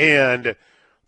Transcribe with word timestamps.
And 0.00 0.56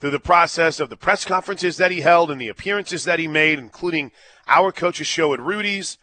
through 0.00 0.10
the 0.10 0.20
process 0.20 0.78
of 0.78 0.90
the 0.90 0.98
press 0.98 1.24
conferences 1.24 1.78
that 1.78 1.90
he 1.90 2.02
held 2.02 2.30
and 2.30 2.38
the 2.38 2.48
appearances 2.48 3.04
that 3.04 3.18
he 3.18 3.26
made, 3.26 3.58
including 3.58 4.12
our 4.46 4.70
coach's 4.70 5.06
show 5.06 5.32
at 5.32 5.40
Rudy's, 5.40 5.96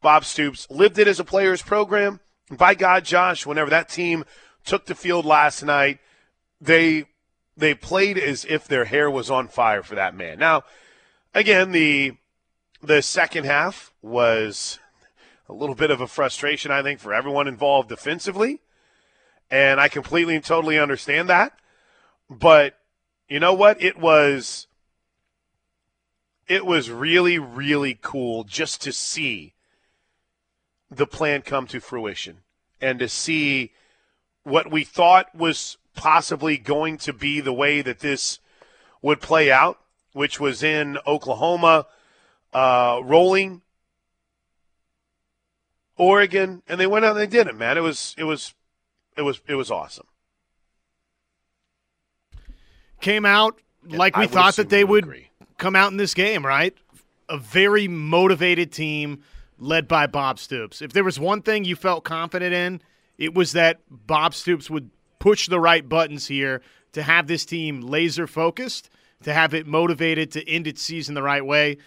Bob 0.00 0.24
Stoops 0.24 0.68
lived 0.68 0.98
it 0.98 1.06
as 1.06 1.20
a 1.20 1.24
player's 1.24 1.62
program. 1.62 2.18
And 2.50 2.58
by 2.58 2.74
God, 2.74 3.04
Josh, 3.04 3.46
whenever 3.46 3.70
that 3.70 3.88
team 3.88 4.24
took 4.64 4.86
the 4.86 4.96
field 4.96 5.24
last 5.24 5.62
night, 5.62 6.00
they 6.60 7.04
they 7.56 7.74
played 7.74 8.18
as 8.18 8.44
if 8.46 8.66
their 8.66 8.86
hair 8.86 9.08
was 9.08 9.30
on 9.30 9.46
fire 9.46 9.84
for 9.84 9.94
that 9.94 10.16
man. 10.16 10.40
Now, 10.40 10.64
again, 11.34 11.70
the 11.70 12.14
the 12.82 13.02
second 13.02 13.44
half 13.44 13.92
was 14.02 14.80
a 15.48 15.52
little 15.52 15.76
bit 15.76 15.92
of 15.92 16.00
a 16.00 16.08
frustration, 16.08 16.72
I 16.72 16.82
think, 16.82 16.98
for 16.98 17.14
everyone 17.14 17.46
involved 17.46 17.88
defensively. 17.88 18.62
And 19.48 19.78
I 19.78 19.86
completely 19.86 20.34
and 20.34 20.44
totally 20.44 20.76
understand 20.76 21.28
that. 21.28 21.52
But 22.38 22.78
you 23.28 23.40
know 23.40 23.52
what? 23.52 23.82
It 23.82 23.98
was 23.98 24.66
it 26.48 26.66
was 26.66 26.90
really, 26.90 27.38
really 27.38 27.98
cool 28.00 28.44
just 28.44 28.82
to 28.82 28.92
see 28.92 29.54
the 30.90 31.06
plan 31.06 31.42
come 31.42 31.66
to 31.68 31.80
fruition 31.80 32.38
and 32.80 32.98
to 32.98 33.08
see 33.08 33.72
what 34.42 34.70
we 34.70 34.84
thought 34.84 35.34
was 35.34 35.78
possibly 35.94 36.58
going 36.58 36.98
to 36.98 37.12
be 37.12 37.40
the 37.40 37.52
way 37.52 37.80
that 37.80 38.00
this 38.00 38.38
would 39.00 39.20
play 39.20 39.50
out, 39.50 39.78
which 40.12 40.40
was 40.40 40.62
in 40.62 40.98
Oklahoma, 41.06 41.86
uh, 42.52 43.00
rolling 43.04 43.62
Oregon, 45.96 46.62
and 46.68 46.80
they 46.80 46.86
went 46.86 47.04
out 47.04 47.12
and 47.12 47.20
they 47.20 47.26
did 47.26 47.46
it, 47.46 47.56
man. 47.56 47.78
It 47.78 47.82
was 47.82 48.14
it 48.18 48.24
was 48.24 48.54
it 49.16 49.22
was 49.22 49.40
it 49.46 49.54
was 49.54 49.70
awesome. 49.70 50.06
Came 53.02 53.26
out 53.26 53.60
like 53.84 54.16
we 54.16 54.26
thought 54.26 54.56
that 54.56 54.70
they 54.70 54.84
would 54.84 55.04
agree. 55.04 55.28
come 55.58 55.76
out 55.76 55.90
in 55.90 55.98
this 55.98 56.14
game, 56.14 56.46
right? 56.46 56.74
A 57.28 57.36
very 57.36 57.86
motivated 57.88 58.72
team 58.72 59.22
led 59.58 59.86
by 59.86 60.06
Bob 60.06 60.38
Stoops. 60.38 60.80
If 60.80 60.92
there 60.92 61.04
was 61.04 61.20
one 61.20 61.42
thing 61.42 61.64
you 61.64 61.76
felt 61.76 62.04
confident 62.04 62.54
in, 62.54 62.80
it 63.18 63.34
was 63.34 63.52
that 63.52 63.80
Bob 63.90 64.34
Stoops 64.34 64.70
would 64.70 64.90
push 65.18 65.48
the 65.48 65.60
right 65.60 65.88
buttons 65.88 66.26
here 66.26 66.62
to 66.92 67.02
have 67.02 67.26
this 67.26 67.44
team 67.44 67.80
laser 67.80 68.26
focused, 68.26 68.88
to 69.22 69.32
have 69.32 69.54
it 69.54 69.66
motivated 69.66 70.30
to 70.32 70.48
end 70.48 70.66
its 70.66 70.82
season 70.82 71.14
the 71.14 71.22
right 71.22 71.44
way. 71.44 71.78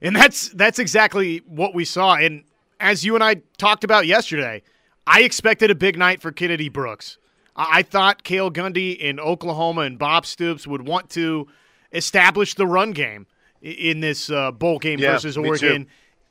And 0.00 0.14
that's 0.14 0.48
that's 0.50 0.78
exactly 0.78 1.38
what 1.46 1.74
we 1.74 1.84
saw. 1.84 2.14
And 2.16 2.44
as 2.80 3.04
you 3.04 3.14
and 3.14 3.22
I 3.22 3.36
talked 3.58 3.84
about 3.84 4.06
yesterday, 4.06 4.62
I 5.06 5.22
expected 5.22 5.70
a 5.70 5.74
big 5.74 5.96
night 5.96 6.20
for 6.20 6.32
Kennedy 6.32 6.68
Brooks. 6.68 7.18
I 7.54 7.82
thought 7.82 8.24
Cale 8.24 8.50
Gundy 8.50 8.96
in 8.96 9.20
Oklahoma 9.20 9.82
and 9.82 9.98
Bob 9.98 10.26
Stoops 10.26 10.66
would 10.66 10.86
want 10.86 11.10
to 11.10 11.48
establish 11.92 12.54
the 12.54 12.66
run 12.66 12.92
game 12.92 13.26
in 13.60 14.00
this 14.00 14.30
uh, 14.30 14.50
bowl 14.50 14.78
game 14.78 14.98
yeah, 14.98 15.12
versus 15.12 15.36
Oregon. 15.36 15.86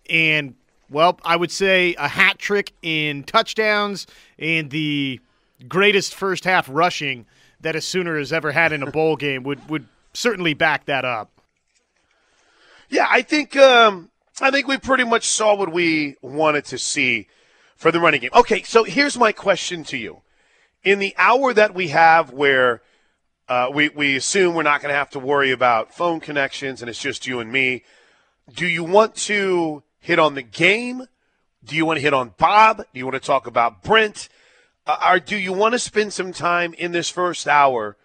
And, 0.10 0.56
well, 0.90 1.20
I 1.24 1.36
would 1.36 1.52
say 1.52 1.96
a 1.98 2.08
hat 2.08 2.40
trick 2.40 2.74
in 2.82 3.24
touchdowns 3.24 4.08
and 4.40 4.70
the 4.72 5.20
greatest 5.68 6.16
first 6.16 6.44
half 6.44 6.68
rushing 6.70 7.26
that 7.62 7.76
a 7.76 7.82
Sooner 7.82 8.18
has 8.18 8.34
ever 8.34 8.52
had 8.52 8.74
in 8.74 8.82
a 8.82 8.90
bowl 8.90 9.16
game 9.18 9.44
would, 9.44 9.70
would 9.70 9.88
certainly 10.14 10.54
back 10.54 10.86
that 10.86 11.06
up. 11.06 11.30
Yeah, 12.90 13.08
I 13.10 13.22
think 13.22 13.56
um, 13.56 14.10
I 14.42 14.52
think 14.52 14.68
we 14.68 14.78
pretty 14.78 15.06
much 15.06 15.26
saw 15.26 15.56
what 15.56 15.72
we 15.72 16.18
wanted 16.22 16.66
to 16.66 16.78
see 16.78 17.28
for 17.78 17.90
the 17.90 18.02
running 18.02 18.20
game. 18.20 18.32
Okay, 18.34 18.64
so 18.64 18.84
here's 18.84 19.18
my 19.18 19.32
question 19.32 19.86
to 19.86 19.98
you. 19.98 20.22
In 20.84 21.00
the 21.00 21.14
hour 21.18 21.54
that 21.54 21.74
we 21.74 21.90
have 21.90 22.32
where 22.32 22.82
uh, 23.48 23.70
we, 23.74 23.90
we 23.90 24.16
assume 24.16 24.56
we're 24.56 24.64
not 24.64 24.82
going 24.82 24.92
to 24.92 24.98
have 24.98 25.12
to 25.12 25.20
worry 25.20 25.52
about 25.52 25.94
phone 25.94 26.20
connections 26.20 26.82
and 26.82 26.90
it's 26.90 27.00
just 27.00 27.28
you 27.28 27.40
and 27.40 27.52
me, 27.52 27.84
do 28.54 28.68
you 28.68 28.84
want 28.84 29.16
to 29.16 29.84
hit 30.00 30.20
on 30.20 30.36
the 30.36 30.42
game? 30.42 31.06
Do 31.64 31.76
you 31.76 31.86
want 31.86 31.98
to 31.98 32.02
hit 32.02 32.14
on 32.14 32.34
Bob? 32.38 32.78
Do 32.78 33.00
you 33.00 33.06
want 33.06 33.16
to 33.16 33.26
talk 33.26 33.46
about 33.46 33.84
Brent? 33.84 34.30
Uh, 34.88 35.12
or 35.12 35.20
do 35.20 35.38
you 35.38 35.54
want 35.54 35.74
to 35.74 35.80
spend 35.80 36.14
some 36.14 36.34
time 36.34 36.74
in 36.74 36.92
this 36.92 37.10
first 37.10 37.48
hour 37.48 37.98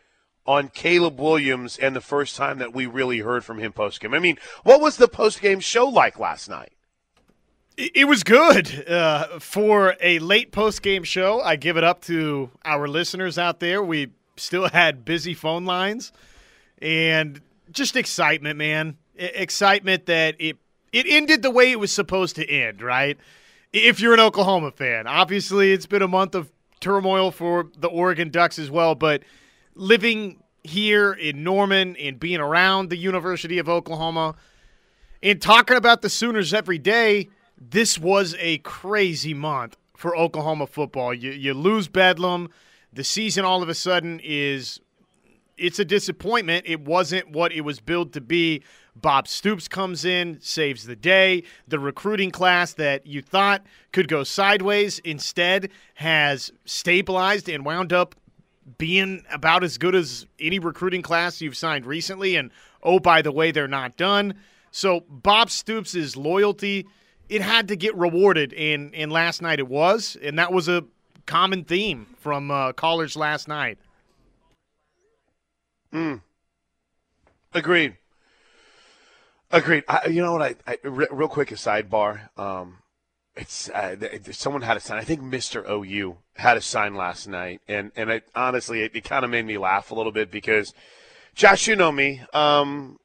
on 0.47 0.69
Caleb 0.69 1.21
Williams 1.21 1.77
and 1.77 1.95
the 1.95 2.01
first 2.01 2.37
time 2.37 2.59
that 2.59 2.73
we 2.73 2.87
really 2.87 3.19
heard 3.19 3.45
from 3.45 3.59
him 3.59 3.73
post 3.73 4.01
game. 4.01 4.15
I 4.15 4.19
mean, 4.19 4.39
what 4.63 4.81
was 4.81 4.97
the 4.97 5.09
post 5.09 5.41
game 5.41 5.61
show 5.61 5.89
like 5.89 6.19
last 6.19 6.49
night? 6.49 6.73
It 7.77 8.09
was 8.09 8.23
good 8.23 8.89
uh, 8.89 9.39
for 9.39 9.97
a 10.01 10.19
late 10.21 10.51
post 10.51 10.81
game 10.81 11.05
show. 11.05 11.43
I 11.43 11.57
give 11.57 11.77
it 11.77 11.85
up 11.85 12.01
to 12.03 12.51
our 12.65 12.89
listeners 12.89 13.37
out 13.37 13.61
there. 13.61 13.83
We 13.83 14.13
still 14.37 14.69
had 14.69 15.05
busy 15.05 15.35
phone 15.35 15.67
lines 15.67 16.11
and 16.81 17.41
just 17.71 17.97
excitement, 17.97 18.57
man. 18.57 18.97
excitement 19.17 20.07
that 20.07 20.37
it 20.39 20.57
it 20.93 21.05
ended 21.07 21.43
the 21.43 21.51
way 21.51 21.71
it 21.71 21.79
was 21.79 21.93
supposed 21.93 22.37
to 22.37 22.49
end, 22.49 22.81
right? 22.81 23.19
If 23.75 24.01
you're 24.01 24.15
an 24.15 24.21
Oklahoma 24.21 24.71
fan, 24.71 25.07
obviously 25.07 25.73
it's 25.73 25.87
been 25.87 26.01
a 26.01 26.09
month 26.09 26.35
of 26.35 26.51
turmoil 26.81 27.31
for 27.31 27.69
the 27.77 27.89
Oregon 27.89 28.31
Ducks 28.31 28.59
as 28.59 28.71
well, 28.71 28.95
but 28.95 29.23
living 29.75 30.43
here 30.63 31.13
in 31.13 31.45
Norman 31.45 31.95
and 31.97 32.19
being 32.19 32.41
around 32.41 32.89
the 32.89 32.97
University 32.97 33.59
of 33.59 33.69
Oklahoma 33.69 34.35
and 35.23 35.43
talking 35.43 35.77
about 35.77 36.01
the 36.01 36.09
Sooners 36.09 36.55
every 36.55 36.79
day, 36.79 37.29
this 37.59 37.99
was 37.99 38.35
a 38.39 38.59
crazy 38.59 39.35
month 39.35 39.77
for 39.97 40.17
Oklahoma 40.17 40.67
football. 40.67 41.15
You, 41.15 41.31
you 41.31 41.55
lose 41.55 41.89
Bedlam. 41.89 42.51
The 42.93 43.05
season 43.05 43.45
all 43.45 43.63
of 43.63 43.69
a 43.69 43.75
sudden 43.75 44.21
is 44.23 44.81
it's 45.57 45.79
a 45.79 45.85
disappointment. 45.85 46.67
It 46.67 46.81
wasn't 46.83 47.31
what 47.31 47.53
it 47.53 47.63
was 47.63 47.81
billed 47.81 48.13
to 48.15 48.21
be. 48.21 48.63
Bob 48.95 49.29
Stoops 49.29 49.69
comes 49.69 50.05
in, 50.05 50.39
saves 50.41 50.85
the 50.85 50.97
day. 50.97 51.43
The 51.69 51.79
recruiting 51.79 52.31
class 52.31 52.73
that 52.75 53.07
you 53.07 53.21
thought 53.21 53.65
could 53.93 54.09
go 54.09 54.25
sideways 54.25 54.99
instead 55.01 55.71
has 55.95 56.51
stabilized 56.65 57.49
and 57.49 57.65
wound 57.65 57.93
up 57.93 58.15
being 58.79 59.23
about 59.31 59.63
as 59.63 59.79
good 59.79 59.95
as 59.95 60.27
any 60.41 60.59
recruiting 60.59 61.03
class 61.03 61.41
you've 61.41 61.57
signed 61.57 61.87
recently. 61.87 62.37
And 62.37 62.51
oh, 62.83 62.99
by 62.99 63.23
the 63.23 63.33
way, 63.33 63.51
they're 63.51 63.69
not 63.69 63.97
done. 63.97 64.35
So 64.71 65.05
Bob 65.09 65.51
Stoops' 65.51 66.17
loyalty, 66.17 66.87
it 67.29 67.43
had 67.43 67.69
to 67.69 67.77
get 67.77 67.95
rewarded, 67.97 68.53
and 68.55 68.95
and 68.95 69.13
last 69.13 69.43
night 69.43 69.59
it 69.59 69.69
was, 69.69 70.17
and 70.23 70.39
that 70.39 70.53
was 70.53 70.69
a 70.69 70.85
common 71.27 71.65
theme 71.65 72.07
from 72.19 72.51
uh, 72.51 72.73
callers 72.73 73.17
last 73.17 73.49
night. 73.49 73.79
Hmm. 75.93 76.17
Agreed. 77.53 77.97
Agreed. 79.51 79.85
I, 79.89 80.07
you 80.07 80.23
know 80.23 80.33
what? 80.33 80.43
I, 80.43 80.73
I 80.73 80.79
real 80.85 81.29
quick 81.29 81.53
a 81.53 81.55
sidebar. 81.55 82.29
Um, 82.39 82.79
it's 83.37 83.69
uh, 83.71 83.97
someone 84.33 84.63
had 84.63 84.77
a 84.77 84.81
sign. 84.81 84.99
I 84.99 85.05
think 85.05 85.21
Mr. 85.21 85.69
OU 85.69 86.17
had 86.35 86.57
a 86.57 86.61
sign 86.61 86.95
last 86.95 87.29
night, 87.29 87.61
and 87.69 87.93
and 87.97 88.11
it, 88.11 88.29
honestly, 88.35 88.83
it, 88.83 88.95
it 88.95 89.05
kind 89.05 89.25
of 89.25 89.31
made 89.31 89.47
me 89.47 89.59
laugh 89.59 89.91
a 89.91 89.95
little 89.95 90.13
bit 90.13 90.31
because, 90.31 90.75
Josh, 91.35 91.67
you 91.67 91.77
know 91.77 91.93
me. 91.93 92.23
Um, 92.33 92.99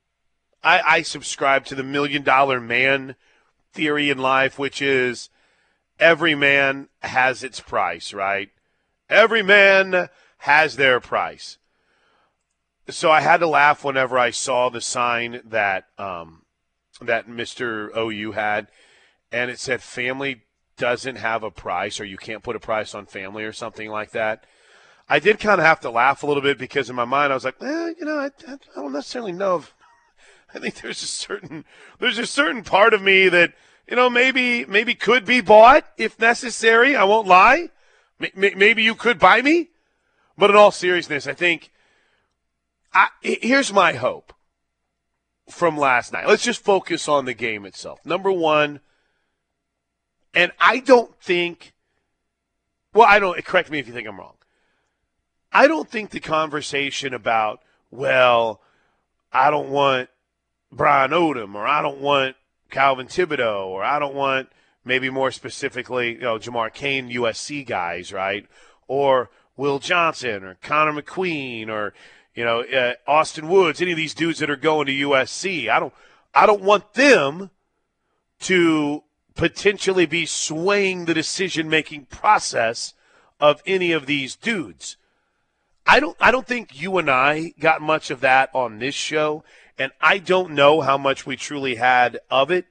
I, 0.64 0.82
I 0.86 1.02
subscribe 1.02 1.66
to 1.66 1.76
the 1.76 1.84
million 1.84 2.24
dollar 2.24 2.60
man 2.60 3.16
theory 3.74 4.10
in 4.10 4.18
life, 4.18 4.60
which 4.60 4.82
is 4.82 5.30
every 6.00 6.36
man 6.36 6.90
has 7.02 7.44
its 7.44 7.60
price, 7.60 8.14
right? 8.14 8.50
Every 9.10 9.44
man 9.44 10.10
has 10.40 10.76
their 10.76 11.00
price. 11.00 11.58
So 12.90 13.12
I 13.12 13.22
had 13.22 13.38
to 13.38 13.48
laugh 13.48 13.84
whenever 13.84 14.18
I 14.18 14.32
saw 14.32 14.70
the 14.70 14.82
sign 14.82 15.42
that 15.46 15.86
um, 15.98 16.44
that 17.02 17.28
Mr. 17.28 17.96
OU 17.96 18.32
had 18.34 18.68
and 19.32 19.50
it 19.50 19.60
said 19.60 19.82
family 19.82 20.44
doesn't 20.78 21.18
have 21.18 21.44
a 21.44 21.52
price 21.52 22.00
or 22.00 22.06
you 22.06 22.18
can't 22.18 22.44
put 22.44 22.56
a 22.56 22.60
price 22.60 22.94
on 22.94 23.06
family 23.06 23.44
or 23.44 23.54
something 23.54 23.90
like 23.90 24.12
that. 24.12 24.46
I 25.08 25.20
did 25.20 25.40
kind 25.40 25.60
of 25.60 25.66
have 25.66 25.80
to 25.82 25.90
laugh 25.90 26.24
a 26.24 26.28
little 26.28 26.44
bit 26.44 26.58
because 26.58 26.90
in 26.90 26.96
my 26.96 27.06
mind 27.06 27.32
I 27.32 27.36
was 27.36 27.46
like, 27.46 27.62
eh, 27.62 27.94
you 28.00 28.06
know, 28.06 28.18
I, 28.18 28.30
I 28.48 28.58
don't 28.76 28.94
necessarily 28.94 29.32
know 29.32 29.58
if 29.58 29.74
I 30.54 30.60
think 30.60 30.82
there's 30.82 31.02
a 31.04 31.08
certain 31.08 31.66
there's 32.00 32.18
a 32.18 32.26
certain 32.26 32.64
part 32.64 32.94
of 32.94 33.02
me 33.02 33.30
that 33.30 33.54
you 33.88 33.96
know 33.96 34.10
maybe 34.10 34.66
maybe 34.66 34.96
could 34.96 35.26
be 35.26 35.42
bought 35.42 35.86
if 35.98 36.20
necessary. 36.20 36.96
I 36.96 37.04
won't 37.04 37.28
lie. 37.28 37.70
Maybe 38.36 38.84
you 38.84 38.94
could 38.94 39.18
buy 39.18 39.42
me, 39.42 39.70
but 40.38 40.52
in 40.52 40.56
all 40.56 40.70
seriousness, 40.70 41.26
I 41.26 41.34
think 41.34 41.72
I, 42.94 43.08
here's 43.22 43.74
my 43.74 43.94
hope 43.94 44.34
from 45.50 45.78
last 45.78 46.14
night. 46.14 46.28
Let's 46.28 46.44
just 46.44 46.64
focus 46.64 47.08
on 47.08 47.26
the 47.26 47.34
game 47.34 47.66
itself. 47.66 48.06
Number 48.06 48.32
one, 48.32 48.80
and 50.34 50.52
I 50.60 50.80
don't 50.80 51.16
think, 51.20 51.74
well, 52.94 53.08
I 53.08 53.20
don't, 53.20 53.44
correct 53.46 53.70
me 53.70 53.80
if 53.80 53.88
you 53.88 53.94
think 53.94 54.08
I'm 54.08 54.20
wrong. 54.20 54.36
I 55.52 55.68
don't 55.68 55.90
think 55.90 56.12
the 56.12 56.20
conversation 56.20 57.14
about, 57.14 57.62
well, 57.90 58.62
I 59.34 59.52
don't 59.52 59.70
want 59.70 60.10
Brian 60.72 61.12
Odom 61.12 61.56
or 61.56 61.68
I 61.68 61.82
don't 61.82 62.00
want 62.00 62.36
Calvin 62.70 63.08
Thibodeaux, 63.08 63.68
or 63.68 63.84
I 63.84 64.00
don't 64.00 64.16
want 64.16 64.50
maybe 64.84 65.10
more 65.10 65.32
specifically, 65.32 66.14
you 66.14 66.22
know, 66.22 66.40
Jamar 66.40 66.74
Cain 66.74 67.10
USC 67.10 67.66
guys, 67.66 68.12
right? 68.12 68.48
Or 68.88 69.30
Will 69.58 69.80
Johnson 69.80 70.44
or 70.44 70.58
Connor 70.62 71.02
McQueen 71.02 71.70
or 71.70 71.94
you 72.34 72.44
know 72.44 72.62
uh, 72.62 72.94
Austin 73.06 73.50
Woods, 73.50 73.82
any 73.82 73.92
of 73.92 73.98
these 73.98 74.14
dudes 74.14 74.40
that 74.40 74.50
are 74.50 74.56
going 74.56 74.88
to 74.88 74.94
USC. 74.94 75.70
I 75.70 75.80
don't 75.80 75.94
I 76.34 76.46
don't 76.46 76.64
want 76.64 76.94
them 76.94 77.52
to 78.42 79.04
potentially 79.36 80.06
be 80.06 80.26
swaying 80.26 81.06
the 81.06 81.14
decision 81.14 81.70
making 81.70 82.06
process 82.06 82.94
of 83.40 83.62
any 83.66 83.92
of 83.92 84.06
these 84.06 84.36
dudes. 84.36 84.98
I 85.86 86.00
don't 86.00 86.18
I 86.20 86.32
don't 86.32 86.48
think 86.48 86.82
you 86.82 86.98
and 86.98 87.10
I 87.10 87.54
got 87.60 87.82
much 87.82 88.10
of 88.10 88.22
that 88.22 88.50
on 88.54 88.80
this 88.80 88.96
show, 88.96 89.44
and 89.82 89.92
I 90.00 90.20
don't 90.20 90.52
know 90.52 90.82
how 90.82 90.96
much 91.00 91.26
we 91.26 91.36
truly 91.36 91.76
had 91.76 92.20
of 92.30 92.52
it 92.52 92.68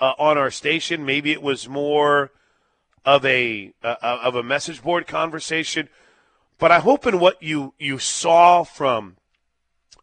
uh, 0.00 0.14
on 0.18 0.36
our 0.36 0.50
station. 0.50 1.06
Maybe 1.06 1.30
it 1.30 1.40
was 1.40 1.68
more 1.68 2.32
of 3.04 3.24
a 3.24 3.72
uh, 3.84 3.96
of 4.02 4.34
a 4.34 4.42
message 4.42 4.82
board 4.82 5.06
conversation, 5.06 5.88
but 6.58 6.72
I 6.72 6.80
hope 6.80 7.06
in 7.06 7.20
what 7.20 7.40
you 7.40 7.74
you 7.78 8.00
saw 8.00 8.64
from 8.64 9.16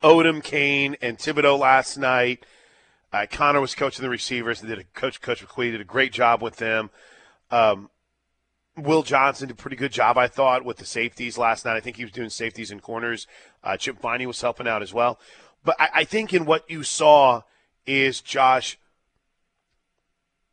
Odom, 0.02 0.42
Cain, 0.42 0.96
and 1.02 1.18
Thibodeaux 1.18 1.60
last 1.60 1.98
night. 1.98 2.46
Uh, 3.12 3.26
Connor 3.30 3.60
was 3.60 3.76
coaching 3.76 4.04
the 4.04 4.10
receivers 4.10 4.62
and 4.62 4.70
did 4.70 4.80
a 4.80 4.86
coach 4.86 5.20
Coach 5.20 5.46
McQueen 5.46 5.74
did 5.74 5.82
a 5.82 5.86
great 5.86 6.14
job 6.14 6.42
with 6.42 6.56
them. 6.56 6.92
Um, 7.50 7.90
Will 8.78 9.04
Johnson 9.04 9.50
did 9.50 9.58
a 9.60 9.62
pretty 9.62 9.76
good 9.76 9.92
job, 9.92 10.18
I 10.18 10.28
thought, 10.28 10.64
with 10.64 10.78
the 10.78 10.86
safeties 10.86 11.38
last 11.38 11.66
night. 11.66 11.76
I 11.76 11.82
think 11.82 11.98
he 11.98 12.06
was 12.06 12.14
doing 12.14 12.30
safeties 12.30 12.72
and 12.72 12.82
corners. 12.82 13.28
Uh, 13.62 13.76
Chip 13.76 14.00
Viney 14.00 14.26
was 14.26 14.40
helping 14.40 14.66
out 14.66 14.82
as 14.82 14.94
well. 14.94 15.20
But 15.64 15.76
I, 15.80 15.90
I 15.96 16.04
think 16.04 16.34
in 16.34 16.46
what 16.46 16.70
you 16.70 16.84
saw 16.84 17.44
is 17.86 18.22
Josh, 18.22 18.78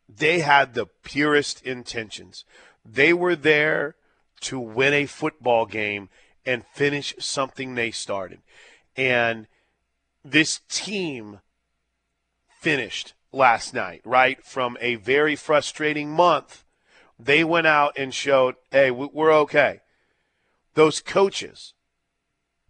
they 0.09 0.41
had 0.41 0.75
the 0.75 0.87
purest 0.87 1.63
intentions. 1.63 2.45
They 2.85 3.13
were 3.13 3.37
there 3.37 3.97
to 4.41 4.59
win 4.59 4.95
a 4.95 5.07
football 5.07 5.67
game 5.67 6.09
and 6.47 6.65
finish 6.73 7.15
something 7.19 7.75
they 7.75 7.91
started. 7.91 8.41
And 8.97 9.47
this 10.25 10.61
team 10.69 11.41
finished 12.61 13.15
last 13.33 13.75
night, 13.75 14.01
right? 14.05 14.43
From 14.45 14.77
a 14.81 14.97
very 14.97 15.37
frustrating 15.37 16.11
month 16.11 16.65
they 17.19 17.43
went 17.43 17.67
out 17.67 17.99
and 17.99 18.15
showed, 18.15 18.55
hey, 18.71 18.91
we're 18.91 19.33
okay. 19.33 19.81
Those 20.75 21.01
coaches 21.01 21.75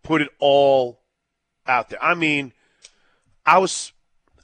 put 0.03 0.23
it 0.23 0.31
all 0.39 0.98
out 1.69 1.91
there. 1.91 2.03
I 2.03 2.15
mean, 2.15 2.53
I 3.45 3.59
was 3.59 3.93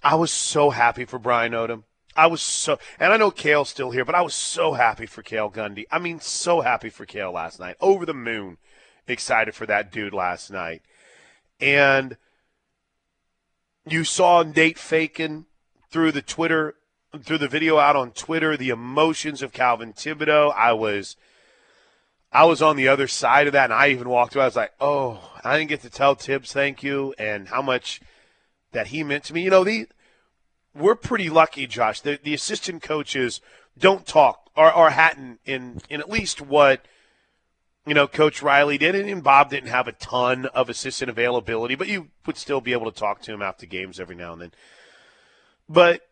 I 0.03 0.15
was 0.17 0.31
so 0.31 0.71
happy 0.71 1.05
for 1.05 1.19
Brian 1.19 1.53
Odom. 1.53 1.85
I 2.17 2.27
was 2.29 2.43
so, 2.43 2.79
and 3.01 3.13
I 3.13 3.17
know 3.17 3.31
Cale's 3.31 3.71
still 3.71 3.91
here, 3.91 4.05
but 4.05 4.15
I 4.15 4.23
was 4.23 4.35
so 4.35 4.75
happy 4.75 5.07
for 5.07 5.23
Cale 5.23 5.51
Gundy. 5.51 5.85
I 5.91 5.99
mean, 5.99 6.21
so 6.21 6.61
happy 6.61 6.89
for 6.89 7.05
Cale 7.05 7.33
last 7.33 7.59
night. 7.59 7.77
Over 7.81 8.07
the 8.07 8.15
moon, 8.15 8.59
excited 9.09 9.55
for 9.55 9.67
that 9.67 9.91
dude 9.91 10.15
last 10.15 10.51
night. 10.51 10.83
And 11.59 12.17
you 13.87 14.05
saw 14.05 14.43
Nate 14.43 14.79
Fakin 14.79 15.47
through 15.91 16.13
the 16.13 16.23
Twitter 16.23 16.77
through 17.23 17.39
the 17.39 17.49
video 17.49 17.79
out 17.79 17.97
on 17.97 18.11
Twitter, 18.11 18.57
the 18.57 18.71
emotions 18.71 19.43
of 19.43 19.53
Calvin 19.53 19.93
Thibodeaux. 19.93 20.53
I 20.57 20.73
was 20.73 21.17
I 22.35 22.45
was 22.47 22.61
on 22.61 22.75
the 22.75 22.89
other 22.89 23.07
side 23.07 23.47
of 23.47 23.53
that, 23.53 23.65
and 23.65 23.73
I 23.73 23.89
even 23.91 24.09
walked 24.09 24.35
away. 24.35 24.43
I 24.43 24.49
was 24.49 24.57
like, 24.57 24.73
"Oh, 24.81 25.33
I 25.45 25.57
didn't 25.57 25.69
get 25.69 25.83
to 25.83 25.91
tell 25.91 26.17
Tibbs 26.17 26.53
thank 26.53 26.83
you 26.83 27.15
and 27.17 27.49
how 27.49 27.63
much 27.63 28.01
that 28.73 28.89
he 28.89 29.05
meant 29.05 29.23
to 29.25 29.33
me." 29.33 29.43
You 29.43 29.51
know, 29.51 29.63
the 29.63 29.87
we're 30.75 30.97
pretty 30.97 31.31
lucky, 31.31 31.69
Josh. 31.69 32.01
The, 32.01 32.19
the 32.21 32.35
assistant 32.35 32.83
coaches 32.83 33.41
don't 33.79 34.05
talk 34.05 34.51
or 34.57 34.67
are 34.71 34.91
Hatton 34.91 35.39
in 35.45 35.81
in 35.89 36.01
at 36.01 36.11
least 36.11 36.41
what 36.41 36.85
you 37.87 37.95
know 37.95 38.09
Coach 38.09 38.43
Riley 38.43 38.79
did, 38.79 38.97
and 38.97 39.23
Bob 39.23 39.51
didn't 39.51 39.71
have 39.71 39.87
a 39.87 39.93
ton 39.93 40.47
of 40.47 40.69
assistant 40.69 41.11
availability, 41.11 41.77
but 41.77 41.87
you 41.87 42.09
would 42.27 42.37
still 42.37 42.61
be 42.61 42.73
able 42.73 42.91
to 42.91 42.99
talk 42.99 43.23
to 43.23 43.33
him 43.33 43.43
after 43.43 43.65
games 43.65 44.01
every 44.01 44.17
now 44.17 44.33
and 44.33 44.43
then. 44.43 44.53
But 45.69 46.03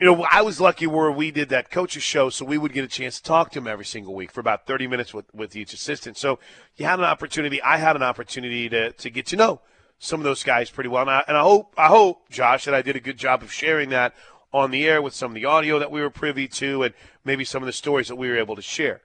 you 0.00 0.06
know, 0.06 0.26
I 0.30 0.40
was 0.40 0.60
lucky 0.60 0.86
where 0.86 1.12
we 1.12 1.30
did 1.30 1.50
that 1.50 1.70
coaches 1.70 2.02
show, 2.02 2.30
so 2.30 2.46
we 2.46 2.56
would 2.56 2.72
get 2.72 2.84
a 2.84 2.88
chance 2.88 3.18
to 3.18 3.22
talk 3.22 3.50
to 3.52 3.58
him 3.58 3.66
every 3.66 3.84
single 3.84 4.14
week 4.14 4.32
for 4.32 4.40
about 4.40 4.66
30 4.66 4.86
minutes 4.86 5.12
with, 5.12 5.26
with 5.34 5.54
each 5.54 5.74
assistant. 5.74 6.16
So 6.16 6.38
you 6.76 6.86
had 6.86 6.98
an 6.98 7.04
opportunity. 7.04 7.60
I 7.60 7.76
had 7.76 7.96
an 7.96 8.02
opportunity 8.02 8.70
to, 8.70 8.92
to 8.92 9.10
get 9.10 9.26
to 9.26 9.36
know 9.36 9.60
some 9.98 10.18
of 10.18 10.24
those 10.24 10.42
guys 10.42 10.70
pretty 10.70 10.88
well. 10.88 11.02
And 11.02 11.10
I, 11.10 11.24
and 11.28 11.36
I 11.36 11.42
hope, 11.42 11.74
I 11.76 11.88
hope, 11.88 12.30
Josh, 12.30 12.64
that 12.64 12.74
I 12.74 12.80
did 12.80 12.96
a 12.96 13.00
good 13.00 13.18
job 13.18 13.42
of 13.42 13.52
sharing 13.52 13.90
that 13.90 14.14
on 14.54 14.70
the 14.70 14.88
air 14.88 15.02
with 15.02 15.14
some 15.14 15.32
of 15.32 15.34
the 15.34 15.44
audio 15.44 15.78
that 15.78 15.90
we 15.90 16.00
were 16.00 16.08
privy 16.08 16.48
to 16.48 16.82
and 16.82 16.94
maybe 17.22 17.44
some 17.44 17.62
of 17.62 17.66
the 17.66 17.72
stories 17.72 18.08
that 18.08 18.16
we 18.16 18.30
were 18.30 18.38
able 18.38 18.56
to 18.56 18.62
share. 18.62 19.02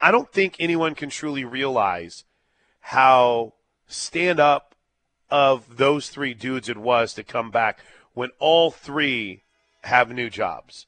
I 0.00 0.10
don't 0.10 0.32
think 0.32 0.56
anyone 0.58 0.96
can 0.96 1.10
truly 1.10 1.44
realize 1.44 2.24
how 2.80 3.54
stand 3.86 4.40
up 4.40 4.74
of 5.30 5.76
those 5.76 6.08
three 6.08 6.34
dudes 6.34 6.68
it 6.68 6.76
was 6.76 7.14
to 7.14 7.22
come 7.22 7.52
back 7.52 7.78
when 8.14 8.30
all 8.40 8.72
three 8.72 9.43
have 9.84 10.10
new 10.10 10.30
jobs. 10.30 10.86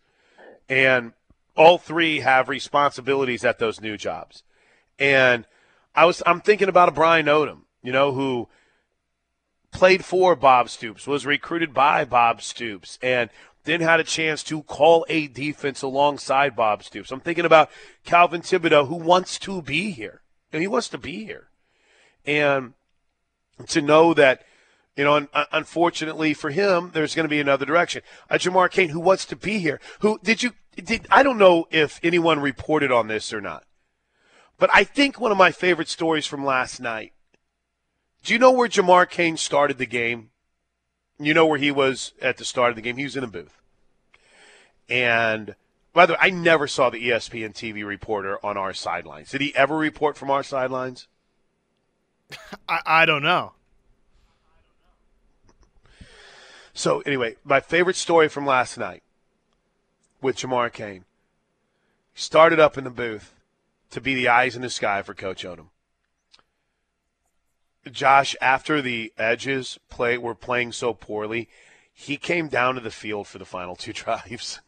And 0.68 1.12
all 1.56 1.78
three 1.78 2.20
have 2.20 2.48
responsibilities 2.48 3.44
at 3.44 3.58
those 3.58 3.80
new 3.80 3.96
jobs. 3.96 4.42
And 4.98 5.46
I 5.94 6.04
was 6.04 6.22
I'm 6.26 6.40
thinking 6.40 6.68
about 6.68 6.88
a 6.88 6.92
Brian 6.92 7.26
Odom, 7.26 7.62
you 7.82 7.92
know, 7.92 8.12
who 8.12 8.48
played 9.70 10.04
for 10.04 10.34
Bob 10.36 10.68
Stoops, 10.68 11.06
was 11.06 11.26
recruited 11.26 11.72
by 11.72 12.04
Bob 12.04 12.42
Stoops, 12.42 12.98
and 13.02 13.30
then 13.64 13.80
had 13.80 14.00
a 14.00 14.04
chance 14.04 14.42
to 14.44 14.62
call 14.62 15.04
a 15.08 15.26
defense 15.28 15.82
alongside 15.82 16.56
Bob 16.56 16.82
Stoops. 16.82 17.10
I'm 17.10 17.20
thinking 17.20 17.44
about 17.44 17.70
Calvin 18.04 18.40
Thibodeaux, 18.40 18.88
who 18.88 18.96
wants 18.96 19.38
to 19.40 19.60
be 19.60 19.90
here. 19.90 20.22
And 20.52 20.62
he 20.62 20.68
wants 20.68 20.88
to 20.90 20.98
be 20.98 21.24
here. 21.24 21.48
And 22.24 22.74
to 23.68 23.82
know 23.82 24.14
that 24.14 24.44
you 24.96 25.04
know, 25.04 25.28
uh, 25.34 25.44
unfortunately 25.52 26.32
for 26.32 26.50
him, 26.50 26.90
there's 26.94 27.14
going 27.14 27.24
to 27.24 27.30
be 27.30 27.40
another 27.40 27.66
direction. 27.66 28.02
Uh, 28.30 28.36
Jamar 28.36 28.70
Cain, 28.70 28.88
who 28.88 29.00
wants 29.00 29.26
to 29.26 29.36
be 29.36 29.58
here, 29.58 29.78
who 30.00 30.18
did 30.22 30.42
you 30.42 30.52
did? 30.74 31.06
I 31.10 31.22
don't 31.22 31.38
know 31.38 31.68
if 31.70 32.00
anyone 32.02 32.40
reported 32.40 32.90
on 32.90 33.06
this 33.06 33.32
or 33.32 33.40
not, 33.42 33.64
but 34.58 34.70
I 34.72 34.84
think 34.84 35.20
one 35.20 35.32
of 35.32 35.38
my 35.38 35.50
favorite 35.50 35.88
stories 35.88 36.26
from 36.26 36.44
last 36.44 36.80
night. 36.80 37.12
Do 38.24 38.32
you 38.32 38.38
know 38.38 38.50
where 38.50 38.68
Jamar 38.68 39.08
Cain 39.08 39.36
started 39.36 39.78
the 39.78 39.86
game? 39.86 40.30
You 41.18 41.32
know 41.32 41.46
where 41.46 41.58
he 41.58 41.70
was 41.70 42.12
at 42.20 42.38
the 42.38 42.44
start 42.44 42.70
of 42.70 42.76
the 42.76 42.82
game. 42.82 42.96
He 42.96 43.04
was 43.04 43.16
in 43.16 43.24
a 43.24 43.28
booth, 43.28 43.60
and 44.88 45.54
by 45.92 46.06
the 46.06 46.14
way, 46.14 46.18
I 46.20 46.30
never 46.30 46.66
saw 46.66 46.88
the 46.88 47.08
ESPN 47.08 47.52
TV 47.52 47.86
reporter 47.86 48.44
on 48.44 48.56
our 48.56 48.72
sidelines. 48.72 49.30
Did 49.30 49.42
he 49.42 49.54
ever 49.54 49.76
report 49.76 50.16
from 50.16 50.30
our 50.30 50.42
sidelines? 50.42 51.06
I, 52.68 52.80
I 52.86 53.06
don't 53.06 53.22
know. 53.22 53.52
So 56.76 57.00
anyway, 57.06 57.36
my 57.42 57.60
favorite 57.60 57.96
story 57.96 58.28
from 58.28 58.44
last 58.44 58.76
night 58.76 59.02
with 60.20 60.36
Jamar 60.36 60.70
Cain. 60.70 61.06
Started 62.14 62.60
up 62.60 62.76
in 62.76 62.84
the 62.84 62.90
booth 62.90 63.32
to 63.90 64.00
be 64.00 64.14
the 64.14 64.28
eyes 64.28 64.54
in 64.54 64.60
the 64.60 64.68
sky 64.68 65.00
for 65.00 65.14
Coach 65.14 65.42
Odom. 65.42 65.68
Josh, 67.90 68.36
after 68.42 68.82
the 68.82 69.10
edges 69.16 69.78
play 69.88 70.18
were 70.18 70.34
playing 70.34 70.72
so 70.72 70.92
poorly, 70.92 71.48
he 71.94 72.18
came 72.18 72.48
down 72.48 72.74
to 72.74 72.82
the 72.82 72.90
field 72.90 73.26
for 73.26 73.38
the 73.38 73.46
final 73.46 73.74
two 73.74 73.92
drives. 73.94 74.60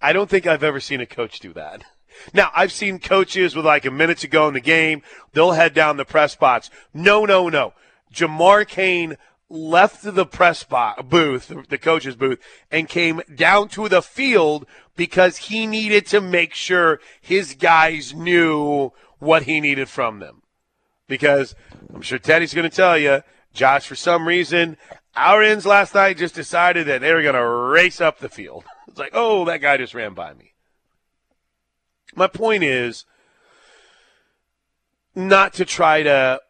I 0.00 0.14
don't 0.14 0.30
think 0.30 0.46
I've 0.46 0.64
ever 0.64 0.80
seen 0.80 1.02
a 1.02 1.06
coach 1.06 1.40
do 1.40 1.52
that. 1.52 1.84
Now, 2.32 2.50
I've 2.56 2.72
seen 2.72 3.00
coaches 3.00 3.54
with 3.54 3.66
like 3.66 3.84
a 3.84 3.90
minute 3.90 4.18
to 4.18 4.28
go 4.28 4.48
in 4.48 4.54
the 4.54 4.60
game, 4.60 5.02
they'll 5.34 5.52
head 5.52 5.74
down 5.74 5.98
the 5.98 6.06
press 6.06 6.34
box. 6.34 6.70
No, 6.94 7.26
no, 7.26 7.50
no. 7.50 7.74
Jamar 8.12 8.66
Cain 8.66 9.18
left 9.50 10.02
the 10.02 10.24
press 10.24 10.64
booth, 10.64 11.52
the 11.68 11.78
coach's 11.78 12.14
booth, 12.14 12.38
and 12.70 12.88
came 12.88 13.20
down 13.34 13.68
to 13.68 13.88
the 13.88 14.00
field 14.00 14.64
because 14.96 15.36
he 15.36 15.66
needed 15.66 16.06
to 16.06 16.20
make 16.20 16.54
sure 16.54 17.00
his 17.20 17.54
guys 17.54 18.14
knew 18.14 18.92
what 19.18 19.42
he 19.42 19.60
needed 19.60 19.88
from 19.88 20.20
them. 20.20 20.42
Because 21.08 21.56
I'm 21.92 22.02
sure 22.02 22.18
Teddy's 22.18 22.54
going 22.54 22.70
to 22.70 22.74
tell 22.74 22.96
you, 22.96 23.22
Josh, 23.52 23.86
for 23.86 23.96
some 23.96 24.28
reason, 24.28 24.76
our 25.16 25.42
ends 25.42 25.66
last 25.66 25.94
night 25.94 26.18
just 26.18 26.36
decided 26.36 26.86
that 26.86 27.00
they 27.00 27.12
were 27.12 27.22
going 27.22 27.34
to 27.34 27.44
race 27.44 28.00
up 28.00 28.20
the 28.20 28.28
field. 28.28 28.64
It's 28.86 28.98
like, 28.98 29.10
oh, 29.12 29.44
that 29.46 29.58
guy 29.58 29.76
just 29.76 29.94
ran 29.94 30.14
by 30.14 30.32
me. 30.34 30.54
My 32.14 32.28
point 32.28 32.62
is 32.62 33.04
not 35.14 35.52
to 35.54 35.64
try 35.64 36.04
to 36.04 36.40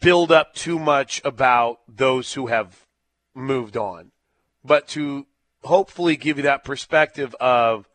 build 0.00 0.30
up 0.30 0.54
too 0.54 0.78
much 0.78 1.20
about 1.24 1.80
those 1.88 2.34
who 2.34 2.46
have 2.46 2.86
moved 3.34 3.76
on, 3.76 4.12
but 4.64 4.86
to 4.88 5.26
hopefully 5.64 6.16
give 6.16 6.36
you 6.36 6.42
that 6.42 6.64
perspective 6.64 7.34
of 7.40 7.88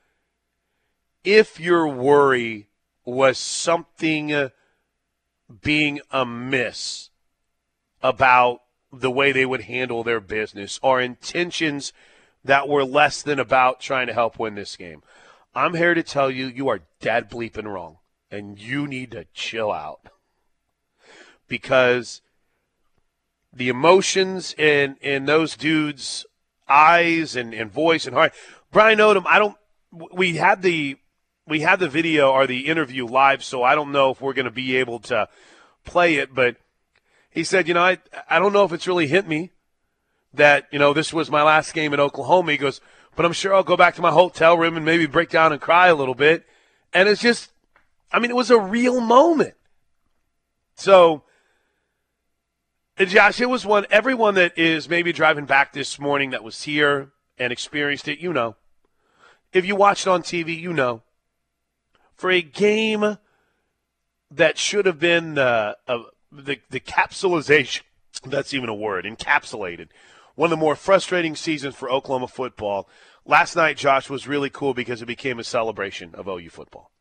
if 1.23 1.59
your 1.59 1.87
worry 1.87 2.69
was 3.05 3.37
something 3.37 4.49
being 5.61 5.99
amiss 6.11 7.09
about 8.01 8.61
the 8.91 9.11
way 9.11 9.31
they 9.31 9.45
would 9.45 9.61
handle 9.61 10.03
their 10.03 10.19
business 10.19 10.79
or 10.81 11.01
intentions 11.01 11.93
that 12.43 12.67
were 12.67 12.83
less 12.83 13.21
than 13.21 13.39
about 13.39 13.79
trying 13.79 14.07
to 14.07 14.13
help 14.13 14.39
win 14.39 14.55
this 14.55 14.77
game. 14.77 15.03
I'm 15.53 15.73
here 15.73 15.93
to 15.93 16.03
tell 16.03 16.29
you, 16.29 16.45
you 16.47 16.67
are 16.69 16.81
dead 16.99 17.29
bleeping 17.29 17.65
wrong. 17.65 17.97
and 18.29 18.59
you 18.59 18.87
need 18.87 19.11
to 19.11 19.25
chill 19.33 19.71
out 19.71 20.01
because 21.47 22.21
the 23.53 23.69
emotions 23.69 24.53
in 24.57 24.97
in 25.01 25.25
those 25.25 25.55
dudes' 25.55 26.25
eyes 26.67 27.35
and, 27.35 27.53
and 27.53 27.71
voice 27.71 28.05
and 28.05 28.15
heart. 28.15 28.33
Brian 28.71 28.99
Odom, 28.99 29.25
I 29.27 29.39
don't. 29.39 29.57
We 29.91 30.37
had 30.37 30.61
the 30.61 30.97
we 31.47 31.61
had 31.61 31.79
the 31.79 31.89
video 31.89 32.31
or 32.31 32.45
the 32.45 32.67
interview 32.67 33.05
live, 33.05 33.43
so 33.43 33.63
I 33.63 33.75
don't 33.75 33.91
know 33.91 34.11
if 34.11 34.21
we're 34.21 34.33
going 34.33 34.45
to 34.45 34.51
be 34.51 34.75
able 34.77 34.99
to 34.99 35.29
play 35.85 36.15
it. 36.15 36.35
But 36.35 36.57
he 37.29 37.43
said, 37.43 37.67
you 37.67 37.73
know, 37.73 37.83
I 37.83 37.99
I 38.29 38.39
don't 38.39 38.53
know 38.53 38.65
if 38.65 38.73
it's 38.73 38.87
really 38.87 39.07
hit 39.07 39.27
me 39.27 39.51
that 40.33 40.67
you 40.71 40.79
know 40.79 40.93
this 40.93 41.13
was 41.13 41.31
my 41.31 41.43
last 41.43 41.73
game 41.73 41.93
in 41.93 41.99
Oklahoma. 41.99 42.51
He 42.51 42.57
goes, 42.57 42.81
but 43.15 43.25
I'm 43.25 43.33
sure 43.33 43.53
I'll 43.53 43.63
go 43.63 43.77
back 43.77 43.95
to 43.95 44.01
my 44.01 44.11
hotel 44.11 44.57
room 44.57 44.75
and 44.75 44.85
maybe 44.85 45.07
break 45.07 45.29
down 45.29 45.51
and 45.51 45.61
cry 45.61 45.87
a 45.87 45.95
little 45.95 46.15
bit. 46.15 46.45
And 46.93 47.09
it's 47.09 47.21
just, 47.21 47.51
I 48.11 48.19
mean, 48.19 48.31
it 48.31 48.35
was 48.35 48.51
a 48.51 48.59
real 48.59 49.01
moment. 49.01 49.55
So 50.75 51.23
Josh, 53.05 53.39
it 53.39 53.49
was 53.49 53.63
one, 53.63 53.85
everyone 53.91 54.33
that 54.35 54.57
is 54.57 54.89
maybe 54.89 55.13
driving 55.13 55.45
back 55.45 55.71
this 55.71 55.99
morning 55.99 56.31
that 56.31 56.43
was 56.43 56.63
here 56.63 57.11
and 57.37 57.53
experienced 57.53 58.07
it, 58.07 58.17
you 58.17 58.33
know. 58.33 58.55
If 59.53 59.65
you 59.65 59.75
watched 59.75 60.07
on 60.07 60.23
TV, 60.23 60.59
you 60.59 60.73
know. 60.73 61.03
For 62.15 62.31
a 62.31 62.41
game 62.41 63.17
that 64.31 64.57
should 64.57 64.87
have 64.87 64.99
been 64.99 65.37
uh, 65.37 65.75
the, 66.31 66.59
the 66.71 66.79
capsulization, 66.79 67.83
that's 68.25 68.55
even 68.55 68.67
a 68.67 68.73
word, 68.73 69.05
encapsulated, 69.05 69.89
one 70.33 70.47
of 70.47 70.57
the 70.57 70.57
more 70.57 70.75
frustrating 70.75 71.35
seasons 71.35 71.75
for 71.75 71.91
Oklahoma 71.91 72.27
football. 72.27 72.89
Last 73.25 73.55
night, 73.55 73.77
Josh, 73.77 74.09
was 74.09 74.27
really 74.27 74.49
cool 74.49 74.73
because 74.73 75.03
it 75.03 75.07
became 75.07 75.37
a 75.37 75.43
celebration 75.43 76.15
of 76.15 76.27
OU 76.27 76.49
football. 76.49 76.91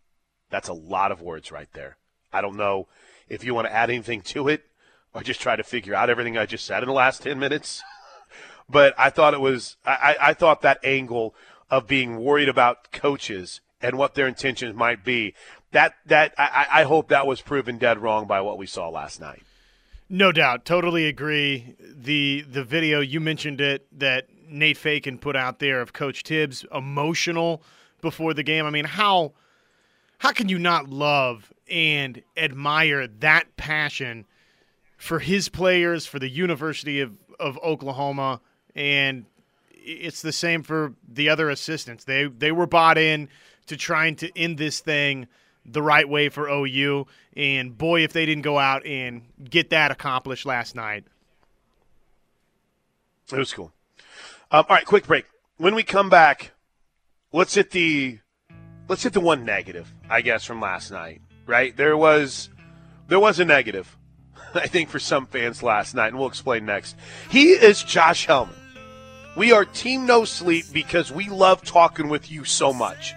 That's 0.51 0.69
a 0.69 0.75
lot 0.75 1.11
of 1.11 1.23
words 1.23 1.51
right 1.51 1.73
there. 1.73 1.97
I 2.33 2.43
don't 2.43 2.57
know 2.57 2.87
if 3.29 3.45
you 3.45 3.55
want 3.55 3.67
to 3.67 3.73
add 3.73 3.89
anything 3.89 4.21
to 4.23 4.49
it 4.49 4.63
or 5.17 5.23
just 5.23 5.41
try 5.41 5.57
to 5.57 5.65
figure 5.65 5.95
out 5.95 6.11
everything 6.11 6.37
I 6.37 6.45
just 6.45 6.67
said 6.67 6.83
in 6.83 6.89
the 6.89 6.95
last 6.95 7.23
10 7.23 7.39
minutes. 7.39 7.83
But 8.69 8.95
I 8.99 9.11
thought 9.11 9.33
it 9.33 9.41
was, 9.41 9.77
I, 9.87 10.17
I 10.21 10.35
thought 10.35 10.63
that 10.63 10.85
angle 10.85 11.37
of 11.71 11.87
being 11.87 12.17
worried 12.17 12.49
about 12.49 12.91
coaches 12.91 13.61
and 13.81 13.97
what 13.97 14.17
their 14.17 14.27
intentions 14.27 14.75
might 14.75 15.05
be, 15.05 15.35
that, 15.71 15.95
that, 16.07 16.35
I, 16.37 16.67
I 16.73 16.83
hope 16.83 17.07
that 17.09 17.29
was 17.29 17.41
proven 17.41 17.79
dead 17.79 17.99
wrong 17.99 18.27
by 18.27 18.41
what 18.41 18.59
we 18.59 18.67
saw 18.67 18.89
last 18.89 19.21
night. 19.21 19.45
No 20.09 20.33
doubt, 20.33 20.65
totally 20.65 21.07
agree. 21.07 21.77
The 21.81 22.45
the 22.49 22.65
video 22.65 22.99
you 22.99 23.21
mentioned 23.21 23.61
it 23.61 23.87
that 23.97 24.27
Nate 24.49 24.77
Fakin 24.77 25.19
put 25.19 25.37
out 25.37 25.61
there 25.61 25.81
of 25.81 25.93
Coach 25.93 26.25
Tibbs 26.25 26.65
emotional 26.75 27.63
before 28.01 28.35
the 28.35 28.43
game. 28.43 28.67
I 28.67 28.71
mean, 28.71 28.85
how 28.85 29.33
how 30.19 30.33
can 30.33 30.49
you 30.49 30.59
not 30.59 30.89
love 30.89 31.53
and 31.69 32.21
admire 32.37 33.07
that 33.07 33.57
passion 33.57 34.27
for 34.97 35.19
his 35.19 35.49
players, 35.49 36.07
for 36.07 36.19
the 36.19 36.29
University 36.29 37.01
of, 37.01 37.13
of 37.39 37.59
Oklahoma, 37.59 38.41
and 38.75 39.27
it's 39.71 40.23
the 40.23 40.33
same 40.33 40.63
for 40.63 40.95
the 41.07 41.29
other 41.29 41.49
assistants. 41.49 42.05
They 42.05 42.25
they 42.27 42.53
were 42.53 42.67
bought 42.67 42.99
in 42.99 43.29
to 43.67 43.77
trying 43.77 44.17
to 44.17 44.39
end 44.39 44.59
this 44.59 44.81
thing 44.81 45.29
the 45.65 45.83
right 45.83 46.09
way 46.09 46.29
for 46.29 46.49
OU, 46.49 47.07
and 47.37 47.77
boy, 47.77 48.03
if 48.03 48.13
they 48.13 48.27
didn't 48.27 48.43
go 48.43 48.59
out 48.59 48.87
and 48.87 49.23
get 49.43 49.71
that 49.71 49.91
accomplished 49.91 50.47
last 50.47 50.75
night. 50.75 51.05
It 53.33 53.39
was 53.39 53.53
cool. 53.53 53.73
Um, 54.51 54.65
all 54.69 54.77
right, 54.77 54.85
quick 54.85 55.07
break. 55.07 55.27
When 55.57 55.75
we 55.75 55.83
come 55.83 56.09
back, 56.09 56.53
let's 57.33 57.55
hit 57.55 57.73
the 57.73 58.21
let's 58.89 59.03
hit 59.03 59.13
the 59.13 59.21
one 59.21 59.45
negative, 59.45 59.93
I 60.09 60.21
guess, 60.21 60.45
from 60.45 60.61
last 60.61 60.91
night. 60.91 61.21
Right 61.47 61.77
there 61.77 61.97
was 61.97 62.49
there 63.09 63.21
was 63.21 63.41
a 63.41 63.45
negative 63.45 63.97
I 64.55 64.67
think, 64.67 64.89
for 64.89 64.99
some 64.99 65.27
fans 65.27 65.63
last 65.63 65.95
night, 65.95 66.09
and 66.09 66.19
we'll 66.19 66.29
explain 66.29 66.67
next. 66.67 66.97
He 67.31 67.51
is 67.51 67.83
Josh 67.83 68.27
Helman. 68.27 68.55
We 69.37 69.53
are 69.53 69.65
Team 69.65 70.07
No 70.07 70.25
Sleep 70.25 70.65
because 70.73 71.13
we 71.13 71.29
love 71.29 71.63
talking 71.63 72.09
with 72.09 72.31
you 72.31 72.45
so 72.45 72.73
much. 72.73 73.15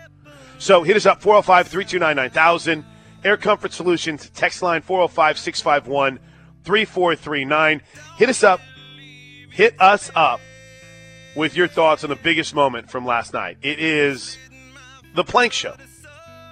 So 0.57 0.83
hit 0.83 0.97
us 0.97 1.05
up 1.05 1.21
405 1.21 1.67
329 1.67 2.15
9000. 2.15 2.85
Air 3.23 3.37
Comfort 3.37 3.73
Solutions, 3.73 4.29
text 4.33 4.61
line 4.61 4.81
405 4.81 5.37
651 5.37 6.19
3439. 6.63 7.81
Hit 8.17 8.29
us 8.29 8.43
up. 8.43 8.61
Hit 9.51 9.75
us 9.79 10.11
up 10.15 10.39
with 11.35 11.55
your 11.55 11.67
thoughts 11.67 12.03
on 12.03 12.09
the 12.09 12.15
biggest 12.15 12.53
moment 12.53 12.89
from 12.89 13.05
last 13.05 13.33
night. 13.33 13.57
It 13.61 13.79
is 13.79 14.37
the 15.15 15.23
Plank 15.23 15.53
Show 15.53 15.75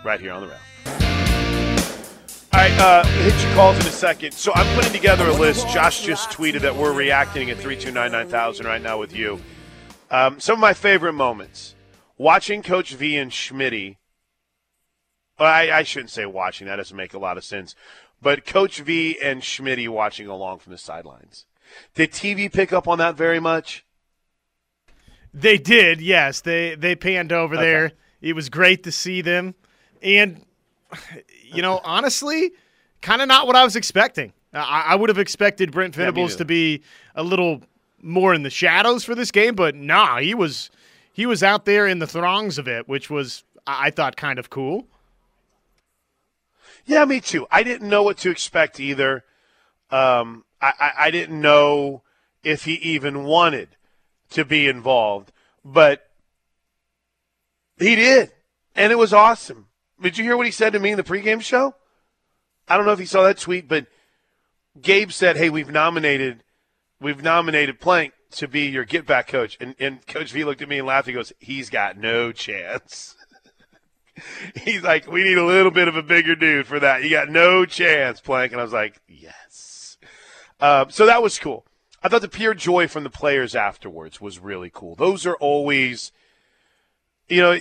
right 0.03 0.19
here 0.19 0.31
on 0.31 0.41
the 0.41 0.47
rail. 0.47 0.57
Right, 2.67 2.79
uh, 2.81 3.05
hit 3.05 3.41
your 3.45 3.53
calls 3.53 3.79
in 3.79 3.85
a 3.87 3.91
second. 3.91 4.33
So 4.33 4.51
I'm 4.53 4.75
putting 4.75 4.91
together 4.91 5.25
a 5.25 5.31
list. 5.31 5.69
Josh 5.69 6.01
just 6.01 6.31
tweeted 6.31 6.59
that 6.61 6.75
we're 6.75 6.91
reacting 6.91 7.49
at 7.49 7.55
3299000 7.59 8.65
right 8.65 8.81
now 8.81 8.99
with 8.99 9.15
you. 9.15 9.39
Um, 10.11 10.41
some 10.41 10.55
of 10.55 10.59
my 10.59 10.73
favorite 10.73 11.13
moments. 11.13 11.75
Watching 12.17 12.61
Coach 12.61 12.93
V 12.93 13.15
and 13.15 13.31
Schmitty. 13.31 13.95
Well, 15.39 15.47
I, 15.47 15.69
I 15.77 15.83
shouldn't 15.83 16.09
say 16.09 16.25
watching. 16.25 16.67
That 16.67 16.75
doesn't 16.75 16.97
make 16.97 17.13
a 17.13 17.17
lot 17.17 17.37
of 17.37 17.45
sense. 17.45 17.73
But 18.21 18.45
Coach 18.45 18.79
V 18.79 19.17
and 19.23 19.41
Schmitty 19.41 19.87
watching 19.87 20.27
along 20.27 20.59
from 20.59 20.73
the 20.73 20.77
sidelines. 20.77 21.45
Did 21.95 22.11
TV 22.11 22.51
pick 22.51 22.73
up 22.73 22.85
on 22.85 22.97
that 22.97 23.15
very 23.15 23.39
much? 23.39 23.85
They 25.33 25.57
did, 25.57 26.01
yes. 26.01 26.41
They 26.41 26.75
they 26.75 26.97
panned 26.97 27.31
over 27.31 27.55
okay. 27.55 27.63
there. 27.63 27.91
It 28.19 28.35
was 28.35 28.49
great 28.49 28.83
to 28.83 28.91
see 28.91 29.21
them. 29.21 29.55
And 30.01 30.43
you 31.53 31.61
know, 31.61 31.81
honestly, 31.83 32.51
kind 33.01 33.21
of 33.21 33.27
not 33.27 33.47
what 33.47 33.55
I 33.55 33.63
was 33.63 33.75
expecting. 33.75 34.33
I, 34.53 34.85
I 34.87 34.95
would 34.95 35.09
have 35.09 35.17
expected 35.17 35.71
Brent 35.71 35.95
Venables 35.95 36.33
yeah, 36.33 36.37
to 36.37 36.45
be 36.45 36.81
a 37.15 37.23
little 37.23 37.61
more 38.01 38.33
in 38.33 38.43
the 38.43 38.49
shadows 38.49 39.03
for 39.03 39.15
this 39.15 39.31
game, 39.31 39.55
but 39.55 39.75
nah, 39.75 40.19
he 40.19 40.33
was 40.33 40.69
he 41.11 41.25
was 41.25 41.43
out 41.43 41.65
there 41.65 41.87
in 41.87 41.99
the 41.99 42.07
throngs 42.07 42.57
of 42.57 42.67
it, 42.67 42.87
which 42.87 43.09
was 43.09 43.43
I 43.65 43.89
thought 43.89 44.15
kind 44.15 44.39
of 44.39 44.49
cool. 44.49 44.87
Yeah, 46.85 47.03
me 47.05 47.19
too. 47.19 47.47
I 47.51 47.63
didn't 47.63 47.89
know 47.89 48.03
what 48.03 48.17
to 48.19 48.29
expect 48.29 48.79
either. 48.79 49.25
Um, 49.91 50.45
I, 50.61 50.73
I, 50.79 50.91
I 50.99 51.11
didn't 51.11 51.39
know 51.39 52.03
if 52.43 52.63
he 52.63 52.75
even 52.75 53.25
wanted 53.25 53.69
to 54.29 54.45
be 54.45 54.67
involved, 54.67 55.31
but 55.65 56.09
he 57.77 57.95
did, 57.95 58.31
and 58.75 58.91
it 58.91 58.97
was 58.97 59.13
awesome. 59.13 59.66
Did 60.01 60.17
you 60.17 60.23
hear 60.23 60.37
what 60.37 60.45
he 60.45 60.51
said 60.51 60.73
to 60.73 60.79
me 60.79 60.91
in 60.91 60.97
the 60.97 61.03
pregame 61.03 61.41
show? 61.41 61.75
I 62.67 62.77
don't 62.77 62.85
know 62.85 62.91
if 62.91 62.99
you 62.99 63.05
saw 63.05 63.23
that 63.23 63.37
tweet, 63.37 63.67
but 63.67 63.87
Gabe 64.79 65.11
said, 65.11 65.37
"Hey, 65.37 65.49
we've 65.49 65.69
nominated, 65.69 66.43
we've 66.99 67.23
nominated 67.23 67.79
Plank 67.79 68.13
to 68.31 68.47
be 68.47 68.67
your 68.67 68.83
get 68.83 69.05
back 69.05 69.27
coach," 69.27 69.57
and, 69.59 69.75
and 69.79 70.05
Coach 70.05 70.31
V 70.31 70.43
looked 70.43 70.61
at 70.61 70.69
me 70.69 70.79
and 70.79 70.87
laughed. 70.87 71.07
He 71.07 71.13
goes, 71.13 71.33
"He's 71.39 71.69
got 71.69 71.97
no 71.97 72.31
chance." 72.31 73.15
He's 74.63 74.83
like, 74.83 75.07
"We 75.07 75.23
need 75.23 75.37
a 75.37 75.45
little 75.45 75.71
bit 75.71 75.87
of 75.87 75.95
a 75.95 76.03
bigger 76.03 76.35
dude 76.35 76.67
for 76.67 76.79
that. 76.79 77.03
You 77.03 77.09
got 77.09 77.29
no 77.29 77.65
chance, 77.65 78.19
Plank." 78.19 78.51
And 78.51 78.61
I 78.61 78.63
was 78.63 78.73
like, 78.73 79.01
"Yes." 79.07 79.97
Uh, 80.59 80.85
so 80.89 81.05
that 81.05 81.23
was 81.23 81.39
cool. 81.39 81.65
I 82.03 82.09
thought 82.09 82.21
the 82.21 82.27
pure 82.27 82.53
joy 82.53 82.87
from 82.87 83.03
the 83.03 83.09
players 83.09 83.55
afterwards 83.55 84.21
was 84.21 84.39
really 84.39 84.69
cool. 84.73 84.95
Those 84.95 85.25
are 85.25 85.35
always, 85.35 86.11
you 87.27 87.41
know, 87.41 87.57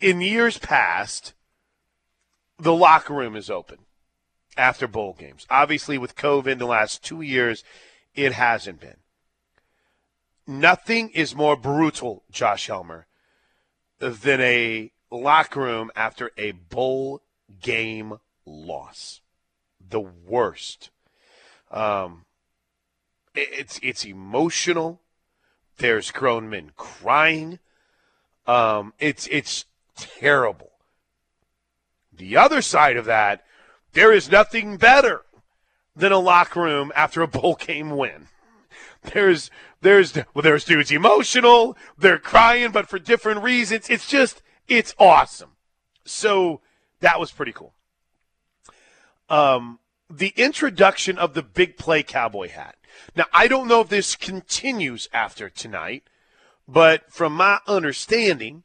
in 0.00 0.20
years 0.20 0.58
past 0.58 1.32
the 2.58 2.74
locker 2.74 3.14
room 3.14 3.36
is 3.36 3.50
open 3.50 3.78
after 4.56 4.86
bowl 4.86 5.14
games. 5.18 5.46
Obviously, 5.48 5.98
with 5.98 6.16
COVID 6.16 6.48
in 6.48 6.58
the 6.58 6.66
last 6.66 7.04
two 7.04 7.20
years, 7.20 7.62
it 8.14 8.32
hasn't 8.32 8.80
been. 8.80 8.96
Nothing 10.46 11.10
is 11.10 11.34
more 11.34 11.56
brutal, 11.56 12.24
Josh 12.30 12.66
Helmer, 12.66 13.06
than 13.98 14.40
a 14.40 14.90
locker 15.10 15.60
room 15.60 15.90
after 15.94 16.30
a 16.36 16.52
bowl 16.52 17.22
game 17.60 18.14
loss. 18.44 19.20
The 19.80 20.00
worst. 20.00 20.90
Um, 21.70 22.24
it's 23.34 23.78
it's 23.82 24.04
emotional. 24.04 25.00
There's 25.76 26.10
grown 26.10 26.48
men 26.50 26.72
crying. 26.76 27.58
Um, 28.46 28.94
it's 28.98 29.28
it's 29.30 29.66
terrible. 29.96 30.67
The 32.18 32.36
other 32.36 32.60
side 32.60 32.96
of 32.96 33.06
that, 33.06 33.44
there 33.92 34.12
is 34.12 34.30
nothing 34.30 34.76
better 34.76 35.22
than 35.96 36.12
a 36.12 36.18
locker 36.18 36.60
room 36.60 36.92
after 36.94 37.22
a 37.22 37.28
bowl 37.28 37.54
game 37.54 37.90
win. 37.90 38.28
There's 39.02 39.50
there's 39.80 40.16
well 40.34 40.42
there's 40.42 40.64
dudes 40.64 40.90
emotional, 40.90 41.76
they're 41.96 42.18
crying 42.18 42.72
but 42.72 42.88
for 42.88 42.98
different 42.98 43.42
reasons. 43.42 43.88
It's 43.88 44.08
just 44.08 44.42
it's 44.66 44.94
awesome. 44.98 45.52
So 46.04 46.60
that 47.00 47.20
was 47.20 47.30
pretty 47.30 47.52
cool. 47.52 47.74
Um 49.28 49.78
the 50.10 50.32
introduction 50.36 51.18
of 51.18 51.34
the 51.34 51.42
big 51.42 51.76
play 51.76 52.02
cowboy 52.02 52.48
hat. 52.48 52.76
Now 53.14 53.26
I 53.32 53.46
don't 53.46 53.68
know 53.68 53.80
if 53.80 53.88
this 53.88 54.16
continues 54.16 55.08
after 55.12 55.48
tonight, 55.48 56.04
but 56.66 57.12
from 57.12 57.34
my 57.34 57.60
understanding, 57.66 58.64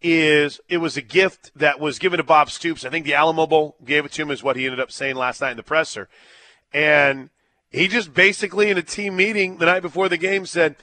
is 0.00 0.60
it 0.68 0.78
was 0.78 0.96
a 0.96 1.02
gift 1.02 1.50
that 1.56 1.80
was 1.80 1.98
given 1.98 2.18
to 2.18 2.24
Bob 2.24 2.50
Stoops. 2.50 2.84
I 2.84 2.90
think 2.90 3.04
the 3.04 3.14
Alamo 3.14 3.46
Bowl 3.46 3.76
gave 3.84 4.04
it 4.04 4.12
to 4.12 4.22
him, 4.22 4.30
is 4.30 4.42
what 4.42 4.56
he 4.56 4.64
ended 4.64 4.80
up 4.80 4.92
saying 4.92 5.16
last 5.16 5.40
night 5.40 5.52
in 5.52 5.56
the 5.56 5.62
presser. 5.62 6.08
And 6.72 7.30
he 7.70 7.88
just 7.88 8.14
basically 8.14 8.70
in 8.70 8.78
a 8.78 8.82
team 8.82 9.16
meeting 9.16 9.58
the 9.58 9.66
night 9.66 9.82
before 9.82 10.08
the 10.08 10.16
game 10.16 10.46
said, 10.46 10.76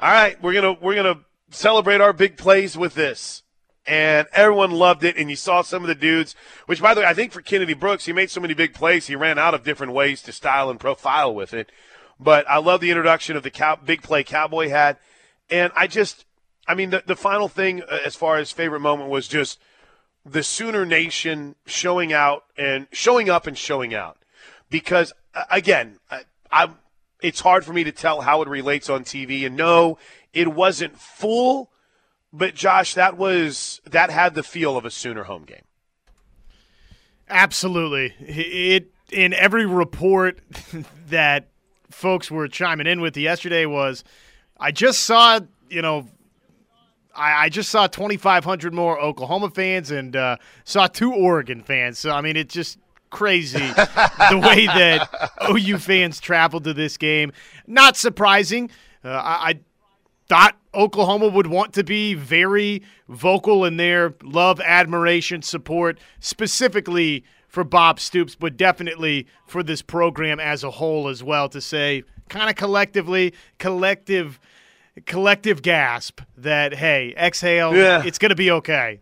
"All 0.00 0.10
right, 0.10 0.40
we're 0.42 0.52
gonna 0.52 0.72
we're 0.72 0.94
gonna 0.94 1.20
celebrate 1.50 2.00
our 2.00 2.12
big 2.12 2.36
plays 2.36 2.76
with 2.76 2.94
this." 2.94 3.42
And 3.86 4.26
everyone 4.32 4.72
loved 4.72 5.04
it, 5.04 5.16
and 5.16 5.30
you 5.30 5.36
saw 5.36 5.62
some 5.62 5.82
of 5.82 5.88
the 5.88 5.94
dudes. 5.94 6.34
Which, 6.66 6.82
by 6.82 6.92
the 6.92 7.02
way, 7.02 7.06
I 7.06 7.14
think 7.14 7.32
for 7.32 7.40
Kennedy 7.40 7.74
Brooks, 7.74 8.06
he 8.06 8.12
made 8.12 8.30
so 8.30 8.40
many 8.40 8.52
big 8.52 8.74
plays, 8.74 9.06
he 9.06 9.14
ran 9.14 9.38
out 9.38 9.54
of 9.54 9.62
different 9.62 9.92
ways 9.92 10.22
to 10.22 10.32
style 10.32 10.68
and 10.70 10.80
profile 10.80 11.32
with 11.32 11.54
it. 11.54 11.70
But 12.18 12.48
I 12.50 12.58
love 12.58 12.80
the 12.80 12.90
introduction 12.90 13.36
of 13.36 13.44
the 13.44 13.50
cow, 13.50 13.76
big 13.76 14.02
play 14.02 14.24
Cowboy 14.24 14.70
hat, 14.70 15.00
and 15.50 15.72
I 15.76 15.86
just 15.86 16.25
I 16.68 16.74
mean, 16.74 16.90
the, 16.90 17.02
the 17.06 17.16
final 17.16 17.48
thing 17.48 17.82
uh, 17.82 17.98
as 18.04 18.16
far 18.16 18.38
as 18.38 18.50
favorite 18.50 18.80
moment 18.80 19.10
was 19.10 19.28
just 19.28 19.60
the 20.24 20.42
Sooner 20.42 20.84
Nation 20.84 21.54
showing 21.66 22.12
out 22.12 22.44
and 22.58 22.88
showing 22.92 23.30
up 23.30 23.46
and 23.46 23.56
showing 23.56 23.94
out. 23.94 24.18
Because 24.68 25.12
uh, 25.34 25.44
again, 25.50 25.98
I, 26.10 26.22
I, 26.50 26.70
it's 27.22 27.40
hard 27.40 27.64
for 27.64 27.72
me 27.72 27.84
to 27.84 27.92
tell 27.92 28.22
how 28.22 28.42
it 28.42 28.48
relates 28.48 28.90
on 28.90 29.04
TV. 29.04 29.46
And 29.46 29.56
no, 29.56 29.98
it 30.32 30.48
wasn't 30.48 30.98
full, 30.98 31.70
but 32.32 32.54
Josh, 32.54 32.94
that 32.94 33.16
was 33.16 33.80
that 33.86 34.10
had 34.10 34.34
the 34.34 34.42
feel 34.42 34.76
of 34.76 34.84
a 34.84 34.90
Sooner 34.90 35.24
home 35.24 35.44
game. 35.44 35.62
Absolutely, 37.28 38.14
it 38.20 38.92
in 39.10 39.32
every 39.32 39.66
report 39.66 40.40
that 41.08 41.48
folks 41.90 42.30
were 42.30 42.48
chiming 42.48 42.86
in 42.86 43.00
with 43.00 43.16
yesterday 43.16 43.66
was, 43.66 44.04
I 44.58 44.72
just 44.72 45.04
saw 45.04 45.40
you 45.68 45.82
know 45.82 46.08
I, 47.16 47.44
I 47.44 47.48
just 47.48 47.70
saw 47.70 47.86
2,500 47.86 48.74
more 48.74 49.00
Oklahoma 49.00 49.50
fans 49.50 49.90
and 49.90 50.14
uh, 50.14 50.36
saw 50.64 50.86
two 50.86 51.12
Oregon 51.12 51.62
fans. 51.62 51.98
So, 51.98 52.10
I 52.10 52.20
mean, 52.20 52.36
it's 52.36 52.54
just 52.54 52.78
crazy 53.10 53.58
the 53.58 54.40
way 54.42 54.66
that 54.66 55.08
OU 55.50 55.78
fans 55.78 56.20
traveled 56.20 56.64
to 56.64 56.74
this 56.74 56.96
game. 56.96 57.32
Not 57.66 57.96
surprising. 57.96 58.70
Uh, 59.04 59.08
I, 59.08 59.50
I 59.50 59.60
thought 60.28 60.56
Oklahoma 60.74 61.28
would 61.28 61.46
want 61.46 61.72
to 61.74 61.84
be 61.84 62.14
very 62.14 62.82
vocal 63.08 63.64
in 63.64 63.76
their 63.76 64.14
love, 64.22 64.60
admiration, 64.60 65.42
support, 65.42 65.98
specifically 66.20 67.24
for 67.48 67.64
Bob 67.64 68.00
Stoops, 68.00 68.34
but 68.34 68.56
definitely 68.56 69.26
for 69.46 69.62
this 69.62 69.80
program 69.80 70.38
as 70.40 70.62
a 70.64 70.70
whole 70.72 71.08
as 71.08 71.22
well. 71.22 71.48
To 71.48 71.60
say, 71.60 72.02
kind 72.28 72.50
of 72.50 72.56
collectively, 72.56 73.32
collective 73.58 74.38
collective 75.04 75.62
gasp 75.62 76.20
that 76.36 76.74
hey, 76.74 77.14
exhale, 77.16 77.74
yeah. 77.76 78.02
it's 78.04 78.18
going 78.18 78.30
to 78.30 78.36
be 78.36 78.50
okay. 78.50 79.00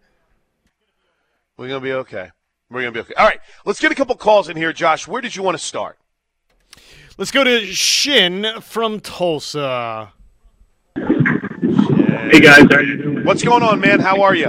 We're 1.56 1.68
going 1.68 1.80
to 1.80 1.84
be 1.84 1.92
okay. 1.92 2.30
We're 2.70 2.82
going 2.82 2.94
to 2.94 3.02
be 3.02 3.06
okay. 3.06 3.14
All 3.16 3.26
right, 3.26 3.38
let's 3.64 3.80
get 3.80 3.92
a 3.92 3.94
couple 3.94 4.16
calls 4.16 4.48
in 4.48 4.56
here, 4.56 4.72
Josh. 4.72 5.06
Where 5.06 5.22
did 5.22 5.36
you 5.36 5.42
want 5.42 5.56
to 5.56 5.64
start? 5.64 5.98
Let's 7.16 7.30
go 7.30 7.44
to 7.44 7.64
Shin 7.66 8.60
from 8.60 8.98
Tulsa. 8.98 10.12
Hey 10.96 12.40
guys, 12.40 12.62
how 12.70 12.76
are 12.76 12.82
you 12.82 12.96
doing? 12.96 13.24
What's 13.24 13.44
going 13.44 13.62
on, 13.62 13.78
man? 13.78 14.00
How 14.00 14.22
are 14.22 14.34
you? 14.34 14.46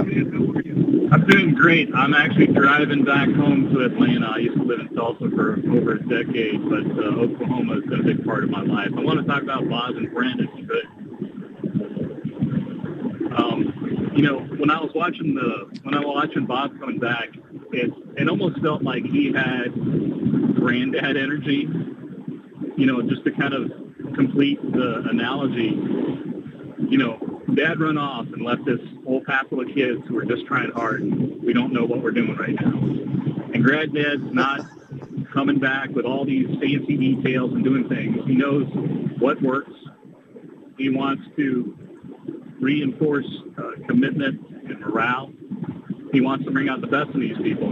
I'm 1.12 1.24
doing 1.28 1.54
great. 1.54 1.94
I'm 1.94 2.14
actually 2.14 2.48
driving 2.48 3.04
back 3.04 3.28
home 3.28 3.72
to 3.72 3.84
Atlanta. 3.84 4.26
I 4.26 4.38
used 4.38 4.56
to 4.56 4.64
live 4.64 4.80
in 4.80 4.88
Tulsa 4.96 5.30
for 5.30 5.52
over 5.70 5.92
a 5.92 6.00
decade, 6.00 6.68
but 6.68 6.82
uh, 6.98 7.20
Oklahoma 7.20 7.74
has 7.74 7.84
been 7.84 8.00
a 8.00 8.02
big 8.02 8.24
part 8.24 8.42
of 8.42 8.50
my 8.50 8.62
life. 8.62 8.88
I 8.96 9.00
want 9.02 9.20
to 9.20 9.26
talk 9.26 9.42
about 9.42 9.68
Boz 9.68 9.94
and 9.94 10.12
Brandon 10.12 10.48
if 10.52 10.58
you 10.58 10.66
could. 10.66 11.05
Um, 13.36 14.12
you 14.16 14.22
know, 14.22 14.40
when 14.40 14.70
I 14.70 14.80
was 14.80 14.90
watching 14.94 15.34
the 15.34 15.78
when 15.82 15.94
I 15.94 15.98
was 15.98 16.28
watching 16.28 16.46
Bob 16.46 16.78
coming 16.80 16.98
back, 16.98 17.28
it 17.72 17.92
it 18.16 18.28
almost 18.28 18.60
felt 18.60 18.82
like 18.82 19.04
he 19.04 19.32
had 19.32 19.74
granddad 20.54 21.16
energy. 21.16 21.68
You 22.76 22.86
know, 22.86 23.02
just 23.02 23.24
to 23.24 23.30
kind 23.30 23.54
of 23.54 23.70
complete 24.14 24.60
the 24.72 25.04
analogy. 25.08 25.78
You 26.88 26.98
know, 26.98 27.42
dad 27.54 27.80
run 27.80 27.98
off 27.98 28.26
and 28.26 28.42
left 28.42 28.64
this 28.64 28.80
whole 29.04 29.22
pack 29.24 29.50
of 29.50 29.66
kids 29.74 30.02
who 30.08 30.18
are 30.18 30.24
just 30.24 30.46
trying 30.46 30.70
hard. 30.72 31.02
We 31.42 31.52
don't 31.52 31.72
know 31.72 31.84
what 31.84 32.02
we're 32.02 32.10
doing 32.10 32.36
right 32.36 32.54
now. 32.60 32.78
And 33.54 33.64
granddad's 33.64 34.32
not 34.32 34.60
coming 35.32 35.58
back 35.58 35.90
with 35.90 36.04
all 36.04 36.24
these 36.24 36.46
fancy 36.60 36.96
details 36.96 37.52
and 37.52 37.64
doing 37.64 37.88
things. 37.88 38.16
He 38.26 38.34
knows 38.34 38.66
what 39.18 39.40
works. 39.42 39.72
He 40.76 40.90
wants 40.90 41.22
to 41.36 41.76
reinforce 42.60 43.26
uh, 43.58 43.72
commitment 43.86 44.40
and 44.68 44.80
morale. 44.80 45.32
He 46.12 46.20
wants 46.20 46.44
to 46.44 46.50
bring 46.50 46.68
out 46.68 46.80
the 46.80 46.86
best 46.86 47.10
in 47.10 47.20
these 47.20 47.36
people. 47.38 47.70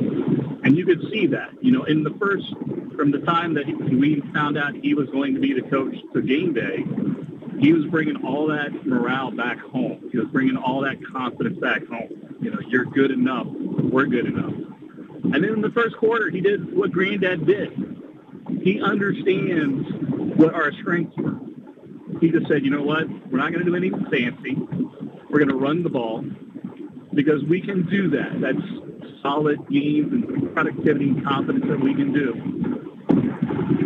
And 0.65 0.77
you 0.77 0.85
could 0.85 1.03
see 1.11 1.27
that, 1.29 1.51
you 1.63 1.73
know, 1.73 1.85
in 1.85 2.03
the 2.03 2.11
first, 2.21 2.47
from 2.97 3.11
the 3.11 3.21
time 3.21 3.55
that 3.55 3.67
we 3.67 4.23
found 4.33 4.57
out 4.59 4.75
he 4.75 4.95
was 4.95 5.09
going 5.11 5.35
to 5.35 5.41
be 5.41 5.53
the 5.53 5.63
coach 5.69 5.95
to 6.13 6.23
game 6.23 6.53
day, 6.55 6.85
he 7.61 7.73
was 7.73 7.87
bringing 7.87 8.25
all 8.25 8.47
that 8.49 8.87
morale 8.87 9.31
back 9.31 9.59
home. 9.59 10.09
He 10.11 10.19
was 10.19 10.29
bringing 10.29 10.57
all 10.57 10.81
that 10.83 10.97
confidence 11.07 11.59
back 11.59 11.87
home. 11.87 12.37
You 12.41 12.51
know, 12.51 12.61
you're 12.67 12.85
good 12.85 13.11
enough. 13.11 13.47
We're 13.47 14.07
good 14.07 14.27
enough. 14.27 14.53
And 15.25 15.35
then 15.35 15.45
in 15.45 15.61
the 15.61 15.71
first 15.71 15.97
quarter, 15.97 16.31
he 16.31 16.41
did 16.41 16.77
what 16.77 16.93
Granddad 16.93 17.47
did. 17.47 17.73
He 18.63 18.83
understands 18.83 19.89
what 20.37 20.55
our 20.55 20.73
strengths 20.73 21.17
were 21.17 21.39
he 22.21 22.31
just 22.31 22.49
said, 22.49 22.65
you 22.65 22.71
know 22.71 22.83
what? 22.83 23.09
We're 23.31 23.39
not 23.39 23.53
going 23.53 23.65
to 23.65 23.71
do 23.71 23.77
anything 23.77 24.05
fancy. 24.11 24.57
We're 25.31 25.39
going 25.39 25.49
to 25.49 25.57
run 25.57 25.83
the 25.83 25.91
ball 25.91 26.25
because 27.13 27.43
we 27.45 27.61
can 27.61 27.89
do 27.89 28.11
that. 28.11 28.41
That's 28.41 29.23
solid 29.23 29.69
games 29.69 30.13
and 30.13 30.55
productivity 30.55 31.09
and 31.09 31.25
confidence 31.25 31.65
that 31.69 31.81
we 31.81 31.95
can 31.95 32.13
do. 32.13 32.75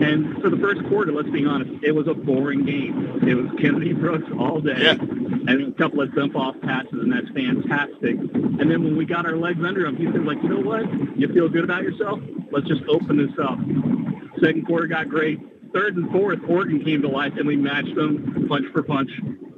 And 0.00 0.40
for 0.40 0.50
the 0.50 0.56
first 0.56 0.84
quarter, 0.88 1.12
let's 1.12 1.30
be 1.30 1.44
honest, 1.44 1.82
it 1.82 1.92
was 1.92 2.06
a 2.08 2.14
boring 2.14 2.64
game. 2.64 3.20
It 3.26 3.34
was 3.34 3.50
Kennedy 3.60 3.92
Brooks 3.92 4.26
all 4.38 4.60
day 4.60 4.76
yeah. 4.78 4.92
and 4.92 5.72
a 5.72 5.72
couple 5.72 6.00
of 6.00 6.14
dump 6.14 6.36
off 6.36 6.54
passes, 6.60 6.92
and 6.92 7.12
that's 7.12 7.28
fantastic. 7.30 8.16
And 8.16 8.70
then 8.70 8.84
when 8.84 8.96
we 8.96 9.04
got 9.04 9.26
our 9.26 9.36
legs 9.36 9.60
under 9.64 9.86
him, 9.86 9.96
he 9.96 10.06
said, 10.06 10.24
like, 10.24 10.42
you 10.42 10.48
know 10.50 10.60
what? 10.60 10.82
You 11.18 11.28
feel 11.32 11.48
good 11.48 11.64
about 11.64 11.82
yourself? 11.82 12.20
Let's 12.50 12.66
just 12.68 12.82
open 12.88 13.16
this 13.16 13.36
up. 13.42 13.58
Second 14.40 14.66
quarter 14.66 14.86
got 14.86 15.08
great 15.08 15.40
third 15.72 15.96
and 15.96 16.10
fourth, 16.10 16.40
Oregon 16.48 16.82
came 16.84 17.02
to 17.02 17.08
life, 17.08 17.34
and 17.36 17.46
we 17.46 17.56
matched 17.56 17.94
them 17.94 18.46
punch 18.48 18.66
for 18.72 18.82
punch, 18.82 19.10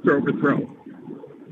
throw 0.03 0.21
for 0.21 0.31
throw. 0.33 0.69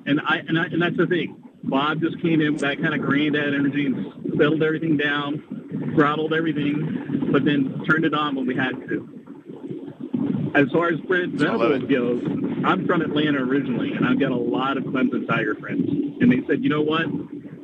And 0.06 0.20
I 0.22 0.38
and 0.48 0.58
I, 0.58 0.66
and 0.66 0.82
that's 0.82 0.98
the 0.98 1.08
thing. 1.08 1.44
Bob 1.64 2.02
just 2.02 2.22
came 2.22 2.42
in 2.42 2.54
with 2.54 2.62
that 2.62 2.82
kind 2.82 2.94
of 2.94 3.02
granddad 3.02 3.54
energy 3.54 3.86
and 3.86 4.34
settled 4.38 4.64
everything 4.64 4.98
down, 4.98 5.92
throttled 5.96 6.34
everything, 6.34 7.30
but 7.32 7.44
then 7.44 7.84
turned 7.90 8.06
it 8.06 8.14
on 8.14 8.36
when 8.36 8.46
we 8.46 8.56
had 8.56 8.72
to. 8.88 10.52
As 10.56 10.72
far 10.72 10.88
as 10.88 11.00
Brent 11.02 11.34
Venables 11.34 11.84
goes, 11.84 12.24
I'm 12.66 12.88
from 12.88 13.02
Atlanta 13.02 13.40
originally, 13.40 13.92
and 13.92 14.06
I've 14.06 14.20
got 14.20 14.32
a 14.32 14.36
lot 14.36 14.78
of 14.78 14.84
Clemson 14.86 15.28
Tiger 15.28 15.56
friends. 15.56 15.88
And 16.22 16.32
they 16.32 16.46
said, 16.48 16.64
you 16.64 16.70
know 16.70 16.82
what? 16.82 17.06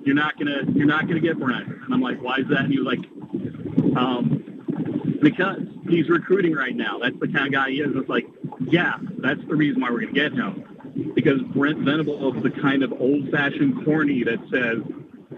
You're 0.03 0.15
not 0.15 0.37
gonna 0.37 0.61
you're 0.73 0.85
not 0.85 1.07
gonna 1.07 1.19
get 1.19 1.39
Brent. 1.39 1.67
And 1.67 1.93
I'm 1.93 2.01
like, 2.01 2.21
why 2.21 2.37
is 2.37 2.47
that? 2.49 2.59
And 2.59 2.71
he 2.71 2.79
was 2.79 2.85
like, 2.85 3.97
um, 3.97 5.19
because 5.21 5.63
he's 5.89 6.09
recruiting 6.09 6.53
right 6.53 6.75
now. 6.75 6.99
That's 6.99 7.19
the 7.19 7.27
kind 7.27 7.47
of 7.47 7.53
guy 7.53 7.71
he 7.71 7.81
is. 7.81 7.91
It's 7.95 8.09
like, 8.09 8.27
yeah, 8.59 8.97
that's 9.17 9.41
the 9.47 9.55
reason 9.55 9.81
why 9.81 9.89
we're 9.89 10.01
going 10.01 10.13
to 10.13 10.19
get 10.19 10.33
him. 10.33 11.11
Because 11.13 11.41
Brent 11.53 11.79
Venable 11.79 12.35
is 12.35 12.43
the 12.43 12.51
kind 12.51 12.83
of 12.83 12.93
old-fashioned 12.93 13.83
corny 13.85 14.23
that 14.23 14.39
says, 14.51 14.79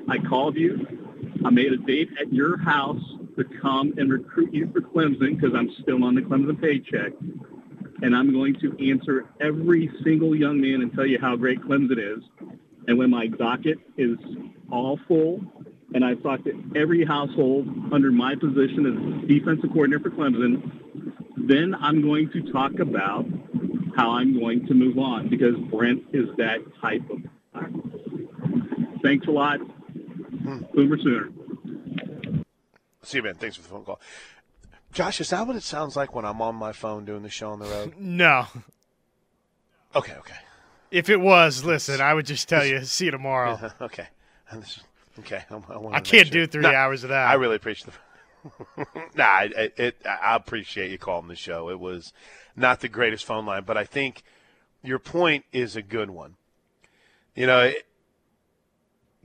I 0.07 0.17
called 0.19 0.55
you, 0.55 0.85
I 1.43 1.49
made 1.49 1.71
a 1.73 1.77
date 1.77 2.09
at 2.19 2.31
your 2.31 2.57
house 2.57 3.01
to 3.37 3.43
come 3.43 3.93
and 3.97 4.11
recruit 4.11 4.53
you 4.53 4.69
for 4.71 4.81
Clemson 4.81 5.39
because 5.39 5.55
I'm 5.55 5.71
still 5.81 6.03
on 6.03 6.15
the 6.15 6.21
Clemson 6.21 6.59
paycheck. 6.59 7.13
And 8.01 8.15
I'm 8.15 8.31
going 8.31 8.55
to 8.59 8.91
answer 8.91 9.25
every 9.39 9.91
single 10.03 10.35
young 10.35 10.61
man 10.61 10.81
and 10.81 10.93
tell 10.93 11.05
you 11.05 11.19
how 11.19 11.35
great 11.35 11.59
Clemson 11.61 11.97
is. 11.97 12.23
And 12.87 12.97
when 12.97 13.09
my 13.09 13.27
docket 13.27 13.79
is 13.97 14.17
all 14.71 14.99
full 15.07 15.41
and 15.93 16.03
I've 16.03 16.21
talked 16.21 16.45
to 16.45 16.63
every 16.75 17.05
household 17.05 17.67
under 17.93 18.11
my 18.11 18.35
position 18.35 18.85
as 18.85 19.27
defensive 19.27 19.69
coordinator 19.71 20.09
for 20.09 20.15
Clemson, 20.15 20.71
then 21.37 21.75
I'm 21.79 22.01
going 22.01 22.29
to 22.31 22.51
talk 22.51 22.79
about 22.79 23.25
how 23.95 24.11
I'm 24.11 24.37
going 24.39 24.65
to 24.67 24.73
move 24.73 24.97
on 24.97 25.29
because 25.29 25.55
Brent 25.71 26.03
is 26.13 26.27
that 26.37 26.59
type 26.81 27.01
of 27.09 27.23
guy. 27.53 27.67
Thanks 29.01 29.27
a 29.27 29.31
lot. 29.31 29.59
Hmm. 29.59 30.59
Boomer 30.73 30.97
Sooner. 30.97 31.29
See 33.03 33.17
you, 33.17 33.23
man. 33.23 33.35
Thanks 33.35 33.55
for 33.55 33.61
the 33.61 33.69
phone 33.69 33.85
call. 33.85 34.01
Josh, 34.91 35.21
is 35.21 35.29
that 35.29 35.45
what 35.47 35.55
it 35.55 35.63
sounds 35.63 35.95
like 35.95 36.13
when 36.13 36.25
I'm 36.25 36.41
on 36.41 36.55
my 36.55 36.73
phone 36.73 37.05
doing 37.05 37.23
the 37.23 37.29
show 37.29 37.51
on 37.51 37.59
the 37.59 37.65
road? 37.65 37.93
No. 37.99 38.47
Okay, 39.95 40.13
okay. 40.13 40.35
If 40.91 41.09
it 41.09 41.19
was, 41.19 41.63
listen, 41.63 42.01
I 42.01 42.13
would 42.13 42.25
just 42.25 42.47
tell 42.47 42.65
you, 42.65 42.83
see 42.83 43.05
you 43.05 43.11
tomorrow. 43.11 43.71
okay. 43.81 44.07
Okay, 45.19 45.43
I, 45.51 45.55
I, 45.55 45.87
I 45.93 45.99
can't 45.99 46.27
sure. 46.27 46.45
do 46.45 46.47
three 46.47 46.65
hours 46.65 47.03
of 47.03 47.09
that. 47.09 47.27
I 47.27 47.33
really 47.35 47.55
appreciate 47.55 47.93
the. 47.93 48.85
nah, 49.15 49.23
I, 49.23 49.71
it, 49.77 49.97
I 50.05 50.35
appreciate 50.35 50.91
you 50.91 50.97
calling 50.97 51.27
the 51.27 51.35
show. 51.35 51.69
It 51.69 51.79
was 51.79 52.13
not 52.55 52.79
the 52.79 52.87
greatest 52.87 53.25
phone 53.25 53.45
line, 53.45 53.63
but 53.65 53.77
I 53.77 53.83
think 53.83 54.23
your 54.83 54.99
point 54.99 55.45
is 55.51 55.75
a 55.75 55.81
good 55.81 56.09
one. 56.09 56.35
You 57.35 57.47
know, 57.47 57.61
it, 57.61 57.85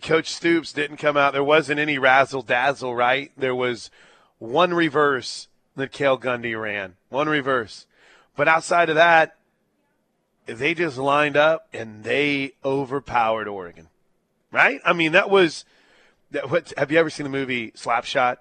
Coach 0.03 0.33
Stoops 0.33 0.73
didn't 0.73 0.97
come 0.97 1.17
out. 1.17 1.33
There 1.33 1.45
wasn't 1.45 1.79
any 1.79 1.99
razzle 1.99 2.43
dazzle, 2.43 2.95
right? 2.95 3.31
There 3.37 3.55
was 3.55 3.91
one 4.39 4.75
reverse 4.75 5.49
that 5.77 5.93
Cale 5.93 6.19
Gundy 6.19 6.61
ran, 6.61 6.97
one 7.09 7.29
reverse. 7.29 7.87
But 8.37 8.49
outside 8.49 8.89
of 8.89 8.97
that, 8.97 9.37
they 10.47 10.75
just 10.75 10.99
lined 10.99 11.37
up 11.37 11.69
and 11.73 12.03
they 12.03 12.53
overpowered 12.65 13.47
Oregon, 13.47 13.89
right? 14.51 14.81
I 14.85 14.93
mean, 14.93 15.13
that 15.13 15.31
was. 15.31 15.65
That, 16.33 16.51
what, 16.51 16.73
have 16.77 16.91
you 16.91 16.99
ever 16.99 17.11
seen 17.11 17.25
the 17.25 17.31
movie 17.31 17.71
Slapshot? 17.73 18.39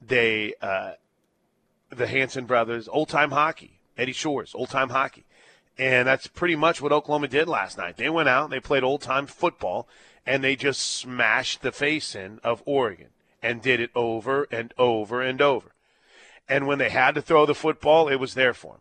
They, 0.00 0.54
uh, 0.60 0.92
the 1.90 2.06
Hanson 2.06 2.44
brothers, 2.44 2.88
old 2.88 3.08
time 3.08 3.30
hockey, 3.30 3.80
Eddie 3.96 4.12
Shores, 4.12 4.54
old 4.54 4.68
time 4.70 4.90
hockey. 4.90 5.24
And 5.78 6.06
that's 6.06 6.26
pretty 6.26 6.54
much 6.54 6.80
what 6.80 6.92
Oklahoma 6.92 7.28
did 7.28 7.48
last 7.48 7.76
night. 7.78 7.96
They 7.96 8.10
went 8.10 8.28
out, 8.28 8.44
and 8.44 8.52
they 8.52 8.60
played 8.60 8.84
old 8.84 9.00
time 9.02 9.26
football, 9.26 9.88
and 10.26 10.44
they 10.44 10.54
just 10.54 10.80
smashed 10.80 11.62
the 11.62 11.72
face 11.72 12.14
in 12.14 12.40
of 12.44 12.62
Oregon 12.64 13.08
and 13.42 13.60
did 13.60 13.80
it 13.80 13.90
over 13.94 14.46
and 14.50 14.72
over 14.78 15.20
and 15.20 15.40
over. 15.42 15.72
And 16.48 16.66
when 16.66 16.78
they 16.78 16.90
had 16.90 17.14
to 17.14 17.22
throw 17.22 17.46
the 17.46 17.54
football, 17.54 18.08
it 18.08 18.16
was 18.16 18.34
there 18.34 18.54
for 18.54 18.74
them. 18.74 18.80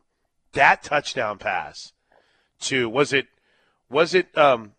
That 0.51 0.83
touchdown 0.83 1.37
pass 1.37 1.93
to 2.61 2.87
was 2.89 3.13
it 3.13 3.27
was 3.89 4.13
it 4.13 4.37
um 4.37 4.73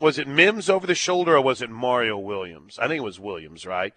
was 0.00 0.18
it 0.18 0.28
Mims 0.28 0.70
over 0.70 0.86
the 0.86 0.94
shoulder 0.94 1.36
or 1.36 1.40
was 1.40 1.62
it 1.62 1.70
Mario 1.70 2.18
Williams? 2.18 2.78
I 2.78 2.86
think 2.86 2.98
it 2.98 3.04
was 3.04 3.18
Williams, 3.18 3.66
right? 3.66 3.92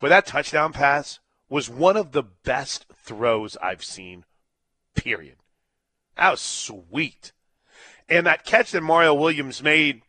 But 0.00 0.08
that 0.08 0.26
touchdown 0.26 0.72
pass 0.72 1.20
was 1.48 1.68
one 1.68 1.96
of 1.96 2.12
the 2.12 2.22
best 2.22 2.86
throws 2.94 3.56
I've 3.62 3.84
seen. 3.84 4.24
Period. 4.94 5.36
That 6.16 6.32
was 6.32 6.40
sweet. 6.40 7.32
And 8.08 8.26
that 8.26 8.44
catch 8.44 8.72
that 8.72 8.82
Mario 8.82 9.14
Williams 9.14 9.62
made 9.62 10.02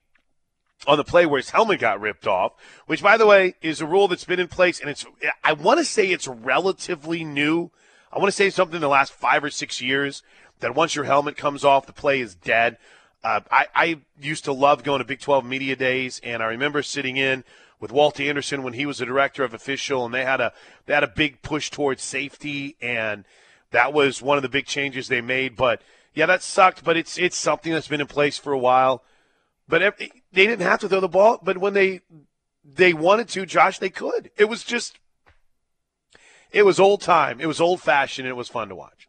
on 0.88 0.98
the 0.98 1.04
play 1.04 1.26
where 1.26 1.40
his 1.40 1.52
helmet 1.52 1.80
got 1.80 2.02
ripped 2.02 2.26
off, 2.26 2.54
which 2.88 3.04
by 3.04 3.18
the 3.18 3.28
way 3.28 3.56
is 3.62 3.82
a 3.82 3.86
rule 3.86 4.08
that's 4.08 4.26
been 4.26 4.40
in 4.40 4.48
place 4.48 4.80
and 4.80 4.90
it's 4.90 5.06
I 5.44 5.54
want 5.54 5.80
to 5.80 5.86
say 5.86 6.08
it's 6.08 6.28
relatively 6.28 7.24
new. 7.24 7.70
I 8.12 8.18
want 8.18 8.30
to 8.30 8.36
say 8.36 8.50
something 8.50 8.76
in 8.76 8.82
the 8.82 8.90
last 8.90 9.14
5 9.14 9.44
or 9.44 9.50
6 9.50 9.82
years 9.82 10.24
that 10.60 10.76
once 10.76 10.96
your 10.96 11.06
helmet 11.06 11.38
comes 11.38 11.64
off 11.64 11.86
the 11.86 11.94
play 11.94 12.22
is 12.22 12.34
dead. 12.34 12.78
Uh, 13.24 13.42
I, 13.52 13.66
I 13.76 14.00
used 14.20 14.46
to 14.46 14.54
love 14.54 14.84
going 14.84 15.00
to 15.00 15.06
Big 15.06 15.20
12 15.20 15.46
media 15.46 15.76
days, 15.76 16.20
and 16.24 16.42
I 16.42 16.48
remember 16.48 16.82
sitting 16.82 17.18
in 17.18 17.44
with 17.80 17.92
Walt 17.92 18.20
Anderson 18.20 18.64
when 18.64 18.74
he 18.74 18.86
was 18.86 18.98
the 18.98 19.06
director 19.06 19.44
of 19.44 19.54
official, 19.54 20.06
and 20.06 20.14
they 20.14 20.24
had 20.24 20.42
a 20.42 20.54
they 20.86 20.94
had 20.94 21.04
a 21.04 21.08
big 21.08 21.42
push 21.42 21.70
towards 21.70 22.02
safety, 22.02 22.78
and 22.82 23.26
that 23.72 23.94
was 23.94 24.22
one 24.22 24.38
of 24.38 24.44
the 24.44 24.50
big 24.50 24.66
changes 24.66 25.08
they 25.08 25.22
made. 25.22 25.56
But 25.56 25.82
yeah, 26.14 26.26
that 26.26 26.42
sucked, 26.42 26.84
but 26.84 26.98
it's 26.98 27.18
it's 27.18 27.38
something 27.38 27.72
that's 27.74 27.88
been 27.88 28.02
in 28.02 28.08
place 28.08 28.38
for 28.38 28.54
a 28.54 28.60
while. 28.60 29.04
But 29.68 29.82
every, 29.82 30.12
they 30.32 30.46
didn't 30.48 30.66
have 30.66 30.80
to 30.82 30.90
throw 30.90 31.00
the 31.00 31.08
ball, 31.08 31.40
but 31.44 31.58
when 31.58 31.74
they 31.74 32.02
they 32.64 32.94
wanted 32.94 33.30
to, 33.30 33.46
Josh, 33.46 33.80
they 33.80 33.90
could. 33.90 34.32
It 34.38 34.46
was 34.46 34.64
just 34.64 34.98
it 36.52 36.64
was 36.64 36.80
old 36.80 37.02
time, 37.02 37.40
it 37.40 37.48
was 37.48 37.62
old 37.62 37.82
fashioned, 37.82 38.28
and 38.28 38.32
it 38.32 38.38
was 38.38 38.50
fun 38.50 38.70
to 38.70 38.76
watch. 38.76 39.08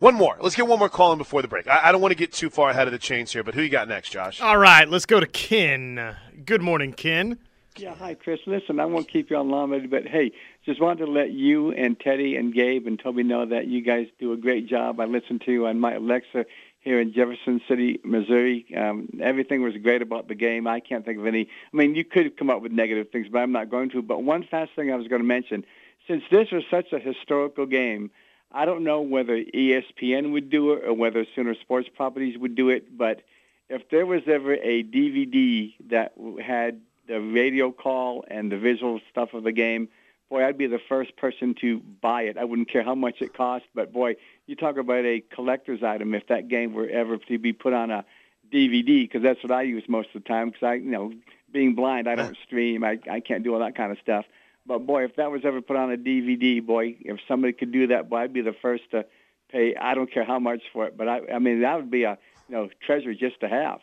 One 0.00 0.14
more. 0.14 0.38
Let's 0.40 0.56
get 0.56 0.66
one 0.66 0.78
more 0.78 0.88
call 0.88 1.12
in 1.12 1.18
before 1.18 1.42
the 1.42 1.48
break. 1.48 1.68
I, 1.68 1.80
I, 1.84 1.92
don't 1.92 2.00
want 2.00 2.12
to 2.12 2.16
get 2.16 2.32
too 2.32 2.48
far 2.48 2.70
ahead 2.70 2.88
of 2.88 2.92
the 2.92 2.98
chains 2.98 3.34
here, 3.34 3.44
but 3.44 3.54
who 3.54 3.60
you 3.60 3.68
got 3.68 3.86
next, 3.86 4.08
Josh? 4.08 4.40
All 4.40 4.56
right, 4.56 4.88
let's 4.88 5.04
go 5.04 5.20
to 5.20 5.26
Ken. 5.26 6.16
Good 6.46 6.62
morning, 6.62 6.94
Ken. 6.94 7.38
Yeah, 7.76 7.94
hi, 7.94 8.14
Chris. 8.14 8.40
Listen, 8.46 8.80
I 8.80 8.86
won't 8.86 9.10
keep 9.10 9.28
you 9.28 9.36
on 9.36 9.50
long, 9.50 9.86
but 9.88 10.06
hey, 10.06 10.32
just 10.64 10.80
wanted 10.80 11.04
to 11.04 11.10
let 11.10 11.32
you 11.32 11.72
and 11.72 12.00
Teddy 12.00 12.36
and 12.36 12.52
Gabe 12.52 12.86
and 12.86 12.98
Toby 12.98 13.24
know 13.24 13.44
that 13.44 13.66
you 13.66 13.82
guys 13.82 14.06
do 14.18 14.32
a 14.32 14.38
great 14.38 14.66
job. 14.66 15.00
I 15.00 15.04
listened 15.04 15.42
to 15.42 15.52
you 15.52 15.66
on 15.66 15.78
my 15.78 15.92
Alexa 15.92 16.46
here 16.80 16.98
in 16.98 17.12
Jefferson 17.12 17.60
City, 17.68 18.00
Missouri. 18.02 18.64
Um, 18.74 19.20
everything 19.22 19.62
was 19.62 19.74
great 19.82 20.00
about 20.00 20.28
the 20.28 20.34
game. 20.34 20.66
I 20.66 20.80
can't 20.80 21.04
think 21.04 21.18
of 21.18 21.26
any. 21.26 21.46
I 21.72 21.76
mean, 21.76 21.94
you 21.94 22.04
could 22.04 22.38
come 22.38 22.48
up 22.48 22.62
with 22.62 22.72
negative 22.72 23.10
things, 23.10 23.28
but 23.30 23.40
I'm 23.40 23.52
not 23.52 23.68
going 23.68 23.90
to. 23.90 24.00
But 24.00 24.22
one 24.22 24.46
fast 24.50 24.70
thing 24.74 24.90
I 24.90 24.96
was 24.96 25.08
going 25.08 25.20
to 25.20 25.28
mention, 25.28 25.66
since 26.08 26.22
this 26.30 26.50
was 26.50 26.64
such 26.70 26.90
a 26.94 26.98
historical 26.98 27.66
game, 27.66 28.10
I 28.52 28.64
don't 28.64 28.82
know 28.82 29.00
whether 29.00 29.36
ESPN 29.36 30.32
would 30.32 30.50
do 30.50 30.72
it 30.72 30.84
or 30.84 30.92
whether 30.92 31.24
Sooner 31.34 31.54
Sports 31.54 31.88
Properties 31.94 32.36
would 32.36 32.54
do 32.54 32.68
it, 32.68 32.96
but 32.96 33.22
if 33.68 33.88
there 33.90 34.04
was 34.04 34.22
ever 34.26 34.54
a 34.54 34.82
DVD 34.82 35.72
that 35.90 36.14
had 36.44 36.80
the 37.06 37.20
radio 37.20 37.70
call 37.70 38.24
and 38.28 38.50
the 38.50 38.58
visual 38.58 39.00
stuff 39.10 39.32
of 39.34 39.44
the 39.44 39.52
game, 39.52 39.88
boy, 40.28 40.44
I'd 40.44 40.58
be 40.58 40.66
the 40.66 40.80
first 40.88 41.16
person 41.16 41.54
to 41.60 41.78
buy 41.78 42.22
it. 42.22 42.36
I 42.36 42.44
wouldn't 42.44 42.70
care 42.70 42.82
how 42.82 42.96
much 42.96 43.20
it 43.20 43.34
cost, 43.34 43.64
but 43.74 43.92
boy, 43.92 44.16
you 44.46 44.56
talk 44.56 44.76
about 44.76 45.04
a 45.04 45.20
collector's 45.20 45.82
item 45.82 46.14
if 46.14 46.26
that 46.26 46.48
game 46.48 46.72
were 46.72 46.88
ever 46.88 47.18
to 47.18 47.38
be 47.38 47.52
put 47.52 47.72
on 47.72 47.92
a 47.92 48.04
DVD, 48.52 49.02
because 49.02 49.22
that's 49.22 49.42
what 49.44 49.52
I 49.52 49.62
use 49.62 49.84
most 49.88 50.08
of 50.14 50.24
the 50.24 50.28
time. 50.28 50.48
Because 50.50 50.64
I, 50.64 50.74
you 50.74 50.90
know, 50.90 51.12
being 51.52 51.74
blind, 51.76 52.08
I 52.08 52.16
don't 52.16 52.36
stream. 52.44 52.82
I 52.82 52.98
I 53.08 53.20
can't 53.20 53.44
do 53.44 53.54
all 53.54 53.60
that 53.60 53.76
kind 53.76 53.92
of 53.92 53.98
stuff. 53.98 54.24
But 54.66 54.80
boy, 54.80 55.04
if 55.04 55.16
that 55.16 55.30
was 55.30 55.42
ever 55.44 55.60
put 55.60 55.76
on 55.76 55.92
a 55.92 55.96
DVD, 55.96 56.64
boy, 56.64 56.96
if 57.00 57.18
somebody 57.26 57.52
could 57.52 57.72
do 57.72 57.88
that, 57.88 58.08
boy, 58.08 58.18
I'd 58.18 58.32
be 58.32 58.42
the 58.42 58.54
first 58.60 58.84
to 58.92 59.04
pay. 59.50 59.74
I 59.74 59.94
don't 59.94 60.12
care 60.12 60.24
how 60.24 60.38
much 60.38 60.62
for 60.72 60.86
it, 60.86 60.96
but 60.96 61.08
I, 61.08 61.20
I 61.34 61.38
mean, 61.38 61.62
that 61.62 61.76
would 61.76 61.90
be 61.90 62.04
a 62.04 62.18
you 62.48 62.54
know 62.54 62.68
treasure 62.86 63.14
just 63.14 63.40
to 63.40 63.48
have. 63.48 63.80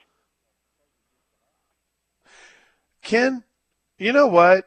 Ken, 3.02 3.44
you 3.98 4.12
know 4.12 4.28
what? 4.28 4.66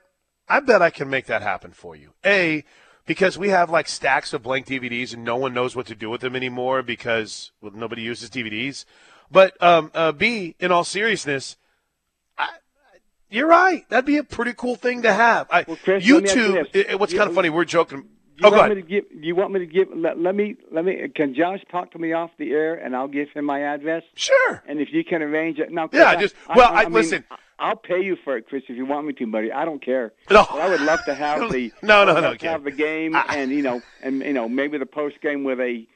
I 0.48 0.60
bet 0.60 0.82
I 0.82 0.90
can 0.90 1.08
make 1.08 1.26
that 1.26 1.42
happen 1.42 1.72
for 1.72 1.94
you. 1.94 2.12
A, 2.24 2.64
because 3.06 3.38
we 3.38 3.50
have 3.50 3.70
like 3.70 3.88
stacks 3.88 4.32
of 4.32 4.42
blank 4.42 4.66
DVDs 4.66 5.14
and 5.14 5.24
no 5.24 5.36
one 5.36 5.54
knows 5.54 5.76
what 5.76 5.86
to 5.86 5.94
do 5.94 6.10
with 6.10 6.20
them 6.22 6.34
anymore 6.34 6.82
because 6.82 7.52
well, 7.60 7.72
nobody 7.74 8.02
uses 8.02 8.30
DVDs. 8.30 8.84
But 9.30 9.62
um, 9.62 9.90
uh, 9.94 10.12
B, 10.12 10.56
in 10.58 10.72
all 10.72 10.84
seriousness, 10.84 11.56
you're 13.30 13.46
right. 13.46 13.88
That'd 13.88 14.04
be 14.04 14.16
a 14.16 14.24
pretty 14.24 14.52
cool 14.54 14.76
thing 14.76 15.02
to 15.02 15.12
have. 15.12 15.46
I, 15.50 15.64
well, 15.66 15.78
Chris, 15.82 16.04
you 16.04 16.20
two. 16.20 16.66
It, 16.72 16.98
what's 16.98 17.12
you, 17.12 17.18
kind 17.18 17.28
of 17.28 17.34
funny? 17.34 17.50
We're 17.50 17.64
joking. 17.64 18.08
You 18.36 18.48
oh, 18.48 18.50
want 18.52 18.74
me 18.74 18.82
to 18.82 18.86
give? 18.86 19.04
You 19.12 19.34
want 19.34 19.52
me 19.52 19.60
to 19.60 19.66
give? 19.66 19.88
Let, 19.94 20.18
let, 20.18 20.34
me. 20.34 20.56
Let 20.72 20.84
me. 20.84 21.08
Can 21.14 21.34
Josh 21.34 21.60
talk 21.70 21.92
to 21.92 21.98
me 21.98 22.12
off 22.12 22.30
the 22.38 22.52
air, 22.52 22.74
and 22.74 22.96
I'll 22.96 23.08
give 23.08 23.28
him 23.30 23.44
my 23.44 23.60
address. 23.60 24.02
Sure. 24.14 24.62
And 24.66 24.80
if 24.80 24.92
you 24.92 25.04
can 25.04 25.22
arrange 25.22 25.58
it 25.58 25.70
now. 25.70 25.88
Yeah. 25.92 26.06
I, 26.06 26.16
just. 26.16 26.34
Well, 26.54 26.72
I, 26.72 26.82
I, 26.82 26.84
I 26.84 26.88
listen. 26.88 27.24
Mean, 27.30 27.38
I'll 27.58 27.76
pay 27.76 28.02
you 28.02 28.16
for 28.24 28.38
it, 28.38 28.48
Chris, 28.48 28.62
if 28.68 28.76
you 28.76 28.86
want 28.86 29.06
me 29.06 29.12
to, 29.12 29.26
buddy. 29.26 29.52
I 29.52 29.66
don't 29.66 29.84
care. 29.84 30.14
No. 30.30 30.46
But 30.50 30.60
I 30.60 30.68
would 30.70 30.80
love 30.80 31.04
to 31.04 31.14
have 31.16 31.52
the. 31.52 31.72
no, 31.82 32.04
no, 32.04 32.18
no. 32.18 32.34
Have 32.40 32.64
the 32.64 32.70
game, 32.70 33.14
ah. 33.14 33.26
and 33.28 33.50
you 33.50 33.62
know, 33.62 33.82
and 34.02 34.20
you 34.20 34.32
know, 34.32 34.48
maybe 34.48 34.78
the 34.78 34.86
post 34.86 35.20
game 35.20 35.44
with 35.44 35.60
a 35.60 35.86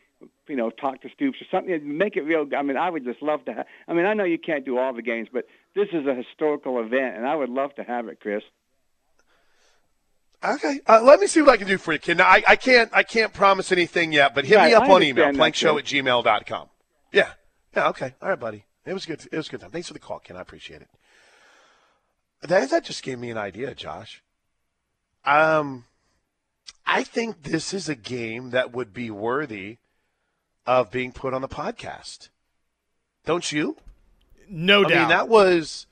you 0.49 0.57
know, 0.57 0.71
talk 0.71 1.01
to 1.03 1.09
Stoops 1.09 1.41
or 1.41 1.47
something. 1.51 1.97
Make 1.97 2.17
it 2.17 2.23
real. 2.23 2.47
I 2.57 2.63
mean, 2.63 2.77
I 2.77 2.91
would 2.91 3.05
just 3.05 3.23
love 3.23 3.45
to 3.47 3.55
have. 3.55 3.67
I 3.89 3.95
mean, 3.95 4.07
I 4.07 4.15
know 4.15 4.25
you 4.25 4.39
can't 4.39 4.65
do 4.65 4.79
all 4.79 4.93
the 4.93 5.03
games, 5.03 5.29
but 5.33 5.47
this 5.75 5.89
is 5.93 6.07
a 6.07 6.15
historical 6.15 6.81
event, 6.81 7.17
and 7.17 7.27
I 7.27 7.35
would 7.35 7.51
love 7.51 7.75
to 7.77 7.85
have 7.85 8.09
it, 8.09 8.21
Chris. 8.21 8.43
Okay, 10.45 10.81
uh, 10.87 11.01
let 11.03 11.21
me 11.21 11.27
see 11.27 11.41
what 11.41 11.51
I 11.51 11.57
can 11.57 11.67
do 11.67 11.79
for 11.79 11.93
you, 11.93 11.99
kid. 11.99 12.19
Now, 12.19 12.27
I, 12.27 12.43
I 12.47 12.57
can't 12.57 12.91
I 12.93 13.03
can't 13.03 13.33
promise 13.33 13.73
anything 13.73 14.13
yet, 14.13 14.35
but 14.35 14.45
hit 14.45 14.57
right, 14.57 14.69
me 14.69 14.75
up 14.75 14.89
on 14.89 15.03
email, 15.03 15.27
plankshow 15.33 15.79
at 15.79 15.85
gmail.com. 15.85 16.69
Yeah, 17.13 17.31
yeah, 17.75 17.89
okay, 17.89 18.15
all 18.21 18.29
right, 18.29 18.39
buddy. 18.39 18.65
It 18.85 18.93
was 18.93 19.07
good. 19.07 19.27
It 19.33 19.37
was 19.37 19.49
good 19.49 19.61
time. 19.61 19.71
Thanks 19.71 19.89
for 19.89 19.95
the 19.95 20.01
call, 20.01 20.19
Ken. 20.19 20.37
I 20.37 20.41
appreciate 20.43 20.83
it. 20.83 20.89
That 22.43 22.69
that 22.71 22.85
just 22.85 23.03
gave 23.03 23.19
me 23.19 23.31
an 23.31 23.39
idea, 23.39 23.75
Josh. 23.75 24.23
Um, 25.25 25.87
I 26.85 27.05
think 27.05 27.45
this 27.45 27.73
is 27.73 27.89
a 27.89 27.95
game 27.95 28.51
that 28.51 28.73
would 28.73 28.93
be 28.93 29.11
worthy 29.11 29.79
of 30.67 30.91
being 30.91 31.13
put 31.13 31.33
on 31.33 31.41
the 31.41 31.49
podcast. 31.49 32.29
Don't 33.25 33.51
you? 33.51 33.77
No 34.49 34.85
doubt. 34.85 34.93
I 34.93 35.01
mean, 35.01 35.09
that 35.09 35.29
was, 35.29 35.87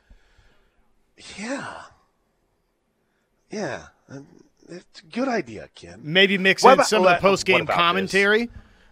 yeah, 1.38 1.82
yeah. 3.50 3.86
It's 4.68 5.00
a 5.00 5.04
good 5.06 5.28
idea, 5.28 5.68
Ken. 5.74 6.00
Maybe 6.02 6.38
mix 6.38 6.64
in 6.64 6.82
some 6.84 7.04
of 7.04 7.10
the 7.10 7.18
post 7.20 7.44
game 7.44 7.66
commentary 7.66 8.48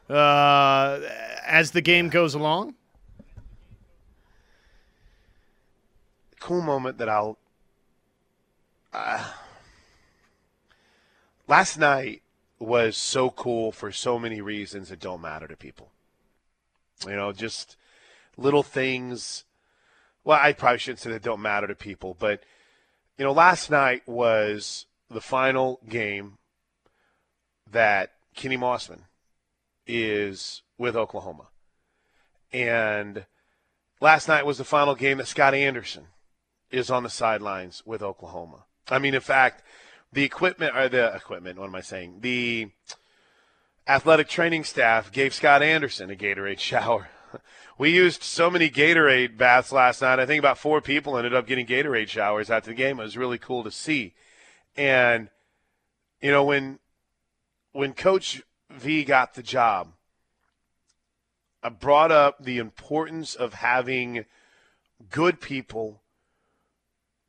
uh, 0.09 1.01
as 1.47 1.71
the 1.71 1.81
game 1.81 2.09
goes 2.09 2.35
along. 2.35 2.75
Cool 6.39 6.63
moment 6.63 6.99
that 6.99 7.09
I'll. 7.09 7.39
Uh, 8.93 9.25
last 11.47 11.79
night, 11.79 12.23
was 12.61 12.97
so 12.97 13.31
cool 13.31 13.73
for 13.73 13.91
so 13.91 14.19
many 14.19 14.41
reasons 14.41 14.91
that 14.91 15.01
don't 15.01 15.23
matter 15.23 15.49
to 15.49 15.57
people. 15.57 15.91
You 17.07 17.17
know, 17.17 17.33
just 17.33 17.77
little 18.37 18.63
things. 18.63 19.45
Well, 20.31 20.39
I 20.41 20.53
probably 20.53 20.79
shouldn't 20.79 21.01
say 21.01 21.11
that 21.11 21.25
don't 21.25 21.43
matter 21.43 21.67
to 21.67 21.75
people, 21.75 22.17
but 22.17 22.45
you 23.19 23.25
know, 23.25 23.33
last 23.33 23.69
night 23.69 24.07
was 24.07 24.87
the 25.11 25.21
final 25.21 25.81
game 25.89 26.39
that 27.69 28.13
Kenny 28.37 28.57
Mossman 28.57 29.01
is 29.89 30.63
with 30.79 30.95
Oklahoma. 30.95 31.49
And 32.53 33.27
last 34.01 34.29
night 34.29 34.47
was 34.47 34.59
the 34.59 34.63
final 34.63 34.95
game 34.95 35.19
that 35.19 35.27
Scott 35.27 35.53
Anderson 35.53 36.07
is 36.71 36.93
on 36.93 37.03
the 37.03 37.11
sidelines 37.11 37.83
with 37.85 38.01
Oklahoma. 38.01 38.67
I 38.89 39.01
mean, 39.01 39.15
in 39.15 39.21
fact, 39.21 39.65
the 40.13 40.23
equipment 40.23 40.77
or 40.77 40.89
the 40.89 41.13
equipment, 41.13 41.59
what 41.59 41.67
am 41.67 41.75
I 41.75 41.81
saying? 41.81 42.19
The 42.21 42.69
athletic 43.89 44.29
training 44.29 44.63
staff 44.63 45.11
gave 45.11 45.35
Scott 45.35 45.61
Anderson 45.61 46.09
a 46.09 46.15
Gatorade 46.15 46.61
shower 46.61 47.09
we 47.81 47.95
used 47.95 48.23
so 48.23 48.51
many 48.51 48.69
Gatorade 48.69 49.39
baths 49.39 49.73
last 49.73 50.03
night. 50.03 50.19
I 50.19 50.27
think 50.27 50.39
about 50.39 50.59
four 50.59 50.83
people 50.83 51.17
ended 51.17 51.33
up 51.33 51.47
getting 51.47 51.65
Gatorade 51.65 52.09
showers 52.09 52.51
after 52.51 52.73
the 52.73 52.75
game. 52.75 53.01
It 53.01 53.05
was 53.05 53.17
really 53.17 53.39
cool 53.39 53.65
to 53.65 53.71
see. 53.71 54.13
And 54.77 55.31
you 56.21 56.31
know 56.31 56.45
when 56.45 56.79
when 57.73 57.95
Coach 57.95 58.43
V 58.71 59.03
got 59.03 59.33
the 59.33 59.43
job, 59.43 59.95
I 61.63 61.71
brought 61.71 62.13
up 62.13 62.45
the 62.45 62.59
importance 62.59 63.35
of 63.35 63.55
having 63.55 64.27
good 65.09 65.41
people 65.41 66.03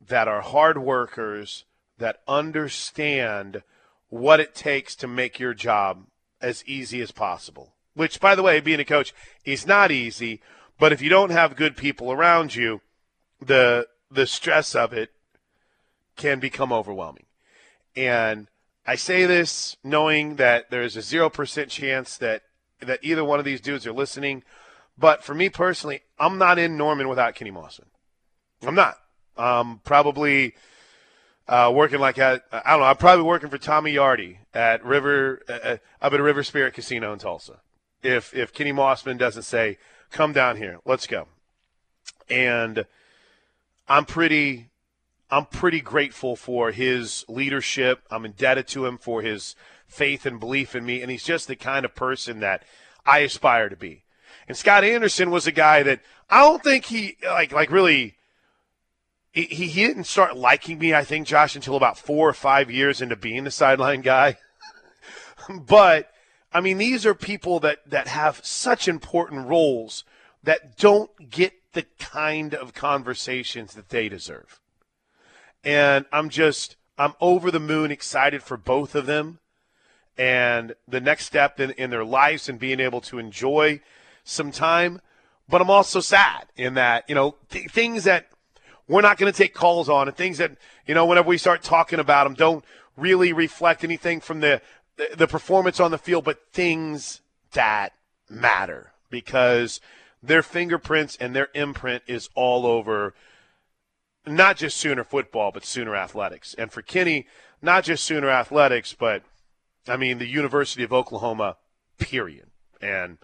that 0.06 0.28
are 0.28 0.42
hard 0.42 0.76
workers 0.76 1.64
that 1.96 2.20
understand 2.28 3.62
what 4.10 4.38
it 4.38 4.54
takes 4.54 4.94
to 4.96 5.08
make 5.08 5.38
your 5.40 5.54
job 5.54 6.08
as 6.42 6.62
easy 6.66 7.00
as 7.00 7.10
possible. 7.10 7.72
Which, 7.94 8.20
by 8.20 8.34
the 8.34 8.42
way, 8.42 8.60
being 8.60 8.80
a 8.80 8.84
coach 8.84 9.14
is 9.44 9.66
not 9.66 9.90
easy. 9.90 10.40
But 10.78 10.92
if 10.92 11.02
you 11.02 11.08
don't 11.08 11.30
have 11.30 11.56
good 11.56 11.76
people 11.76 12.10
around 12.10 12.54
you, 12.54 12.80
the 13.40 13.86
the 14.10 14.26
stress 14.26 14.74
of 14.74 14.92
it 14.92 15.10
can 16.16 16.38
become 16.38 16.72
overwhelming. 16.72 17.26
And 17.96 18.48
I 18.86 18.96
say 18.96 19.26
this 19.26 19.76
knowing 19.84 20.36
that 20.36 20.70
there 20.70 20.82
is 20.82 20.96
a 20.96 21.02
zero 21.02 21.30
percent 21.30 21.68
chance 21.68 22.16
that 22.18 22.42
that 22.80 23.00
either 23.02 23.24
one 23.24 23.38
of 23.38 23.44
these 23.44 23.60
dudes 23.60 23.86
are 23.86 23.92
listening. 23.92 24.42
But 24.98 25.22
for 25.24 25.34
me 25.34 25.48
personally, 25.48 26.02
I'm 26.18 26.38
not 26.38 26.58
in 26.58 26.76
Norman 26.76 27.08
without 27.08 27.34
Kenny 27.34 27.50
Mossman. 27.50 27.86
I'm 28.62 28.74
not. 28.74 28.98
Um, 29.36 29.80
probably 29.84 30.54
uh, 31.48 31.72
working 31.74 32.00
like 32.00 32.18
at 32.18 32.44
I 32.52 32.70
don't 32.70 32.80
know. 32.80 32.86
I'm 32.86 32.96
probably 32.96 33.24
working 33.24 33.50
for 33.50 33.58
Tommy 33.58 33.94
Yardy 33.94 34.38
at 34.52 34.84
River 34.84 35.42
uh, 35.48 35.52
uh, 35.52 35.76
up 36.00 36.12
at 36.12 36.20
River 36.20 36.42
Spirit 36.42 36.74
Casino 36.74 37.12
in 37.12 37.18
Tulsa. 37.18 37.60
If 38.02 38.34
if 38.34 38.52
Kenny 38.52 38.72
Mossman 38.72 39.18
doesn't 39.18 39.44
say, 39.44 39.78
"Come 40.10 40.32
down 40.32 40.56
here, 40.56 40.78
let's 40.84 41.06
go," 41.06 41.28
and 42.28 42.84
I'm 43.88 44.04
pretty 44.04 44.70
I'm 45.30 45.46
pretty 45.46 45.80
grateful 45.80 46.36
for 46.36 46.72
his 46.72 47.24
leadership. 47.28 48.02
I'm 48.10 48.24
indebted 48.24 48.68
to 48.68 48.86
him 48.86 48.98
for 48.98 49.22
his 49.22 49.56
faith 49.86 50.26
and 50.26 50.38
belief 50.38 50.74
in 50.74 50.84
me, 50.84 51.00
and 51.00 51.10
he's 51.10 51.24
just 51.24 51.48
the 51.48 51.56
kind 51.56 51.84
of 51.84 51.94
person 51.94 52.40
that 52.40 52.64
I 53.06 53.20
aspire 53.20 53.68
to 53.68 53.76
be. 53.76 54.04
And 54.46 54.56
Scott 54.56 54.84
Anderson 54.84 55.30
was 55.30 55.46
a 55.46 55.52
guy 55.52 55.82
that 55.82 56.00
I 56.28 56.40
don't 56.40 56.62
think 56.62 56.86
he 56.86 57.16
like 57.24 57.52
like 57.52 57.70
really 57.70 58.16
he, 59.32 59.44
he 59.44 59.86
didn't 59.86 60.04
start 60.04 60.36
liking 60.36 60.78
me, 60.78 60.94
I 60.94 61.04
think, 61.04 61.26
Josh, 61.26 61.56
until 61.56 61.76
about 61.76 61.98
four 61.98 62.28
or 62.28 62.34
five 62.34 62.70
years 62.70 63.00
into 63.00 63.16
being 63.16 63.44
the 63.44 63.50
sideline 63.50 64.02
guy. 64.02 64.36
but 65.48 66.11
I 66.54 66.60
mean, 66.60 66.78
these 66.78 67.06
are 67.06 67.14
people 67.14 67.60
that, 67.60 67.78
that 67.88 68.08
have 68.08 68.44
such 68.44 68.88
important 68.88 69.46
roles 69.46 70.04
that 70.42 70.76
don't 70.76 71.30
get 71.30 71.54
the 71.72 71.86
kind 71.98 72.54
of 72.54 72.74
conversations 72.74 73.74
that 73.74 73.88
they 73.88 74.08
deserve. 74.08 74.60
And 75.64 76.04
I'm 76.12 76.28
just, 76.28 76.76
I'm 76.98 77.14
over 77.20 77.50
the 77.50 77.60
moon 77.60 77.90
excited 77.90 78.42
for 78.42 78.56
both 78.56 78.94
of 78.94 79.06
them 79.06 79.38
and 80.18 80.74
the 80.86 81.00
next 81.00 81.26
step 81.26 81.58
in, 81.58 81.70
in 81.72 81.90
their 81.90 82.04
lives 82.04 82.48
and 82.48 82.58
being 82.58 82.80
able 82.80 83.00
to 83.02 83.18
enjoy 83.18 83.80
some 84.24 84.52
time. 84.52 85.00
But 85.48 85.60
I'm 85.60 85.70
also 85.70 86.00
sad 86.00 86.46
in 86.56 86.74
that, 86.74 87.08
you 87.08 87.14
know, 87.14 87.36
th- 87.50 87.70
things 87.70 88.04
that 88.04 88.26
we're 88.88 89.00
not 89.00 89.16
going 89.16 89.32
to 89.32 89.36
take 89.36 89.54
calls 89.54 89.88
on 89.88 90.08
and 90.08 90.16
things 90.16 90.38
that, 90.38 90.52
you 90.86 90.94
know, 90.94 91.06
whenever 91.06 91.28
we 91.28 91.38
start 91.38 91.62
talking 91.62 91.98
about 91.98 92.24
them, 92.24 92.34
don't 92.34 92.64
really 92.96 93.32
reflect 93.32 93.84
anything 93.84 94.20
from 94.20 94.40
the, 94.40 94.60
the, 94.96 95.08
the 95.16 95.26
performance 95.26 95.80
on 95.80 95.90
the 95.90 95.98
field, 95.98 96.24
but 96.24 96.52
things 96.52 97.20
that 97.52 97.92
matter 98.28 98.92
because 99.10 99.80
their 100.22 100.42
fingerprints 100.42 101.16
and 101.16 101.34
their 101.34 101.48
imprint 101.54 102.02
is 102.06 102.28
all 102.34 102.66
over 102.66 103.14
not 104.26 104.56
just 104.56 104.76
Sooner 104.76 105.04
football, 105.04 105.50
but 105.50 105.64
Sooner 105.64 105.96
athletics. 105.96 106.54
And 106.54 106.70
for 106.70 106.82
Kenny, 106.82 107.26
not 107.60 107.84
just 107.84 108.04
Sooner 108.04 108.30
athletics, 108.30 108.94
but 108.94 109.22
I 109.88 109.96
mean 109.96 110.18
the 110.18 110.28
University 110.28 110.84
of 110.84 110.92
Oklahoma, 110.92 111.56
period. 111.98 112.46
And 112.80 113.18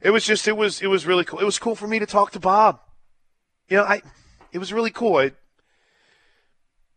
it 0.00 0.10
was 0.10 0.24
just 0.24 0.48
it 0.48 0.56
was 0.56 0.80
it 0.82 0.88
was 0.88 1.06
really 1.06 1.24
cool. 1.24 1.38
It 1.38 1.44
was 1.44 1.58
cool 1.58 1.76
for 1.76 1.86
me 1.86 1.98
to 1.98 2.06
talk 2.06 2.32
to 2.32 2.40
Bob. 2.40 2.80
You 3.68 3.78
know, 3.78 3.84
I 3.84 4.02
it 4.52 4.58
was 4.58 4.72
really 4.72 4.90
cool. 4.90 5.18
It, 5.20 5.36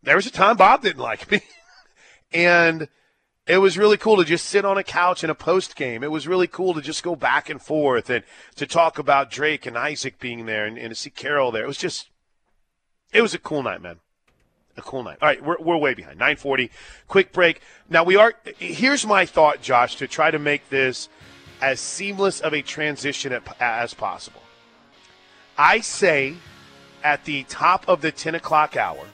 there 0.02 0.16
was 0.16 0.26
a 0.26 0.32
time 0.32 0.58
Bob 0.58 0.82
didn't 0.82 1.02
like 1.02 1.30
me, 1.32 1.42
and 2.34 2.88
it 3.46 3.58
was 3.58 3.78
really 3.78 3.98
cool 3.98 4.18
to 4.18 4.24
just 4.24 4.46
sit 4.46 4.64
on 4.64 4.78
a 4.78 4.84
couch 4.84 5.24
in 5.24 5.30
a 5.30 5.36
post 5.36 5.76
game. 5.76 6.04
It 6.04 6.12
was 6.12 6.28
really 6.28 6.48
cool 6.48 6.74
to 6.74 6.82
just 6.82 7.04
go 7.04 7.16
back 7.16 7.50
and 7.50 7.62
forth 7.62 8.10
and 8.10 8.24
to 8.56 8.66
talk 8.66 9.00
about 9.00 9.32
Drake 9.32 9.66
and 9.66 9.78
Isaac 9.78 10.20
being 10.20 10.46
there 10.46 10.66
and, 10.66 10.78
and 10.78 10.90
to 10.90 10.96
see 10.96 11.10
Carol 11.10 11.52
there. 11.52 11.64
It 11.64 11.68
was 11.68 11.78
just, 11.78 12.10
it 13.12 13.22
was 13.22 13.34
a 13.34 13.40
cool 13.40 13.64
night, 13.64 13.82
man. 13.82 13.98
A 14.78 14.82
cool 14.82 15.04
night. 15.04 15.18
All 15.22 15.28
right, 15.28 15.44
we're, 15.44 15.60
we're 15.60 15.78
way 15.78 15.94
behind. 15.94 16.18
940. 16.18 16.72
Quick 17.08 17.32
break. 17.34 17.62
Now, 17.90 18.04
we 18.04 18.16
are, 18.16 18.34
here's 18.58 19.06
my 19.06 19.26
thought, 19.26 19.62
Josh, 19.62 19.98
to 19.98 20.08
try 20.08 20.32
to 20.32 20.40
make 20.40 20.70
this 20.70 21.10
as 21.62 21.80
seamless 21.80 22.40
of 22.40 22.54
a 22.54 22.62
transition 22.62 23.38
as 23.60 23.94
possible. 23.94 24.42
I 25.58 25.82
say 25.82 26.36
at 27.04 27.26
the 27.26 27.44
top 27.44 27.88
of 27.88 28.02
the 28.02 28.12
10 28.12 28.36
o'clock 28.36 28.78
hour. 28.78 29.06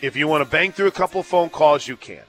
If 0.00 0.16
you 0.16 0.26
want 0.26 0.44
to 0.44 0.50
bang 0.50 0.72
through 0.72 0.88
a 0.88 0.92
couple 0.92 1.22
phone 1.22 1.50
calls, 1.50 1.86
you 1.86 1.96
can. 1.96 2.22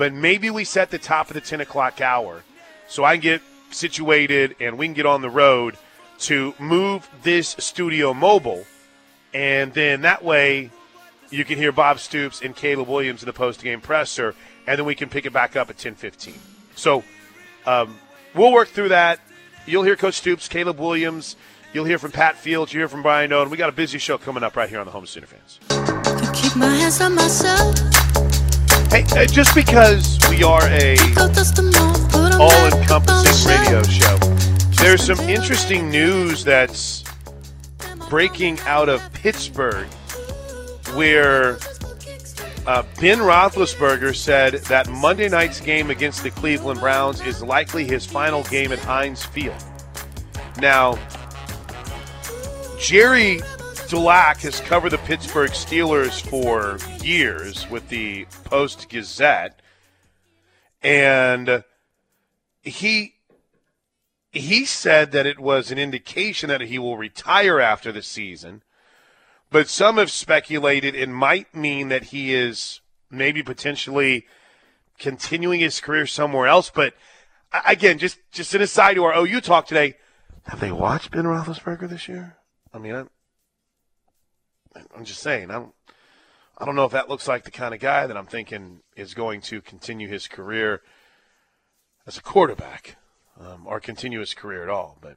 But 0.00 0.14
maybe 0.14 0.48
we 0.48 0.64
set 0.64 0.90
the 0.90 0.98
top 0.98 1.28
of 1.28 1.34
the 1.34 1.42
10 1.42 1.60
o'clock 1.60 2.00
hour 2.00 2.42
so 2.88 3.04
I 3.04 3.16
can 3.16 3.20
get 3.20 3.42
situated 3.70 4.56
and 4.58 4.78
we 4.78 4.86
can 4.86 4.94
get 4.94 5.04
on 5.04 5.20
the 5.20 5.28
road 5.28 5.76
to 6.20 6.54
move 6.58 7.06
this 7.22 7.54
studio 7.58 8.14
mobile. 8.14 8.64
And 9.34 9.74
then 9.74 10.00
that 10.00 10.24
way 10.24 10.70
you 11.28 11.44
can 11.44 11.58
hear 11.58 11.70
Bob 11.70 11.98
Stoops 11.98 12.40
and 12.40 12.56
Caleb 12.56 12.88
Williams 12.88 13.22
in 13.22 13.26
the 13.26 13.34
post-game 13.34 13.82
presser, 13.82 14.34
and 14.66 14.78
then 14.78 14.86
we 14.86 14.94
can 14.94 15.10
pick 15.10 15.26
it 15.26 15.34
back 15.34 15.54
up 15.54 15.68
at 15.68 15.76
10:15. 15.76 16.32
So 16.76 17.04
um, 17.66 17.98
we'll 18.34 18.52
work 18.52 18.68
through 18.68 18.88
that. 18.88 19.20
You'll 19.66 19.84
hear 19.84 19.96
Coach 19.96 20.14
Stoops, 20.14 20.48
Caleb 20.48 20.78
Williams, 20.80 21.36
You'll 21.72 21.84
hear 21.84 21.98
from 21.98 22.10
Pat 22.10 22.36
Fields. 22.36 22.72
You 22.72 22.80
hear 22.80 22.88
from 22.88 23.02
Brian 23.02 23.32
Owen. 23.32 23.48
We 23.48 23.56
got 23.56 23.68
a 23.68 23.72
busy 23.72 23.98
show 23.98 24.18
coming 24.18 24.42
up 24.42 24.56
right 24.56 24.68
here 24.68 24.80
on 24.80 24.86
the 24.86 24.92
Home 24.92 25.06
Sooner 25.06 25.26
Fans. 25.26 25.60
Hey, 28.90 29.04
uh, 29.12 29.24
just 29.24 29.54
because 29.54 30.18
we 30.28 30.42
are 30.42 30.66
a 30.66 30.96
all-encompassing 32.40 33.48
radio 33.48 33.84
show, 33.84 34.16
there's 34.82 35.04
some 35.04 35.20
interesting 35.28 35.88
news 35.88 36.42
that's 36.42 37.04
breaking 38.08 38.58
out 38.62 38.88
of 38.88 39.00
Pittsburgh, 39.12 39.86
where 40.94 41.58
uh, 42.66 42.82
Ben 43.00 43.18
Roethlisberger 43.18 44.12
said 44.12 44.54
that 44.64 44.88
Monday 44.88 45.28
night's 45.28 45.60
game 45.60 45.90
against 45.90 46.24
the 46.24 46.30
Cleveland 46.32 46.80
Browns 46.80 47.20
is 47.20 47.44
likely 47.44 47.84
his 47.84 48.04
final 48.04 48.42
game 48.42 48.72
at 48.72 48.80
Heinz 48.80 49.24
Field. 49.24 49.62
Now, 50.58 50.98
Gerry 52.76 53.40
Dulac 53.90 54.42
has 54.42 54.60
covered 54.60 54.90
the 54.90 54.98
Pittsburgh 54.98 55.50
Steelers 55.50 56.22
for 56.22 56.78
years 57.04 57.68
with 57.68 57.88
the 57.88 58.24
Post 58.44 58.88
Gazette, 58.88 59.60
and 60.80 61.64
he 62.62 63.14
he 64.30 64.64
said 64.64 65.10
that 65.10 65.26
it 65.26 65.40
was 65.40 65.72
an 65.72 65.78
indication 65.78 66.50
that 66.50 66.60
he 66.60 66.78
will 66.78 66.96
retire 66.96 67.58
after 67.58 67.90
the 67.90 68.00
season. 68.00 68.62
But 69.50 69.66
some 69.66 69.96
have 69.96 70.12
speculated 70.12 70.94
it 70.94 71.08
might 71.08 71.52
mean 71.52 71.88
that 71.88 72.04
he 72.04 72.32
is 72.32 72.80
maybe 73.10 73.42
potentially 73.42 74.24
continuing 75.00 75.58
his 75.58 75.80
career 75.80 76.06
somewhere 76.06 76.46
else. 76.46 76.70
But 76.72 76.94
again, 77.66 77.98
just 77.98 78.18
just 78.30 78.54
an 78.54 78.62
aside 78.62 78.94
to 78.94 79.04
our 79.04 79.18
OU 79.18 79.40
talk 79.40 79.66
today. 79.66 79.96
Have 80.44 80.60
they 80.60 80.70
watched 80.70 81.10
Ben 81.10 81.24
Roethlisberger 81.24 81.88
this 81.88 82.06
year? 82.06 82.36
I 82.72 82.78
mean, 82.78 82.94
I'm, 82.94 83.10
I'm 84.96 85.04
just 85.04 85.20
saying, 85.20 85.50
I 85.50 85.54
don't, 85.54 85.74
I 86.58 86.64
don't 86.64 86.76
know 86.76 86.84
if 86.84 86.92
that 86.92 87.08
looks 87.08 87.26
like 87.26 87.44
the 87.44 87.50
kind 87.50 87.74
of 87.74 87.80
guy 87.80 88.06
that 88.06 88.16
I'm 88.16 88.26
thinking 88.26 88.80
is 88.96 89.14
going 89.14 89.40
to 89.42 89.60
continue 89.60 90.08
his 90.08 90.28
career 90.28 90.82
as 92.06 92.18
a 92.18 92.22
quarterback 92.22 92.96
um, 93.40 93.66
or 93.66 93.80
continue 93.80 94.20
his 94.20 94.34
career 94.34 94.62
at 94.62 94.68
all. 94.68 94.98
But 95.00 95.16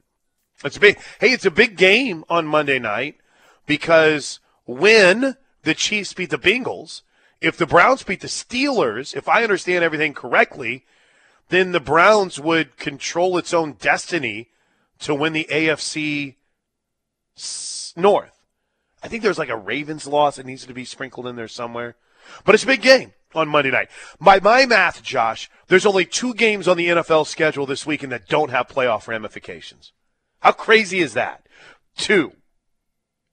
it's 0.64 0.76
a 0.76 0.80
big, 0.80 0.98
hey, 1.20 1.30
it's 1.30 1.44
a 1.44 1.50
big 1.50 1.76
game 1.76 2.24
on 2.28 2.46
Monday 2.46 2.78
night 2.78 3.16
because 3.66 4.40
when 4.64 5.36
the 5.62 5.74
Chiefs 5.74 6.14
beat 6.14 6.30
the 6.30 6.38
Bengals, 6.38 7.02
if 7.40 7.56
the 7.56 7.66
Browns 7.66 8.02
beat 8.02 8.20
the 8.20 8.26
Steelers, 8.26 9.14
if 9.14 9.28
I 9.28 9.42
understand 9.42 9.84
everything 9.84 10.14
correctly, 10.14 10.84
then 11.50 11.72
the 11.72 11.80
Browns 11.80 12.40
would 12.40 12.76
control 12.78 13.36
its 13.36 13.52
own 13.52 13.74
destiny 13.74 14.48
to 15.00 15.14
win 15.14 15.34
the 15.34 15.46
AFC 15.50 16.36
North. 17.96 18.33
I 19.04 19.08
think 19.08 19.22
there's 19.22 19.38
like 19.38 19.50
a 19.50 19.56
Ravens 19.56 20.06
loss 20.06 20.36
that 20.36 20.46
needs 20.46 20.64
to 20.64 20.72
be 20.72 20.86
sprinkled 20.86 21.26
in 21.26 21.36
there 21.36 21.46
somewhere. 21.46 21.94
But 22.46 22.54
it's 22.54 22.64
a 22.64 22.68
big 22.68 22.80
game 22.80 23.12
on 23.34 23.50
Monday 23.50 23.70
night. 23.70 23.90
By 24.18 24.40
my 24.40 24.64
math, 24.64 25.02
Josh, 25.02 25.50
there's 25.68 25.84
only 25.84 26.06
two 26.06 26.32
games 26.32 26.66
on 26.66 26.78
the 26.78 26.88
NFL 26.88 27.26
schedule 27.26 27.66
this 27.66 27.84
weekend 27.84 28.12
that 28.12 28.28
don't 28.28 28.48
have 28.48 28.66
playoff 28.66 29.06
ramifications. 29.06 29.92
How 30.40 30.52
crazy 30.52 31.00
is 31.00 31.12
that? 31.12 31.46
Two. 31.98 32.32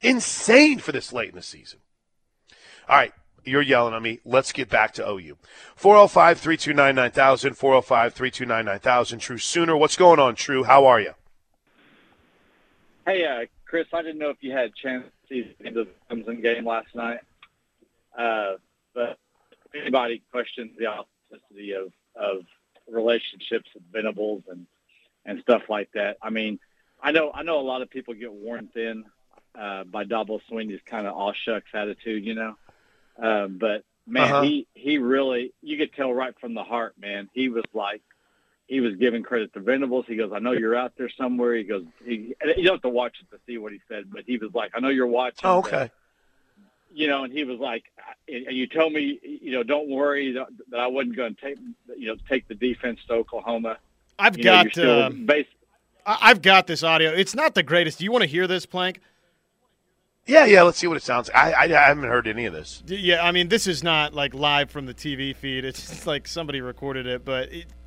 Insane 0.01 0.79
for 0.79 0.91
this 0.91 1.13
late 1.13 1.29
in 1.29 1.36
the 1.36 1.41
season. 1.41 1.79
All 2.89 2.97
right, 2.97 3.13
you're 3.45 3.62
yelling 3.62 3.93
at 3.93 4.01
me. 4.01 4.19
Let's 4.25 4.51
get 4.51 4.67
back 4.67 4.93
to 4.95 5.07
OU. 5.07 5.38
405 5.77 6.38
329 6.38 6.95
9000, 6.95 7.53
405 7.53 8.13
329 8.13 8.65
9000. 8.65 9.19
True 9.19 9.38
Sooner. 9.38 9.77
What's 9.77 9.95
going 9.95 10.19
on, 10.19 10.36
True? 10.36 10.65
How 10.65 10.86
are 10.86 10.99
you? 10.99 11.13
Hey, 13.05 13.23
uh, 13.23 13.45
Chris, 13.65 13.88
I 13.93 14.01
didn't 14.01 14.17
know 14.17 14.31
if 14.31 14.38
you 14.41 14.51
had 14.51 14.65
a 14.65 14.71
chance 14.71 15.05
to 15.32 15.44
see 15.44 15.56
the 15.60 15.65
end 15.67 15.78
of 15.78 15.88
the 15.88 16.15
Clemson 16.15 16.41
game 16.41 16.65
last 16.65 16.94
night. 16.96 17.20
Uh, 18.17 18.54
but 18.94 19.17
if 19.74 19.82
anybody 19.82 20.22
questions 20.32 20.72
the 20.78 20.88
authenticity 20.88 21.74
of, 21.74 21.91
of 22.15 22.41
relationships 22.89 23.70
with 23.74 23.84
Venables 23.91 24.44
and, 24.50 24.65
and 25.26 25.41
stuff 25.41 25.63
like 25.70 25.89
that, 25.94 26.17
I 26.22 26.30
mean, 26.30 26.60
I 27.02 27.12
know 27.12 27.32
I 27.34 27.44
know 27.44 27.60
a 27.60 27.62
lot 27.62 27.82
of 27.82 27.89
people 27.89 28.13
get 28.13 28.32
worn 28.32 28.70
thin 28.74 29.06
uh, 29.60 29.84
by 29.86 30.04
Dabo 30.04 30.39
Swinney's 30.50 30.82
kind 30.86 31.08
of 31.08 31.15
all 31.15 31.34
shucks 31.34 31.70
attitude, 31.74 32.26
you 32.26 32.36
know. 32.36 32.56
Um, 33.22 33.58
but 33.60 33.84
man, 34.08 34.32
Uh-huh. 34.32 34.41
he 34.44 34.67
he 34.74 34.98
really 34.98 35.54
you 35.62 35.78
could 35.78 35.94
tell 35.94 36.13
right 36.13 36.34
from 36.39 36.54
the 36.54 36.63
heart, 36.63 36.94
man. 37.00 37.30
He 37.34 37.50
was 37.50 37.63
like 37.74 38.02
he 38.71 38.79
was 38.79 38.95
giving 38.95 39.21
credit 39.21 39.53
to 39.53 39.60
Venables. 39.60 40.05
He 40.07 40.15
goes, 40.15 40.31
"I 40.34 40.39
know 40.39 40.53
you're 40.53 40.77
out 40.77 40.93
there 40.97 41.10
somewhere." 41.10 41.55
He 41.55 41.63
goes, 41.63 41.84
he, 42.05 42.34
"You 42.41 42.63
don't 42.63 42.75
have 42.75 42.81
to 42.84 42.89
watch 42.89 43.17
it 43.21 43.29
to 43.36 43.41
see 43.45 43.57
what 43.57 43.73
he 43.73 43.81
said, 43.89 44.05
but 44.10 44.23
he 44.25 44.38
was 44.38 44.53
like, 44.53 44.71
I 44.73 44.79
know 44.79 44.88
you're 44.88 45.07
watching." 45.07 45.41
Oh, 45.43 45.62
but, 45.62 45.73
okay. 45.73 45.91
you 46.93 47.07
know, 47.10 47.25
and 47.25 47.34
he 47.34 47.43
was 47.43 47.60
like, 47.60 47.84
and 48.29 48.55
you 48.55 48.67
told 48.67 48.93
me, 48.93 49.19
you 49.23 49.51
know, 49.51 49.63
don't 49.63 49.89
worry 49.89 50.31
that 50.31 50.47
that 50.69 50.79
I 50.79 50.88
wasn't 50.88 51.17
going 51.17 51.36
to 51.36 51.41
take, 51.41 51.57
you 51.97 52.07
know, 52.07 52.15
take 52.29 52.47
the 52.47 52.55
defense 52.55 53.01
to 53.07 53.13
Oklahoma. 53.15 53.77
I've 54.17 54.38
You 54.38 54.43
got 54.45 54.71
still 54.71 55.03
uh, 55.03 55.10
base, 55.10 55.47
I- 56.05 56.19
I've 56.21 56.41
got 56.41 56.65
this 56.65 56.81
audio. 56.81 57.12
It's 57.12 57.36
not 57.36 57.55
the 57.55 57.63
greatest. 57.63 57.99
Do 57.99 58.05
you 58.05 58.12
want 58.13 58.21
to 58.23 58.29
hear 58.29 58.47
this, 58.47 58.65
Plank? 58.65 59.01
Yeah, 60.27 60.45
yeah. 60.45 60.62
Let's 60.62 60.77
see 60.77 60.88
what 60.88 60.95
it 60.95 61.03
sounds 61.03 61.27
like. 61.27 61.36
I, 61.36 61.51
I, 61.51 61.63
I 61.63 61.88
haven't 61.88 62.05
heard 62.05 62.25
any 62.25 62.45
of 62.45 62.53
this. 62.53 62.84
Yeah, 62.86 63.21
I 63.21 63.34
mean, 63.34 63.49
this 63.49 63.67
is 63.67 63.84
not 63.84 64.13
like 64.13 64.34
live 64.34 64.71
from 64.71 64.86
the 64.86 64.93
TV 64.93 65.36
feed. 65.36 65.65
It's 65.65 65.89
just 65.89 66.07
like 66.07 66.25
somebody 66.25 66.62
recorded 66.62 67.05
it. 67.05 67.25
But, 67.25 67.51
it, 67.51 67.65
but 67.67 67.81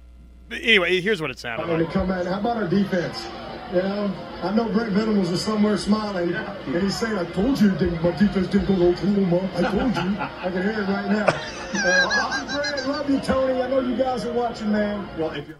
anyway, 0.51 1.01
here's 1.01 1.21
what 1.21 1.31
it 1.31 1.39
sounded 1.39 1.69
And 1.69 1.79
to 1.79 1.85
like. 1.85 1.93
come 1.93 2.11
out, 2.11 2.27
how 2.27 2.39
about 2.41 2.57
our 2.57 2.69
defense? 2.69 3.27
You 3.73 3.83
know, 3.83 4.13
I 4.43 4.55
know 4.55 4.69
Brent 4.69 4.93
Venables 4.93 5.31
is 5.31 5.41
somewhere 5.41 5.77
smiling, 5.79 6.33
and 6.35 6.83
he's 6.83 6.97
saying, 6.97 7.17
"I 7.19 7.25
told 7.33 7.61
you, 7.61 7.71
didn't, 7.71 8.03
my 8.03 8.11
defense 8.13 8.47
didn't 8.49 8.67
go 8.67 8.77
to 8.77 8.89
Oklahoma. 8.91 9.51
I 9.57 9.63
told 9.63 9.97
you." 9.97 10.17
I 10.21 10.51
can 10.51 10.63
hear 10.63 10.83
it 10.83 10.87
right 10.89 11.11
now. 11.11 11.27
Uh, 11.75 12.57
Brent, 12.57 12.87
love 12.89 13.11
you, 13.11 13.21
Tony. 13.21 13.61
I 13.63 13.69
know 13.69 13.81
you 13.81 13.97
guys 13.97 14.25
are 14.27 14.33
watching, 14.33 14.71
man. 14.71 15.09
Well, 15.19 15.31
if 15.33 15.49
you 15.49 15.57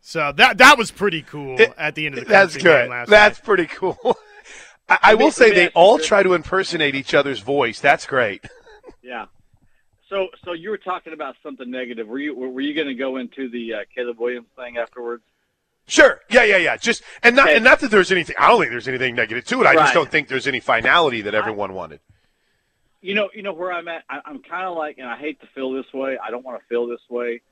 So 0.00 0.32
that 0.36 0.56
that 0.58 0.78
was 0.78 0.90
pretty 0.90 1.22
cool 1.22 1.60
It- 1.60 1.74
at 1.76 1.94
the 1.96 2.06
end 2.06 2.14
of 2.14 2.20
the 2.20 2.24
game. 2.26 2.32
That's 2.32 2.56
good. 2.56 2.88
last 2.88 3.10
That's 3.10 3.38
night. 3.38 3.44
pretty 3.44 3.66
cool. 3.66 3.98
I, 4.88 4.98
I 5.02 5.14
will 5.16 5.32
say 5.32 5.50
they 5.50 5.68
all 5.70 5.98
try 5.98 6.22
to 6.22 6.32
impersonate 6.34 6.94
each 6.94 7.12
other's 7.12 7.40
voice. 7.40 7.80
That's 7.80 8.06
great. 8.06 8.46
yeah. 9.02 9.26
So, 10.08 10.28
so 10.44 10.52
you 10.52 10.70
were 10.70 10.78
talking 10.78 11.12
about 11.12 11.36
something 11.42 11.70
negative. 11.70 12.08
Were 12.08 12.18
you 12.18 12.34
were 12.34 12.60
you 12.60 12.74
going 12.74 12.88
to 12.88 12.94
go 12.94 13.16
into 13.16 13.48
the 13.48 13.74
uh, 13.74 13.78
Caleb 13.94 14.18
Williams 14.18 14.46
thing 14.56 14.78
afterwards? 14.78 15.22
Sure. 15.86 16.20
Yeah, 16.30 16.44
yeah, 16.44 16.56
yeah. 16.58 16.76
Just 16.76 17.02
and 17.22 17.36
not 17.36 17.48
Okay. 17.48 17.56
and 17.56 17.64
not 17.64 17.80
that 17.80 17.90
there's 17.90 18.12
anything. 18.12 18.36
I 18.38 18.48
don't 18.48 18.60
think 18.60 18.70
there's 18.70 18.88
anything 18.88 19.14
negative 19.14 19.44
to 19.46 19.60
it. 19.62 19.66
I 19.66 19.74
just 19.74 19.94
don't 19.94 20.10
think 20.10 20.28
there's 20.28 20.46
any 20.46 20.60
finality 20.60 21.22
that 21.22 21.34
everyone 21.34 21.74
wanted. 21.74 22.00
You 23.00 23.14
know, 23.14 23.30
you 23.32 23.42
know 23.42 23.52
where 23.52 23.72
I'm 23.72 23.86
at. 23.88 24.02
I, 24.10 24.20
I'm 24.24 24.42
kind 24.42 24.66
of 24.66 24.76
like, 24.76 24.98
and 24.98 25.06
I 25.08 25.16
hate 25.16 25.40
to 25.40 25.46
feel 25.54 25.72
this 25.72 25.90
way. 25.94 26.18
I 26.18 26.30
don't 26.30 26.44
want 26.44 26.60
to 26.60 26.66
feel 26.66 26.86
this 26.88 27.00
way, 27.08 27.42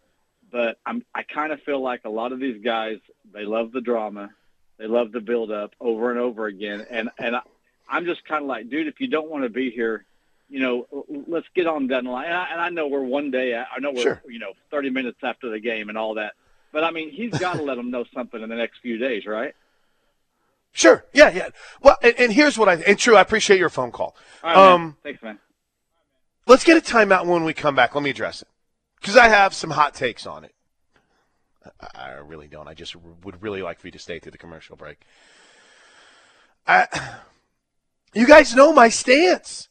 but 0.51 0.79
I'm. 0.85 1.05
I 1.15 1.23
kind 1.23 1.53
of 1.53 1.63
feel 1.63 1.81
like 1.81 2.03
a 2.05 2.11
lot 2.11 2.33
of 2.33 2.41
these 2.41 2.63
guys, 2.63 2.99
they 3.33 3.45
love 3.45 3.73
the 3.73 3.81
drama, 3.81 4.31
they 4.79 4.87
love 4.87 5.13
the 5.13 5.21
build 5.21 5.51
up 5.51 5.75
over 5.81 6.11
and 6.11 6.19
over 6.19 6.47
again, 6.47 6.85
and 6.91 7.11
and 7.19 7.37
I, 7.37 7.41
I'm 7.89 8.05
just 8.07 8.25
kind 8.25 8.43
of 8.43 8.49
like, 8.49 8.69
dude, 8.69 8.87
if 8.89 9.01
you 9.01 9.07
don't 9.09 9.31
want 9.31 9.45
to 9.45 9.51
be 9.51 9.71
here, 9.71 10.05
you 10.49 10.61
know, 10.61 10.87
let's 11.27 11.47
get 11.55 11.67
on 11.67 11.87
the 11.87 12.01
line. 12.03 12.27
And 12.27 12.35
I, 12.35 12.49
and 12.53 12.61
I 12.61 12.69
know 12.71 12.87
we're 12.87 13.03
one 13.03 13.31
day. 13.31 13.55
I 13.57 13.79
know 13.81 13.93
we're 13.93 14.03
Sure. 14.03 14.23
you 14.29 14.39
know 14.39 14.53
30 14.71 14.91
minutes 14.91 15.19
after 15.23 15.51
the 15.51 15.61
game 15.61 15.89
and 15.89 15.99
all 15.99 16.15
that, 16.15 16.35
but 16.73 16.85
I 16.85 16.91
mean, 16.91 17.11
he's 17.11 17.37
got 17.39 17.57
to 17.57 17.63
let 17.63 17.77
them 17.77 17.91
know 17.91 18.05
something 18.15 18.41
in 18.43 18.49
the 18.49 18.57
next 18.57 18.79
few 18.81 18.99
days, 18.99 19.27
right? 19.27 19.55
Sure. 20.73 21.05
Yeah, 21.15 21.31
yeah. 21.31 21.49
Well, 21.83 21.97
and, 22.03 22.15
and 22.19 22.33
here's 22.33 22.59
what 22.59 22.69
I 22.69 22.75
and 22.75 22.99
true. 22.99 23.17
I 23.17 23.23
appreciate 23.23 23.59
your 23.59 23.71
phone 23.71 23.91
call. 23.93 24.15
All 24.45 24.51
right, 24.51 24.57
man. 24.57 24.73
Um, 24.73 24.97
thanks, 25.03 25.23
man. 25.23 25.39
Let's 26.47 26.65
get 26.65 26.77
a 26.77 26.81
timeout 26.81 27.27
when 27.27 27.45
we 27.45 27.55
come 27.55 27.75
back. 27.75 27.95
Let 27.95 28.05
me 28.05 28.11
address 28.11 28.43
it 28.43 28.49
because 29.01 29.17
I 29.17 29.29
have 29.29 29.55
some 29.55 29.71
hot 29.71 29.95
takes 29.95 30.27
on 30.27 30.45
it. 30.45 30.55
I, 31.81 31.87
I 31.95 32.11
really 32.19 32.47
don't. 32.47 32.69
I 32.69 32.75
just 32.75 32.95
would 32.95 33.43
really 33.43 33.63
like 33.63 33.81
for 33.81 33.87
you 33.89 33.93
to 33.93 33.99
stay 33.99 34.19
through 34.21 34.33
the 34.33 34.39
commercial 34.39 34.77
break. 34.77 34.99
I, 36.67 36.87
you 38.15 38.27
guys 38.27 38.55
know 38.55 38.73
my 38.73 38.89
stance. 38.89 39.69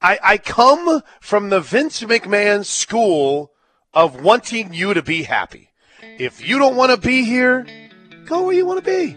I, 0.00 0.18
I 0.22 0.38
come 0.38 1.02
from 1.20 1.48
the 1.48 1.60
Vince 1.60 2.02
McMahon 2.02 2.64
school 2.64 3.52
of 3.92 4.22
wanting 4.22 4.72
you 4.72 4.94
to 4.94 5.02
be 5.02 5.24
happy. 5.24 5.70
If 6.18 6.46
you 6.46 6.58
don't 6.58 6.76
want 6.76 6.92
to 6.92 6.96
be 6.96 7.24
here, 7.24 7.66
go 8.24 8.44
where 8.44 8.54
you 8.54 8.64
want 8.64 8.84
to 8.84 8.90
be. 8.90 9.16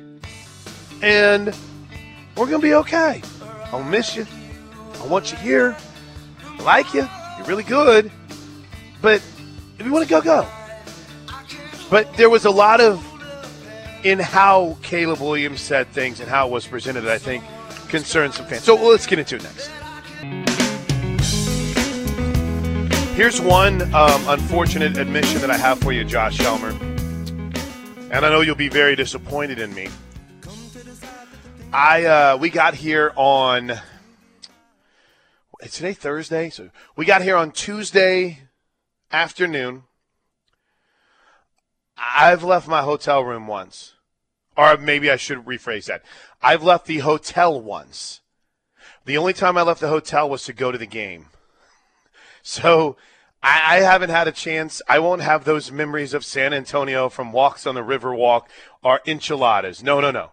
And 1.04 1.56
we're 2.36 2.48
going 2.48 2.62
to 2.62 2.68
be 2.68 2.74
okay. 2.76 3.22
I'll 3.72 3.84
miss 3.84 4.16
you. 4.16 4.26
I 4.96 5.06
want 5.06 5.32
you 5.32 5.38
here. 5.38 5.78
I 6.44 6.64
like 6.64 6.94
you. 6.94 7.08
You're 7.38 7.48
really 7.48 7.64
good. 7.64 8.12
But 9.02 9.22
if 9.78 9.86
you 9.86 9.92
want 9.92 10.08
to 10.08 10.10
go, 10.10 10.22
go. 10.22 10.48
But 11.90 12.12
there 12.16 12.30
was 12.30 12.46
a 12.46 12.52
lot 12.52 12.82
of 12.82 13.06
in 14.04 14.18
how 14.18 14.78
Caleb 14.82 15.20
Williams 15.20 15.62
said 15.62 15.88
things 15.90 16.20
and 16.20 16.30
how 16.30 16.48
it 16.48 16.52
was 16.52 16.66
presented 16.66 17.02
that 17.02 17.12
I 17.12 17.18
think 17.20 17.44
concerned 17.88 18.34
some 18.34 18.48
fans. 18.48 18.64
So 18.64 18.76
let's 18.76 19.06
get 19.06 19.20
into 19.20 19.36
it 19.36 19.44
next. 19.44 19.70
Here's 23.14 23.42
one 23.42 23.82
um, 23.94 24.24
unfortunate 24.30 24.98
admission 24.98 25.42
that 25.42 25.52
I 25.52 25.58
have 25.58 25.80
for 25.80 25.92
you, 25.92 26.06
Josh 26.06 26.38
Shelmer. 26.38 26.70
And 28.10 28.26
I 28.26 28.30
know 28.30 28.40
you'll 28.40 28.56
be 28.56 28.70
very 28.70 28.96
disappointed 28.96 29.60
in 29.60 29.74
me. 29.76 29.90
I 31.74 32.06
uh, 32.06 32.38
we 32.38 32.50
got 32.50 32.74
here 32.74 33.12
on 33.18 33.74
today 35.62 35.92
Thursday, 35.92 36.50
so 36.50 36.70
we 36.96 37.04
got 37.06 37.22
here 37.22 37.36
on 37.36 37.52
Tuesday 37.52 38.40
afternoon. 39.12 39.84
I've 41.98 42.46
left 42.46 42.70
my 42.70 42.82
hotel 42.82 43.26
room 43.26 43.46
once. 43.46 43.94
Or 44.56 44.78
maybe 44.78 45.12
I 45.12 45.18
should 45.18 45.46
rephrase 45.46 45.86
that. 45.88 46.04
I've 46.42 46.64
left 46.64 46.86
the 46.86 47.00
hotel 47.00 47.60
once. 47.60 48.22
The 49.04 49.18
only 49.18 49.34
time 49.34 49.58
I 49.58 49.64
left 49.64 49.82
the 49.82 49.90
hotel 49.90 50.30
was 50.30 50.46
to 50.46 50.54
go 50.54 50.72
to 50.72 50.78
the 50.78 50.88
game. 50.88 51.28
So 52.42 52.98
I, 53.44 53.78
I 53.78 53.80
haven't 53.80 54.10
had 54.10 54.28
a 54.28 54.32
chance. 54.32 54.82
I 54.88 55.00
won't 55.00 55.22
have 55.22 55.44
those 55.44 55.72
memories 55.72 56.14
of 56.14 56.26
San 56.26 56.54
Antonio 56.54 57.10
from 57.10 57.32
walks 57.32 57.66
on 57.66 57.76
the 57.76 57.84
river 57.84 58.14
walk 58.14 58.50
or 58.84 59.02
enchiladas. 59.06 59.84
No, 59.84 60.00
no, 60.00 60.12
no. 60.12 60.32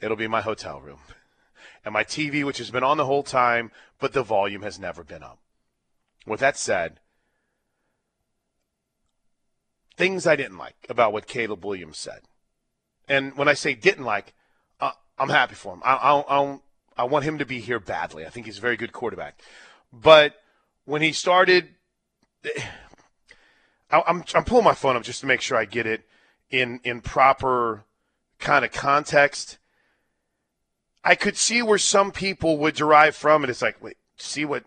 It'll 0.00 0.16
be 0.16 0.28
my 0.28 0.40
hotel 0.40 0.80
room. 0.80 0.98
And 1.82 1.94
my 1.94 2.04
TV, 2.04 2.44
which 2.44 2.58
has 2.58 2.70
been 2.70 2.82
on 2.82 2.98
the 2.98 3.06
whole 3.06 3.22
time, 3.22 3.70
but 3.98 4.12
the 4.12 4.22
volume 4.22 4.60
has 4.60 4.78
never 4.78 5.02
been 5.02 5.22
up. 5.22 5.38
With 6.26 6.40
that 6.40 6.58
said, 6.58 7.00
things 9.96 10.26
I 10.26 10.36
didn't 10.36 10.58
like 10.58 10.86
about 10.90 11.14
what 11.14 11.26
Caleb 11.26 11.64
Williams 11.64 11.96
said. 11.96 12.20
And 13.08 13.34
when 13.34 13.48
I 13.48 13.54
say 13.54 13.74
didn't 13.74 14.04
like, 14.04 14.34
uh, 14.78 14.92
I'm 15.18 15.30
happy 15.30 15.54
for 15.54 15.72
him. 15.72 15.80
I, 15.82 15.94
I, 15.94 16.38
I, 16.38 16.58
I 16.98 17.04
want 17.04 17.24
him 17.24 17.38
to 17.38 17.46
be 17.46 17.60
here 17.60 17.80
badly. 17.80 18.26
I 18.26 18.28
think 18.28 18.44
he's 18.44 18.58
a 18.58 18.62
very 18.62 18.76
good 18.76 18.92
quarterback. 18.92 19.40
But 19.92 20.39
when 20.90 21.02
he 21.02 21.12
started, 21.12 21.68
I'm, 23.92 24.24
I'm 24.34 24.44
pulling 24.44 24.64
my 24.64 24.74
phone 24.74 24.96
up 24.96 25.04
just 25.04 25.20
to 25.20 25.26
make 25.26 25.40
sure 25.40 25.56
I 25.56 25.64
get 25.64 25.86
it 25.86 26.02
in, 26.50 26.80
in 26.82 27.00
proper 27.00 27.84
kind 28.40 28.64
of 28.64 28.72
context. 28.72 29.58
I 31.04 31.14
could 31.14 31.36
see 31.36 31.62
where 31.62 31.78
some 31.78 32.10
people 32.10 32.58
would 32.58 32.74
derive 32.74 33.14
from 33.14 33.44
it. 33.44 33.50
It's 33.50 33.62
like, 33.62 33.80
wait, 33.80 33.98
see 34.16 34.44
what 34.44 34.64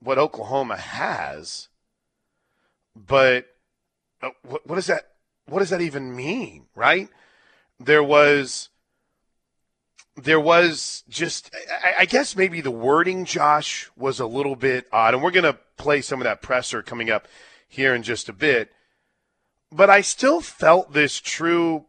what 0.00 0.16
Oklahoma 0.16 0.76
has, 0.76 1.68
but 2.94 3.46
uh, 4.22 4.30
what, 4.42 4.66
what 4.66 4.76
does 4.76 4.86
that 4.86 5.08
what 5.46 5.58
does 5.58 5.70
that 5.70 5.82
even 5.82 6.16
mean, 6.16 6.66
right? 6.74 7.08
There 7.78 8.02
was 8.02 8.70
there 10.22 10.40
was 10.40 11.04
just 11.08 11.54
I, 11.84 12.00
I 12.00 12.04
guess 12.04 12.36
maybe 12.36 12.60
the 12.60 12.70
wording, 12.70 13.24
Josh, 13.24 13.90
was 13.96 14.20
a 14.20 14.26
little 14.26 14.56
bit 14.56 14.86
odd, 14.92 15.14
and 15.14 15.22
we're 15.22 15.30
gonna 15.30 15.58
play 15.76 16.00
some 16.00 16.20
of 16.20 16.24
that 16.24 16.42
presser 16.42 16.82
coming 16.82 17.10
up 17.10 17.28
here 17.68 17.94
in 17.94 18.02
just 18.02 18.28
a 18.28 18.32
bit. 18.32 18.72
But 19.70 19.90
I 19.90 20.00
still 20.00 20.40
felt 20.40 20.92
this 20.92 21.20
true 21.20 21.86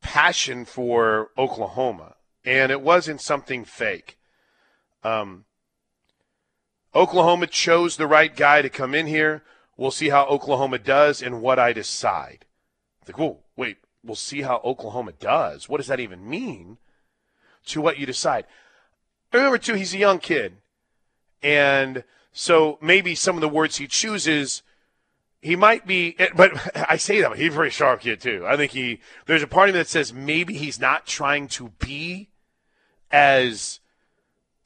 passion 0.00 0.64
for 0.64 1.30
Oklahoma, 1.36 2.16
and 2.44 2.72
it 2.72 2.80
wasn't 2.80 3.20
something 3.20 3.64
fake. 3.64 4.18
Um, 5.04 5.44
Oklahoma 6.94 7.46
chose 7.46 7.96
the 7.96 8.06
right 8.06 8.34
guy 8.34 8.62
to 8.62 8.70
come 8.70 8.94
in 8.94 9.06
here. 9.06 9.44
We'll 9.76 9.90
see 9.90 10.08
how 10.08 10.24
Oklahoma 10.24 10.78
does 10.78 11.22
and 11.22 11.40
what 11.40 11.58
I 11.58 11.72
decide. 11.72 12.46
Like, 13.06 13.18
whoa, 13.18 13.38
wait, 13.56 13.76
we'll 14.02 14.16
see 14.16 14.42
how 14.42 14.60
Oklahoma 14.64 15.12
does. 15.12 15.68
What 15.68 15.76
does 15.76 15.86
that 15.86 16.00
even 16.00 16.28
mean 16.28 16.78
to 17.68 17.80
what 17.80 17.98
you 17.98 18.06
decide? 18.06 18.46
Remember, 19.32 19.58
too, 19.58 19.74
he's 19.74 19.94
a 19.94 19.98
young 19.98 20.18
kid. 20.18 20.56
And 21.42 22.04
so 22.32 22.78
maybe 22.80 23.14
some 23.14 23.36
of 23.36 23.40
the 23.40 23.48
words 23.48 23.76
he 23.76 23.86
chooses, 23.86 24.62
he 25.40 25.56
might 25.56 25.86
be, 25.86 26.16
but 26.34 26.52
I 26.90 26.96
say 26.96 27.20
that, 27.20 27.36
he's 27.36 27.52
a 27.52 27.56
very 27.56 27.70
sharp 27.70 28.00
kid, 28.00 28.20
too. 28.20 28.44
I 28.46 28.56
think 28.56 28.72
he, 28.72 29.00
there's 29.26 29.42
a 29.42 29.46
part 29.46 29.68
of 29.68 29.74
me 29.74 29.80
that 29.80 29.88
says 29.88 30.12
maybe 30.12 30.54
he's 30.54 30.80
not 30.80 31.06
trying 31.06 31.48
to 31.48 31.72
be 31.78 32.30
as, 33.10 33.80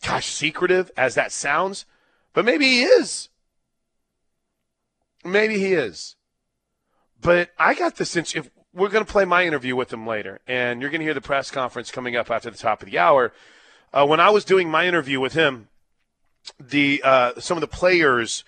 gosh, 0.05 0.27
secretive 0.27 0.91
as 0.97 1.15
that 1.15 1.33
sounds, 1.33 1.85
but 2.33 2.45
maybe 2.45 2.67
he 2.67 2.83
is. 2.83 3.29
Maybe 5.25 5.59
he 5.59 5.75
is. 5.75 6.17
But 7.21 7.51
I 7.59 7.75
got 7.75 7.97
the 7.97 8.05
sense 8.05 8.35
if 8.35 8.51
we're 8.75 8.89
going 8.89 9.05
to 9.05 9.11
play 9.11 9.25
my 9.25 9.45
interview 9.45 9.77
with 9.77 9.93
him 9.93 10.07
later, 10.07 10.41
and 10.47 10.81
you're 10.81 10.91
going 10.91 11.01
to 11.01 11.05
hear 11.05 11.15
the 11.15 11.21
press 11.21 11.51
conference 11.51 11.91
coming 11.91 12.17
up 12.17 12.31
after 12.31 12.51
the 12.51 12.59
top 12.59 12.83
of 12.83 12.91
the 12.91 12.99
hour. 12.99 13.33
Uh, 13.93 14.07
when 14.07 14.21
I 14.21 14.31
was 14.31 14.45
doing 14.45 14.71
my 14.71 14.87
interview 14.87 15.21
with 15.21 15.35
him, 15.35 15.69
the 16.59 17.03
uh, 17.05 17.33
some 17.39 17.57
of 17.57 17.61
the 17.61 17.67
players 17.67 18.45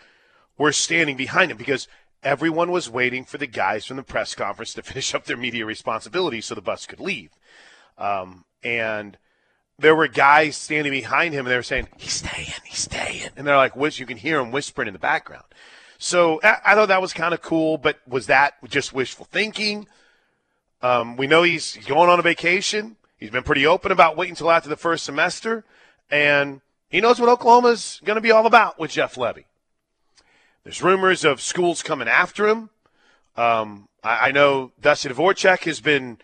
were 0.56 0.72
standing 0.72 1.16
behind 1.16 1.50
him 1.50 1.56
because 1.56 1.88
everyone 2.22 2.70
was 2.70 2.88
waiting 2.88 3.24
for 3.24 3.38
the 3.38 3.46
guys 3.46 3.84
from 3.84 3.96
the 3.98 4.02
press 4.02 4.34
conference 4.34 4.72
to 4.74 4.82
finish 4.82 5.14
up 5.14 5.24
their 5.24 5.36
media 5.36 5.66
responsibilities 5.66 6.46
so 6.46 6.54
the 6.54 6.62
bus 6.62 6.86
could 6.86 7.00
leave. 7.00 7.30
Um, 7.98 8.44
and 8.62 9.18
there 9.78 9.94
were 9.94 10.08
guys 10.08 10.56
standing 10.56 10.92
behind 10.92 11.34
him, 11.34 11.46
and 11.46 11.52
they 11.52 11.56
were 11.56 11.62
saying, 11.62 11.88
"He's 11.98 12.14
staying, 12.14 12.48
he's 12.64 12.78
staying," 12.78 13.28
and 13.36 13.46
they're 13.46 13.56
like, 13.56 13.76
"Which 13.76 14.00
you 14.00 14.06
can 14.06 14.16
hear 14.16 14.40
him 14.40 14.50
whispering 14.50 14.88
in 14.88 14.94
the 14.94 14.98
background." 14.98 15.44
So 15.98 16.40
I, 16.42 16.58
I 16.64 16.74
thought 16.74 16.88
that 16.88 17.02
was 17.02 17.12
kind 17.12 17.34
of 17.34 17.42
cool, 17.42 17.76
but 17.76 17.98
was 18.08 18.26
that 18.26 18.54
just 18.68 18.94
wishful 18.94 19.26
thinking? 19.30 19.86
Um, 20.84 21.16
we 21.16 21.26
know 21.26 21.44
he's 21.44 21.78
going 21.86 22.10
on 22.10 22.18
a 22.18 22.22
vacation. 22.22 22.96
He's 23.16 23.30
been 23.30 23.42
pretty 23.42 23.66
open 23.66 23.90
about 23.90 24.18
waiting 24.18 24.32
until 24.32 24.50
after 24.50 24.68
the 24.68 24.76
first 24.76 25.02
semester, 25.04 25.64
and 26.10 26.60
he 26.90 27.00
knows 27.00 27.18
what 27.18 27.30
Oklahoma's 27.30 28.02
going 28.04 28.16
to 28.16 28.20
be 28.20 28.30
all 28.30 28.44
about 28.44 28.78
with 28.78 28.90
Jeff 28.90 29.14
Lebby. 29.14 29.44
There's 30.62 30.82
rumors 30.82 31.24
of 31.24 31.40
schools 31.40 31.82
coming 31.82 32.06
after 32.06 32.46
him. 32.46 32.68
Um, 33.34 33.88
I, 34.02 34.28
I, 34.28 34.32
know 34.32 34.72
Dusty 34.78 35.08
Dvoracek 35.08 35.64
has 35.64 35.80
been 35.80 36.18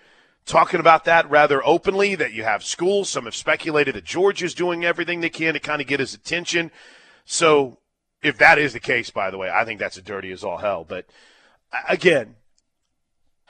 talking 0.44 0.78
about 0.78 1.06
that 1.06 1.30
rather 1.30 1.66
openly. 1.66 2.14
That 2.14 2.34
you 2.34 2.44
have 2.44 2.62
schools. 2.62 3.08
Some 3.08 3.24
have 3.24 3.34
speculated 3.34 3.94
that 3.94 4.04
Georgia's 4.04 4.52
doing 4.52 4.84
everything 4.84 5.22
they 5.22 5.30
can 5.30 5.54
to 5.54 5.60
kind 5.60 5.80
of 5.80 5.88
get 5.88 6.00
his 6.00 6.12
attention. 6.12 6.70
So 7.24 7.78
if 8.22 8.36
that 8.36 8.58
is 8.58 8.74
the 8.74 8.80
case, 8.80 9.08
by 9.08 9.30
the 9.30 9.38
way, 9.38 9.48
I 9.48 9.64
think 9.64 9.80
that's 9.80 9.96
a 9.96 10.02
dirty 10.02 10.30
as 10.32 10.44
all 10.44 10.58
hell. 10.58 10.84
But 10.86 11.06
again, 11.88 12.36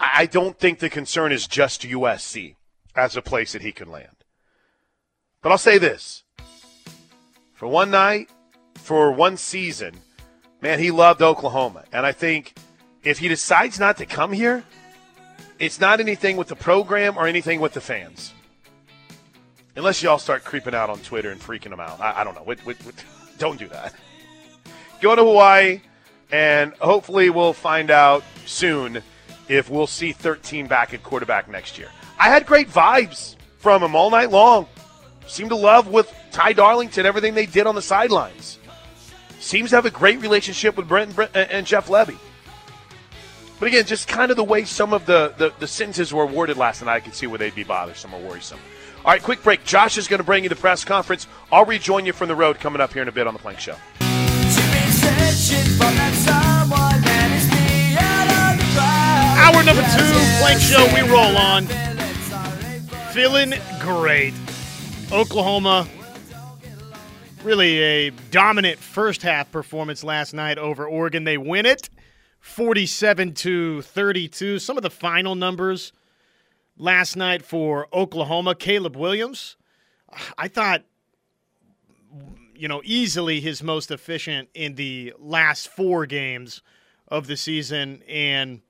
I 0.01 0.27
don't 0.27 0.59
think 0.59 0.79
the 0.79 0.91
concern 0.91 1.31
is 1.33 1.47
just 1.47 1.83
USC 1.83 2.57
as 2.97 3.17
a 3.17 3.23
place 3.23 3.53
that 3.53 3.63
he 3.63 3.73
can 3.73 3.91
land. 3.91 4.25
But 5.43 5.53
I'll 5.53 5.59
say 5.59 5.79
this 5.79 6.25
for 7.53 7.69
one 7.69 7.91
night, 7.91 8.31
for 8.75 9.13
one 9.13 9.37
season, 9.37 9.95
man, 10.61 10.79
he 10.79 10.91
loved 10.91 11.23
Oklahoma. 11.23 11.85
And 11.93 12.07
I 12.07 12.13
think 12.13 12.55
if 13.05 13.19
he 13.19 13.29
decides 13.29 13.79
not 13.79 13.99
to 13.99 14.07
come 14.07 14.33
here, 14.33 14.65
it's 15.59 15.81
not 15.81 16.01
anything 16.01 16.37
with 16.37 16.49
the 16.49 16.57
program 16.57 17.19
or 17.19 17.27
anything 17.27 17.61
with 17.61 17.75
the 17.75 17.81
fans. 17.81 18.33
Unless 19.77 20.03
y'all 20.03 20.19
start 20.19 20.45
creeping 20.45 20.75
out 20.75 20.91
on 20.91 20.99
Twitter 21.01 21.31
and 21.31 21.41
freaking 21.41 21.71
them 21.71 21.81
out. 21.81 22.01
I, 22.01 22.21
I 22.21 22.25
don't 22.25 22.35
know. 22.35 22.75
don't 23.39 23.59
do 23.59 23.69
that 23.69 23.95
go 25.01 25.17
to 25.17 25.25
Hawaii, 25.25 25.81
and 26.31 26.75
hopefully 26.75 27.31
we'll 27.31 27.53
find 27.53 27.91
out 27.91 28.23
soon 28.47 29.03
if 29.51 29.69
we'll 29.69 29.89
see 29.89 30.13
13 30.13 30.69
back 30.69 30.95
at 30.95 31.03
quarterback 31.03 31.49
next 31.49 31.77
year. 31.77 31.89
I 32.21 32.29
had 32.29 32.47
great 32.47 32.69
vibes 32.69 33.35
from 33.59 33.83
him 33.83 33.97
all 33.97 34.09
night 34.09 34.31
long. 34.31 34.69
Seemed 35.27 35.51
to 35.51 35.57
love 35.57 35.89
with 35.89 36.13
Ty 36.31 36.53
Darlington 36.53 37.05
everything 37.05 37.35
they 37.35 37.47
did 37.47 37.67
on 37.67 37.75
the 37.75 37.83
sidelines. 37.83 38.59
Seems 39.41 39.71
to 39.71 39.77
have 39.77 39.87
a 39.87 39.91
great 39.91 40.21
relationship 40.21 40.77
with 40.77 40.87
Brent 40.87 41.09
and, 41.09 41.17
Brent 41.17 41.31
and 41.35 41.67
Jeff 41.67 41.89
Lebby. 41.89 42.17
But 43.59 43.67
again, 43.67 43.85
just 43.87 44.07
kind 44.07 44.31
of 44.31 44.37
the 44.37 44.45
way 44.45 44.65
some 44.65 44.93
of 44.93 45.05
the, 45.05 45.35
the, 45.37 45.53
the 45.59 45.67
sentences 45.67 46.15
were 46.15 46.27
worded 46.27 46.57
last 46.57 46.83
night, 46.83 46.95
I 46.95 47.01
could 47.01 47.15
see 47.15 47.27
where 47.27 47.39
they'd 47.39 47.55
be 47.55 47.65
bothersome 47.65 48.15
or 48.15 48.21
worrisome. 48.21 48.61
All 49.05 49.13
right, 49.13 49.23
quick 49.23 49.43
break. 49.43 49.65
Josh 49.65 49.99
is 49.99 50.07
going 50.07 50.19
to 50.19 50.25
bring 50.25 50.45
you 50.45 50.49
the 50.49 50.57
press 50.57 50.85
conference. 50.85 51.27
I'll 51.51 51.65
rejoin 51.65 52.07
you 52.07 52.13
from 52.13 52.29
the 52.29 52.37
road 52.37 52.61
coming 52.61 52.81
up 52.81 52.93
here 52.93 53.03
in 53.03 53.09
a 53.09 53.13
bit 53.13 53.27
on 53.27 53.35
the 53.35 53.41
Plank 53.41 53.59
Show. 53.59 53.77
Hour 59.61 59.67
number 59.67 59.83
two, 59.83 60.13
Plank 60.39 60.59
Show, 60.59 60.87
we 60.95 61.03
roll 61.03 61.37
on. 61.37 61.67
Feeling 63.13 63.53
great. 63.79 64.33
Oklahoma, 65.13 65.87
really 67.45 67.79
a 67.79 68.11
dominant 68.31 68.79
first 68.79 69.21
half 69.21 69.53
performance 69.53 70.03
last 70.03 70.33
night 70.33 70.57
over 70.57 70.87
Oregon. 70.87 71.25
They 71.25 71.37
win 71.37 71.67
it 71.67 71.91
47 72.39 73.35
to 73.35 73.83
32. 73.83 74.61
Some 74.61 74.79
of 74.79 74.83
the 74.83 74.89
final 74.89 75.35
numbers 75.35 75.93
last 76.79 77.15
night 77.15 77.45
for 77.45 77.87
Oklahoma, 77.93 78.55
Caleb 78.55 78.97
Williams. 78.97 79.59
I 80.39 80.49
thought 80.49 80.85
you 82.55 82.67
know, 82.67 82.81
easily 82.83 83.43
his 83.43 83.63
most 83.63 83.91
efficient 83.91 84.49
in 84.55 84.77
the 84.77 85.13
last 85.19 85.69
four 85.69 86.07
games 86.07 86.63
of 87.09 87.27
the 87.27 87.37
season 87.37 88.03
and 88.09 88.63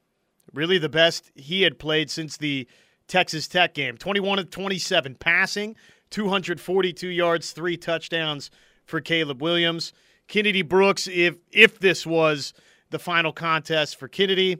really 0.52 0.78
the 0.78 0.88
best 0.88 1.30
he 1.34 1.62
had 1.62 1.78
played 1.78 2.10
since 2.10 2.36
the 2.36 2.66
Texas 3.06 3.48
Tech 3.48 3.74
game. 3.74 3.96
21 3.96 4.38
of 4.38 4.50
27 4.50 5.16
passing, 5.16 5.76
242 6.10 7.08
yards, 7.08 7.52
three 7.52 7.76
touchdowns 7.76 8.50
for 8.84 9.00
Caleb 9.00 9.42
Williams. 9.42 9.92
Kennedy 10.28 10.62
Brooks, 10.62 11.08
if 11.08 11.36
if 11.50 11.78
this 11.78 12.06
was 12.06 12.52
the 12.90 12.98
final 12.98 13.32
contest 13.32 13.96
for 13.96 14.08
Kennedy, 14.08 14.58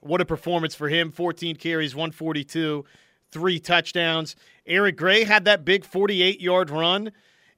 what 0.00 0.20
a 0.20 0.24
performance 0.24 0.74
for 0.74 0.88
him. 0.88 1.10
14 1.10 1.56
carries, 1.56 1.94
142, 1.94 2.84
three 3.30 3.58
touchdowns. 3.58 4.36
Eric 4.66 4.96
Gray 4.96 5.24
had 5.24 5.44
that 5.46 5.64
big 5.64 5.84
48 5.84 6.40
yard 6.40 6.70
run 6.70 7.12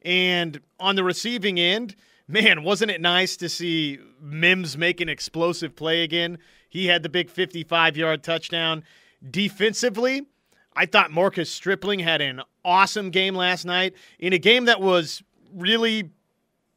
and 0.05 0.61
on 0.78 0.96
the 0.96 1.05
receiving 1.05 1.59
end, 1.59 1.96
man, 2.28 2.62
wasn't 2.62 2.90
it 2.90 3.00
nice 3.00 3.36
to 3.38 3.48
see 3.48 3.98
Mims 4.20 4.76
make 4.76 5.00
an 5.00 5.09
explosive 5.09 5.74
play 5.74 6.02
again? 6.02 6.38
He 6.75 6.87
had 6.89 7.05
the 7.05 7.09
big 7.09 7.31
55 7.31 7.97
yard 7.97 8.25
touchdown. 8.25 8.83
Defensively, 9.31 10.27
I 10.75 10.87
thought 10.87 11.12
Marcus 11.12 11.49
Stripling 11.49 12.01
had 12.01 12.20
an 12.20 12.43
awesome 12.64 13.11
game 13.11 13.37
last 13.37 13.64
night 13.64 13.95
in 14.18 14.33
a 14.33 14.39
game 14.39 14.64
that 14.64 14.81
was 14.81 15.22
really 15.55 16.11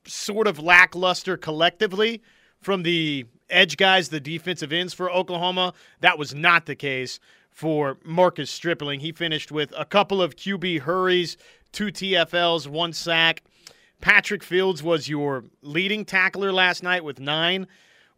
sort 0.05 0.45
of 0.45 0.59
lackluster 0.59 1.35
collectively 1.35 2.21
from 2.61 2.83
the 2.83 3.25
edge 3.49 3.75
guys, 3.75 4.09
the 4.09 4.19
defensive 4.19 4.71
ends 4.71 4.93
for 4.93 5.11
Oklahoma. 5.11 5.73
That 6.01 6.19
was 6.19 6.35
not 6.35 6.67
the 6.67 6.75
case 6.75 7.19
for 7.49 7.97
Marcus 8.05 8.51
Stripling. 8.51 8.99
He 8.99 9.11
finished 9.11 9.51
with 9.51 9.73
a 9.75 9.83
couple 9.83 10.21
of 10.21 10.35
QB 10.35 10.81
hurries, 10.81 11.37
two 11.71 11.87
TFLs, 11.87 12.67
one 12.67 12.93
sack. 12.93 13.41
Patrick 13.99 14.43
Fields 14.43 14.83
was 14.83 15.09
your 15.09 15.45
leading 15.63 16.05
tackler 16.05 16.53
last 16.53 16.83
night 16.83 17.03
with 17.03 17.19
nine. 17.19 17.65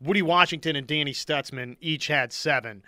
Woodi 0.02 0.22
Washington 0.22 0.76
and 0.76 0.88
Danny 0.88 1.14
Stutzman 1.14 1.78
each 1.82 2.08
had 2.08 2.32
seven. 2.32 2.84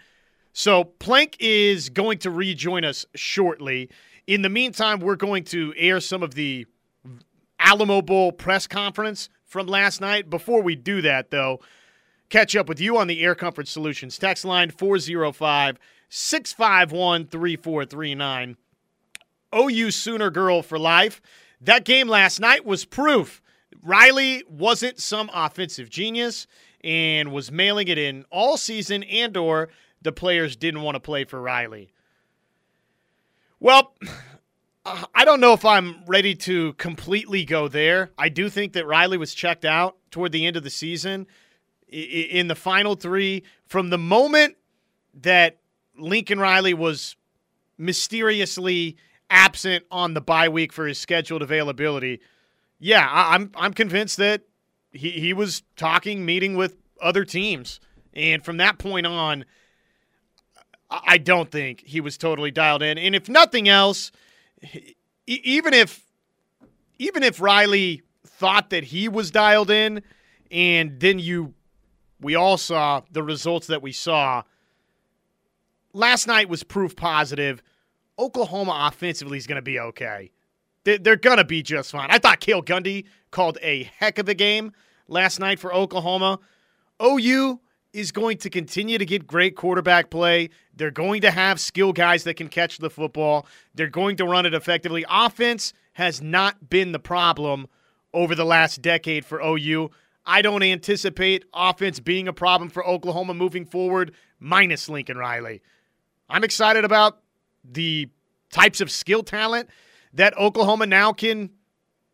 So 0.54 0.84
Plank 0.84 1.38
is 1.40 1.90
going 1.90 2.20
to 2.20 2.32
rejoin 2.32 2.84
us 2.84 3.06
shortly. 3.16 3.90
In 4.28 4.42
the 4.42 4.50
meantime, 4.50 5.00
we're 5.00 5.16
going 5.16 5.44
to 5.46 5.74
air 5.78 6.00
some 6.00 6.24
of 6.24 6.36
the 6.36 6.66
Alamo 7.60 8.02
Bowl 8.02 8.32
press 8.32 8.68
conference 8.68 9.30
from 9.46 9.68
last 9.68 10.02
night. 10.02 10.30
Before 10.30 10.62
we 10.62 10.76
do 10.76 11.02
that, 11.02 11.32
though, 11.32 11.60
catch 12.30 12.56
up 12.56 12.68
with 12.68 12.80
you 12.80 12.98
on 12.98 13.08
the 13.08 13.22
Air 13.22 13.36
Comfort 13.36 13.68
Solutions 13.68 14.18
text 14.18 14.46
line 14.46 14.72
405 14.72 15.78
651 16.10 17.28
3439. 17.28 18.58
OU 19.54 19.92
Sooner 19.92 20.30
Girl 20.30 20.62
for 20.62 20.80
life. 20.80 21.22
That 21.60 21.86
game 21.86 22.08
last 22.08 22.40
night 22.40 22.66
was 22.66 22.86
proof. 22.86 23.42
Riley 23.84 24.44
wasn't 24.48 25.00
some 25.00 25.30
offensive 25.34 25.90
genius 25.90 26.48
and 26.84 27.32
was 27.32 27.52
mailing 27.52 27.88
it 27.88 27.98
in 27.98 28.26
all 28.32 28.58
season 28.58 29.04
and 29.04 29.36
or 29.38 29.70
the 30.02 30.12
players 30.12 30.56
didn't 30.56 30.82
want 30.82 30.96
to 30.96 31.00
play 31.00 31.24
for 31.24 31.42
Riley. 31.42 31.94
Well, 33.60 33.94
I 34.86 35.26
don't 35.26 35.40
know 35.40 35.54
if 35.54 35.64
I'm 35.64 36.04
ready 36.08 36.34
to 36.36 36.74
completely 36.74 37.46
go 37.46 37.68
there. 37.68 38.10
I 38.18 38.30
do 38.30 38.50
think 38.50 38.74
that 38.74 38.88
Riley 38.88 39.18
was 39.18 39.36
checked 39.36 39.64
out 39.64 39.98
toward 40.10 40.32
the 40.32 40.46
end 40.46 40.58
of 40.58 40.64
the 40.64 40.72
season 40.72 41.28
in 41.88 42.48
the 42.48 42.56
final 42.56 42.96
3 42.96 43.44
from 43.68 43.90
the 43.92 43.98
moment 44.00 44.56
that 45.22 45.60
Lincoln 45.98 46.40
Riley 46.40 46.74
was 46.74 47.16
mysteriously 47.78 48.98
absent 49.30 49.86
on 49.92 50.14
the 50.14 50.22
bye 50.22 50.50
week 50.50 50.74
for 50.74 50.88
his 50.88 50.98
scheduled 50.98 51.42
availability, 51.42 52.22
yeah, 52.80 53.08
I'm 53.12 53.52
I'm 53.56 53.74
convinced 53.74 54.18
that 54.18 54.42
he 54.92 55.12
he 55.12 55.34
was 55.34 55.64
talking, 55.76 56.26
meeting 56.26 56.56
with 56.56 56.78
other 57.02 57.26
teams, 57.26 57.80
and 58.14 58.44
from 58.44 58.58
that 58.58 58.78
point 58.78 59.06
on, 59.08 59.46
I 60.90 61.18
don't 61.18 61.50
think 61.50 61.84
he 61.86 62.02
was 62.02 62.18
totally 62.18 62.52
dialed 62.52 62.84
in. 62.84 62.98
And 62.98 63.16
if 63.16 63.30
nothing 63.30 63.70
else, 63.70 64.12
even 65.26 65.74
if 65.74 66.06
even 67.00 67.24
if 67.24 67.42
Riley 67.42 68.04
thought 68.26 68.70
that 68.72 68.86
he 68.86 69.08
was 69.08 69.32
dialed 69.32 69.72
in, 69.72 70.04
and 70.52 71.00
then 71.00 71.20
you, 71.20 71.54
we 72.20 72.36
all 72.36 72.58
saw 72.58 73.02
the 73.12 73.24
results 73.24 73.68
that 73.68 73.82
we 73.82 73.92
saw. 73.92 74.44
Last 75.94 76.28
night 76.28 76.50
was 76.50 76.64
proof 76.64 76.96
positive. 76.96 77.64
Oklahoma 78.20 78.88
offensively 78.88 79.38
is 79.38 79.48
going 79.48 79.58
to 79.58 79.62
be 79.62 79.80
okay. 79.80 80.32
They're 80.84 81.16
going 81.16 81.38
to 81.38 81.46
be 81.46 81.62
just 81.62 81.92
fine. 81.92 82.08
I 82.10 82.18
thought 82.18 82.40
Cale 82.40 82.64
Gundy 82.64 83.06
called 83.30 83.58
a 83.62 83.84
heck 83.84 84.18
of 84.18 84.28
a 84.28 84.34
game 84.34 84.74
last 85.08 85.40
night 85.40 85.60
for 85.60 85.74
Oklahoma. 85.74 86.40
OU 87.02 87.60
is 87.94 88.12
going 88.12 88.38
to 88.38 88.50
continue 88.50 88.98
to 88.98 89.06
get 89.06 89.28
great 89.28 89.56
quarterback 89.56 90.10
play. 90.10 90.50
They're 90.76 90.92
going 90.92 91.22
to 91.22 91.32
have 91.32 91.60
skill 91.60 91.94
guys 91.94 92.24
that 92.24 92.36
can 92.36 92.48
catch 92.48 92.78
the 92.78 92.90
football. 92.90 93.46
They're 93.76 93.88
going 93.88 94.16
to 94.18 94.26
run 94.26 94.46
it 94.46 94.54
effectively. 94.54 95.06
Offense 95.10 95.74
has 95.94 96.22
not 96.22 96.70
been 96.70 96.94
the 96.94 97.00
problem 97.00 97.68
over 98.14 98.34
the 98.34 98.46
last 98.46 98.82
decade 98.82 99.26
for 99.26 99.42
OU. 99.42 99.92
I 100.26 100.42
don't 100.42 100.64
anticipate 100.64 101.46
offense 101.54 102.00
being 102.00 102.28
a 102.28 102.34
problem 102.34 102.70
for 102.70 102.86
Oklahoma 102.86 103.34
moving 103.34 103.66
forward, 103.66 104.14
minus 104.40 104.88
Lincoln 104.88 105.18
Riley. 105.18 105.62
I'm 106.30 106.44
excited 106.44 106.86
about 106.86 107.20
the 107.64 108.10
types 108.52 108.82
of 108.82 108.90
skill 108.90 109.24
talent 109.24 109.70
that 110.14 110.38
Oklahoma 110.38 110.86
now 110.86 111.14
can 111.14 111.52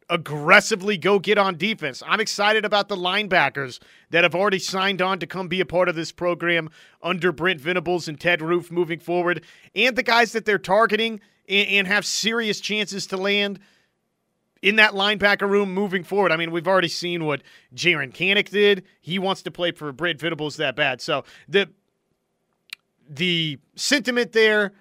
aggressively 0.10 0.98
go 0.98 1.20
get 1.20 1.38
on 1.38 1.58
defense. 1.58 2.02
I'm 2.06 2.20
excited 2.20 2.64
about 2.64 2.88
the 2.88 2.96
linebackers 2.96 3.80
that 4.10 4.24
have 4.24 4.36
already 4.36 4.60
signed 4.60 5.02
on 5.02 5.20
to 5.20 5.28
come 5.28 5.48
be 5.48 5.60
a 5.60 5.66
part 5.66 5.90
of 5.90 5.96
this 5.96 6.12
program 6.12 6.70
under 7.02 7.32
Brent 7.32 7.60
Venables 7.60 8.08
and 8.08 8.20
Ted 8.20 8.42
Roof 8.42 8.72
moving 8.72 9.00
forward, 9.00 9.44
and 9.76 9.96
the 9.96 10.04
guys 10.04 10.32
that 10.32 10.46
they're 10.46 10.58
targeting 10.58 11.20
and, 11.50 11.88
have 11.88 12.06
serious 12.06 12.60
chances 12.60 13.08
to 13.08 13.18
land 13.18 13.60
in 14.62 14.78
that 14.78 14.94
linebacker 14.94 15.50
room 15.50 15.74
moving 15.74 16.04
forward. 16.04 16.32
I 16.32 16.38
mean, 16.38 16.52
we've 16.52 16.68
already 16.68 16.88
seen 16.88 17.26
what 17.26 17.42
Jaren 17.76 18.14
Kanak 18.14 18.50
did. 18.50 18.84
He 19.02 19.20
wants 19.20 19.44
to 19.44 19.52
play 19.52 19.72
for 19.72 19.92
Brent 19.92 20.20
Venables 20.20 20.58
that 20.58 20.76
bad. 20.76 21.02
So 21.02 21.24
the 21.48 21.70
the 23.10 23.60
sentiment 23.76 24.34
there, 24.34 24.74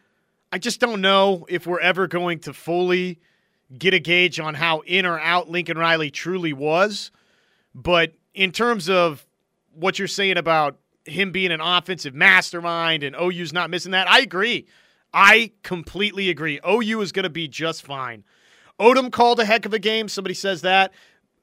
I 0.53 0.59
just 0.59 0.81
don't 0.81 1.01
know 1.01 1.47
if 1.49 1.67
we're 1.67 1.81
ever 1.81 2.07
going 2.07 2.41
to 2.41 2.53
fully– 2.53 3.21
get 3.77 3.95
a 3.95 3.99
gauge 3.99 4.39
on 4.39 4.55
how 4.55 4.81
in 4.81 5.07
or 5.07 5.19
out 5.19 5.51
Lincoln 5.51 5.79
Riley 5.79 6.11
truly 6.11 6.53
was. 6.53 7.11
But 7.75 8.15
in 8.35 8.53
terms 8.53 8.89
of 8.89 9.27
what 9.75 9.99
you're 9.99 10.09
saying 10.09 10.39
about 10.39 10.79
him 11.05 11.33
being 11.33 11.53
an 11.53 11.61
offensive 11.61 12.15
mastermind 12.15 13.03
and 13.03 13.15
OU's 13.17 13.53
not 13.53 13.71
missing 13.71 13.93
that, 13.93 14.09
I 14.09 14.21
agree. 14.21 14.67
I 15.13 15.53
completely 15.63 16.31
agree. 16.31 16.61
OU 16.69 17.01
is 17.01 17.13
going 17.13 17.25
to 17.25 17.31
be 17.31 17.49
just 17.49 17.85
fine. 17.85 18.25
Odom 18.79 19.11
called 19.11 19.41
a 19.41 19.45
heck 19.45 19.65
of 19.65 19.73
a 19.73 19.79
game. 19.79 20.09
Somebody 20.09 20.35
says 20.35 20.63
that. 20.63 20.93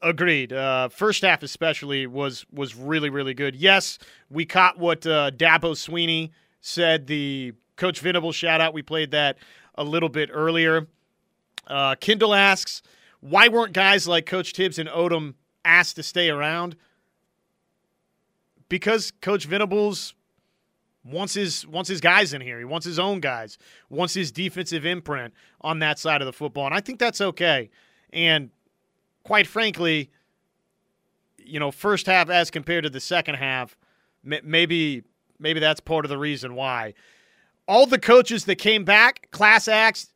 Agreed. 0.01 0.51
Uh, 0.51 0.89
first 0.89 1.23
half 1.23 1.43
especially 1.43 2.05
was 2.05 2.45
was 2.51 2.75
really 2.75 3.09
really 3.09 3.33
good. 3.33 3.55
Yes, 3.55 3.97
we 4.29 4.45
caught 4.45 4.77
what 4.77 5.07
uh, 5.07 5.31
Dabo 5.31 5.71
Swinney 5.71 6.31
said. 6.59 7.07
The 7.07 7.53
Coach 7.75 7.99
Venable 7.99 8.31
shout 8.31 8.61
out. 8.61 8.73
We 8.73 8.81
played 8.81 9.11
that 9.11 9.37
a 9.75 9.83
little 9.83 10.09
bit 10.09 10.29
earlier. 10.31 10.87
Uh, 11.67 11.95
Kindle 11.95 12.33
asks, 12.33 12.81
why 13.19 13.47
weren't 13.47 13.73
guys 13.73 14.07
like 14.07 14.25
Coach 14.25 14.53
Tibbs 14.53 14.77
and 14.77 14.89
Odom 14.89 15.35
asked 15.63 15.95
to 15.95 16.03
stay 16.03 16.29
around? 16.29 16.75
Because 18.69 19.11
Coach 19.21 19.45
Venables 19.45 20.13
wants 21.05 21.33
his 21.33 21.67
wants 21.67 21.89
his 21.89 22.01
guys 22.01 22.33
in 22.33 22.41
here. 22.41 22.59
He 22.59 22.65
wants 22.65 22.85
his 22.85 22.99
own 22.99 23.19
guys. 23.19 23.57
Wants 23.89 24.13
his 24.13 24.31
defensive 24.31 24.85
imprint 24.85 25.33
on 25.61 25.79
that 25.79 25.99
side 25.99 26.21
of 26.21 26.25
the 26.25 26.33
football, 26.33 26.65
and 26.65 26.75
I 26.75 26.79
think 26.79 26.99
that's 26.99 27.21
okay. 27.21 27.69
And 28.11 28.49
quite 29.23 29.47
frankly, 29.47 30.11
you 31.37 31.59
know, 31.59 31.71
first 31.71 32.05
half 32.07 32.29
as 32.29 32.51
compared 32.51 32.83
to 32.83 32.89
the 32.89 32.99
second 32.99 33.35
half, 33.35 33.77
maybe 34.23 35.03
maybe 35.39 35.59
that's 35.59 35.79
part 35.79 36.05
of 36.05 36.09
the 36.09 36.17
reason 36.17 36.55
why. 36.55 36.93
All 37.67 37.85
the 37.85 37.99
coaches 37.99 38.45
that 38.45 38.55
came 38.55 38.83
back, 38.83 39.29
class 39.31 39.67
acts, 39.67 40.11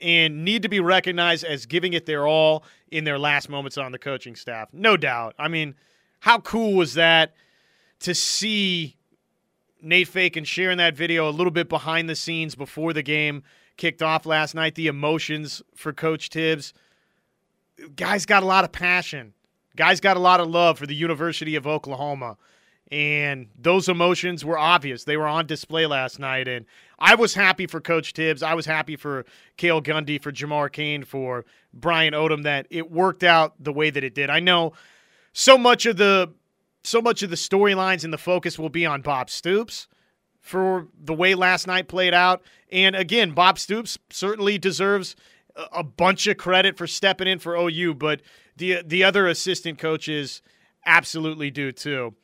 and 0.00 0.44
need 0.44 0.62
to 0.62 0.68
be 0.68 0.80
recognized 0.80 1.44
as 1.44 1.66
giving 1.66 1.92
it 1.92 2.06
their 2.06 2.26
all 2.26 2.64
in 2.90 3.04
their 3.04 3.18
last 3.18 3.48
moments 3.48 3.78
on 3.78 3.92
the 3.92 3.98
coaching 3.98 4.34
staff. 4.34 4.68
No 4.72 4.96
doubt. 4.96 5.34
I 5.38 5.48
mean, 5.48 5.74
how 6.20 6.38
cool 6.38 6.74
was 6.74 6.94
that 6.94 7.34
to 8.00 8.14
see 8.14 8.96
Nate 9.80 10.08
Fakin 10.08 10.44
sharing 10.44 10.78
that 10.78 10.96
video 10.96 11.28
a 11.28 11.30
little 11.30 11.50
bit 11.50 11.68
behind 11.68 12.08
the 12.08 12.16
scenes 12.16 12.54
before 12.54 12.92
the 12.92 13.02
game 13.02 13.42
kicked 13.76 14.02
off 14.02 14.26
last 14.26 14.54
night? 14.54 14.74
The 14.74 14.88
emotions 14.88 15.62
for 15.74 15.92
Coach 15.92 16.30
Tibbs. 16.30 16.74
Guys 17.96 18.26
got 18.26 18.42
a 18.42 18.46
lot 18.46 18.64
of 18.64 18.72
passion. 18.72 19.34
Guys 19.76 20.00
got 20.00 20.16
a 20.16 20.20
lot 20.20 20.40
of 20.40 20.48
love 20.48 20.78
for 20.78 20.86
the 20.86 20.94
University 20.94 21.56
of 21.56 21.66
Oklahoma. 21.66 22.36
And 22.92 23.48
those 23.58 23.88
emotions 23.88 24.44
were 24.44 24.58
obvious. 24.58 25.04
They 25.04 25.16
were 25.16 25.26
on 25.26 25.46
display 25.46 25.86
last 25.86 26.18
night. 26.18 26.46
And 26.46 26.66
I 26.98 27.14
was 27.14 27.32
happy 27.32 27.66
for 27.66 27.80
Coach 27.80 28.12
Tibbs. 28.12 28.42
I 28.42 28.52
was 28.52 28.66
happy 28.66 28.96
for 28.96 29.24
Cale 29.56 29.80
Gundy, 29.80 30.22
for 30.22 30.30
Jamar 30.30 30.70
Cain, 30.70 31.02
for 31.02 31.46
Brian 31.72 32.12
Odom 32.12 32.42
that 32.42 32.66
it 32.68 32.90
worked 32.90 33.24
out 33.24 33.54
the 33.58 33.72
way 33.72 33.88
that 33.88 34.04
it 34.04 34.14
did. 34.14 34.28
I 34.28 34.40
know 34.40 34.74
so 35.32 35.56
much 35.56 35.86
of 35.86 35.96
the 35.96 36.34
so 36.84 37.00
much 37.00 37.22
of 37.22 37.30
the 37.30 37.36
storylines 37.36 38.04
and 38.04 38.12
the 38.12 38.18
focus 38.18 38.58
will 38.58 38.68
be 38.68 38.84
on 38.84 39.00
Bob 39.00 39.30
Stoops 39.30 39.88
for 40.42 40.88
the 41.00 41.14
way 41.14 41.34
last 41.34 41.66
night 41.66 41.88
played 41.88 42.12
out. 42.12 42.42
And 42.70 42.94
again, 42.94 43.30
Bob 43.30 43.58
Stoops 43.58 43.98
certainly 44.10 44.58
deserves 44.58 45.16
a 45.72 45.82
bunch 45.82 46.26
of 46.26 46.36
credit 46.36 46.76
for 46.76 46.86
stepping 46.86 47.28
in 47.28 47.38
for 47.38 47.56
OU, 47.56 47.94
but 47.94 48.20
the 48.54 48.82
the 48.84 49.02
other 49.02 49.28
assistant 49.28 49.78
coaches 49.78 50.42
absolutely 50.84 51.50
do 51.50 51.72
too. 51.72 52.14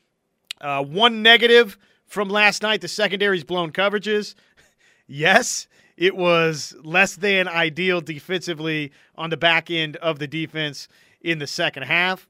Uh, 0.60 0.82
one 0.82 1.22
negative 1.22 1.78
from 2.06 2.28
last 2.28 2.62
night 2.62 2.80
the 2.80 2.88
secondary's 2.88 3.44
blown 3.44 3.70
coverages. 3.72 4.34
yes, 5.06 5.68
it 5.96 6.16
was 6.16 6.74
less 6.82 7.16
than 7.16 7.48
ideal 7.48 8.00
defensively 8.00 8.92
on 9.16 9.30
the 9.30 9.36
back 9.36 9.70
end 9.70 9.96
of 9.96 10.18
the 10.18 10.26
defense 10.26 10.88
in 11.20 11.38
the 11.38 11.46
second 11.46 11.84
half. 11.84 12.28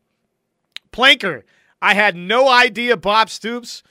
Planker, 0.92 1.42
I 1.80 1.94
had 1.94 2.16
no 2.16 2.48
idea 2.48 2.96
Bob 2.96 3.30
Stoops 3.30 3.82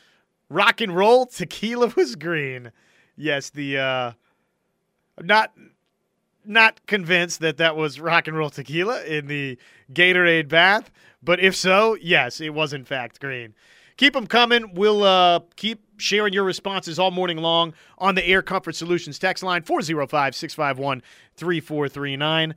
rock 0.50 0.82
and 0.82 0.96
roll 0.96 1.26
tequila 1.26 1.94
was 1.96 2.16
green. 2.16 2.72
Yes, 3.16 3.50
the 3.50 3.78
uh, 3.78 4.12
not 5.22 5.54
not 6.46 6.86
convinced 6.88 7.42
that 7.42 7.58
that 7.58 7.76
was 7.76 8.00
rock 8.00 8.28
and 8.28 8.38
roll 8.38 8.50
tequila 8.50 9.04
in 9.04 9.28
the 9.28 9.58
Gatorade 9.92 10.48
bath, 10.48 10.90
but 11.22 11.40
if 11.40 11.56
so, 11.56 11.98
yes, 12.02 12.40
it 12.40 12.54
was 12.54 12.74
in 12.74 12.86
fact 12.86 13.20
green 13.20 13.54
keep 13.98 14.14
them 14.14 14.28
coming. 14.28 14.74
We'll 14.74 15.04
uh, 15.04 15.42
keep 15.56 15.84
sharing 15.98 16.34
your 16.34 16.44
responses 16.44 17.00
all 17.00 17.12
morning 17.12 17.38
long 17.38 17.74
on 17.98 18.16
the 18.16 18.26
Air 18.26 18.42
Comfort 18.42 18.76
Solutions 18.76 19.20
text 19.20 19.44
line 19.44 19.64
405 19.64 20.36
651 20.36 21.02
3439. 21.36 22.56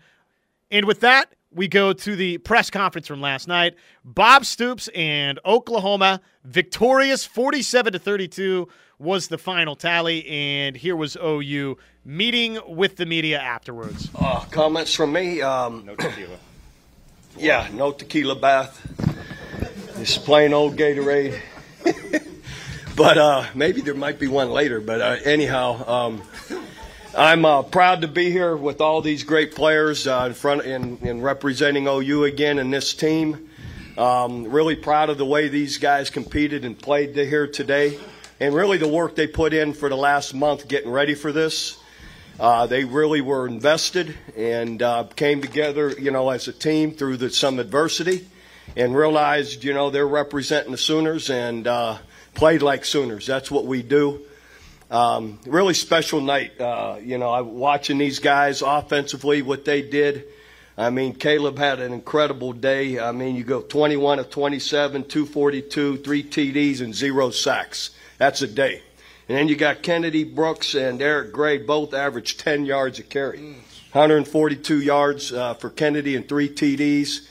And 0.71 0.87
with 0.87 1.01
that, 1.01 1.35
we 1.53 1.67
go 1.67 1.93
to 1.93 2.17
the 2.17 2.39
press 2.39 2.71
conference 2.71 3.09
from 3.09 3.21
last 3.21 3.49
night. 3.49 3.75
Bob 4.05 4.45
Stoops 4.45 4.89
and 4.95 5.41
Oklahoma 5.45 6.21
victorious 6.45 7.25
47 7.25 7.95
to 7.95 7.99
32 7.99 8.69
was 8.99 9.29
the 9.29 9.39
final 9.39 9.75
tally 9.75 10.27
and 10.27 10.77
here 10.77 10.95
was 10.95 11.17
OU 11.17 11.77
meeting 12.05 12.59
with 12.69 12.97
the 12.97 13.07
media 13.07 13.41
afterwards. 13.41 14.11
Uh, 14.15 14.41
comments 14.51 14.95
from 14.95 15.13
me 15.13 15.41
um, 15.43 15.85
no 15.87 15.97
tequila. 15.97 16.37
yeah, 17.37 17.69
no 17.73 17.93
tequila 17.93 18.37
bath. 18.37 18.87
It's 20.01 20.17
plain 20.17 20.55
old 20.55 20.79
Gatorade. 20.79 21.39
but 22.97 23.19
uh, 23.19 23.45
maybe 23.55 23.83
there 23.83 23.93
might 23.93 24.19
be 24.19 24.29
one 24.29 24.51
later. 24.51 24.81
But 24.81 25.03
uh, 25.03 25.17
anyhow, 25.27 25.87
um, 25.87 26.23
I'm 27.15 27.45
uh, 27.45 27.65
proud 27.65 28.01
to 28.01 28.09
be 28.09 28.31
here 28.31 28.57
with 28.57 28.81
all 28.81 29.03
these 29.03 29.25
great 29.25 29.55
players 29.55 30.07
uh, 30.07 30.25
in 30.29 30.33
front 30.33 30.63
in, 30.63 30.97
in, 31.07 31.21
representing 31.21 31.87
OU 31.87 32.25
again 32.25 32.59
in 32.59 32.71
this 32.71 32.95
team. 32.95 33.51
Um, 33.99 34.45
really 34.45 34.75
proud 34.75 35.11
of 35.11 35.19
the 35.19 35.27
way 35.27 35.49
these 35.49 35.77
guys 35.77 36.09
competed 36.09 36.65
and 36.65 36.79
played 36.79 37.15
here 37.15 37.47
today, 37.47 37.99
and 38.41 38.55
really 38.55 38.79
the 38.79 38.89
work 38.89 39.17
they 39.17 39.27
put 39.27 39.53
in 39.53 39.75
for 39.75 39.91
the 39.91 39.99
last 39.99 40.33
month 40.33 40.67
getting 40.67 40.91
ready 40.91 41.15
for 41.15 41.31
this. 41.31 41.79
Uh, 42.39 42.67
they 42.67 42.85
really 42.85 43.21
were 43.21 43.47
invested 43.47 44.17
and 44.35 44.83
uh, 44.83 45.05
came 45.15 45.43
together, 45.43 45.91
you 45.91 46.11
know, 46.11 46.31
as 46.31 46.49
a 46.49 46.55
team 46.55 46.93
through 46.93 47.19
the, 47.19 47.29
some 47.29 47.59
adversity 47.59 48.27
and 48.77 48.97
realized, 48.97 49.65
you 49.65 49.75
know, 49.75 49.91
they're 49.91 50.07
representing 50.07 50.73
the 50.73 50.79
Sooners 50.79 51.31
and 51.31 51.67
uh, 51.67 51.99
played 52.35 52.63
like 52.63 52.85
Sooners. 52.85 53.27
That's 53.27 53.51
what 53.51 53.67
we 53.67 53.83
do. 53.83 54.21
Um, 54.91 55.39
really 55.47 55.75
special 55.75 56.21
night. 56.21 56.61
Uh, 56.61 56.99
you 57.03 57.19
know, 57.19 57.43
watching 57.45 57.99
these 57.99 58.19
guys 58.19 58.63
offensively, 58.63 59.43
what 59.43 59.65
they 59.65 59.83
did. 59.83 60.25
I 60.77 60.91
mean, 60.91 61.15
Caleb 61.15 61.59
had 61.59 61.81
an 61.81 61.93
incredible 61.93 62.53
day. 62.53 62.99
I 62.99 63.13
mean, 63.13 63.37
you 63.37 63.45
go 63.45 63.61
21 63.61 64.19
of 64.19 64.31
27, 64.31 65.05
242, 65.05 65.99
three 65.99 66.25
TDs, 66.25 66.81
and 66.81 66.95
zero 66.95 67.31
sacks. 67.31 67.91
That's 68.19 68.43
a 68.43 68.47
day. 68.47 68.83
And 69.29 69.37
then 69.37 69.47
you 69.47 69.57
got 69.57 69.83
Kennedy 69.83 70.25
Brooks 70.25 70.75
and 70.75 71.01
Eric 71.01 71.33
Gray, 71.33 71.59
both 71.59 71.95
averaged 71.95 72.41
10 72.41 72.65
yards 72.65 72.99
a 72.99 73.03
carry. 73.03 73.39
142 73.93 74.81
yards 74.81 75.33
uh, 75.33 75.55
for 75.55 75.71
Kennedy 75.71 76.17
and 76.17 76.29
three 76.29 76.49
TDs. 76.49 77.29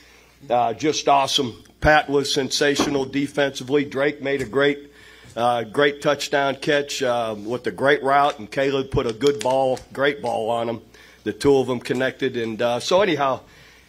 Uh, 0.48 0.72
just 0.72 1.06
awesome. 1.06 1.62
Pat 1.80 2.08
was 2.08 2.32
sensational 2.32 3.04
defensively. 3.04 3.84
Drake 3.84 4.22
made 4.22 4.40
a 4.40 4.46
great, 4.46 4.90
uh, 5.36 5.64
great 5.64 6.00
touchdown 6.00 6.56
catch 6.56 7.02
uh, 7.02 7.34
with 7.38 7.66
a 7.66 7.70
great 7.70 8.02
route, 8.02 8.38
and 8.38 8.50
Caleb 8.50 8.90
put 8.90 9.06
a 9.06 9.12
good 9.12 9.40
ball, 9.40 9.78
great 9.92 10.22
ball 10.22 10.50
on 10.50 10.68
him. 10.68 10.80
The 11.24 11.34
two 11.34 11.56
of 11.58 11.66
them 11.66 11.78
connected, 11.78 12.38
and 12.38 12.60
uh, 12.62 12.80
so 12.80 13.02
anyhow, 13.02 13.40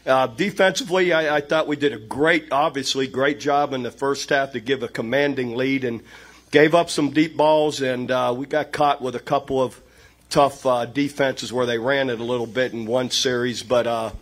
uh, 0.05 0.27
defensively, 0.27 1.13
I, 1.13 1.37
I 1.37 1.41
thought 1.41 1.67
we 1.67 1.77
did 1.77 1.93
a 1.93 1.99
great, 1.99 2.51
obviously 2.51 3.07
great 3.07 3.39
job 3.39 3.71
in 3.71 3.83
the 3.83 3.91
first 3.91 4.29
half 4.29 4.51
to 4.51 4.59
give 4.59 4.83
a 4.83 4.89
commanding 4.89 5.55
lead, 5.55 5.85
and 5.85 6.01
gave 6.51 6.75
up 6.75 6.89
some 6.89 7.11
deep 7.11 7.37
balls, 7.37 7.81
and 7.81 8.11
uh, 8.11 8.33
we 8.37 8.45
got 8.45 8.73
caught 8.73 9.01
with 9.01 9.15
a 9.15 9.19
couple 9.19 9.63
of 9.63 9.79
tough 10.29 10.63
defenses 10.93 11.53
where 11.53 11.65
they 11.65 11.77
ran 11.77 12.09
it 12.09 12.19
a 12.19 12.23
little 12.25 12.47
bit 12.47 12.73
in 12.73 12.85
one 12.85 13.09
series, 13.09 13.63
but. 13.63 14.13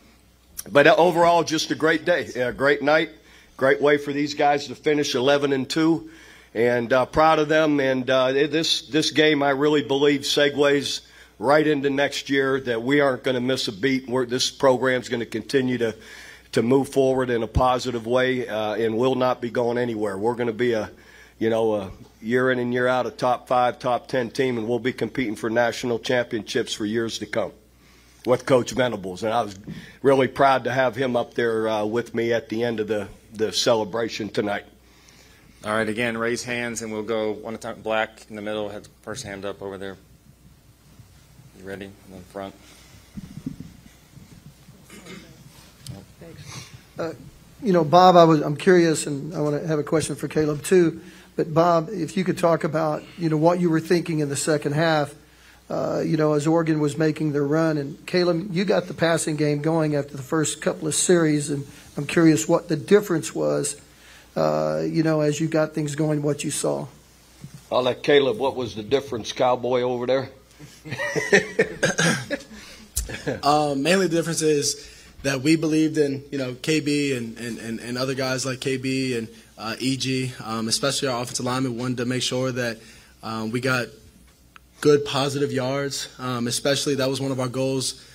Uh, 0.65 0.69
but 0.71 0.87
overall, 0.87 1.43
just 1.43 1.71
a 1.71 1.75
great 1.75 2.05
day, 2.05 2.25
a 2.35 2.51
great 2.51 2.81
night, 2.81 3.09
great 3.57 3.81
way 3.81 3.97
for 3.97 4.13
these 4.13 4.33
guys 4.33 4.67
to 4.67 4.75
finish 4.75 5.15
11 5.15 5.53
and 5.53 5.69
two, 5.69 6.09
and 6.53 6.91
uh, 6.91 7.05
proud 7.05 7.39
of 7.39 7.47
them. 7.47 7.79
And 7.79 8.09
uh, 8.09 8.31
this 8.31 8.83
this 8.83 9.11
game, 9.11 9.43
I 9.43 9.51
really 9.51 9.83
believe, 9.83 10.21
segues 10.21 11.01
right 11.37 11.65
into 11.65 11.89
next 11.89 12.29
year. 12.29 12.59
That 12.59 12.81
we 12.81 12.99
aren't 12.99 13.23
going 13.23 13.35
to 13.35 13.41
miss 13.41 13.67
a 13.67 13.71
beat. 13.71 14.07
We're, 14.07 14.25
this 14.25 14.49
program 14.49 15.01
is 15.01 15.09
going 15.09 15.21
to 15.21 15.25
continue 15.25 15.77
to 15.79 15.95
to 16.53 16.61
move 16.63 16.89
forward 16.89 17.29
in 17.29 17.43
a 17.43 17.47
positive 17.47 18.07
way, 18.07 18.47
uh, 18.47 18.73
and 18.73 18.97
will 18.97 19.15
not 19.15 19.41
be 19.41 19.51
going 19.51 19.77
anywhere. 19.77 20.17
We're 20.17 20.35
going 20.35 20.47
to 20.47 20.53
be 20.53 20.73
a 20.73 20.89
you 21.37 21.49
know 21.49 21.91
year 22.21 22.51
in 22.51 22.59
and 22.59 22.73
year 22.73 22.87
out 22.87 23.05
a 23.05 23.11
top 23.11 23.47
five, 23.47 23.79
top 23.79 24.07
ten 24.07 24.29
team, 24.29 24.57
and 24.57 24.67
we'll 24.67 24.79
be 24.79 24.93
competing 24.93 25.35
for 25.35 25.49
national 25.49 25.99
championships 25.99 26.73
for 26.73 26.85
years 26.85 27.19
to 27.19 27.25
come 27.25 27.51
with 28.25 28.45
Coach 28.45 28.71
Venables, 28.71 29.23
and 29.23 29.33
I 29.33 29.41
was 29.41 29.57
really 30.01 30.27
proud 30.27 30.65
to 30.65 30.71
have 30.71 30.95
him 30.95 31.15
up 31.15 31.33
there 31.33 31.67
uh, 31.67 31.85
with 31.85 32.13
me 32.13 32.33
at 32.33 32.49
the 32.49 32.63
end 32.63 32.79
of 32.79 32.87
the, 32.87 33.07
the 33.33 33.51
celebration 33.51 34.29
tonight. 34.29 34.65
All 35.65 35.73
right, 35.73 35.87
again, 35.87 36.17
raise 36.17 36.43
hands, 36.43 36.81
and 36.81 36.91
we'll 36.91 37.03
go 37.03 37.33
one 37.33 37.53
at 37.53 37.59
a 37.59 37.61
time. 37.61 37.81
Black 37.81 38.25
in 38.29 38.35
the 38.35 38.41
middle, 38.41 38.69
has 38.69 38.87
first 39.01 39.23
hand 39.25 39.45
up 39.45 39.61
over 39.61 39.77
there. 39.77 39.97
You 41.59 41.65
ready? 41.65 41.85
In 41.85 41.93
the 42.11 42.17
front. 42.31 42.55
Thanks. 46.19 46.69
Uh, 46.97 47.11
you 47.61 47.73
know, 47.73 47.83
Bob, 47.83 48.15
I 48.15 48.23
was 48.23 48.41
I'm 48.41 48.55
curious, 48.55 49.05
and 49.05 49.33
I 49.33 49.41
want 49.41 49.61
to 49.61 49.67
have 49.67 49.79
a 49.79 49.83
question 49.83 50.15
for 50.15 50.29
Caleb 50.29 50.63
too. 50.63 51.01
But 51.35 51.53
Bob, 51.53 51.89
if 51.89 52.15
you 52.15 52.23
could 52.23 52.37
talk 52.37 52.63
about 52.63 53.03
you 53.17 53.29
know 53.29 53.37
what 53.37 53.59
you 53.59 53.69
were 53.69 53.81
thinking 53.81 54.19
in 54.19 54.29
the 54.29 54.37
second 54.37 54.73
half, 54.73 55.13
uh, 55.69 56.01
you 56.03 56.17
know, 56.17 56.33
as 56.33 56.47
Oregon 56.47 56.79
was 56.79 56.97
making 56.97 57.31
their 57.31 57.45
run, 57.45 57.77
and 57.77 58.03
Caleb, 58.07 58.49
you 58.51 58.65
got 58.65 58.87
the 58.87 58.93
passing 58.93 59.35
game 59.35 59.61
going 59.61 59.95
after 59.95 60.17
the 60.17 60.23
first 60.23 60.61
couple 60.61 60.87
of 60.87 60.95
series, 60.95 61.51
and 61.51 61.65
I'm 61.95 62.07
curious 62.07 62.47
what 62.47 62.69
the 62.69 62.75
difference 62.75 63.35
was, 63.35 63.79
uh, 64.35 64.81
you 64.83 65.03
know, 65.03 65.21
as 65.21 65.39
you 65.39 65.47
got 65.47 65.73
things 65.75 65.95
going, 65.95 66.23
what 66.23 66.43
you 66.43 66.49
saw. 66.49 66.87
I'll 67.71 67.83
let 67.83 68.01
Caleb. 68.01 68.37
What 68.37 68.55
was 68.55 68.73
the 68.73 68.81
difference, 68.81 69.31
Cowboy 69.31 69.81
over 69.81 70.07
there? 70.07 70.29
um, 73.43 73.83
mainly 73.83 74.07
the 74.07 74.15
difference 74.15 74.41
is 74.41 74.89
that 75.21 75.41
we 75.41 75.55
believed 75.55 75.97
in 75.97 76.23
you 76.31 76.37
know 76.37 76.53
KB 76.53 77.15
and, 77.15 77.37
and, 77.37 77.57
and, 77.59 77.79
and 77.79 77.97
other 77.97 78.15
guys 78.15 78.45
like 78.45 78.59
KB 78.59 79.17
and 79.17 79.27
uh, 79.57 79.75
EG, 79.79 80.31
um, 80.43 80.67
especially 80.67 81.09
our 81.09 81.21
offensive 81.21 81.45
lineman, 81.45 81.77
wanted 81.77 81.97
to 81.97 82.05
make 82.05 82.23
sure 82.23 82.51
that 82.51 82.77
um, 83.21 83.51
we 83.51 83.59
got 83.59 83.87
good 84.81 85.05
positive 85.05 85.51
yards. 85.51 86.07
Um, 86.19 86.47
especially 86.47 86.95
that 86.95 87.09
was 87.09 87.21
one 87.21 87.31
of 87.31 87.39
our 87.39 87.47
goals. 87.47 88.05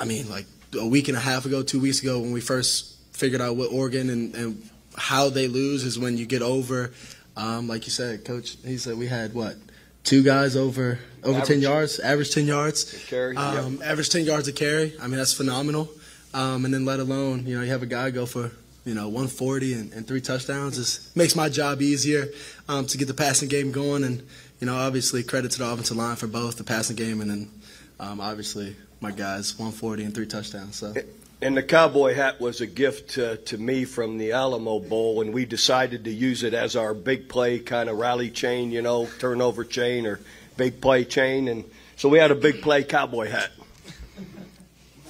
I 0.00 0.04
mean, 0.04 0.28
like 0.28 0.46
a 0.78 0.86
week 0.86 1.08
and 1.08 1.16
a 1.16 1.20
half 1.20 1.46
ago, 1.46 1.62
two 1.62 1.80
weeks 1.80 2.02
ago, 2.02 2.20
when 2.20 2.32
we 2.32 2.40
first 2.40 2.96
figured 3.12 3.40
out 3.40 3.56
what 3.56 3.72
Oregon 3.72 4.08
and, 4.10 4.34
and 4.34 4.70
how 4.96 5.28
they 5.28 5.48
lose 5.48 5.84
is 5.84 5.98
when 5.98 6.16
you 6.16 6.26
get 6.26 6.42
over. 6.42 6.92
Um, 7.36 7.68
like 7.68 7.86
you 7.86 7.92
said, 7.92 8.24
Coach, 8.24 8.56
he 8.64 8.76
said 8.76 8.98
we 8.98 9.06
had 9.06 9.34
what 9.34 9.56
two 10.04 10.22
guys 10.22 10.56
over 10.56 10.98
over 11.22 11.34
average, 11.34 11.48
ten 11.48 11.60
yards, 11.60 12.00
average 12.00 12.34
ten 12.34 12.46
yards, 12.46 13.06
carry, 13.06 13.36
um, 13.36 13.78
yep. 13.78 13.88
average 13.88 14.10
ten 14.10 14.24
yards 14.24 14.48
a 14.48 14.52
carry. 14.52 14.94
I 15.00 15.06
mean 15.06 15.16
that's 15.16 15.32
phenomenal. 15.32 15.90
Um, 16.32 16.64
and 16.64 16.72
then 16.72 16.84
let 16.84 17.00
alone 17.00 17.46
you 17.46 17.56
know 17.56 17.64
you 17.64 17.70
have 17.70 17.82
a 17.82 17.86
guy 17.86 18.10
go 18.10 18.26
for 18.26 18.50
you 18.84 18.94
know 18.94 19.06
140 19.06 19.74
and, 19.74 19.92
and 19.92 20.06
three 20.06 20.20
touchdowns. 20.20 20.78
It 20.78 21.16
makes 21.16 21.36
my 21.36 21.48
job 21.48 21.82
easier 21.82 22.28
um, 22.68 22.86
to 22.86 22.98
get 22.98 23.08
the 23.08 23.14
passing 23.14 23.48
game 23.48 23.72
going 23.72 24.04
and 24.04 24.22
you 24.60 24.66
know, 24.66 24.76
obviously 24.76 25.22
credit 25.22 25.50
to 25.52 25.58
the 25.58 25.66
offensive 25.66 25.96
line 25.96 26.16
for 26.16 26.26
both 26.26 26.56
the 26.56 26.64
passing 26.64 26.96
game 26.96 27.20
and 27.20 27.30
then 27.30 27.50
um, 27.98 28.20
obviously 28.20 28.76
my 29.00 29.10
guys 29.10 29.58
140 29.58 30.04
and 30.04 30.14
three 30.14 30.26
touchdowns. 30.26 30.76
So. 30.76 30.94
And 31.42 31.56
the 31.56 31.62
cowboy 31.62 32.14
hat 32.14 32.38
was 32.38 32.60
a 32.60 32.66
gift 32.66 33.12
to, 33.14 33.38
to 33.38 33.56
me 33.56 33.86
from 33.86 34.18
the 34.18 34.32
Alamo 34.32 34.78
Bowl, 34.78 35.22
and 35.22 35.32
we 35.32 35.46
decided 35.46 36.04
to 36.04 36.10
use 36.10 36.42
it 36.42 36.52
as 36.52 36.76
our 36.76 36.92
big 36.92 37.30
play 37.30 37.58
kind 37.58 37.88
of 37.88 37.96
rally 37.96 38.28
chain, 38.28 38.70
you 38.70 38.82
know, 38.82 39.08
turnover 39.18 39.64
chain 39.64 40.04
or 40.04 40.20
big 40.58 40.82
play 40.82 41.02
chain, 41.06 41.48
and 41.48 41.64
so 41.96 42.10
we 42.10 42.18
had 42.18 42.30
a 42.30 42.34
big 42.34 42.60
play 42.60 42.84
cowboy 42.84 43.30
hat. 43.30 43.50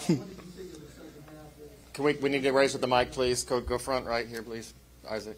Can 0.07 2.05
we? 2.05 2.15
We 2.15 2.29
need 2.29 2.45
to 2.45 2.53
raise 2.53 2.75
with 2.75 2.83
the 2.83 2.89
mic, 2.89 3.11
please. 3.11 3.43
Go 3.43 3.61
go 3.61 3.77
front 3.77 4.07
right 4.07 4.27
here, 4.29 4.43
please, 4.43 4.73
Isaac. 5.11 5.37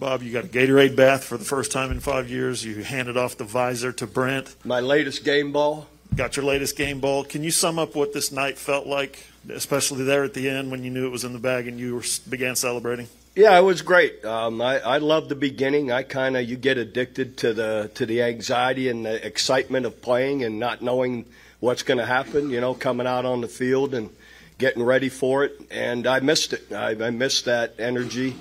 Bob, 0.00 0.22
you 0.22 0.32
got 0.32 0.46
a 0.46 0.48
Gatorade 0.48 0.96
bath 0.96 1.24
for 1.24 1.36
the 1.36 1.44
first 1.44 1.70
time 1.70 1.90
in 1.90 2.00
five 2.00 2.30
years. 2.30 2.64
You 2.64 2.82
handed 2.82 3.18
off 3.18 3.36
the 3.36 3.44
visor 3.44 3.92
to 3.92 4.06
Brent. 4.06 4.56
My 4.64 4.80
latest 4.80 5.24
game 5.26 5.52
ball. 5.52 5.88
Got 6.16 6.36
your 6.36 6.46
latest 6.46 6.74
game 6.74 7.00
ball. 7.00 7.22
Can 7.22 7.44
you 7.44 7.50
sum 7.50 7.78
up 7.78 7.94
what 7.94 8.14
this 8.14 8.32
night 8.32 8.56
felt 8.56 8.86
like, 8.86 9.26
especially 9.50 10.04
there 10.04 10.24
at 10.24 10.32
the 10.32 10.48
end 10.48 10.70
when 10.70 10.84
you 10.84 10.90
knew 10.90 11.04
it 11.04 11.10
was 11.10 11.24
in 11.24 11.34
the 11.34 11.38
bag 11.38 11.68
and 11.68 11.78
you 11.78 11.96
were, 11.96 12.02
began 12.30 12.56
celebrating? 12.56 13.08
Yeah, 13.36 13.58
it 13.58 13.62
was 13.62 13.82
great. 13.82 14.24
Um, 14.24 14.62
I, 14.62 14.78
I 14.78 14.98
love 14.98 15.28
the 15.28 15.34
beginning. 15.34 15.92
I 15.92 16.02
kind 16.02 16.34
of 16.34 16.48
you 16.48 16.56
get 16.56 16.78
addicted 16.78 17.36
to 17.38 17.52
the 17.52 17.90
to 17.94 18.06
the 18.06 18.22
anxiety 18.22 18.88
and 18.88 19.04
the 19.04 19.24
excitement 19.24 19.84
of 19.84 20.00
playing 20.00 20.44
and 20.44 20.58
not 20.58 20.80
knowing 20.80 21.26
what's 21.60 21.82
going 21.82 21.98
to 21.98 22.06
happen. 22.06 22.48
You 22.48 22.62
know, 22.62 22.72
coming 22.72 23.06
out 23.06 23.26
on 23.26 23.42
the 23.42 23.48
field 23.48 23.92
and 23.92 24.08
getting 24.56 24.82
ready 24.82 25.10
for 25.10 25.44
it. 25.44 25.60
And 25.70 26.06
I 26.06 26.20
missed 26.20 26.54
it. 26.54 26.72
I, 26.72 26.92
I 26.92 27.10
missed 27.10 27.44
that 27.44 27.74
energy 27.78 28.34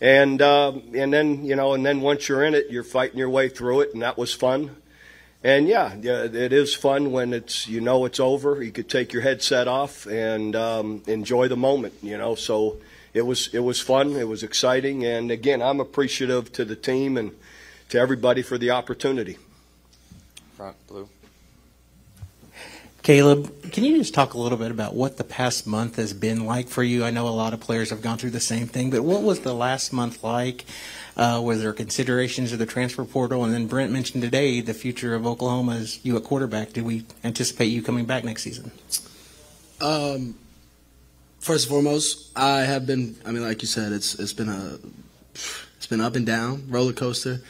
and 0.00 0.40
uh, 0.40 0.72
and 0.94 1.12
then 1.12 1.44
you 1.44 1.56
know, 1.56 1.74
and 1.74 1.84
then 1.84 2.00
once 2.00 2.28
you're 2.28 2.44
in 2.44 2.54
it, 2.54 2.70
you're 2.70 2.84
fighting 2.84 3.18
your 3.18 3.30
way 3.30 3.48
through 3.48 3.80
it, 3.80 3.92
and 3.92 4.02
that 4.02 4.16
was 4.16 4.32
fun. 4.32 4.76
And 5.42 5.68
yeah, 5.68 5.94
it 5.94 6.52
is 6.52 6.74
fun 6.74 7.12
when 7.12 7.32
it's 7.32 7.66
you 7.66 7.80
know 7.80 8.04
it's 8.04 8.20
over. 8.20 8.62
You 8.62 8.72
could 8.72 8.88
take 8.88 9.12
your 9.12 9.22
headset 9.22 9.68
off 9.68 10.06
and 10.06 10.54
um, 10.54 11.02
enjoy 11.06 11.48
the 11.48 11.56
moment. 11.56 11.94
You 12.02 12.18
know, 12.18 12.34
so 12.34 12.78
it 13.14 13.22
was 13.22 13.52
it 13.54 13.60
was 13.60 13.80
fun. 13.80 14.16
It 14.16 14.28
was 14.28 14.42
exciting, 14.42 15.04
and 15.04 15.30
again, 15.30 15.62
I'm 15.62 15.80
appreciative 15.80 16.52
to 16.52 16.64
the 16.64 16.76
team 16.76 17.16
and 17.16 17.32
to 17.90 17.98
everybody 17.98 18.42
for 18.42 18.56
the 18.56 18.70
opportunity. 18.70 19.38
Front 20.56 20.76
blue. 20.86 21.08
Caleb, 23.02 23.72
can 23.72 23.84
you 23.84 23.96
just 23.96 24.12
talk 24.12 24.34
a 24.34 24.38
little 24.38 24.58
bit 24.58 24.70
about 24.70 24.94
what 24.94 25.16
the 25.16 25.24
past 25.24 25.66
month 25.66 25.96
has 25.96 26.12
been 26.12 26.44
like 26.44 26.68
for 26.68 26.82
you? 26.82 27.02
I 27.02 27.10
know 27.10 27.26
a 27.26 27.30
lot 27.30 27.54
of 27.54 27.60
players 27.60 27.90
have 27.90 28.02
gone 28.02 28.18
through 28.18 28.30
the 28.30 28.40
same 28.40 28.66
thing, 28.66 28.90
but 28.90 29.02
what 29.02 29.22
was 29.22 29.40
the 29.40 29.54
last 29.54 29.92
month 29.92 30.22
like? 30.22 30.66
Uh, 31.16 31.40
was 31.42 31.60
there 31.62 31.72
considerations 31.72 32.52
of 32.52 32.58
the 32.58 32.66
transfer 32.66 33.04
portal? 33.04 33.44
And 33.44 33.54
then 33.54 33.66
Brent 33.66 33.90
mentioned 33.90 34.22
today 34.22 34.60
the 34.60 34.74
future 34.74 35.14
of 35.14 35.26
Oklahoma 35.26 35.76
as 35.76 36.04
you 36.04 36.16
at 36.16 36.24
quarterback. 36.24 36.72
Do 36.72 36.84
we 36.84 37.04
anticipate 37.24 37.66
you 37.66 37.82
coming 37.82 38.04
back 38.04 38.22
next 38.22 38.42
season? 38.42 38.70
Um, 39.80 40.34
first 41.38 41.66
and 41.66 41.70
foremost, 41.70 42.30
I 42.36 42.60
have 42.60 42.86
been. 42.86 43.16
I 43.24 43.32
mean, 43.32 43.42
like 43.42 43.62
you 43.62 43.68
said, 43.68 43.92
it's 43.92 44.14
it's 44.18 44.34
been 44.34 44.48
a 44.48 44.78
it's 45.32 45.86
been 45.86 46.00
up 46.00 46.16
and 46.16 46.26
down 46.26 46.66
roller 46.68 46.92
coaster. 46.92 47.40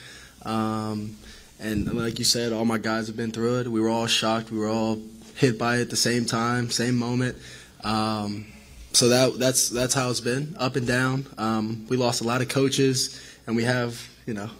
Um, 0.44 1.16
and 1.58 1.92
like 1.92 2.18
you 2.18 2.24
said, 2.24 2.52
all 2.52 2.64
my 2.64 2.78
guys 2.78 3.08
have 3.08 3.16
been 3.16 3.32
through 3.32 3.60
it. 3.60 3.68
We 3.68 3.80
were 3.80 3.90
all 3.90 4.06
shocked. 4.06 4.50
We 4.50 4.58
were 4.58 4.68
all 4.68 4.98
hit 5.40 5.58
by 5.58 5.78
it 5.78 5.80
at 5.80 5.90
the 5.90 5.96
same 5.96 6.26
time, 6.26 6.70
same 6.70 6.96
moment. 6.96 7.34
Um, 7.82 8.46
so 8.92 9.08
that 9.08 9.38
that's 9.38 9.70
that's 9.70 9.94
how 9.94 10.10
it's 10.10 10.20
been, 10.20 10.54
up 10.58 10.76
and 10.76 10.86
down. 10.86 11.26
Um, 11.38 11.86
we 11.88 11.96
lost 11.96 12.20
a 12.20 12.24
lot 12.24 12.42
of 12.42 12.48
coaches, 12.48 13.18
and 13.46 13.56
we 13.56 13.64
have 13.64 14.06
you 14.26 14.34
know 14.34 14.50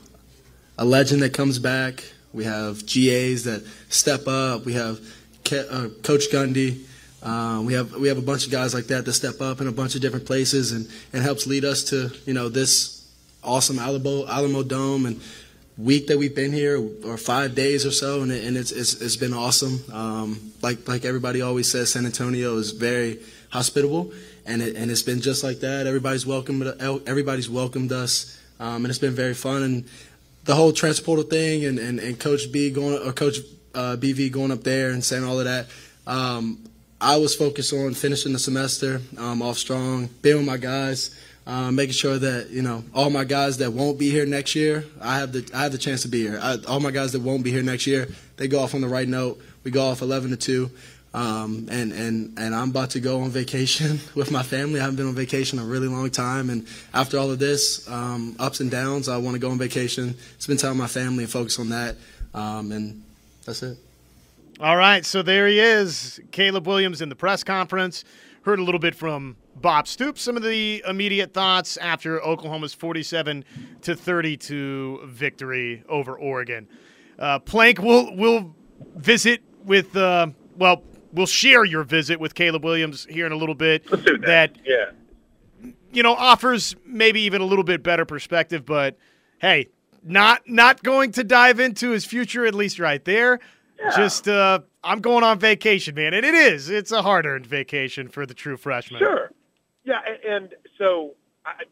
a 0.79 0.85
legend 0.85 1.21
that 1.21 1.35
comes 1.35 1.59
back. 1.59 2.03
We 2.33 2.45
have 2.45 2.87
GAs 2.87 3.45
that 3.45 3.63
step 3.91 4.27
up. 4.27 4.65
We 4.65 4.73
have 4.73 5.01
Ke- 5.45 5.69
uh, 5.71 5.89
Coach 6.03 6.31
Gundy. 6.33 6.85
Uh, 7.23 7.61
we 7.63 7.75
have 7.75 7.93
we 7.97 8.09
have 8.09 8.17
a 8.17 8.23
bunch 8.23 8.47
of 8.47 8.53
guys 8.53 8.73
like 8.73 8.87
that 8.87 9.05
that 9.05 9.13
step 9.13 9.43
up 9.43 9.61
in 9.61 9.67
a 9.67 9.73
bunch 9.73 9.95
of 9.95 10.01
different 10.01 10.25
places 10.25 10.73
and, 10.73 10.89
and 11.13 11.23
helps 11.23 11.47
lead 11.47 11.67
us 11.67 11.85
to 11.85 12.11
you 12.25 12.33
know 12.33 12.49
this 12.49 13.07
awesome 13.45 13.79
Alamo 13.79 14.27
Alamo 14.27 14.63
Dome 14.63 15.05
and 15.05 15.21
week 15.83 16.07
that 16.09 16.19
we've 16.19 16.35
been 16.35 16.53
here, 16.53 16.79
or 17.05 17.17
five 17.17 17.55
days 17.55 17.87
or 17.87 17.91
so, 17.91 18.23
and, 18.23 18.31
and 18.33 18.57
it's, 18.57 18.73
it's, 18.73 19.01
it's 19.01 19.17
been 19.17 19.35
awesome. 19.35 19.83
Um, 19.93 20.53
like 20.63 20.87
like 20.89 21.05
everybody 21.05 21.43
always 21.43 21.71
says, 21.71 21.93
San 21.93 22.07
Antonio 22.07 22.57
is 22.57 22.73
very 22.73 23.19
hospitable, 23.51 24.13
and 24.47 24.63
it, 24.63 24.77
and 24.77 24.91
it's 24.91 25.03
been 25.03 25.21
just 25.21 25.43
like 25.43 25.61
that. 25.61 25.87
Everybody's 25.87 26.27
welcomed 26.27 26.63
everybody's 27.07 27.49
welcomed 27.49 27.93
us 27.93 28.37
um, 28.61 28.85
and 28.85 28.87
it's 28.87 28.99
been 28.99 29.15
very 29.15 29.35
fun. 29.35 29.63
And 29.63 29.85
the 30.45 30.55
whole 30.55 30.73
transfer 30.73 31.05
portal 31.05 31.25
thing, 31.25 31.65
and, 31.65 31.79
and, 31.79 31.99
and 31.99 32.21
Coach 32.21 32.53
B 32.53 32.71
going 32.71 33.07
or 33.07 33.13
Coach 33.13 33.39
uh, 33.75 33.97
BV 33.99 34.31
going 34.31 34.53
up 34.53 34.63
there 34.63 34.91
and 34.91 35.03
saying 35.03 35.25
all 35.25 35.39
of 35.39 35.47
that. 35.47 35.67
Um, 36.07 36.63
I 37.01 37.17
was 37.17 37.35
focused 37.35 37.73
on 37.73 37.95
finishing 37.95 38.35
the 38.35 38.39
semester 38.39 39.01
um, 39.17 39.41
off 39.41 39.57
strong, 39.57 40.11
being 40.21 40.37
with 40.37 40.47
my 40.47 40.59
guys, 40.59 41.19
uh, 41.51 41.73
making 41.73 41.95
sure 41.95 42.17
that 42.17 42.51
you 42.51 42.63
know 42.63 42.85
all 42.95 43.11
my 43.11 43.25
guys 43.25 43.59
that 43.59 43.73
won't 43.73 43.99
be 43.99 44.09
here 44.09 44.25
next 44.25 44.55
year, 44.55 44.85
I 45.01 45.19
have 45.19 45.33
the 45.33 45.51
I 45.53 45.65
have 45.65 45.73
the 45.73 45.79
chance 45.79 46.03
to 46.03 46.09
be 46.09 46.21
here. 46.21 46.39
I, 46.41 46.59
all 46.69 46.79
my 46.79 46.93
guys 46.93 47.11
that 47.13 47.23
won't 47.23 47.43
be 47.43 47.51
here 47.51 47.63
next 47.63 47.89
year, 47.89 48.07
they 48.37 48.47
go 48.47 48.61
off 48.61 48.73
on 48.75 48.81
the 48.81 48.89
right 48.89 49.09
note. 49.09 49.41
We 49.65 49.73
go 49.73 49.83
off 49.83 50.01
11 50.01 50.31
to 50.31 50.37
two. 50.37 50.71
Um, 51.13 51.67
and, 51.69 51.93
and, 51.93 52.39
and 52.39 52.55
I'm 52.55 52.71
about 52.71 52.91
to 52.91 53.01
go 53.01 53.23
on 53.23 53.31
vacation 53.31 53.99
with 54.15 54.31
my 54.31 54.45
family. 54.45 54.79
I 54.79 54.85
haven't 54.85 54.95
been 54.95 55.09
on 55.09 55.15
vacation 55.17 55.59
in 55.59 55.65
a 55.65 55.69
really 55.69 55.89
long 55.89 56.09
time. 56.11 56.51
And 56.51 56.69
after 56.95 57.19
all 57.19 57.33
of 57.33 57.41
this, 57.41 57.89
um, 57.91 58.37
ups 58.39 58.61
and 58.61 58.71
downs, 58.71 59.09
I 59.09 59.17
want 59.17 59.35
to 59.35 59.41
go 59.41 59.51
on 59.51 59.59
vacation, 59.59 60.15
spend 60.39 60.61
time 60.61 60.71
with 60.71 60.79
my 60.79 60.87
family, 60.87 61.25
and 61.25 61.33
focus 61.33 61.59
on 61.59 61.71
that. 61.71 61.97
Um, 62.33 62.71
and 62.71 63.03
that's 63.45 63.65
it. 63.65 63.77
All 64.61 64.77
right, 64.77 65.05
so 65.05 65.23
there 65.23 65.49
he 65.49 65.59
is, 65.59 66.21
Caleb 66.31 66.69
Williams 66.69 67.03
in 67.03 67.09
the 67.09 67.17
press 67.17 67.43
conference. 67.43 68.05
Heard 68.43 68.61
a 68.61 68.63
little 68.63 68.79
bit 68.79 68.95
from 68.95 69.37
Bob 69.61 69.87
Stoops, 69.87 70.23
some 70.23 70.37
of 70.37 70.43
the 70.43 70.83
immediate 70.87 71.33
thoughts 71.35 71.77
after 71.77 72.23
Oklahoma's 72.23 72.73
47 72.75 73.45
to 73.83 73.95
32 73.95 75.03
victory 75.07 75.83
over 75.89 76.19
Oregon. 76.19 76.67
Uh, 77.19 77.39
Plank, 77.39 77.81
we'll 77.81 78.15
we'll 78.17 78.55
visit 78.97 79.43
with 79.65 79.95
uh, 79.97 80.29
well, 80.57 80.83
we'll 81.13 81.27
share 81.27 81.65
your 81.65 81.83
visit 81.83 82.19
with 82.19 82.35
Caleb 82.35 82.65
Williams 82.65 83.07
here 83.11 83.27
in 83.27 83.33
a 83.33 83.37
little 83.37 83.55
bit. 83.55 83.85
that. 83.91 84.21
that 84.25 84.57
Yeah. 84.65 84.91
you 85.93 86.03
know 86.03 86.15
offers 86.15 86.75
maybe 86.87 87.21
even 87.23 87.41
a 87.43 87.45
little 87.47 87.65
bit 87.65 87.83
better 87.83 88.05
perspective, 88.07 88.65
but 88.65 88.97
hey, 89.41 89.69
not 90.03 90.43
not 90.49 90.83
going 90.83 91.13
to 91.13 91.25
dive 91.25 91.61
into 91.61 91.91
his 91.91 92.07
future 92.07 92.47
at 92.47 92.55
least 92.55 92.79
right 92.79 93.05
there. 93.05 93.39
Yeah. 93.79 93.97
Just 93.97 94.29
uh, 94.29 94.61
I'm 94.83 95.01
going 95.01 95.25
on 95.25 95.39
vacation, 95.39 95.95
man, 95.95 96.15
and 96.15 96.25
it 96.25 96.35
is 96.35 96.71
it's 96.71 96.93
a 96.93 97.03
hard 97.03 97.27
earned 97.27 97.47
vacation 97.47 98.09
for 98.09 98.25
the 98.25 98.35
true 98.35 98.57
freshman. 98.57 99.01
Sure. 99.01 99.31
Yeah, 99.91 99.99
and 100.29 100.55
so 100.79 101.15
I, 101.45 101.65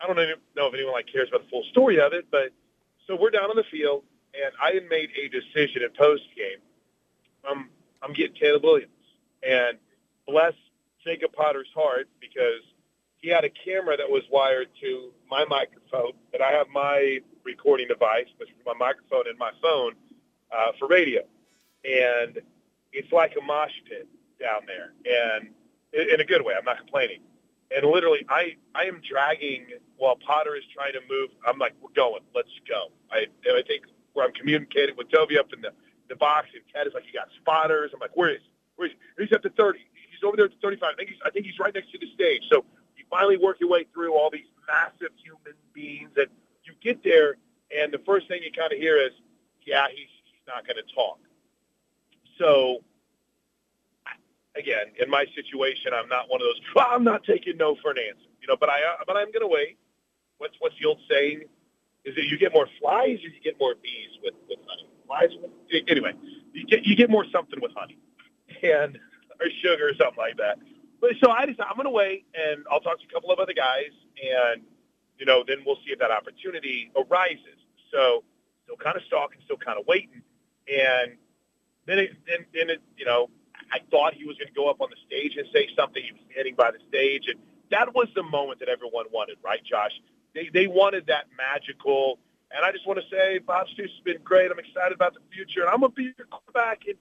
I 0.00 0.06
don't 0.06 0.16
know 0.16 0.32
know 0.56 0.66
if 0.66 0.72
anyone 0.72 0.94
like 0.94 1.08
cares 1.12 1.28
about 1.28 1.44
the 1.44 1.50
full 1.50 1.64
story 1.70 2.00
of 2.00 2.14
it, 2.14 2.26
but 2.30 2.52
so 3.06 3.16
we're 3.20 3.28
down 3.28 3.50
on 3.50 3.56
the 3.56 3.64
field, 3.70 4.02
and 4.32 4.50
I 4.62 4.72
had 4.72 4.88
made 4.88 5.10
a 5.22 5.28
decision 5.28 5.82
in 5.82 5.90
post 5.90 6.22
game. 6.34 6.56
I'm 7.44 7.68
I'm 8.02 8.14
getting 8.14 8.34
Caleb 8.34 8.64
Williams, 8.64 8.92
and 9.46 9.76
bless 10.26 10.54
Jacob 11.04 11.34
Potter's 11.34 11.68
heart 11.74 12.08
because 12.18 12.62
he 13.18 13.28
had 13.28 13.44
a 13.44 13.50
camera 13.50 13.94
that 13.98 14.08
was 14.08 14.22
wired 14.32 14.68
to 14.80 15.10
my 15.30 15.44
microphone, 15.44 16.12
and 16.32 16.42
I 16.42 16.52
have 16.52 16.68
my 16.72 17.18
recording 17.44 17.88
device, 17.88 18.28
which 18.38 18.48
is 18.48 18.56
my 18.64 18.72
microphone 18.72 19.28
and 19.28 19.38
my 19.38 19.50
phone 19.60 19.92
uh, 20.50 20.72
for 20.78 20.88
radio, 20.88 21.20
and 21.84 22.40
it's 22.94 23.12
like 23.12 23.34
a 23.38 23.44
mosh 23.44 23.76
pit 23.86 24.08
down 24.40 24.62
there, 24.66 24.94
and 25.04 25.50
in 25.92 26.20
a 26.22 26.24
good 26.24 26.42
way. 26.42 26.54
I'm 26.56 26.64
not 26.64 26.78
complaining. 26.78 27.20
And 27.74 27.86
literally, 27.86 28.26
I 28.28 28.56
I 28.74 28.84
am 28.84 29.00
dragging 29.08 29.66
while 29.96 30.16
Potter 30.16 30.56
is 30.56 30.64
trying 30.74 30.92
to 30.94 31.00
move. 31.08 31.30
I'm 31.46 31.58
like, 31.58 31.74
we're 31.80 31.94
going. 31.94 32.22
Let's 32.34 32.50
go. 32.68 32.88
I 33.12 33.26
and 33.46 33.56
I 33.56 33.62
think 33.62 33.84
where 34.12 34.26
I'm 34.26 34.32
communicating 34.32 34.96
with 34.96 35.10
Toby 35.10 35.38
up 35.38 35.52
in 35.52 35.60
the 35.60 35.72
the 36.08 36.16
box, 36.16 36.48
and 36.52 36.62
Ted 36.74 36.86
is 36.86 36.94
like, 36.94 37.04
you 37.06 37.12
got 37.12 37.28
spotters. 37.40 37.92
I'm 37.94 38.00
like, 38.00 38.16
where 38.16 38.30
is 38.30 38.40
where 38.76 38.88
is 38.88 38.94
he? 39.16 39.24
He's 39.24 39.32
up 39.32 39.42
to 39.42 39.50
30. 39.50 39.78
He's 39.78 40.24
over 40.24 40.36
there 40.36 40.46
at 40.46 40.52
the 40.52 40.58
35. 40.60 40.90
I 40.92 40.96
think 40.96 41.10
he's 41.10 41.18
I 41.24 41.30
think 41.30 41.46
he's 41.46 41.58
right 41.58 41.74
next 41.74 41.92
to 41.92 41.98
the 41.98 42.10
stage. 42.12 42.42
So 42.50 42.64
you 42.96 43.04
finally 43.08 43.36
work 43.36 43.58
your 43.60 43.70
way 43.70 43.86
through 43.94 44.14
all 44.14 44.30
these 44.30 44.50
massive 44.66 45.14
human 45.22 45.54
beings, 45.72 46.10
and 46.16 46.26
you 46.64 46.72
get 46.80 47.04
there, 47.04 47.36
and 47.76 47.92
the 47.92 48.00
first 48.04 48.26
thing 48.26 48.42
you 48.42 48.50
kind 48.50 48.72
of 48.72 48.78
hear 48.78 49.00
is, 49.00 49.12
yeah, 49.64 49.86
he's 49.88 50.10
he's 50.24 50.46
not 50.46 50.66
going 50.66 50.76
to 50.76 50.94
talk. 50.94 51.18
So 52.36 52.82
again, 54.60 54.92
in 55.00 55.08
my 55.10 55.24
situation, 55.34 55.92
I'm 55.94 56.08
not 56.08 56.28
one 56.28 56.40
of 56.40 56.46
those. 56.46 56.60
Well, 56.74 56.86
I'm 56.88 57.04
not 57.04 57.24
taking 57.24 57.56
no 57.56 57.76
for 57.82 57.90
an 57.90 57.98
answer, 57.98 58.28
you 58.40 58.48
know. 58.48 58.56
But 58.60 58.68
I, 58.68 58.78
uh, 58.80 59.04
but 59.06 59.16
I'm 59.16 59.32
going 59.32 59.42
to 59.42 59.48
wait. 59.48 59.78
What's 60.38 60.54
what's 60.60 60.76
the 60.80 60.86
old 60.86 61.00
saying? 61.10 61.42
Is 62.04 62.14
that 62.14 62.26
you 62.26 62.38
get 62.38 62.52
more 62.52 62.68
flies 62.80 63.18
or 63.24 63.28
you 63.28 63.40
get 63.42 63.58
more 63.58 63.74
bees 63.82 64.12
with 64.22 64.34
with 64.48 64.58
honey? 64.68 64.88
Flies. 65.06 65.30
Anyway, 65.88 66.12
you 66.52 66.66
get 66.66 66.84
you 66.84 66.94
get 66.96 67.10
more 67.10 67.24
something 67.32 67.60
with 67.60 67.72
honey, 67.74 67.98
and 68.62 68.98
or 69.40 69.46
sugar 69.62 69.88
or 69.88 69.94
something 69.94 70.18
like 70.18 70.36
that. 70.36 70.58
But 71.00 71.12
so 71.22 71.30
I 71.30 71.46
decided 71.46 71.64
I'm 71.68 71.76
going 71.76 71.86
to 71.86 71.90
wait, 71.90 72.26
and 72.34 72.64
I'll 72.70 72.80
talk 72.80 73.00
to 73.00 73.06
a 73.08 73.12
couple 73.12 73.30
of 73.32 73.38
other 73.38 73.54
guys, 73.54 73.92
and 74.20 74.62
you 75.18 75.26
know, 75.26 75.44
then 75.46 75.58
we'll 75.66 75.80
see 75.84 75.92
if 75.92 75.98
that 75.98 76.10
opportunity 76.10 76.90
arises. 76.96 77.58
So 77.92 78.24
still 78.64 78.76
kind 78.76 78.96
of 78.96 79.02
stalking, 79.06 79.40
still 79.44 79.56
kind 79.56 79.78
of 79.78 79.86
waiting, 79.86 80.22
and 80.68 81.16
then 81.86 81.98
it, 81.98 82.10
then 82.26 82.46
then 82.54 82.70
it, 82.70 82.80
you 82.96 83.04
know, 83.04 83.28
I 83.72 83.80
thought 83.90 84.14
he 84.14 84.24
was 84.24 84.36
going 84.36 84.48
to 84.48 84.54
go 84.54 84.68
up 84.68 84.80
on 84.80 84.88
the 84.90 84.96
stage 85.06 85.36
and 85.36 85.46
say 85.52 85.68
something. 85.76 86.02
He 86.02 86.12
was 86.12 86.20
standing 86.32 86.54
by 86.54 86.70
the 86.70 86.78
stage, 86.88 87.24
and 87.28 87.38
that 87.70 87.94
was 87.94 88.08
the 88.14 88.22
moment 88.22 88.60
that 88.60 88.68
everyone 88.68 89.06
wanted, 89.12 89.36
right, 89.44 89.62
Josh? 89.64 89.92
They 90.34 90.50
they 90.52 90.66
wanted 90.66 91.06
that 91.06 91.26
magical. 91.36 92.18
And 92.52 92.64
I 92.64 92.72
just 92.72 92.84
want 92.84 92.98
to 92.98 93.06
say, 93.08 93.38
Bob 93.38 93.68
Stoops 93.68 93.92
has 93.92 94.02
been 94.02 94.22
great. 94.24 94.50
I'm 94.50 94.58
excited 94.58 94.92
about 94.92 95.14
the 95.14 95.20
future, 95.32 95.60
and 95.60 95.70
I'm 95.70 95.80
going 95.80 95.92
to 95.92 95.96
be 95.96 96.10
your 96.18 96.26
quarterback 96.26 96.84
in 96.86 96.94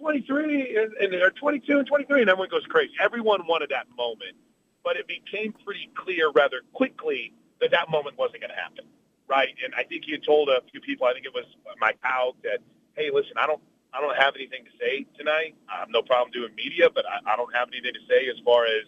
23 0.00 0.76
and, 0.76 0.92
and 0.94 1.22
or 1.22 1.30
22 1.30 1.78
and 1.78 1.86
23, 1.86 2.20
and 2.20 2.30
everyone 2.30 2.48
goes 2.50 2.66
crazy. 2.66 2.92
Everyone 3.00 3.46
wanted 3.46 3.70
that 3.70 3.86
moment, 3.96 4.36
but 4.84 4.96
it 4.96 5.06
became 5.06 5.54
pretty 5.64 5.88
clear 5.94 6.30
rather 6.30 6.60
quickly 6.72 7.32
that 7.60 7.70
that 7.70 7.90
moment 7.90 8.18
wasn't 8.18 8.40
going 8.40 8.50
to 8.50 8.60
happen, 8.60 8.84
right? 9.28 9.54
And 9.64 9.74
I 9.74 9.84
think 9.84 10.04
he 10.04 10.12
had 10.12 10.22
told 10.22 10.48
a 10.48 10.60
few 10.70 10.80
people, 10.80 11.06
I 11.06 11.12
think 11.12 11.26
it 11.26 11.34
was 11.34 11.44
Mike 11.78 12.00
Powell, 12.02 12.36
that, 12.44 12.58
hey, 12.94 13.10
listen, 13.12 13.32
I 13.36 13.46
don't 13.46 13.60
I 13.92 14.00
don't 14.00 14.16
have 14.16 14.34
anything 14.36 14.64
to 14.64 14.70
say 14.78 15.06
tonight. 15.18 15.54
I 15.68 15.80
have 15.80 15.90
no 15.90 16.02
problem 16.02 16.30
doing 16.30 16.54
media, 16.54 16.88
but 16.94 17.04
I, 17.06 17.34
I 17.34 17.36
don't 17.36 17.54
have 17.54 17.68
anything 17.72 17.92
to 17.94 18.04
say 18.08 18.28
as 18.28 18.38
far 18.44 18.64
as 18.66 18.86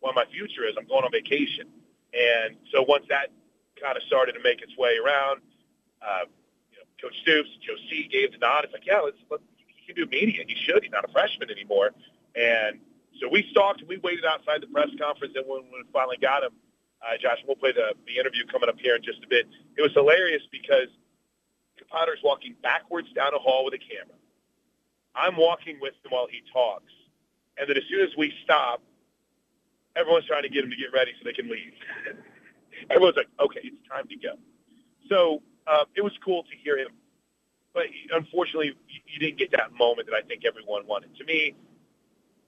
what 0.00 0.14
my 0.14 0.24
future 0.26 0.66
is. 0.68 0.76
I'm 0.78 0.86
going 0.86 1.04
on 1.04 1.12
vacation. 1.12 1.66
And 2.12 2.56
so 2.72 2.84
once 2.86 3.06
that 3.08 3.32
kind 3.80 3.96
of 3.96 4.02
started 4.04 4.32
to 4.34 4.42
make 4.42 4.60
its 4.60 4.76
way 4.76 4.96
around, 5.00 5.40
uh, 6.02 6.28
you 6.70 6.78
know, 6.78 6.86
Coach 7.00 7.16
Stoops, 7.22 7.48
Joe 7.64 7.76
C 7.88 8.08
gave 8.12 8.32
the 8.32 8.38
nod. 8.38 8.64
It's 8.64 8.72
like, 8.72 8.86
yeah, 8.86 9.00
let's, 9.00 9.16
let 9.30 9.40
he 9.66 9.92
can 9.92 9.96
do 9.96 10.08
media. 10.10 10.44
He 10.46 10.54
should. 10.54 10.82
He's 10.82 10.92
not 10.92 11.08
a 11.08 11.12
freshman 11.12 11.50
anymore. 11.50 11.90
And 12.36 12.80
so 13.20 13.28
we 13.28 13.48
stalked 13.50 13.80
and 13.80 13.88
we 13.88 13.96
waited 13.98 14.24
outside 14.24 14.60
the 14.60 14.68
press 14.68 14.88
conference. 15.00 15.34
And 15.36 15.44
when, 15.48 15.64
when 15.72 15.84
we 15.84 15.92
finally 15.92 16.18
got 16.20 16.44
him, 16.44 16.52
uh, 17.00 17.16
Josh, 17.20 17.38
we'll 17.46 17.56
play 17.56 17.72
the, 17.72 17.92
the 18.06 18.18
interview 18.18 18.44
coming 18.46 18.68
up 18.68 18.78
here 18.78 18.96
in 18.96 19.02
just 19.02 19.24
a 19.24 19.28
bit. 19.28 19.48
It 19.76 19.82
was 19.82 19.92
hilarious 19.92 20.42
because 20.52 20.88
Potter's 21.94 22.18
walking 22.24 22.56
backwards 22.62 23.06
down 23.14 23.34
a 23.34 23.38
hall 23.38 23.64
with 23.64 23.74
a 23.74 23.78
camera. 23.78 24.18
I'm 25.14 25.36
walking 25.36 25.78
with 25.80 25.94
him 26.04 26.10
while 26.10 26.26
he 26.30 26.42
talks. 26.52 26.92
And 27.58 27.68
then 27.68 27.76
as 27.76 27.84
soon 27.88 28.00
as 28.00 28.16
we 28.16 28.32
stop, 28.42 28.82
everyone's 29.96 30.26
trying 30.26 30.42
to 30.42 30.48
get 30.48 30.64
him 30.64 30.70
to 30.70 30.76
get 30.76 30.92
ready 30.92 31.12
so 31.18 31.24
they 31.24 31.32
can 31.32 31.48
leave. 31.48 31.72
Everyone's 32.90 33.16
like, 33.16 33.28
okay, 33.40 33.60
it's 33.62 33.88
time 33.88 34.08
to 34.08 34.16
go. 34.16 34.34
So 35.08 35.42
uh, 35.66 35.84
it 35.94 36.02
was 36.02 36.12
cool 36.24 36.42
to 36.42 36.56
hear 36.62 36.76
him. 36.76 36.88
But 37.72 37.86
unfortunately, 38.12 38.74
you, 39.06 39.18
didn't 39.18 39.38
get 39.38 39.50
that 39.52 39.72
moment 39.72 40.08
that 40.08 40.14
I 40.14 40.22
think 40.22 40.44
everyone 40.44 40.86
wanted. 40.86 41.16
To 41.18 41.24
me, 41.24 41.54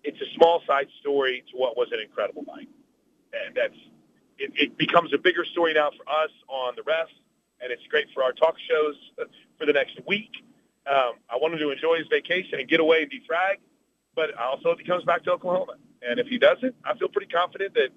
it's 0.04 0.20
a 0.20 0.34
small 0.36 0.62
side 0.66 0.86
story 1.00 1.44
to 1.50 1.56
what 1.56 1.76
was 1.76 1.88
an 1.92 2.00
incredible 2.00 2.44
night. 2.46 2.68
And 3.32 3.54
that's 3.54 3.74
it, 4.38 4.52
it 4.54 4.78
becomes 4.78 5.12
a 5.12 5.18
bigger 5.18 5.44
story 5.44 5.74
now 5.74 5.90
for 5.90 6.08
us 6.08 6.30
on 6.48 6.74
the 6.76 6.82
refs, 6.82 7.14
and 7.60 7.72
it's 7.72 7.82
great 7.88 8.06
for 8.14 8.22
our 8.22 8.32
talk 8.32 8.54
shows 8.68 8.94
for 9.58 9.66
the 9.66 9.72
next 9.72 9.98
week. 10.06 10.30
Um, 10.88 11.14
I 11.28 11.36
want 11.36 11.54
him 11.54 11.60
to 11.60 11.70
enjoy 11.70 11.98
his 11.98 12.06
vacation 12.08 12.60
and 12.60 12.68
get 12.68 12.80
away 12.80 13.02
and 13.02 13.10
defrag, 13.10 13.56
but 14.14 14.36
also 14.38 14.70
if 14.70 14.78
he 14.78 14.84
comes 14.84 15.04
back 15.04 15.24
to 15.24 15.32
Oklahoma. 15.32 15.74
And 16.02 16.20
if 16.20 16.28
he 16.28 16.38
doesn't, 16.38 16.74
I 16.84 16.96
feel 16.96 17.08
pretty 17.08 17.32
confident 17.32 17.74
that 17.74 17.88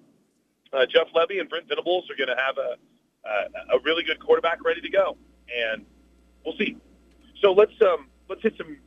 uh, 0.73 0.85
Jeff 0.85 1.07
Lebby 1.15 1.39
and 1.39 1.49
Brent 1.49 1.67
Venables 1.67 2.09
are 2.09 2.15
going 2.15 2.35
to 2.35 2.41
have 2.41 2.57
a, 2.57 2.75
a 3.27 3.77
a 3.77 3.79
really 3.83 4.03
good 4.03 4.19
quarterback 4.19 4.63
ready 4.63 4.81
to 4.81 4.89
go, 4.89 5.17
and 5.49 5.85
we'll 6.45 6.57
see. 6.57 6.77
So 7.41 7.53
let's 7.53 7.73
um 7.81 8.07
let's 8.29 8.41
hit 8.41 8.55
some 8.57 8.77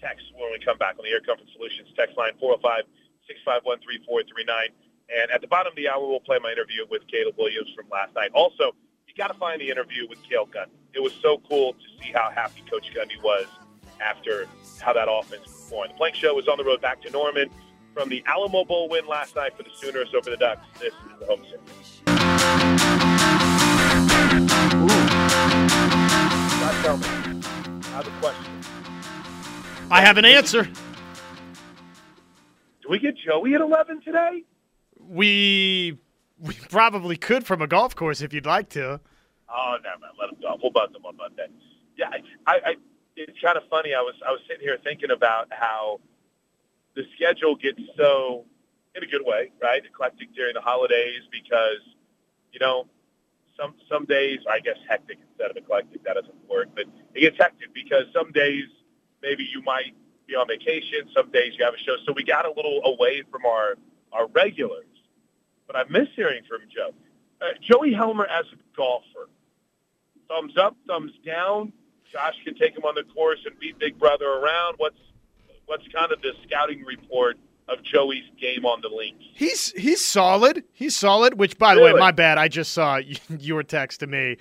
text 0.00 0.24
when 0.36 0.50
we 0.52 0.58
come 0.64 0.78
back 0.78 0.96
on 0.98 1.04
the 1.04 1.10
Air 1.10 1.20
Comfort 1.20 1.46
Solutions 1.54 1.88
text 1.96 2.16
line 2.16 2.32
405-651-3439. 2.42 4.70
And 5.08 5.30
at 5.30 5.40
the 5.40 5.46
bottom 5.46 5.72
of 5.72 5.76
the 5.76 5.88
hour, 5.88 6.06
we'll 6.06 6.20
play 6.20 6.38
my 6.42 6.52
interview 6.52 6.84
with 6.90 7.06
Caleb 7.06 7.36
Williams 7.38 7.70
from 7.74 7.86
last 7.90 8.14
night. 8.14 8.30
Also, 8.34 8.72
got 9.16 9.28
to 9.28 9.34
find 9.34 9.60
the 9.60 9.70
interview 9.70 10.06
with 10.08 10.22
Cale 10.22 10.46
Gundy. 10.46 10.68
It 10.92 11.02
was 11.02 11.12
so 11.22 11.40
cool 11.48 11.72
to 11.72 12.02
see 12.02 12.12
how 12.12 12.30
happy 12.34 12.62
Coach 12.70 12.92
Gundy 12.94 13.22
was 13.22 13.46
after 14.00 14.46
how 14.80 14.92
that 14.92 15.08
offense 15.10 15.44
performed. 15.44 15.92
The 15.92 15.94
Plank 15.94 16.14
Show 16.14 16.38
is 16.38 16.48
on 16.48 16.58
the 16.58 16.64
road 16.64 16.80
back 16.82 17.00
to 17.02 17.10
Norman 17.10 17.48
from 17.94 18.08
the 18.10 18.22
Alamo 18.26 18.64
Bowl 18.64 18.88
win 18.88 19.06
last 19.06 19.34
night 19.34 19.56
for 19.56 19.62
the 19.62 19.70
Sooners 19.74 20.14
over 20.14 20.28
the 20.28 20.36
Ducks. 20.36 20.66
This 20.78 20.92
is 20.92 21.20
the 21.20 21.26
home 21.26 21.42
series. 21.44 22.02
Scott, 26.82 27.00
me. 27.00 27.06
I 27.06 27.96
have 27.96 28.06
a 28.06 28.20
question. 28.20 28.52
I 29.90 30.00
have 30.02 30.18
an 30.18 30.24
answer. 30.26 30.64
Do 32.82 32.90
we 32.90 32.98
get 32.98 33.16
Joey 33.16 33.54
at 33.54 33.60
11 33.60 34.02
today? 34.02 34.44
We 35.00 35.98
we 36.38 36.54
probably 36.54 37.16
could 37.16 37.46
from 37.46 37.62
a 37.62 37.66
golf 37.66 37.94
course 37.94 38.20
if 38.20 38.32
you'd 38.32 38.46
like 38.46 38.68
to. 38.70 39.00
Oh, 39.48 39.76
never 39.82 40.00
mind. 40.00 40.12
Let 40.20 40.30
him 40.30 40.36
go. 40.40 40.58
We'll 40.62 40.72
buzz 40.72 40.90
him 40.94 41.04
on 41.04 41.16
Monday. 41.16 41.46
Yeah, 41.96 42.10
I, 42.46 42.52
I, 42.52 42.74
it's 43.16 43.38
kind 43.40 43.56
of 43.56 43.62
funny. 43.70 43.94
I 43.94 44.00
was 44.00 44.14
I 44.26 44.30
was 44.30 44.40
sitting 44.48 44.62
here 44.62 44.78
thinking 44.82 45.10
about 45.10 45.48
how 45.50 46.00
the 46.94 47.04
schedule 47.14 47.56
gets 47.56 47.80
so, 47.96 48.44
in 48.94 49.02
a 49.02 49.06
good 49.06 49.22
way, 49.24 49.52
right, 49.62 49.82
eclectic 49.84 50.34
during 50.34 50.54
the 50.54 50.60
holidays 50.60 51.22
because, 51.30 51.80
you 52.52 52.58
know, 52.58 52.86
some 53.58 53.74
some 53.90 54.04
days 54.04 54.40
I 54.48 54.60
guess 54.60 54.76
hectic 54.88 55.18
instead 55.30 55.50
of 55.50 55.56
eclectic. 55.56 56.04
That 56.04 56.14
doesn't 56.14 56.34
work, 56.48 56.68
but 56.74 56.84
it 57.14 57.20
gets 57.20 57.38
hectic 57.38 57.72
because 57.72 58.04
some 58.12 58.32
days 58.32 58.64
maybe 59.22 59.44
you 59.44 59.62
might 59.62 59.94
be 60.26 60.34
on 60.34 60.48
vacation. 60.48 61.08
Some 61.14 61.30
days 61.30 61.54
you 61.58 61.64
have 61.64 61.74
a 61.74 61.78
show. 61.78 61.96
So 62.04 62.12
we 62.12 62.24
got 62.24 62.44
a 62.44 62.50
little 62.50 62.82
away 62.84 63.22
from 63.30 63.46
our 63.46 63.76
our 64.12 64.26
regulars. 64.28 64.84
But 65.66 65.76
I 65.76 65.84
miss 65.88 66.08
hearing 66.14 66.42
from 66.48 66.60
Joe. 66.74 66.92
Uh, 67.40 67.46
Joey 67.60 67.92
Helmer 67.92 68.26
as 68.26 68.46
a 68.52 68.56
golfer. 68.76 69.28
Thumbs 70.28 70.56
up, 70.56 70.76
thumbs 70.86 71.12
down. 71.24 71.72
Josh 72.12 72.34
can 72.44 72.54
take 72.54 72.76
him 72.76 72.84
on 72.84 72.94
the 72.94 73.04
course 73.14 73.40
and 73.46 73.58
beat 73.58 73.78
Big 73.78 73.98
Brother 73.98 74.26
around. 74.26 74.74
What's 74.78 74.98
what's 75.66 75.86
kind 75.88 76.12
of 76.12 76.22
the 76.22 76.32
scouting 76.46 76.84
report 76.84 77.36
of 77.68 77.82
Joey's 77.82 78.24
game 78.40 78.64
on 78.64 78.80
the 78.80 78.88
links? 78.88 79.24
He's 79.34 79.72
he's 79.72 80.04
solid. 80.04 80.64
He's 80.72 80.96
solid. 80.96 81.38
Which, 81.38 81.58
by 81.58 81.74
the 81.74 81.82
way, 81.82 81.92
my 81.92 82.12
bad. 82.12 82.38
I 82.38 82.48
just 82.48 82.72
saw 82.72 82.96
your 83.38 83.62
text 83.62 84.00
to 84.00 84.06
me. 84.06 84.36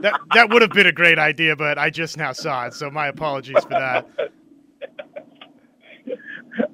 That 0.00 0.20
that 0.34 0.50
would 0.50 0.62
have 0.62 0.72
been 0.72 0.86
a 0.86 0.92
great 0.92 1.18
idea, 1.18 1.56
but 1.56 1.78
I 1.78 1.90
just 1.90 2.16
now 2.16 2.32
saw 2.32 2.66
it. 2.66 2.74
So 2.74 2.90
my 2.90 3.08
apologies 3.08 3.62
for 3.62 3.70
that. 3.70 4.06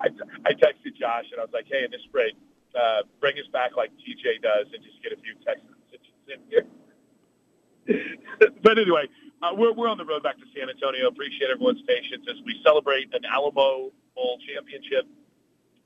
I, 0.01 0.09
I 0.47 0.53
texted 0.53 0.95
Josh 0.99 1.25
and 1.33 1.41
I 1.41 1.45
was 1.45 1.51
like, 1.53 1.67
hey, 1.69 1.85
in 1.85 1.91
this 1.91 2.07
break, 2.11 2.35
uh, 2.79 3.03
bring 3.21 3.39
us 3.39 3.47
back 3.53 3.77
like 3.77 3.91
TJ 4.01 4.41
does 4.43 4.67
and 4.73 4.83
just 4.83 5.03
get 5.03 5.13
a 5.13 5.17
few 5.21 5.35
messages 5.45 5.69
in 6.29 6.41
here. 6.49 6.67
but 8.63 8.79
anyway, 8.79 9.09
uh, 9.43 9.51
we're, 9.55 9.73
we're 9.73 9.89
on 9.89 9.99
the 9.99 10.05
road 10.05 10.23
back 10.23 10.39
to 10.39 10.45
San 10.57 10.71
Antonio. 10.71 11.09
Appreciate 11.09 11.51
everyone's 11.51 11.83
patience 11.83 12.25
as 12.31 12.37
we 12.47 12.61
celebrate 12.63 13.13
an 13.13 13.25
Alamo 13.25 13.91
Bowl 14.15 14.39
championship 14.47 15.09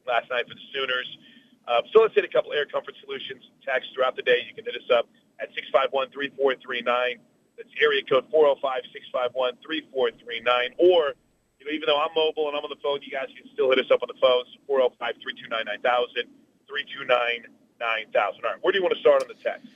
last 0.07 0.28
night 0.30 0.47
for 0.49 0.55
the 0.55 0.61
Sooners. 0.74 1.18
Uh, 1.66 1.80
so 1.93 2.03
let's 2.03 2.14
hit 2.14 2.24
a 2.24 2.28
couple 2.28 2.53
Air 2.53 2.66
Comfort 2.66 2.95
Solutions 3.03 3.43
texts 3.64 3.93
throughout 3.95 4.14
the 4.14 4.22
day. 4.22 4.45
You 4.47 4.55
can 4.55 4.64
hit 4.64 4.76
us 4.76 4.89
up 4.93 5.09
at 5.41 5.49
651-3439. 5.74 7.16
That's 7.57 7.70
area 7.80 8.03
code 8.05 8.30
405-651-3439. 8.30 10.76
Or, 10.78 11.14
you 11.59 11.64
know, 11.64 11.72
even 11.72 11.87
though 11.87 11.99
I'm 11.99 12.12
mobile 12.14 12.49
and 12.49 12.57
I'm 12.57 12.62
on 12.62 12.70
the 12.70 12.76
phone, 12.82 13.01
you 13.03 13.11
guys 13.11 13.28
can 13.34 13.49
still 13.53 13.70
hit 13.70 13.80
us 13.80 13.91
up 13.91 14.03
on 14.03 14.09
the 14.12 14.20
phones, 14.20 14.57
405-329-9000, 14.68 16.28
329-9000. 16.71 17.47
All 17.81 18.31
right, 18.43 18.57
where 18.61 18.73
do 18.73 18.79
you 18.79 18.83
want 18.83 18.95
to 18.95 19.01
start 19.01 19.23
on 19.23 19.29
the 19.29 19.35
text? 19.35 19.67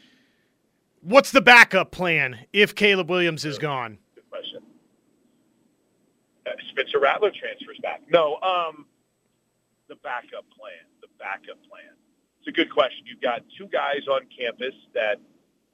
What's 1.02 1.30
the 1.30 1.40
backup 1.40 1.90
plan 1.90 2.40
if 2.52 2.74
Caleb 2.74 3.08
Williams 3.08 3.44
is 3.44 3.58
gone? 3.58 3.98
Good 4.14 4.28
question. 4.28 4.60
Uh, 6.46 6.50
Spencer 6.70 7.00
Rattler 7.00 7.30
transfers 7.30 7.78
back. 7.82 8.02
No, 8.10 8.36
um, 8.42 8.86
the 9.88 9.96
backup 9.96 10.44
plan. 10.56 10.84
The 11.00 11.08
backup 11.18 11.58
plan. 11.68 11.96
It's 12.40 12.48
a 12.48 12.52
good 12.52 12.70
question. 12.70 13.04
You've 13.06 13.20
got 13.20 13.42
two 13.56 13.66
guys 13.66 14.08
on 14.10 14.22
campus 14.36 14.74
that 14.94 15.20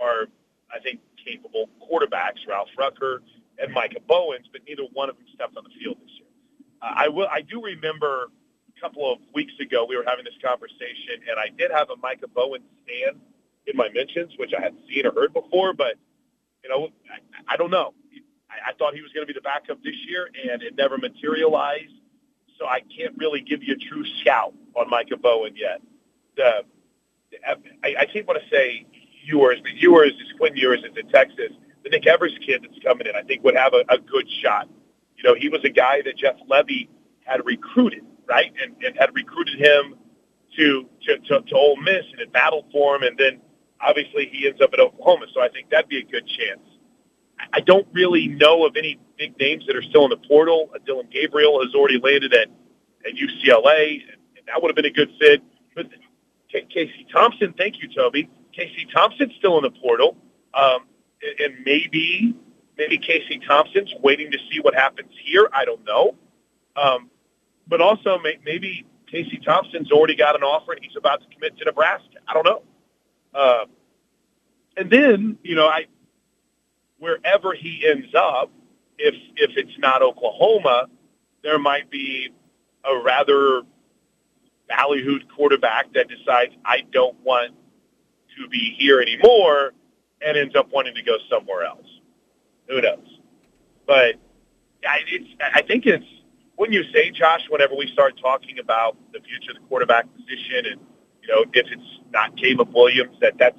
are, 0.00 0.26
I 0.74 0.78
think, 0.80 1.00
capable 1.24 1.68
quarterbacks, 1.82 2.46
Ralph 2.48 2.68
Rucker 2.78 3.22
and 3.58 3.72
Micah 3.72 4.00
Bowens, 4.06 4.46
but 4.52 4.62
neither 4.66 4.82
one 4.92 5.08
of 5.08 5.16
them 5.16 5.26
stepped 5.34 5.56
on 5.56 5.64
the 5.64 5.70
field 5.80 5.96
this 6.02 6.10
year. 6.18 6.28
Uh, 6.82 6.92
I 6.94 7.08
will. 7.08 7.28
I 7.28 7.42
do 7.42 7.62
remember 7.62 8.28
couple 8.80 9.10
of 9.10 9.18
weeks 9.34 9.52
ago 9.60 9.86
we 9.88 9.96
were 9.96 10.04
having 10.06 10.24
this 10.24 10.34
conversation, 10.42 11.22
and 11.28 11.38
I 11.38 11.48
did 11.56 11.70
have 11.70 11.90
a 11.90 11.96
Micah 11.96 12.28
Bowens 12.28 12.64
stand 12.84 13.20
in 13.66 13.76
my 13.76 13.88
mentions, 13.90 14.32
which 14.38 14.52
I 14.56 14.60
hadn't 14.60 14.82
seen 14.88 15.06
or 15.06 15.12
heard 15.12 15.32
before, 15.32 15.72
but 15.72 15.96
you 16.62 16.70
know, 16.70 16.88
I, 17.10 17.54
I 17.54 17.56
don't 17.56 17.70
know. 17.70 17.94
I, 18.50 18.70
I 18.70 18.72
thought 18.74 18.94
he 18.94 19.02
was 19.02 19.12
going 19.12 19.26
to 19.26 19.32
be 19.32 19.36
the 19.36 19.42
backup 19.42 19.82
this 19.82 19.96
year, 20.08 20.28
and 20.50 20.62
it 20.62 20.76
never 20.76 20.98
materialized. 20.98 21.92
So 22.58 22.66
I 22.66 22.80
can't 22.96 23.14
really 23.18 23.40
give 23.40 23.62
you 23.62 23.74
a 23.74 23.76
true 23.76 24.04
scout 24.20 24.54
on 24.74 24.88
Micah 24.88 25.16
Bowen 25.16 25.54
yet. 25.56 25.80
The, 26.36 26.64
I, 27.84 27.96
I 28.00 28.06
keep 28.06 28.26
want 28.26 28.40
to 28.42 28.48
say 28.48 28.86
yours, 29.24 29.58
but 29.62 29.74
yours 29.76 30.12
is 30.12 30.32
Quinn 30.38 30.56
Ewers 30.56 30.80
is 30.80 30.96
in 30.96 31.08
Texas. 31.08 31.52
The 31.84 31.90
Nick 31.90 32.06
Evers 32.06 32.36
kid 32.44 32.62
that's 32.62 32.82
coming 32.82 33.06
in, 33.06 33.14
I 33.14 33.22
think, 33.22 33.44
would 33.44 33.56
have 33.56 33.74
a, 33.74 33.84
a 33.88 33.98
good 33.98 34.28
shot. 34.42 34.68
You 35.16 35.24
know, 35.24 35.34
he 35.34 35.48
was 35.48 35.60
a 35.64 35.70
guy 35.70 36.02
that 36.02 36.16
Jeff 36.16 36.36
Lebby 36.48 36.88
had 37.24 37.44
recruited, 37.44 38.04
right, 38.28 38.52
and, 38.62 38.74
and 38.84 38.96
had 38.98 39.14
recruited 39.14 39.58
him 39.58 39.94
to, 40.56 40.86
to 41.06 41.18
to 41.18 41.40
to 41.42 41.54
Ole 41.54 41.76
Miss 41.76 42.04
and 42.10 42.20
had 42.20 42.32
battled 42.32 42.66
for 42.72 42.96
him, 42.96 43.02
and 43.02 43.16
then 43.18 43.40
obviously 43.80 44.28
he 44.32 44.46
ends 44.48 44.60
up 44.60 44.70
at 44.72 44.80
Oklahoma. 44.80 45.26
So 45.34 45.40
I 45.40 45.48
think 45.48 45.70
that'd 45.70 45.88
be 45.88 45.98
a 45.98 46.04
good 46.04 46.26
chance. 46.26 46.60
I 47.52 47.60
don't 47.60 47.86
really 47.92 48.28
know 48.28 48.64
of 48.66 48.76
any 48.76 48.98
big 49.18 49.38
names 49.38 49.66
that 49.66 49.76
are 49.76 49.82
still 49.82 50.04
in 50.04 50.10
the 50.10 50.16
portal. 50.28 50.70
Uh, 50.74 50.78
Dillon 50.86 51.06
Gabriel 51.10 51.62
has 51.62 51.74
already 51.74 51.98
landed 51.98 52.32
at, 52.32 52.48
at 53.06 53.12
UCLA, 53.14 54.00
and 54.36 54.46
that 54.46 54.60
would 54.62 54.68
have 54.70 54.76
been 54.76 54.86
a 54.86 54.90
good 54.90 55.10
fit. 55.20 55.42
But 55.74 55.88
K- 56.50 56.66
Casey 56.72 57.06
Thompson, 57.12 57.52
thank 57.58 57.82
you, 57.82 57.88
Toby. 57.94 58.30
Casey 58.52 58.86
Thompson's 58.92 59.34
still 59.38 59.58
in 59.58 59.64
the 59.64 59.70
portal, 59.70 60.16
um, 60.54 60.86
and- 61.22 61.40
and 61.54 61.64
maybe 61.64 62.34
maybe 62.78 62.98
Casey 62.98 63.38
Thompson's 63.46 63.92
waiting 64.02 64.30
to 64.30 64.38
see 64.50 64.60
what 64.60 64.74
happens 64.74 65.10
here. 65.22 65.48
I 65.52 65.64
don't 65.64 65.82
know, 65.84 66.14
um, 66.76 67.10
but 67.66 67.80
also 67.80 68.18
may- 68.18 68.38
maybe 68.44 68.86
Casey 69.10 69.40
Thompson's 69.44 69.90
already 69.92 70.16
got 70.16 70.34
an 70.36 70.42
offer 70.42 70.72
and 70.72 70.84
he's 70.84 70.96
about 70.96 71.20
to 71.22 71.26
commit 71.34 71.56
to 71.58 71.64
Nebraska. 71.64 72.18
I 72.26 72.34
don't 72.34 72.44
know. 72.44 72.62
Um, 73.34 73.66
and 74.76 74.90
then 74.90 75.38
you 75.42 75.54
know 75.54 75.66
I 75.66 75.86
wherever 76.98 77.54
he 77.54 77.86
ends 77.86 78.14
up, 78.14 78.50
if 78.98 79.14
if 79.36 79.56
it's 79.56 79.78
not 79.78 80.02
Oklahoma, 80.02 80.88
there 81.42 81.58
might 81.58 81.90
be 81.90 82.30
a 82.84 82.98
rather 82.98 83.62
ballyhooed 84.70 85.28
quarterback 85.34 85.92
that 85.94 86.08
decides 86.08 86.52
I 86.64 86.82
don't 86.92 87.18
want 87.20 87.52
to 88.36 88.48
be 88.48 88.74
here 88.78 89.00
anymore 89.00 89.72
and 90.20 90.36
ends 90.36 90.54
up 90.56 90.70
wanting 90.72 90.94
to 90.94 91.02
go 91.02 91.16
somewhere 91.30 91.64
else. 91.64 91.86
Who 92.68 92.80
knows? 92.80 93.20
But 93.86 94.16
I, 94.86 95.00
it's, 95.06 95.28
I 95.40 95.62
think 95.62 95.86
it's 95.86 96.04
when 96.56 96.72
you 96.72 96.82
say, 96.92 97.10
Josh, 97.10 97.42
whenever 97.48 97.74
we 97.74 97.86
start 97.92 98.18
talking 98.20 98.58
about 98.58 98.96
the 99.12 99.20
future 99.20 99.52
of 99.52 99.62
the 99.62 99.68
quarterback 99.68 100.06
position 100.14 100.72
and, 100.72 100.80
you 101.22 101.28
know, 101.28 101.44
if 101.52 101.66
it's 101.70 102.00
not 102.10 102.36
Caleb 102.36 102.74
Williams, 102.74 103.16
that 103.20 103.34
that's 103.38 103.58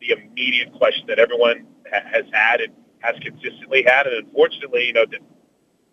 the 0.00 0.10
immediate 0.10 0.72
question 0.74 1.06
that 1.08 1.18
everyone 1.18 1.66
ha- 1.90 2.06
has 2.10 2.24
had 2.32 2.60
and 2.60 2.72
has 3.00 3.16
consistently 3.20 3.84
had. 3.86 4.06
And 4.06 4.26
unfortunately, 4.26 4.86
you 4.86 4.92
know, 4.92 5.04
the, 5.10 5.18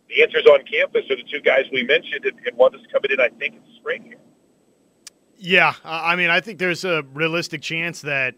the 0.09 0.21
answers 0.21 0.45
on 0.45 0.63
campus 0.65 1.09
are 1.09 1.15
the 1.15 1.23
two 1.23 1.41
guys 1.41 1.65
we 1.71 1.83
mentioned 1.83 2.25
and, 2.25 2.39
and 2.45 2.57
one 2.57 2.71
that's 2.71 2.85
coming 2.91 3.11
in, 3.11 3.19
I 3.19 3.29
think, 3.29 3.55
in 3.55 3.61
spring 3.77 4.03
here. 4.03 4.19
Yeah, 5.37 5.73
I 5.83 6.13
I 6.13 6.15
mean, 6.15 6.29
I 6.29 6.39
think 6.39 6.59
there's 6.59 6.85
a 6.85 7.03
realistic 7.13 7.61
chance 7.61 8.01
that 8.01 8.35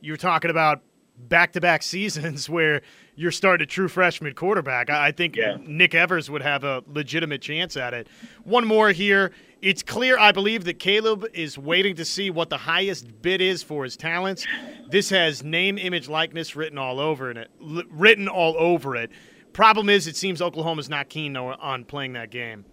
you're 0.00 0.16
talking 0.16 0.50
about 0.50 0.82
back-to-back 1.16 1.82
seasons 1.82 2.48
where 2.50 2.82
you're 3.16 3.30
starting 3.30 3.64
a 3.64 3.66
true 3.66 3.88
freshman 3.88 4.34
quarterback. 4.34 4.90
I 4.90 5.08
I 5.08 5.12
think 5.12 5.38
Nick 5.66 5.94
Evers 5.94 6.30
would 6.30 6.42
have 6.42 6.64
a 6.64 6.82
legitimate 6.86 7.42
chance 7.42 7.76
at 7.76 7.94
it. 7.94 8.08
One 8.44 8.66
more 8.66 8.90
here. 8.90 9.32
It's 9.60 9.82
clear, 9.82 10.18
I 10.18 10.32
believe, 10.32 10.64
that 10.64 10.78
Caleb 10.78 11.26
is 11.32 11.56
waiting 11.56 11.94
to 11.96 12.04
see 12.04 12.28
what 12.28 12.50
the 12.50 12.58
highest 12.58 13.22
bid 13.22 13.40
is 13.40 13.62
for 13.62 13.84
his 13.84 13.96
talents. 13.96 14.46
This 14.90 15.08
has 15.10 15.42
name, 15.42 15.78
image, 15.78 16.08
likeness 16.08 16.54
written 16.54 16.76
all 16.76 17.00
over 17.00 17.30
it. 17.30 17.50
Written 17.60 18.28
all 18.28 18.56
over 18.58 18.94
it. 18.96 19.10
Problem 19.54 19.88
is, 19.88 20.06
it 20.06 20.16
seems 20.16 20.42
Oklahoma's 20.42 20.90
not 20.90 21.08
keen 21.08 21.36
on 21.36 21.58
on 21.60 21.84
playing 21.84 22.12
that 22.14 22.30
game. 22.30 22.64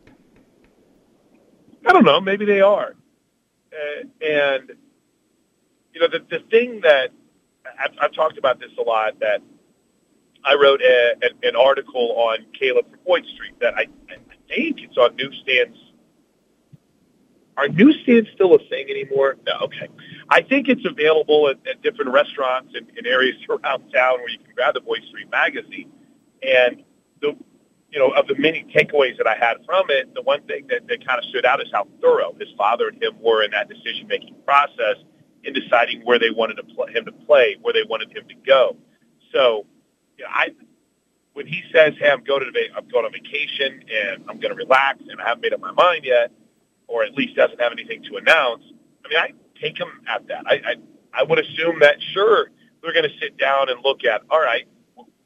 I 1.85 1.93
don't 1.93 2.03
know. 2.03 2.19
Maybe 2.19 2.45
they 2.45 2.61
are. 2.61 2.95
Uh, 3.71 4.03
and 4.21 4.71
you 5.93 6.01
know, 6.01 6.07
the 6.07 6.19
the 6.29 6.39
thing 6.49 6.81
that 6.81 7.11
I've, 7.79 7.91
I've 8.01 8.13
talked 8.13 8.37
about 8.37 8.59
this 8.59 8.71
a 8.77 8.81
lot. 8.81 9.19
That 9.19 9.41
I 10.43 10.55
wrote 10.55 10.81
a, 10.81 11.15
an, 11.21 11.31
an 11.43 11.55
article 11.55 12.13
on 12.17 12.45
Caleb 12.57 12.89
from 12.89 12.99
Boyd 13.05 13.25
Street 13.33 13.53
that 13.61 13.75
I, 13.75 13.87
I 14.09 14.17
think 14.47 14.79
it's 14.79 14.97
on 14.97 15.15
newsstands. 15.15 15.77
Are 17.57 17.67
newsstands 17.67 18.29
still 18.33 18.55
a 18.55 18.59
thing 18.69 18.89
anymore? 18.89 19.37
No. 19.45 19.65
Okay. 19.65 19.87
I 20.29 20.41
think 20.41 20.67
it's 20.67 20.85
available 20.85 21.49
at, 21.49 21.57
at 21.67 21.81
different 21.81 22.11
restaurants 22.11 22.73
and 22.75 22.89
in 22.97 23.05
areas 23.05 23.35
around 23.49 23.91
town 23.91 24.19
where 24.19 24.29
you 24.29 24.39
can 24.39 24.53
grab 24.55 24.73
the 24.73 24.81
Boyd 24.81 25.03
Street 25.09 25.29
magazine. 25.29 25.91
And 26.41 26.83
the 27.21 27.35
you 27.91 27.99
know, 27.99 28.09
of 28.11 28.27
the 28.27 28.35
many 28.37 28.63
takeaways 28.73 29.17
that 29.17 29.27
I 29.27 29.35
had 29.35 29.57
from 29.65 29.85
it, 29.89 30.13
the 30.15 30.21
one 30.21 30.41
thing 30.43 30.65
that, 30.69 30.87
that 30.87 31.05
kind 31.05 31.19
of 31.19 31.25
stood 31.25 31.45
out 31.45 31.61
is 31.61 31.67
how 31.73 31.87
thorough 32.01 32.33
his 32.39 32.47
father 32.57 32.87
and 32.87 33.03
him 33.03 33.13
were 33.19 33.43
in 33.43 33.51
that 33.51 33.67
decision-making 33.67 34.35
process 34.45 34.95
in 35.43 35.53
deciding 35.53 36.01
where 36.01 36.17
they 36.17 36.29
wanted 36.29 36.55
to 36.55 36.63
play, 36.63 36.91
him 36.93 37.03
to 37.05 37.11
play, 37.11 37.57
where 37.61 37.73
they 37.73 37.83
wanted 37.83 38.15
him 38.15 38.23
to 38.29 38.35
go. 38.45 38.77
So, 39.33 39.65
you 40.21 40.27
know, 40.27 40.31
I 40.33 40.49
when 41.33 41.47
he 41.47 41.63
says, 41.73 41.93
"Hey, 41.97 42.09
I'm 42.09 42.23
going 42.23 42.41
to 42.41 42.51
va- 42.51 42.75
I'm 42.77 42.87
going 42.87 43.05
on 43.05 43.11
vacation 43.11 43.83
and 43.91 44.23
I'm 44.29 44.39
going 44.39 44.51
to 44.51 44.55
relax 44.55 44.99
and 45.09 45.19
I 45.19 45.27
haven't 45.29 45.41
made 45.41 45.53
up 45.53 45.61
my 45.61 45.71
mind 45.71 46.05
yet," 46.05 46.31
or 46.87 47.03
at 47.03 47.13
least 47.15 47.35
doesn't 47.35 47.59
have 47.59 47.71
anything 47.71 48.03
to 48.03 48.17
announce, 48.17 48.63
I 49.03 49.09
mean, 49.09 49.17
I 49.17 49.33
take 49.59 49.79
him 49.79 49.89
at 50.07 50.27
that. 50.27 50.43
I 50.45 50.53
I, 50.53 50.75
I 51.13 51.23
would 51.23 51.39
assume 51.39 51.79
that 51.79 51.95
sure, 52.13 52.51
they're 52.83 52.93
going 52.93 53.09
to 53.09 53.17
sit 53.19 53.37
down 53.37 53.69
and 53.69 53.83
look 53.83 54.03
at, 54.05 54.21
all 54.29 54.39
right, 54.39 54.67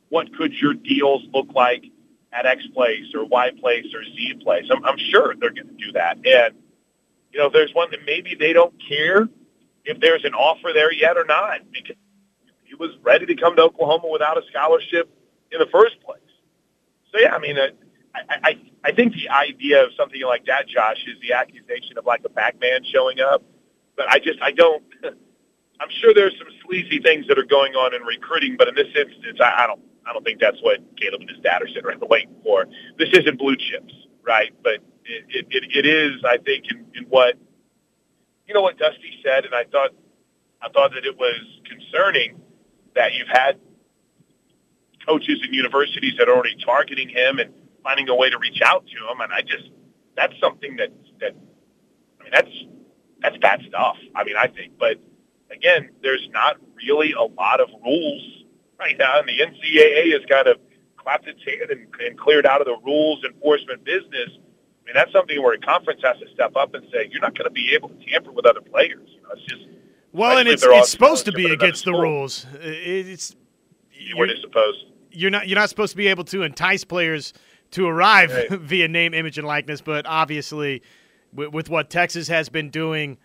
what 0.09 0.33
could 0.37 0.53
your 0.53 0.73
deals 0.73 1.23
look 1.33 1.47
like 1.53 1.83
at 2.31 2.45
X 2.45 2.65
place 2.73 3.13
or 3.13 3.25
Y 3.25 3.51
place 3.59 3.87
or 3.93 4.03
Z 4.03 4.35
place? 4.41 4.65
I'm, 4.71 4.85
I'm 4.85 4.97
sure 4.97 5.35
they're 5.35 5.51
going 5.51 5.67
to 5.67 5.85
do 5.85 5.91
that. 5.93 6.17
And, 6.25 6.55
you 7.33 7.39
know, 7.39 7.49
there's 7.49 7.73
one 7.73 7.91
that 7.91 7.99
maybe 8.05 8.35
they 8.35 8.53
don't 8.53 8.73
care 8.87 9.27
if 9.83 9.99
there's 9.99 10.23
an 10.23 10.33
offer 10.33 10.71
there 10.73 10.93
yet 10.93 11.17
or 11.17 11.25
not 11.25 11.59
because 11.71 11.95
he 12.65 12.75
was 12.75 12.91
ready 13.01 13.25
to 13.25 13.35
come 13.35 13.55
to 13.55 13.63
Oklahoma 13.63 14.09
without 14.11 14.37
a 14.37 14.41
scholarship 14.49 15.09
in 15.51 15.59
the 15.59 15.67
first 15.71 16.01
place. 16.01 16.19
So, 17.11 17.19
yeah, 17.19 17.35
I 17.35 17.39
mean, 17.39 17.57
uh, 17.57 17.67
I, 18.13 18.21
I, 18.43 18.61
I 18.85 18.91
think 18.91 19.13
the 19.13 19.29
idea 19.29 19.83
of 19.83 19.91
something 19.97 20.21
like 20.23 20.45
that, 20.45 20.67
Josh, 20.67 21.03
is 21.07 21.19
the 21.21 21.33
accusation 21.33 21.97
of 21.97 22.05
like 22.05 22.21
a 22.25 22.29
bagman 22.29 22.83
showing 22.91 23.19
up. 23.19 23.43
But 23.95 24.09
I 24.09 24.19
just, 24.19 24.41
I 24.41 24.51
don't, 24.51 24.83
I'm 25.03 25.89
sure 26.01 26.13
there's 26.13 26.37
some 26.37 26.47
sleazy 26.65 26.99
things 26.99 27.27
that 27.27 27.37
are 27.37 27.45
going 27.45 27.73
on 27.73 27.93
in 27.93 28.01
recruiting, 28.03 28.55
but 28.57 28.67
in 28.67 28.75
this 28.75 28.87
instance, 28.95 29.39
I, 29.41 29.63
I 29.63 29.67
don't, 29.67 29.81
I 30.07 30.13
don't 30.13 30.23
think 30.23 30.39
that's 30.39 30.61
what 30.61 30.79
Caleb 30.97 31.21
and 31.21 31.29
his 31.29 31.39
dad 31.39 31.61
are 31.61 31.67
sitting 31.67 31.85
around 31.85 32.03
waiting 32.09 32.35
for. 32.43 32.67
This 32.97 33.09
isn't 33.13 33.37
blue 33.37 33.55
chips, 33.55 33.93
right? 34.23 34.53
But 34.63 34.75
it, 35.05 35.25
it, 35.29 35.47
it, 35.49 35.63
it 35.77 35.85
is, 35.85 36.23
I 36.25 36.37
think, 36.37 36.65
in, 36.71 36.85
in 36.95 37.03
what, 37.05 37.35
you 38.47 38.53
know, 38.53 38.61
what 38.61 38.77
Dusty 38.77 39.19
said, 39.23 39.45
and 39.45 39.53
I 39.53 39.63
thought, 39.65 39.91
I 40.61 40.69
thought 40.69 40.91
that 40.93 41.05
it 41.05 41.17
was 41.17 41.41
concerning 41.65 42.39
that 42.95 43.13
you've 43.13 43.27
had 43.27 43.59
coaches 45.05 45.39
and 45.43 45.53
universities 45.53 46.13
that 46.17 46.27
are 46.27 46.35
already 46.35 46.55
targeting 46.63 47.09
him 47.09 47.39
and 47.39 47.51
finding 47.83 48.09
a 48.09 48.15
way 48.15 48.29
to 48.29 48.39
reach 48.39 48.61
out 48.63 48.85
to 48.87 49.11
him, 49.11 49.21
and 49.21 49.31
I 49.31 49.41
just, 49.41 49.69
that's 50.15 50.33
something 50.39 50.75
that, 50.77 50.89
that, 51.19 51.35
I 52.19 52.23
mean, 52.23 52.31
that's, 52.33 52.49
that's 53.21 53.37
bad 53.37 53.61
stuff. 53.67 53.97
I 54.15 54.23
mean, 54.23 54.35
I 54.37 54.47
think, 54.47 54.73
but 54.79 54.97
again, 55.51 55.89
there's 56.01 56.27
not 56.31 56.57
really 56.75 57.13
a 57.13 57.23
lot 57.23 57.59
of 57.59 57.69
rules 57.83 58.43
right 58.79 58.97
now, 58.97 59.19
and 59.19 59.27
the 59.27 59.39
NCAA 59.39 60.13
has 60.13 60.21
kind 60.29 60.47
of 60.47 60.57
clapped 60.97 61.27
its 61.27 61.41
hand 61.45 61.69
and, 61.69 61.87
and 61.99 62.17
cleared 62.17 62.45
out 62.45 62.61
of 62.61 62.65
the 62.67 62.77
rules 62.83 63.23
enforcement 63.23 63.83
business. 63.83 64.29
I 64.33 64.85
mean, 64.85 64.95
that's 64.95 65.11
something 65.11 65.41
where 65.41 65.53
a 65.53 65.59
conference 65.59 66.01
has 66.03 66.17
to 66.19 66.25
step 66.33 66.55
up 66.55 66.73
and 66.73 66.85
say, 66.91 67.09
you're 67.11 67.21
not 67.21 67.37
going 67.37 67.45
to 67.45 67.53
be 67.53 67.73
able 67.75 67.89
to 67.89 67.95
tamper 68.09 68.31
with 68.31 68.45
other 68.45 68.61
players. 68.61 69.09
You 69.13 69.21
know, 69.21 69.29
it's 69.33 69.43
just 69.43 69.65
well, 70.15 70.37
and 70.37 70.47
it's, 70.47 70.63
it's 70.65 70.89
supposed 70.89 71.25
to 71.25 71.31
be 71.31 71.51
against 71.51 71.85
the 71.85 71.93
rules. 71.93 72.45
It's 72.61 73.35
what 74.15 74.29
is 74.29 74.39
supposed. 74.41 74.85
You're 75.11 75.31
not 75.31 75.47
you're 75.47 75.59
not 75.59 75.69
supposed 75.69 75.91
to 75.91 75.97
be 75.97 76.07
able 76.07 76.23
to 76.25 76.43
entice 76.43 76.83
players 76.83 77.33
to 77.71 77.87
arrive 77.87 78.31
right. 78.31 78.49
via 78.59 78.87
name, 78.87 79.13
image, 79.13 79.37
and 79.37 79.45
likeness. 79.47 79.81
But 79.81 80.05
obviously, 80.05 80.81
with, 81.33 81.53
with 81.53 81.69
what 81.69 81.89
Texas 81.89 82.27
has 82.27 82.49
been 82.49 82.69
doing, 82.69 83.17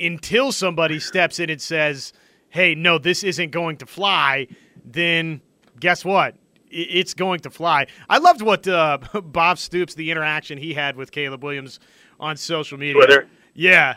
until 0.00 0.52
somebody 0.52 0.98
steps 0.98 1.40
in 1.40 1.50
and 1.50 1.60
says, 1.60 2.12
"Hey, 2.48 2.74
no, 2.74 2.98
this 2.98 3.24
isn't 3.24 3.50
going 3.50 3.78
to 3.78 3.86
fly," 3.86 4.48
then 4.84 5.40
guess 5.80 6.04
what? 6.04 6.36
It's 6.68 7.14
going 7.14 7.40
to 7.40 7.50
fly. 7.50 7.86
I 8.10 8.18
loved 8.18 8.42
what 8.42 8.66
uh, 8.66 8.98
Bob 9.24 9.58
Stoops, 9.58 9.94
the 9.94 10.10
interaction 10.10 10.58
he 10.58 10.74
had 10.74 10.96
with 10.96 11.12
Caleb 11.12 11.44
Williams 11.44 11.80
on 12.18 12.36
social 12.36 12.76
media. 12.76 12.94
Twitter. 12.94 13.28
Yeah, 13.56 13.96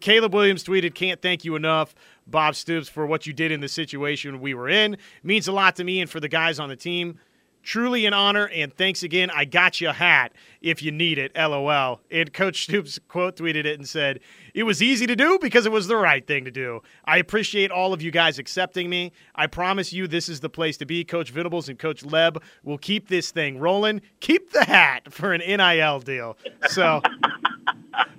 Caleb 0.00 0.32
Williams 0.32 0.62
tweeted, 0.62 0.94
"Can't 0.94 1.20
thank 1.20 1.44
you 1.44 1.56
enough, 1.56 1.94
Bob 2.26 2.54
Stoops, 2.54 2.88
for 2.88 3.06
what 3.06 3.26
you 3.26 3.32
did 3.32 3.50
in 3.50 3.60
the 3.60 3.68
situation 3.68 4.40
we 4.40 4.54
were 4.54 4.68
in. 4.68 4.96
Means 5.22 5.48
a 5.48 5.52
lot 5.52 5.76
to 5.76 5.84
me 5.84 6.00
and 6.00 6.08
for 6.08 6.20
the 6.20 6.28
guys 6.28 6.58
on 6.60 6.68
the 6.68 6.76
team. 6.76 7.18
Truly 7.62 8.06
an 8.06 8.14
honor, 8.14 8.48
and 8.48 8.72
thanks 8.72 9.02
again. 9.02 9.28
I 9.30 9.44
got 9.44 9.80
you 9.80 9.90
a 9.90 9.92
hat 9.92 10.32
if 10.62 10.82
you 10.82 10.92
need 10.92 11.18
it. 11.18 11.32
LOL. 11.36 12.00
And 12.10 12.32
Coach 12.32 12.62
Stoops 12.62 12.98
quote 13.08 13.36
tweeted 13.36 13.66
it 13.66 13.78
and 13.78 13.86
said, 13.86 14.20
It 14.54 14.64
was 14.64 14.82
easy 14.82 15.06
to 15.06 15.16
do 15.16 15.38
because 15.40 15.66
it 15.66 15.72
was 15.72 15.86
the 15.86 15.96
right 15.96 16.26
thing 16.26 16.44
to 16.44 16.50
do. 16.50 16.82
I 17.04 17.18
appreciate 17.18 17.70
all 17.70 17.92
of 17.92 18.02
you 18.02 18.10
guys 18.10 18.38
accepting 18.38 18.90
me. 18.90 19.12
I 19.34 19.46
promise 19.46 19.92
you 19.92 20.06
this 20.06 20.28
is 20.28 20.40
the 20.40 20.50
place 20.50 20.76
to 20.78 20.86
be. 20.86 21.04
Coach 21.04 21.30
Venables 21.30 21.68
and 21.68 21.78
Coach 21.78 22.02
Leb 22.02 22.42
will 22.62 22.78
keep 22.78 23.08
this 23.08 23.30
thing 23.30 23.58
rolling. 23.58 24.00
Keep 24.20 24.52
the 24.52 24.64
hat 24.64 25.12
for 25.12 25.32
an 25.32 25.40
NIL 25.40 26.00
deal. 26.00 26.36
So. 26.68 27.02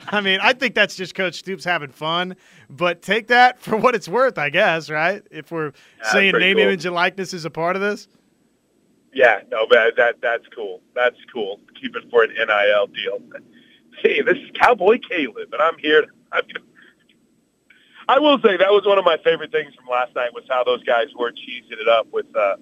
I 0.07 0.21
mean, 0.21 0.39
I 0.41 0.53
think 0.53 0.75
that's 0.75 0.95
just 0.95 1.15
Coach 1.15 1.36
Stoops 1.36 1.63
having 1.63 1.89
fun, 1.89 2.36
but 2.69 3.01
take 3.01 3.27
that 3.27 3.59
for 3.59 3.77
what 3.77 3.95
it's 3.95 4.07
worth, 4.07 4.38
I 4.38 4.49
guess, 4.49 4.89
right? 4.89 5.23
If 5.32 5.51
we're 5.51 5.71
yeah, 6.03 6.11
saying 6.11 6.34
name, 6.38 6.57
cool. 6.57 6.65
image, 6.65 6.86
and 6.86 6.93
likeness 6.93 7.34
is 7.34 7.45
a 7.45 7.49
part 7.49 7.75
of 7.75 7.82
this. 7.82 8.07
Yeah, 9.13 9.41
no, 9.49 9.65
but 9.69 9.95
that 9.97 10.21
that's 10.21 10.45
cool. 10.55 10.82
That's 10.95 11.17
cool. 11.34 11.59
Keep 11.79 11.95
it 11.95 12.09
for 12.09 12.23
an 12.23 12.32
NIL 12.32 12.88
deal. 12.88 13.19
Hey, 14.01 14.21
this 14.21 14.38
is 14.38 14.49
Cowboy 14.59 14.99
Caleb, 15.07 15.49
and 15.51 15.61
I'm 15.61 15.77
here. 15.77 16.03
To, 16.03 16.07
I, 18.07 18.19
will 18.19 18.39
say 18.41 18.57
that 18.57 18.71
was 18.71 18.86
one 18.86 18.97
of 18.97 19.05
my 19.05 19.17
favorite 19.23 19.51
things 19.51 19.73
from 19.75 19.86
last 19.88 20.15
night 20.15 20.34
was 20.34 20.43
how 20.49 20.63
those 20.63 20.84
guys 20.84 21.07
were 21.17 21.32
cheesing 21.32 21.79
it 21.79 21.88
up 21.88 22.07
with. 22.11 22.25
Uh, 22.36 22.55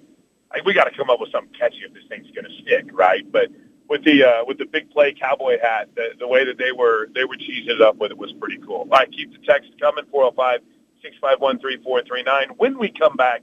like, 0.52 0.64
we 0.64 0.74
got 0.74 0.84
to 0.84 0.96
come 0.96 1.10
up 1.10 1.20
with 1.20 1.30
something 1.30 1.52
catchy 1.58 1.82
if 1.86 1.94
this 1.94 2.02
thing's 2.08 2.30
going 2.32 2.44
to 2.44 2.62
stick, 2.62 2.90
right? 2.92 3.30
But 3.30 3.50
with 3.88 4.04
the 4.04 4.24
uh, 4.24 4.44
with 4.46 4.58
the 4.58 4.66
big 4.66 4.90
play 4.90 5.12
cowboy 5.12 5.58
hat, 5.60 5.88
the, 5.96 6.10
the 6.18 6.26
way 6.26 6.44
that 6.44 6.58
they 6.58 6.72
were 6.72 7.08
they 7.14 7.24
were 7.24 7.36
cheesing 7.36 7.68
it 7.68 7.82
up 7.82 7.96
with 7.96 8.10
it 8.10 8.18
was 8.18 8.32
pretty 8.32 8.58
cool. 8.58 8.78
All 8.78 8.86
right, 8.86 9.10
keep 9.10 9.32
the 9.32 9.44
text 9.46 9.70
coming 9.80 10.04
405 10.10 10.60
651 11.02 11.58
3439. 11.58 12.56
When 12.56 12.78
we 12.78 12.90
come 12.90 13.16
back, 13.16 13.42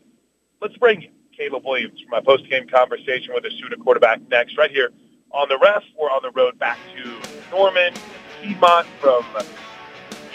let's 0.62 0.78
bring 0.78 1.02
you 1.02 1.10
Caleb 1.38 1.66
Williams 1.66 2.02
for 2.02 2.10
my 2.10 2.22
post-game 2.22 2.68
conversation 2.68 3.34
with 3.34 3.44
the 3.44 3.52
student 3.52 3.84
quarterback 3.84 4.22
next, 4.30 4.58
right 4.58 4.72
here 4.72 4.90
on 5.32 5.50
the 5.50 5.58
ref. 5.58 5.84
We're 6.00 6.10
on 6.10 6.22
the 6.24 6.32
road 6.32 6.58
back 6.58 6.80
to 6.96 7.52
Norman, 7.52 7.94
Piedmont 8.42 8.88
from 9.00 9.24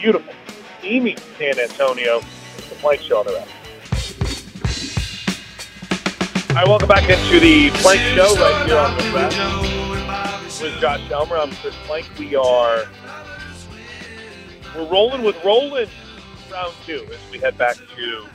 beautiful, 0.03 0.35
steamy 0.81 1.17
San 1.39 1.61
Antonio. 1.61 2.21
The 2.69 2.75
Plank 2.81 3.03
Show 3.03 3.21
on 3.21 3.27
the. 3.27 3.39
All 6.51 6.57
right, 6.57 6.67
welcome 6.67 6.89
back 6.89 7.09
into 7.09 7.39
the 7.39 7.71
Plank 7.71 8.01
Show 8.17 8.35
right 8.35 8.67
here 8.67 8.79
on 8.79 8.97
the 8.97 9.05
ref 9.15 10.61
with 10.61 10.81
Josh 10.81 11.01
Helmer. 11.03 11.37
I'm 11.37 11.53
Chris 11.53 11.77
Plank. 11.87 12.11
We 12.19 12.35
are 12.35 12.85
we're 14.75 14.89
rolling 14.89 15.23
with 15.23 15.37
Roland 15.45 15.89
round 16.51 16.75
two 16.85 17.07
as 17.09 17.21
we 17.31 17.39
head 17.39 17.57
back 17.57 17.77
to 17.77 18.27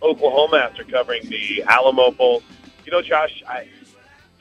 Oklahoma 0.00 0.58
after 0.58 0.84
covering 0.84 1.28
the 1.28 1.64
Alamo 1.64 2.12
Bowl. 2.12 2.40
You 2.86 2.92
know, 2.92 3.02
Josh, 3.02 3.42
I, 3.48 3.66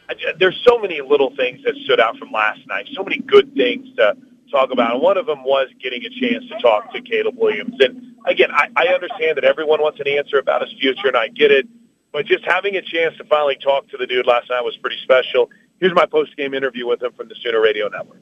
I, 0.08 0.14
there's 0.38 0.62
so 0.64 0.78
many 0.78 1.02
little 1.02 1.36
things 1.36 1.64
that 1.64 1.76
stood 1.78 2.00
out 2.00 2.18
from 2.18 2.32
last 2.32 2.60
night. 2.68 2.90
So 2.94 3.02
many 3.02 3.18
good 3.18 3.56
things 3.56 3.96
to 3.96 4.16
talk 4.54 4.72
about. 4.72 4.94
And 4.94 5.02
one 5.02 5.18
of 5.18 5.26
them 5.26 5.44
was 5.44 5.68
getting 5.82 6.04
a 6.06 6.10
chance 6.10 6.48
to 6.48 6.60
talk 6.62 6.94
to 6.94 7.02
Caleb 7.02 7.36
Williams. 7.38 7.76
And 7.80 8.16
again, 8.26 8.52
I, 8.52 8.70
I 8.78 8.88
understand 8.94 9.38
that 9.38 9.44
everyone 9.44 9.82
wants 9.82 10.00
an 10.00 10.08
answer 10.08 10.38
about 10.38 10.62
his 10.62 10.72
future, 10.80 11.08
and 11.08 11.18
I 11.18 11.28
get 11.28 11.52
it. 11.52 11.68
But 12.14 12.28
just 12.28 12.46
having 12.46 12.76
a 12.76 12.82
chance 12.82 13.18
to 13.18 13.24
finally 13.26 13.58
talk 13.58 13.90
to 13.90 13.98
the 13.98 14.06
dude 14.06 14.28
last 14.28 14.50
night 14.50 14.62
was 14.62 14.78
pretty 14.78 14.98
special. 15.04 15.50
Here's 15.80 15.96
my 15.96 16.06
post-game 16.06 16.54
interview 16.54 16.88
with 16.88 17.02
him 17.02 17.12
from 17.14 17.28
the 17.28 17.36
Sooner 17.42 17.60
Radio 17.60 17.90
Network. 17.90 18.22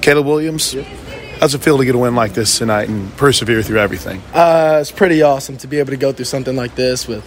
Caleb 0.00 0.26
Williams, 0.26 0.72
how's 1.38 1.54
it 1.54 1.62
feel 1.62 1.78
to 1.78 1.84
get 1.84 1.94
a 1.94 1.98
win 1.98 2.14
like 2.14 2.32
this 2.32 2.58
tonight 2.58 2.88
and 2.88 3.14
persevere 3.16 3.62
through 3.62 3.78
everything? 3.78 4.22
Uh, 4.32 4.78
it's 4.80 4.90
pretty 4.90 5.22
awesome 5.22 5.56
to 5.58 5.66
be 5.66 5.78
able 5.78 5.90
to 5.90 5.96
go 5.96 6.12
through 6.12 6.24
something 6.24 6.56
like 6.56 6.74
this 6.74 7.06
with 7.06 7.24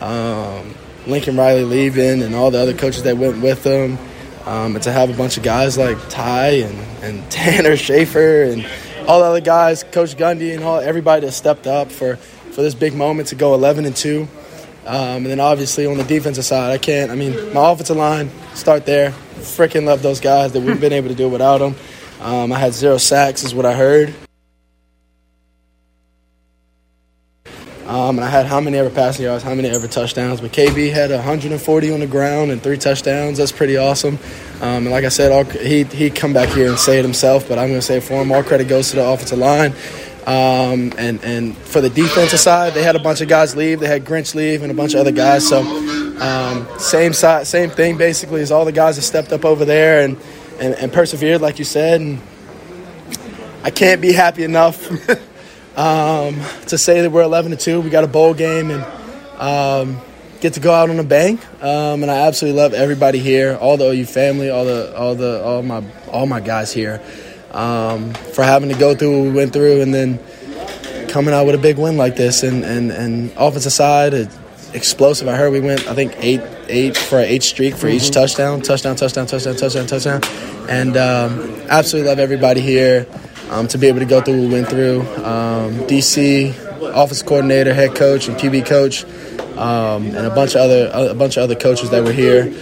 um, 0.00 0.74
Lincoln 1.06 1.36
Riley 1.36 1.64
leaving 1.64 2.22
and 2.22 2.34
all 2.34 2.50
the 2.50 2.58
other 2.58 2.74
coaches 2.74 3.02
that 3.04 3.16
went 3.16 3.42
with 3.42 3.64
him. 3.64 3.98
Um, 4.46 4.74
and 4.74 4.82
to 4.84 4.92
have 4.92 5.08
a 5.08 5.14
bunch 5.14 5.36
of 5.36 5.42
guys 5.42 5.78
like 5.78 5.96
Ty 6.08 6.48
and, 6.48 6.78
and 7.02 7.30
Tanner 7.30 7.76
Schaefer 7.76 8.42
and 8.44 8.66
all 9.06 9.20
the 9.20 9.26
other 9.26 9.40
guys, 9.40 9.84
Coach 9.84 10.16
Gundy 10.16 10.54
and 10.54 10.64
all 10.64 10.80
everybody 10.80 11.26
that 11.26 11.32
stepped 11.32 11.66
up 11.66 11.90
for, 11.90 12.16
for 12.16 12.62
this 12.62 12.74
big 12.74 12.94
moment 12.94 13.28
to 13.28 13.34
go 13.34 13.54
11 13.54 13.84
and 13.84 13.96
2. 13.96 14.28
Um, 14.84 14.96
and 14.96 15.26
then 15.26 15.40
obviously 15.40 15.86
on 15.86 15.96
the 15.96 16.04
defensive 16.04 16.44
side, 16.44 16.72
I 16.72 16.78
can't. 16.78 17.10
I 17.10 17.14
mean, 17.14 17.52
my 17.52 17.70
offensive 17.70 17.96
line, 17.96 18.30
start 18.54 18.84
there. 18.84 19.10
Freaking 19.36 19.84
love 19.84 20.02
those 20.02 20.20
guys 20.20 20.52
that 20.52 20.60
we've 20.60 20.80
been 20.80 20.92
able 20.92 21.08
to 21.08 21.14
do 21.14 21.28
without 21.28 21.58
them. 21.58 21.76
Um, 22.20 22.52
I 22.52 22.58
had 22.58 22.72
zero 22.72 22.98
sacks, 22.98 23.44
is 23.44 23.54
what 23.54 23.66
I 23.66 23.74
heard. 23.74 24.14
Um, 28.02 28.18
and 28.18 28.24
I 28.24 28.30
had 28.30 28.46
how 28.46 28.60
many 28.60 28.78
ever 28.78 28.90
passing 28.90 29.24
yards, 29.24 29.44
how 29.44 29.54
many 29.54 29.68
ever 29.68 29.86
touchdowns. 29.86 30.40
But 30.40 30.50
KB 30.50 30.92
had 30.92 31.12
140 31.12 31.92
on 31.92 32.00
the 32.00 32.06
ground 32.08 32.50
and 32.50 32.60
three 32.60 32.76
touchdowns. 32.76 33.38
That's 33.38 33.52
pretty 33.52 33.76
awesome. 33.76 34.18
Um, 34.60 34.86
and 34.86 34.90
like 34.90 35.04
I 35.04 35.08
said, 35.08 35.30
all, 35.30 35.44
he 35.44 35.84
he 35.84 36.10
come 36.10 36.32
back 36.32 36.48
here 36.48 36.68
and 36.68 36.76
say 36.76 36.98
it 36.98 37.04
himself, 37.04 37.48
but 37.48 37.60
I'm 37.60 37.68
going 37.68 37.80
to 37.80 37.86
say 37.86 38.00
for 38.00 38.14
him, 38.14 38.32
all 38.32 38.42
credit 38.42 38.66
goes 38.66 38.90
to 38.90 38.96
the 38.96 39.06
offensive 39.06 39.38
line. 39.38 39.72
Um, 40.26 40.92
and 40.98 41.22
and 41.22 41.56
for 41.56 41.80
the 41.80 41.90
defensive 41.90 42.40
side, 42.40 42.74
they 42.74 42.82
had 42.82 42.96
a 42.96 42.98
bunch 42.98 43.20
of 43.20 43.28
guys 43.28 43.54
leave. 43.54 43.78
They 43.78 43.86
had 43.86 44.04
Grinch 44.04 44.34
leave 44.34 44.62
and 44.62 44.72
a 44.72 44.74
bunch 44.74 44.94
of 44.94 45.00
other 45.00 45.12
guys. 45.12 45.48
So 45.48 45.60
um, 46.20 46.66
same 46.80 47.12
side, 47.12 47.46
same 47.46 47.70
thing 47.70 47.98
basically 47.98 48.40
as 48.40 48.50
all 48.50 48.64
the 48.64 48.72
guys 48.72 48.96
that 48.96 49.02
stepped 49.02 49.32
up 49.32 49.44
over 49.44 49.64
there 49.64 50.04
and 50.04 50.18
and, 50.58 50.74
and 50.74 50.92
persevered, 50.92 51.40
like 51.40 51.60
you 51.60 51.64
said. 51.64 52.00
And 52.00 52.20
I 53.62 53.70
can't 53.70 54.00
be 54.00 54.12
happy 54.12 54.42
enough 54.42 54.90
um, 55.76 56.40
to 56.66 56.78
say 56.78 57.02
that 57.02 57.10
we're 57.10 57.22
11 57.22 57.52
to 57.52 57.56
two. 57.56 57.80
We 57.80 57.90
got 57.90 58.04
a 58.04 58.08
bowl 58.08 58.34
game 58.34 58.70
and 58.70 58.84
um, 59.40 60.00
get 60.40 60.54
to 60.54 60.60
go 60.60 60.72
out 60.72 60.90
on 60.90 60.98
a 60.98 61.04
bang. 61.04 61.38
Um, 61.60 62.02
and 62.02 62.10
I 62.10 62.26
absolutely 62.26 62.60
love 62.60 62.74
everybody 62.74 63.18
here, 63.18 63.56
all 63.60 63.76
the 63.76 63.88
OU 63.88 64.04
family, 64.06 64.50
all 64.50 64.64
the 64.64 64.96
all 64.96 65.14
the 65.14 65.42
all 65.42 65.62
my 65.62 65.82
all 66.08 66.26
my 66.26 66.40
guys 66.40 66.72
here 66.72 67.00
um, 67.52 68.12
for 68.14 68.42
having 68.42 68.68
to 68.70 68.78
go 68.78 68.94
through 68.94 69.18
what 69.18 69.24
we 69.24 69.30
went 69.30 69.52
through, 69.52 69.82
and 69.82 69.94
then 69.94 70.18
coming 71.08 71.34
out 71.34 71.46
with 71.46 71.54
a 71.54 71.58
big 71.58 71.78
win 71.78 71.96
like 71.96 72.16
this. 72.16 72.42
And 72.42 72.64
and 72.64 72.90
and 72.90 73.32
offensive 73.36 73.72
side, 73.72 74.14
explosive. 74.74 75.28
I 75.28 75.36
heard 75.36 75.52
we 75.52 75.60
went, 75.60 75.86
I 75.86 75.94
think 75.94 76.14
eight 76.18 76.40
eight 76.68 76.96
for 76.96 77.18
an 77.18 77.26
eight 77.26 77.42
streak 77.42 77.74
for 77.74 77.88
each 77.88 78.10
touchdown, 78.10 78.62
touchdown, 78.62 78.96
touchdown, 78.96 79.26
touchdown, 79.26 79.56
touchdown, 79.56 79.86
touchdown, 79.86 80.22
and 80.68 80.96
um, 80.96 81.62
absolutely 81.68 82.08
love 82.08 82.18
everybody 82.18 82.60
here. 82.60 83.06
Um, 83.52 83.68
to 83.68 83.78
be 83.78 83.86
able 83.88 83.98
to 83.98 84.06
go 84.06 84.20
through 84.22 84.40
what 84.40 84.48
we 84.48 84.52
went 84.54 84.68
through, 84.68 85.00
um, 85.24 85.74
DC 85.86 86.54
office 86.94 87.22
coordinator, 87.22 87.74
head 87.74 87.94
coach, 87.94 88.26
and 88.28 88.36
QB 88.38 88.64
coach, 88.66 89.04
um, 89.58 90.06
and 90.06 90.26
a 90.26 90.30
bunch 90.30 90.54
of 90.54 90.62
other 90.62 90.90
a 90.92 91.14
bunch 91.14 91.36
of 91.36 91.42
other 91.44 91.54
coaches 91.54 91.90
that 91.90 92.02
were 92.02 92.12
here. 92.12 92.52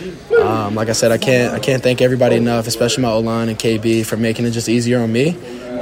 Um, 0.40 0.74
like 0.74 0.88
I 0.88 0.92
said, 0.92 1.12
I 1.12 1.18
can't 1.18 1.54
I 1.54 1.58
can't 1.60 1.82
thank 1.82 2.00
everybody 2.02 2.36
enough, 2.36 2.66
especially 2.66 3.02
my 3.04 3.10
O 3.10 3.20
line 3.20 3.48
and 3.48 3.58
KB 3.58 4.04
for 4.04 4.16
making 4.16 4.46
it 4.46 4.50
just 4.50 4.68
easier 4.68 4.98
on 5.00 5.12
me. 5.12 5.36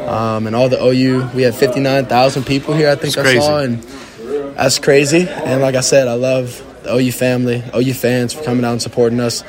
Um, 0.07 0.47
and 0.47 0.55
all 0.57 0.69
the 0.69 0.83
OU, 0.83 1.31
we 1.35 1.43
had 1.43 1.55
59,000 1.55 2.45
people 2.45 2.75
here. 2.75 2.89
I 2.91 2.95
think 2.95 3.09
It's 3.09 3.17
I 3.19 3.23
crazy. 3.23 3.41
saw, 3.41 3.59
and 3.61 3.83
that's 4.57 4.79
crazy. 4.79 5.29
And 5.29 5.61
like 5.61 5.75
I 5.75 5.81
said, 5.83 6.09
I 6.09 6.15
love 6.15 6.65
the 6.83 6.95
OU 6.95 7.13
family, 7.13 7.63
OU 7.75 7.93
fans 7.95 8.33
for 8.33 8.43
coming 8.43 8.65
out 8.65 8.73
and 8.73 8.81
supporting 8.83 9.21
us. 9.21 9.43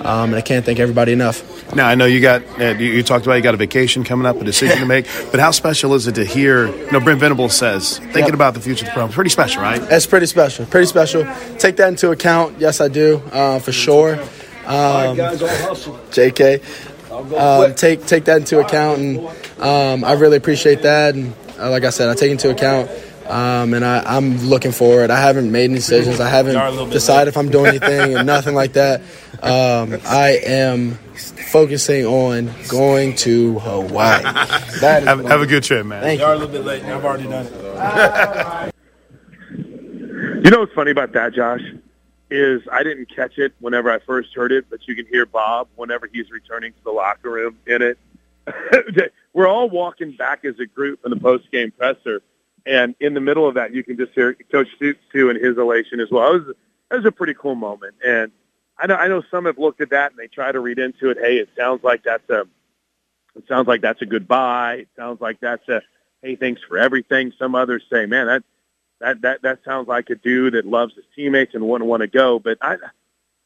Um, 0.00 0.30
and 0.30 0.36
I 0.36 0.40
can't 0.40 0.64
thank 0.64 0.78
everybody 0.78 1.12
enough. 1.12 1.42
Now 1.74 1.88
I 1.88 1.94
know 1.96 2.04
you 2.06 2.20
got 2.20 2.42
uh, 2.60 2.74
you, 2.78 2.92
you 2.92 3.02
talked 3.02 3.26
about 3.26 3.34
you 3.34 3.42
got 3.42 3.54
a 3.54 3.58
vacation 3.58 4.04
coming 4.04 4.24
up, 4.26 4.40
a 4.40 4.44
decision 4.44 4.78
to 4.78 4.86
make. 4.94 5.06
But 5.30 5.40
how 5.40 5.50
special 5.50 5.94
is 5.94 6.06
it 6.06 6.14
to 6.14 6.24
hear? 6.24 6.68
You 6.68 6.90
know, 6.92 7.00
Brent 7.00 7.20
Venables 7.20 7.56
says 7.56 7.98
thinking 7.98 8.24
Yep. 8.26 8.34
about 8.34 8.54
the 8.54 8.60
future 8.60 8.84
of 8.84 8.90
the 8.90 8.92
program. 8.92 9.12
Pretty 9.12 9.30
special, 9.30 9.62
right? 9.62 9.80
That's 9.80 10.06
pretty 10.06 10.26
special. 10.26 10.64
Pretty 10.66 10.86
special. 10.86 11.24
Take 11.58 11.76
that 11.76 11.88
into 11.88 12.10
account. 12.12 12.58
Yes, 12.60 12.80
I 12.80 12.88
do, 12.88 13.20
uh, 13.32 13.58
for 13.58 13.72
sure. 13.72 14.14
Um, 14.64 15.16
JK. 16.10 16.62
Um, 17.34 17.74
take 17.74 18.04
take 18.06 18.24
that 18.26 18.38
into 18.38 18.60
account, 18.60 18.98
and 18.98 19.18
um, 19.60 20.04
I 20.04 20.12
really 20.14 20.36
appreciate 20.36 20.82
that. 20.82 21.14
And 21.14 21.34
uh, 21.58 21.70
like 21.70 21.84
I 21.84 21.90
said, 21.90 22.08
I 22.08 22.14
take 22.14 22.30
into 22.30 22.50
account, 22.50 22.90
um, 23.28 23.74
and 23.74 23.84
I, 23.84 24.16
I'm 24.16 24.38
looking 24.38 24.72
forward. 24.72 25.10
I 25.10 25.20
haven't 25.20 25.50
made 25.50 25.64
any 25.64 25.74
decisions. 25.74 26.20
I 26.20 26.28
haven't 26.28 26.90
decided 26.90 27.28
if 27.28 27.36
I'm 27.36 27.50
doing 27.50 27.66
anything 27.66 28.16
and 28.16 28.26
nothing 28.26 28.54
like 28.54 28.74
that. 28.74 29.00
Um, 29.42 30.00
I 30.06 30.40
am 30.44 30.92
focusing 30.92 32.06
on 32.06 32.50
going 32.68 33.16
to 33.16 33.58
Hawaii. 33.58 34.22
That 34.80 35.02
is 35.02 35.08
have, 35.08 35.24
have 35.24 35.40
a 35.40 35.46
good 35.46 35.62
trip, 35.62 35.86
man. 35.86 36.02
Thank 36.02 36.20
You 36.20 36.26
are 36.26 36.34
a 36.34 36.36
little 36.36 36.52
bit 36.52 36.64
late. 36.64 36.84
I've 36.84 37.04
already 37.04 37.28
done 37.28 37.46
it. 37.46 38.72
You 40.44 40.50
know 40.50 40.60
what's 40.60 40.72
funny 40.74 40.92
about 40.92 41.12
that, 41.12 41.34
Josh, 41.34 41.62
is 42.30 42.62
I 42.70 42.82
didn't 42.82 43.06
catch 43.14 43.38
it 43.38 43.52
whenever 43.58 43.90
I 43.90 43.98
first 43.98 44.34
heard 44.34 44.52
it, 44.52 44.66
but 44.70 44.86
you 44.86 44.94
can 44.94 45.06
hear 45.06 45.26
Bob 45.26 45.68
whenever 45.76 46.08
he's 46.12 46.30
returning 46.30 46.72
to 46.72 46.84
the 46.84 46.92
locker 46.92 47.30
room 47.30 47.58
in 47.66 47.82
it. 47.82 47.98
We're 49.32 49.48
all 49.48 49.68
walking 49.68 50.12
back 50.12 50.44
as 50.44 50.58
a 50.60 50.66
group 50.66 51.00
in 51.04 51.10
the 51.10 51.16
post-game 51.16 51.72
presser, 51.72 52.22
and 52.66 52.94
in 53.00 53.14
the 53.14 53.20
middle 53.20 53.48
of 53.48 53.54
that, 53.54 53.72
you 53.72 53.82
can 53.84 53.96
just 53.96 54.12
hear 54.12 54.36
Coach 54.50 54.68
too 54.80 55.30
and 55.30 55.42
his 55.42 55.56
elation 55.56 56.00
as 56.00 56.10
well. 56.10 56.34
It 56.34 56.46
was, 56.46 56.56
it 56.90 56.96
was 56.96 57.04
a 57.04 57.12
pretty 57.12 57.34
cool 57.34 57.54
moment, 57.54 57.94
and 58.04 58.32
I 58.78 58.86
know 58.86 58.96
I 58.96 59.08
know 59.08 59.22
some 59.30 59.46
have 59.46 59.58
looked 59.58 59.80
at 59.80 59.90
that 59.90 60.10
and 60.10 60.18
they 60.18 60.26
try 60.26 60.52
to 60.52 60.60
read 60.60 60.78
into 60.78 61.10
it. 61.10 61.18
Hey, 61.20 61.38
it 61.38 61.48
sounds 61.56 61.82
like 61.82 62.02
that's 62.04 62.28
a 62.28 62.40
it 63.36 63.44
sounds 63.48 63.68
like 63.68 63.82
that's 63.82 64.02
a 64.02 64.06
goodbye. 64.06 64.74
It 64.80 64.88
sounds 64.96 65.20
like 65.20 65.40
that's 65.40 65.68
a 65.68 65.82
hey, 66.22 66.36
thanks 66.36 66.60
for 66.66 66.78
everything. 66.78 67.32
Some 67.38 67.54
others 67.54 67.84
say, 67.90 68.06
man, 68.06 68.26
that 68.26 68.42
that 69.00 69.22
that 69.22 69.42
that 69.42 69.58
sounds 69.64 69.88
like 69.88 70.10
a 70.10 70.14
dude 70.14 70.54
that 70.54 70.66
loves 70.66 70.94
his 70.94 71.04
teammates 71.14 71.54
and 71.54 71.66
wouldn't 71.68 71.88
want 71.88 72.02
to 72.02 72.06
go. 72.06 72.38
But 72.38 72.58
I 72.60 72.76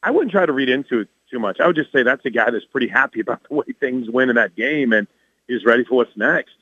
I 0.02 0.10
wouldn't 0.10 0.32
try 0.32 0.46
to 0.46 0.52
read 0.52 0.68
into 0.68 1.00
it 1.00 1.08
too 1.30 1.38
much. 1.38 1.60
I 1.60 1.66
would 1.66 1.76
just 1.76 1.92
say 1.92 2.02
that's 2.02 2.24
a 2.24 2.30
guy 2.30 2.50
that's 2.50 2.64
pretty 2.64 2.88
happy 2.88 3.20
about 3.20 3.42
the 3.48 3.54
way 3.54 3.64
things 3.78 4.10
went 4.10 4.30
in 4.30 4.36
that 4.36 4.56
game 4.56 4.92
and 4.92 5.06
is 5.48 5.64
ready 5.64 5.84
for 5.84 5.96
what's 5.96 6.16
next. 6.16 6.54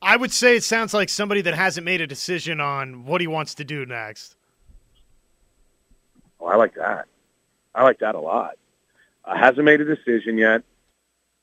I 0.00 0.16
would 0.16 0.32
say 0.32 0.56
it 0.56 0.64
sounds 0.64 0.94
like 0.94 1.08
somebody 1.08 1.40
that 1.42 1.54
hasn't 1.54 1.84
made 1.84 2.00
a 2.00 2.06
decision 2.06 2.60
on 2.60 3.04
what 3.04 3.20
he 3.20 3.26
wants 3.26 3.54
to 3.56 3.64
do 3.64 3.84
next. 3.84 4.36
Oh, 6.40 6.46
I 6.46 6.56
like 6.56 6.74
that. 6.74 7.06
I 7.74 7.82
like 7.82 7.98
that 7.98 8.14
a 8.14 8.20
lot. 8.20 8.56
Uh, 9.24 9.36
hasn't 9.36 9.64
made 9.64 9.80
a 9.80 9.84
decision 9.84 10.38
yet. 10.38 10.62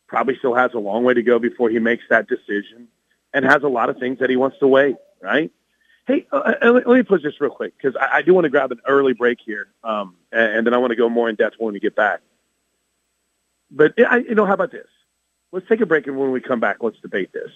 Probably 0.08 0.38
still 0.38 0.56
has 0.56 0.74
a 0.74 0.80
long 0.80 1.04
way 1.04 1.14
to 1.14 1.22
go 1.22 1.40
before 1.40 1.70
he 1.70 1.80
makes 1.80 2.04
that 2.10 2.28
decision, 2.28 2.88
and 3.34 3.44
has 3.44 3.64
a 3.64 3.68
lot 3.68 3.90
of 3.90 3.98
things 3.98 4.20
that 4.20 4.30
he 4.30 4.36
wants 4.36 4.58
to 4.60 4.68
weigh. 4.68 4.96
Right? 5.22 5.52
Hey, 6.08 6.28
uh, 6.32 6.54
uh, 6.62 6.72
let 6.72 6.88
let 6.88 6.96
me 6.98 7.04
put 7.04 7.24
this 7.24 7.42
real 7.42 7.50
quick 7.52 7.74
because 7.78 7.96
I, 8.00 8.18
I 8.18 8.22
do 8.22 8.34
want 8.34 8.46
to 8.46 8.50
grab 8.50 8.72
an 8.72 8.80
early 8.88 9.14
break 9.14 9.40
here, 9.44 9.68
um, 9.84 10.16
and, 10.32 10.58
and 10.58 10.68
then 10.68 10.74
I 10.74 10.78
want 10.78 10.92
to 10.92 10.96
go 10.96 11.10
more 11.10 11.28
in 11.30 11.36
depth 11.36 11.56
when 11.58 11.74
we 11.74 11.80
get 11.80 11.96
back. 11.96 12.22
But 13.72 13.94
I, 14.00 14.18
you 14.18 14.36
know, 14.36 14.46
how 14.46 14.54
about 14.54 14.72
this? 14.72 14.88
Let's 15.52 15.68
take 15.68 15.82
a 15.82 15.86
break, 15.86 16.08
and 16.08 16.18
when 16.18 16.32
we 16.32 16.42
come 16.42 16.60
back, 16.60 16.78
let's 16.82 17.00
debate 17.00 17.34
this. 17.34 17.52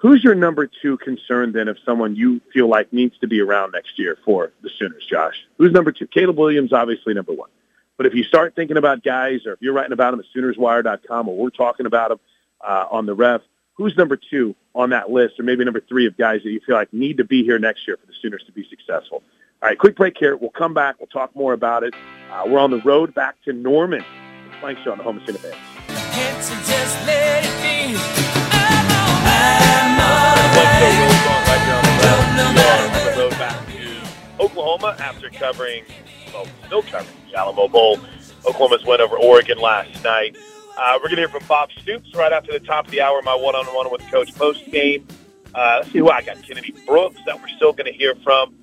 Who's 0.00 0.24
your 0.24 0.34
number 0.34 0.66
two 0.66 0.96
concern 0.96 1.52
then 1.52 1.68
of 1.68 1.76
someone 1.84 2.16
you 2.16 2.40
feel 2.54 2.68
like 2.68 2.90
needs 2.90 3.18
to 3.18 3.26
be 3.26 3.42
around 3.42 3.72
next 3.72 3.98
year 3.98 4.16
for 4.24 4.50
the 4.62 4.70
Sooners, 4.78 5.04
Josh? 5.04 5.46
Who's 5.58 5.72
number 5.72 5.92
two? 5.92 6.06
Caleb 6.06 6.38
Williams, 6.38 6.72
obviously 6.72 7.12
number 7.12 7.34
one. 7.34 7.50
But 7.98 8.06
if 8.06 8.14
you 8.14 8.24
start 8.24 8.56
thinking 8.56 8.78
about 8.78 9.04
guys, 9.04 9.44
or 9.44 9.52
if 9.52 9.60
you're 9.60 9.74
writing 9.74 9.92
about 9.92 10.12
them 10.12 10.20
at 10.20 10.26
SoonersWire.com, 10.34 11.28
or 11.28 11.36
we're 11.36 11.50
talking 11.50 11.84
about 11.84 12.08
them 12.08 12.20
uh, 12.66 12.86
on 12.90 13.04
the 13.04 13.14
ref, 13.14 13.42
who's 13.74 13.94
number 13.94 14.16
two 14.16 14.56
on 14.74 14.88
that 14.88 15.10
list, 15.10 15.38
or 15.38 15.42
maybe 15.42 15.66
number 15.66 15.82
three 15.82 16.06
of 16.06 16.16
guys 16.16 16.42
that 16.44 16.50
you 16.50 16.60
feel 16.60 16.76
like 16.76 16.90
need 16.94 17.18
to 17.18 17.24
be 17.24 17.44
here 17.44 17.58
next 17.58 17.86
year 17.86 17.98
for 17.98 18.06
the 18.06 18.14
Sooners 18.22 18.42
to 18.46 18.52
be 18.52 18.66
successful? 18.70 19.22
All 19.62 19.68
right, 19.68 19.78
quick 19.78 19.96
break 19.96 20.16
here. 20.16 20.34
We'll 20.34 20.48
come 20.48 20.72
back. 20.72 20.98
We'll 20.98 21.08
talk 21.08 21.36
more 21.36 21.52
about 21.52 21.82
it. 21.82 21.92
Uh, 22.32 22.44
we're 22.46 22.58
on 22.58 22.70
the 22.70 22.80
road 22.80 23.12
back 23.12 23.36
to 23.44 23.52
Norman. 23.52 24.02
Plank 24.60 24.78
Show 24.78 24.92
on 24.92 24.98
the 24.98 25.04
Home 25.04 25.18
of 25.18 25.26
Sooner 25.26 25.38
Oklahoma 34.40 34.96
after 34.98 35.28
covering, 35.30 35.84
well, 36.32 36.46
still 36.66 36.82
covering 36.82 37.16
the 37.30 37.38
Alamo 37.38 37.68
Bowl. 37.68 37.98
Oklahoma's 38.46 38.84
win 38.84 39.00
over 39.00 39.16
Oregon 39.16 39.58
last 39.58 40.02
night. 40.02 40.36
Uh, 40.78 40.94
we're 40.94 41.08
going 41.08 41.16
to 41.16 41.22
hear 41.22 41.28
from 41.28 41.44
Bob 41.46 41.70
Stoops 41.72 42.14
right 42.14 42.32
after 42.32 42.50
the 42.52 42.60
top 42.60 42.86
of 42.86 42.90
the 42.90 43.02
hour, 43.02 43.20
my 43.22 43.34
one-on-one 43.34 43.90
with 43.92 44.00
Coach 44.10 44.34
post 44.34 44.64
game. 44.70 45.06
Uh, 45.54 45.80
let's 45.80 45.92
see 45.92 45.98
who 45.98 46.08
I 46.08 46.22
got. 46.22 46.42
Kennedy 46.42 46.74
Brooks 46.86 47.20
that 47.26 47.38
we're 47.38 47.48
still 47.48 47.72
going 47.72 47.86
to 47.86 47.92
hear 47.92 48.14
from. 48.24 48.54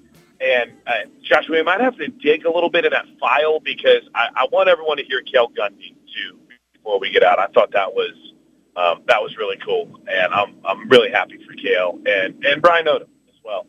And 0.42 0.72
uh, 0.88 0.92
Josh, 1.22 1.48
we 1.50 1.62
might 1.62 1.82
have 1.82 1.96
to 1.98 2.08
dig 2.08 2.46
a 2.46 2.52
little 2.52 2.70
bit 2.70 2.86
in 2.86 2.92
that 2.92 3.06
file 3.20 3.60
because 3.60 4.02
I, 4.16 4.30
I 4.36 4.48
want 4.52 4.70
everyone 4.70 4.98
to 4.98 5.04
hear 5.04 5.22
Cale 5.22 5.50
Gundy 5.50 5.96
too 6.14 6.40
before 6.74 7.00
we 7.00 7.12
get 7.12 7.24
out. 7.24 7.40
I 7.40 7.48
thought 7.48 7.72
that 7.72 7.94
was 7.94 8.14
um, 8.76 9.02
that 9.08 9.22
was 9.22 9.36
really 9.38 9.58
cool, 9.58 9.90
and 10.08 10.34
I'm 10.34 10.56
I'm 10.64 10.88
really 10.90 11.10
happy 11.10 11.40
for 11.46 11.54
Cale 11.56 12.00
and 12.06 12.44
and 12.46 12.62
Brian 12.62 12.86
Odom 12.86 13.10
as 13.28 13.36
well. 13.44 13.66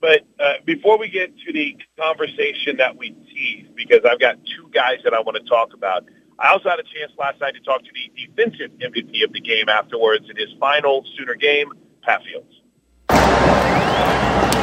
But 0.00 0.22
uh, 0.38 0.54
before 0.64 0.98
we 0.98 1.08
get 1.08 1.36
to 1.38 1.52
the 1.52 1.76
conversation 1.98 2.76
that 2.76 2.96
we 2.96 3.10
teased, 3.10 3.74
because 3.74 4.00
I've 4.04 4.20
got 4.20 4.36
two 4.44 4.70
guys 4.72 4.98
that 5.04 5.12
I 5.12 5.20
want 5.20 5.36
to 5.36 5.48
talk 5.48 5.74
about. 5.74 6.04
I 6.38 6.52
also 6.52 6.68
had 6.68 6.78
a 6.78 6.84
chance 6.84 7.10
last 7.18 7.40
night 7.40 7.54
to 7.54 7.60
talk 7.60 7.82
to 7.82 7.90
the 7.92 8.26
defensive 8.26 8.70
MVP 8.78 9.24
of 9.24 9.32
the 9.32 9.40
game 9.40 9.68
afterwards 9.68 10.30
in 10.30 10.36
his 10.36 10.54
final 10.60 11.04
Sooner 11.16 11.34
game, 11.34 11.72
Pat 12.02 12.22
Fields. 12.22 12.62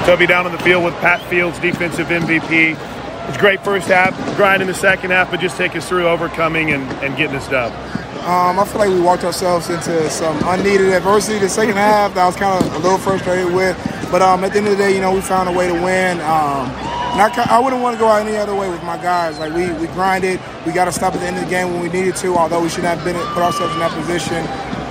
Toby 0.06 0.26
down 0.26 0.46
on 0.46 0.54
the 0.54 0.60
field 0.60 0.86
with 0.86 0.94
Pat 0.96 1.22
Fields, 1.30 1.60
defensive 1.60 2.08
MVP. 2.08 2.78
It's 3.28 3.38
great 3.38 3.62
first 3.66 3.88
half, 3.88 4.16
grind 4.38 4.62
in 4.62 4.68
the 4.68 4.74
second 4.74 5.12
half, 5.12 5.32
but 5.32 5.40
just 5.42 5.58
take 5.58 5.76
us 5.76 5.90
through 5.90 6.08
overcoming 6.08 6.72
and, 6.72 6.84
and 7.04 7.18
getting 7.18 7.34
this 7.34 7.48
dub. 7.48 7.74
Um, 8.24 8.60
I 8.60 8.66
feel 8.66 8.80
like 8.80 8.90
we 8.90 9.02
walked 9.02 9.24
ourselves 9.24 9.70
into 9.70 10.10
some 10.10 10.38
unneeded 10.46 10.94
adversity 10.94 11.40
the 11.40 11.50
second 11.50 11.76
half 11.76 12.14
that 12.14 12.24
I 12.24 12.26
was 12.26 12.36
kind 12.36 12.64
of 12.64 12.74
a 12.74 12.80
little 12.80 12.98
frustrated 12.98 13.54
with. 13.54 13.76
But 14.12 14.22
um, 14.22 14.44
at 14.44 14.52
the 14.52 14.60
end 14.60 14.68
of 14.68 14.78
the 14.78 14.84
day, 14.84 14.96
you 14.96 15.02
know, 15.02 15.14
we 15.14 15.22
found 15.22 15.50
a 15.50 15.52
way 15.52 15.68
to 15.68 15.74
win. 15.74 16.20
Um, 16.22 16.70
and 17.16 17.22
I, 17.22 17.46
I 17.50 17.60
wouldn't 17.60 17.82
want 17.82 17.96
to 17.96 18.00
go 18.00 18.08
out 18.08 18.26
any 18.26 18.38
other 18.38 18.56
way 18.56 18.70
with 18.70 18.84
my 18.84 18.98
guys. 18.98 19.40
Like 19.40 19.54
we, 19.54 19.72
we 19.74 19.88
grinded. 19.94 20.40
We 20.66 20.74
got 20.74 20.86
to 20.86 20.92
stop 20.92 21.14
at 21.14 21.22
the 21.22 21.28
end 21.28 21.38
of 21.38 21.44
the 21.44 21.50
game 21.50 21.72
when 21.74 21.82
we 21.82 21.90
needed 21.90 22.16
to. 22.18 22.36
Although 22.36 22.62
we 22.62 22.70
shouldn't 22.70 22.88
have 22.88 23.04
been 23.04 23.16
put 23.34 23.44
ourselves 23.44 23.74
in 23.74 23.80
that 23.80 23.92
position. 23.92 24.46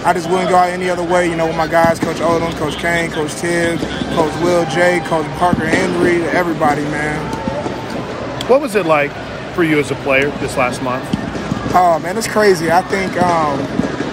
I 0.07 0.13
just 0.13 0.29
wouldn't 0.29 0.51
go 0.51 0.57
out 0.57 0.69
any 0.69 0.91
other 0.91 1.05
way. 1.05 1.29
You 1.31 1.37
know, 1.37 1.47
with 1.47 1.57
my 1.57 1.67
guys, 1.67 1.99
Coach 1.99 2.19
Odom, 2.19 2.53
Coach 2.59 2.77
Cain, 2.77 3.11
Coach 3.11 3.35
Tibbs, 3.37 3.83
Coach 4.15 4.35
Will 4.43 4.65
J, 4.71 5.01
Coach 5.07 5.27
Parker 5.39 5.67
Henry, 5.67 6.23
everybody, 6.25 6.83
man. 6.83 7.21
What 8.49 8.61
was 8.61 8.75
it 8.75 8.85
like 8.85 9.11
for 9.55 9.65
you 9.65 9.79
as 9.79 9.91
a 9.91 9.95
player 9.97 10.29
this 10.41 10.57
last 10.57 10.83
month? 10.83 11.05
Oh 11.75 11.99
man, 12.03 12.17
it's 12.17 12.29
crazy. 12.29 12.71
I 12.71 12.83
think 12.83 13.17
um, 13.23 13.59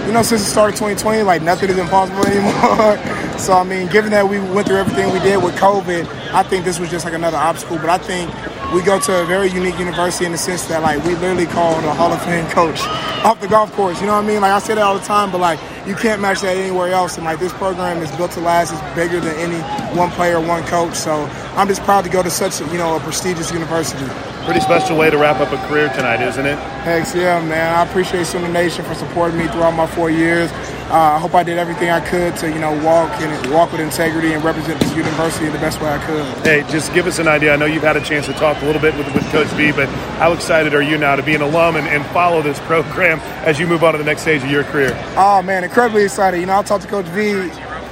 you 0.06 0.12
know 0.12 0.24
since 0.24 0.44
the 0.44 0.50
start 0.50 0.74
of 0.74 0.76
2020, 0.76 1.24
like 1.24 1.42
nothing 1.42 1.70
is 1.70 1.78
impossible 1.78 2.26
anymore. 2.26 2.98
so 3.40 3.54
I 3.54 3.64
mean, 3.64 3.88
given 3.88 4.12
that 4.12 4.28
we 4.28 4.40
went 4.40 4.68
through 4.68 4.78
everything 4.78 5.12
we 5.14 5.20
did 5.20 5.44
with 5.44 5.56
COVID, 5.56 6.08
I 6.34 6.44
think 6.44 6.66
this 6.66 6.80
was 6.80 6.90
just 6.90 7.06
like 7.06 7.14
another 7.14 7.38
obstacle. 7.38 7.78
But 7.78 7.90
I 7.90 7.98
think 7.98 8.30
we 8.74 8.82
go 8.82 9.00
to 9.00 9.22
a 9.22 9.26
very 9.26 9.50
unique 9.50 9.78
university 9.80 10.26
in 10.26 10.32
the 10.32 10.38
sense 10.38 10.66
that 10.66 10.82
like 10.82 11.04
we 11.04 11.16
literally 11.16 11.46
called 11.46 11.84
a 11.84 11.94
Hall 11.94 12.12
of 12.12 12.22
Fame 12.24 12.50
coach 12.50 12.80
off 13.24 13.40
the 13.40 13.48
golf 13.48 13.72
course. 13.74 14.00
You 14.00 14.08
know 14.08 14.14
what 14.14 14.24
I 14.24 14.28
mean? 14.28 14.42
Like 14.42 14.52
I 14.52 14.60
say 14.60 14.76
that 14.76 14.84
all 14.84 14.98
the 14.98 15.06
time, 15.06 15.32
but 15.32 15.40
like 15.40 15.60
you 15.86 15.96
can't 15.96 16.22
match 16.22 16.42
that 16.42 16.58
anywhere 16.58 16.90
else. 16.90 17.18
And 17.18 17.26
like 17.26 17.40
this 17.40 17.54
program 17.54 18.02
is 18.02 18.12
built 18.16 18.32
to 18.32 18.40
last. 18.40 18.72
It's 18.72 18.96
bigger 18.96 19.20
than 19.20 19.36
any 19.36 19.60
one 19.98 20.12
player, 20.12 20.40
one 20.40 20.64
coach. 20.64 20.96
So 20.96 21.26
I'm 21.56 21.68
just 21.68 21.82
proud 21.84 22.04
to 22.04 22.10
go 22.10 22.22
to 22.22 22.30
such 22.30 22.62
a, 22.62 22.66
you 22.72 22.78
know 22.78 22.96
a 22.96 23.00
prestigious 23.00 23.52
university. 23.52 24.06
Pretty 24.46 24.60
special 24.60 24.98
way 24.98 25.10
to 25.10 25.18
wrap 25.18 25.40
up 25.40 25.52
a 25.52 25.68
career 25.68 25.90
tonight, 25.90 26.22
isn't 26.22 26.46
it? 26.46 26.58
Heck 26.84 27.14
yeah, 27.14 27.40
man. 27.42 27.76
I 27.76 27.90
appreciate 27.90 28.26
Sooner 28.26 28.50
Nation 28.50 28.84
for 28.86 28.96
supporting 28.96 29.38
me 29.38 29.48
throughout 29.48 29.76
my 29.76 29.88
four 29.88 30.10
years. 30.10 30.52
Uh, 30.92 31.16
I 31.16 31.20
hope 31.20 31.34
I 31.36 31.44
did 31.44 31.58
everything 31.58 31.90
I 31.90 32.02
could 32.02 32.36
to, 32.38 32.50
you 32.50 32.60
know, 32.60 32.74
walk 32.84 33.10
and 33.22 33.54
walk 33.54 33.72
with 33.72 33.80
integrity 33.80 34.34
and 34.34 34.44
represent 34.44 34.78
this 34.82 34.94
university 34.94 35.46
in 35.46 35.54
the 35.54 35.60
best 35.60 35.80
way 35.80 35.88
I 35.88 36.06
could. 36.06 36.26
Hey, 36.46 36.66
just 36.70 36.94
give 36.94 37.08
us 37.08 37.18
an 37.18 37.30
idea. 37.30 37.54
I 37.54 37.56
know 37.56 37.66
you've 37.66 37.82
had 37.82 37.96
a 37.96 38.02
chance 38.02 38.26
to 38.26 38.34
talk 38.34 38.62
a 38.62 38.66
little 38.66 38.82
bit 38.82 38.96
with, 38.98 39.08
with 39.14 39.24
Coach 39.32 39.48
V, 39.50 39.72
but 39.72 39.88
how 40.20 40.34
excited 40.34 40.74
are 40.74 40.82
you 40.82 40.98
now 40.98 41.16
to 41.16 41.24
be 41.24 41.34
an 41.34 41.42
alum 41.42 41.78
and, 41.78 41.88
and 41.88 42.06
follow 42.08 42.42
this 42.42 42.60
program 42.62 43.20
as 43.46 43.58
you 43.58 43.68
move 43.68 43.86
on 43.86 43.94
to 43.94 43.98
the 43.98 44.04
next 44.04 44.24
stage 44.24 44.44
of 44.44 44.52
your 44.52 44.66
career? 44.66 44.92
Oh, 45.16 45.42
man, 45.42 45.64
incredibly 45.64 46.04
excited. 46.04 46.42
You 46.42 46.46
know, 46.46 46.60
I 46.60 46.64
talked 46.64 46.84
to 46.84 46.90
Coach 46.90 47.06
V 47.06 47.50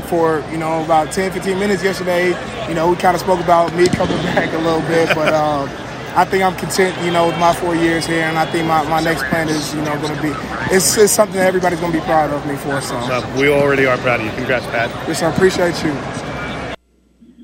for, 0.10 0.44
you 0.52 0.58
know, 0.58 0.84
about 0.84 1.14
10, 1.14 1.32
15 1.32 1.58
minutes 1.58 1.82
yesterday. 1.82 2.30
You 2.68 2.76
know, 2.76 2.90
we 2.90 2.98
kind 2.98 3.16
of 3.16 3.22
spoke 3.22 3.40
about 3.40 3.74
me 3.76 3.88
coming 3.88 4.18
back 4.36 4.52
a 4.54 4.58
little 4.58 4.82
bit, 4.82 5.16
but 5.16 5.34
um, 5.34 5.70
I 6.16 6.26
think 6.26 6.44
I'm 6.44 6.56
content, 6.56 6.98
you 7.06 7.12
know, 7.12 7.28
with 7.28 7.38
my 7.40 7.54
four 7.54 7.76
years 7.76 8.06
here, 8.06 8.24
and 8.24 8.38
I 8.38 8.46
think 8.52 8.68
my, 8.68 8.84
my 8.90 9.02
next 9.02 9.24
plan 9.26 9.48
is, 9.48 9.74
you 9.74 9.82
know, 9.82 9.96
going 10.02 10.16
to 10.16 10.22
be 10.22 10.30
it's, 10.76 10.98
it's 10.98 11.14
something 11.14 11.36
that 11.36 11.48
everybody's 11.48 11.80
going 11.80 11.92
to 11.92 12.00
be 12.00 12.04
proud 12.06 12.32
of 12.32 12.46
me 12.46 12.56
for. 12.56 12.82
So 12.82 13.00
no, 13.08 13.36
we 13.38 13.50
already 13.50 13.86
are 13.86 13.98
proud 13.98 14.20
of 14.20 14.26
you. 14.26 14.32
Congrats, 14.34 14.66
Pat. 14.68 14.90
Yes, 15.08 15.22
I 15.22 15.34
appreciate 15.34 15.84
you. 15.84 15.92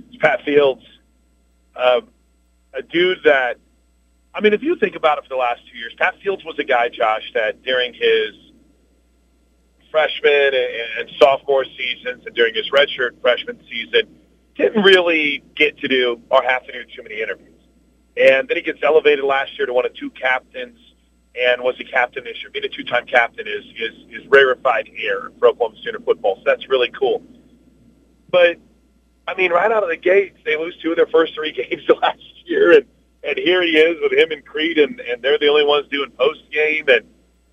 It's 0.08 0.18
Pat 0.18 0.44
Fields, 0.44 0.84
uh, 1.76 2.02
a 2.74 2.82
dude 2.82 3.20
that, 3.24 3.58
I 4.34 4.42
mean, 4.42 4.54
if 4.54 4.62
you 4.62 4.76
think 4.76 4.96
about 4.96 5.18
it 5.18 5.24
for 5.24 5.30
the 5.30 5.38
last 5.38 5.62
two 5.72 5.78
years, 5.78 5.94
Pat 5.98 6.16
Fields 6.22 6.44
was 6.44 6.60
a 6.60 6.64
guy, 6.64 6.90
Josh, 6.90 7.32
that 7.34 7.64
during 7.64 7.94
his 7.94 8.34
freshman 9.92 10.54
and, 10.54 11.00
and 11.00 11.10
sophomore 11.18 11.64
seasons 11.64 12.26
and 12.26 12.36
during 12.36 12.54
his 12.54 12.70
redshirt 12.70 13.22
freshman 13.22 13.60
season 13.70 14.20
didn't 14.56 14.84
really 14.84 15.44
get 15.56 15.78
to 15.80 15.88
do 15.88 16.22
or 16.30 16.44
have 16.44 16.66
to 16.66 16.72
do 16.72 16.84
too 16.96 17.04
many 17.04 17.22
interviews. 17.22 17.55
And 18.18 18.48
then 18.48 18.58
he 18.58 18.64
gets 18.64 18.82
elevated 18.82 19.26
last 19.26 19.58
year 19.58 19.66
to 19.66 19.74
one 19.74 19.86
of 19.86 19.94
two 19.94 20.10
captains 20.12 20.80
and 21.40 21.62
was 21.62 21.76
a 21.80 21.84
captain 21.84 22.24
this 22.24 22.42
year. 22.42 22.50
Being 22.50 22.66
a 22.66 22.70
two-time 22.70 23.06
captain 23.06 23.48
is 23.48 23.66
is 23.78 23.94
is 24.10 24.28
rarefied 24.28 24.90
air 24.98 25.32
for 25.40 25.50
Oklahoma 25.50 25.78
Sooner 25.84 26.00
football, 26.00 26.38
so 26.38 26.44
that's 26.46 26.70
really 26.70 26.92
cool. 26.98 27.22
But 28.30 28.58
I 29.28 29.36
mean, 29.36 29.52
right 29.52 29.72
out 29.72 29.84
of 29.84 29.90
the 29.90 29.98
gates, 29.98 30.38
they 30.46 30.58
lose 30.58 30.78
two 30.82 30.92
of 30.92 30.98
their 30.98 31.08
first 31.08 31.34
three 31.36 31.52
games 31.70 31.84
last 32.02 32.20
year, 32.46 32.72
and 32.72 32.86
and 33.24 33.38
here 33.38 33.62
he 33.64 33.78
is 33.78 33.98
with 34.02 34.14
him 34.14 34.32
and 34.32 34.46
Creed, 34.46 34.78
and 34.78 35.00
and 35.00 35.22
they're 35.22 35.38
the 35.38 35.48
only 35.48 35.66
ones 35.66 35.88
doing 35.90 36.12
post 36.12 36.44
game, 36.52 36.88
and 36.88 37.06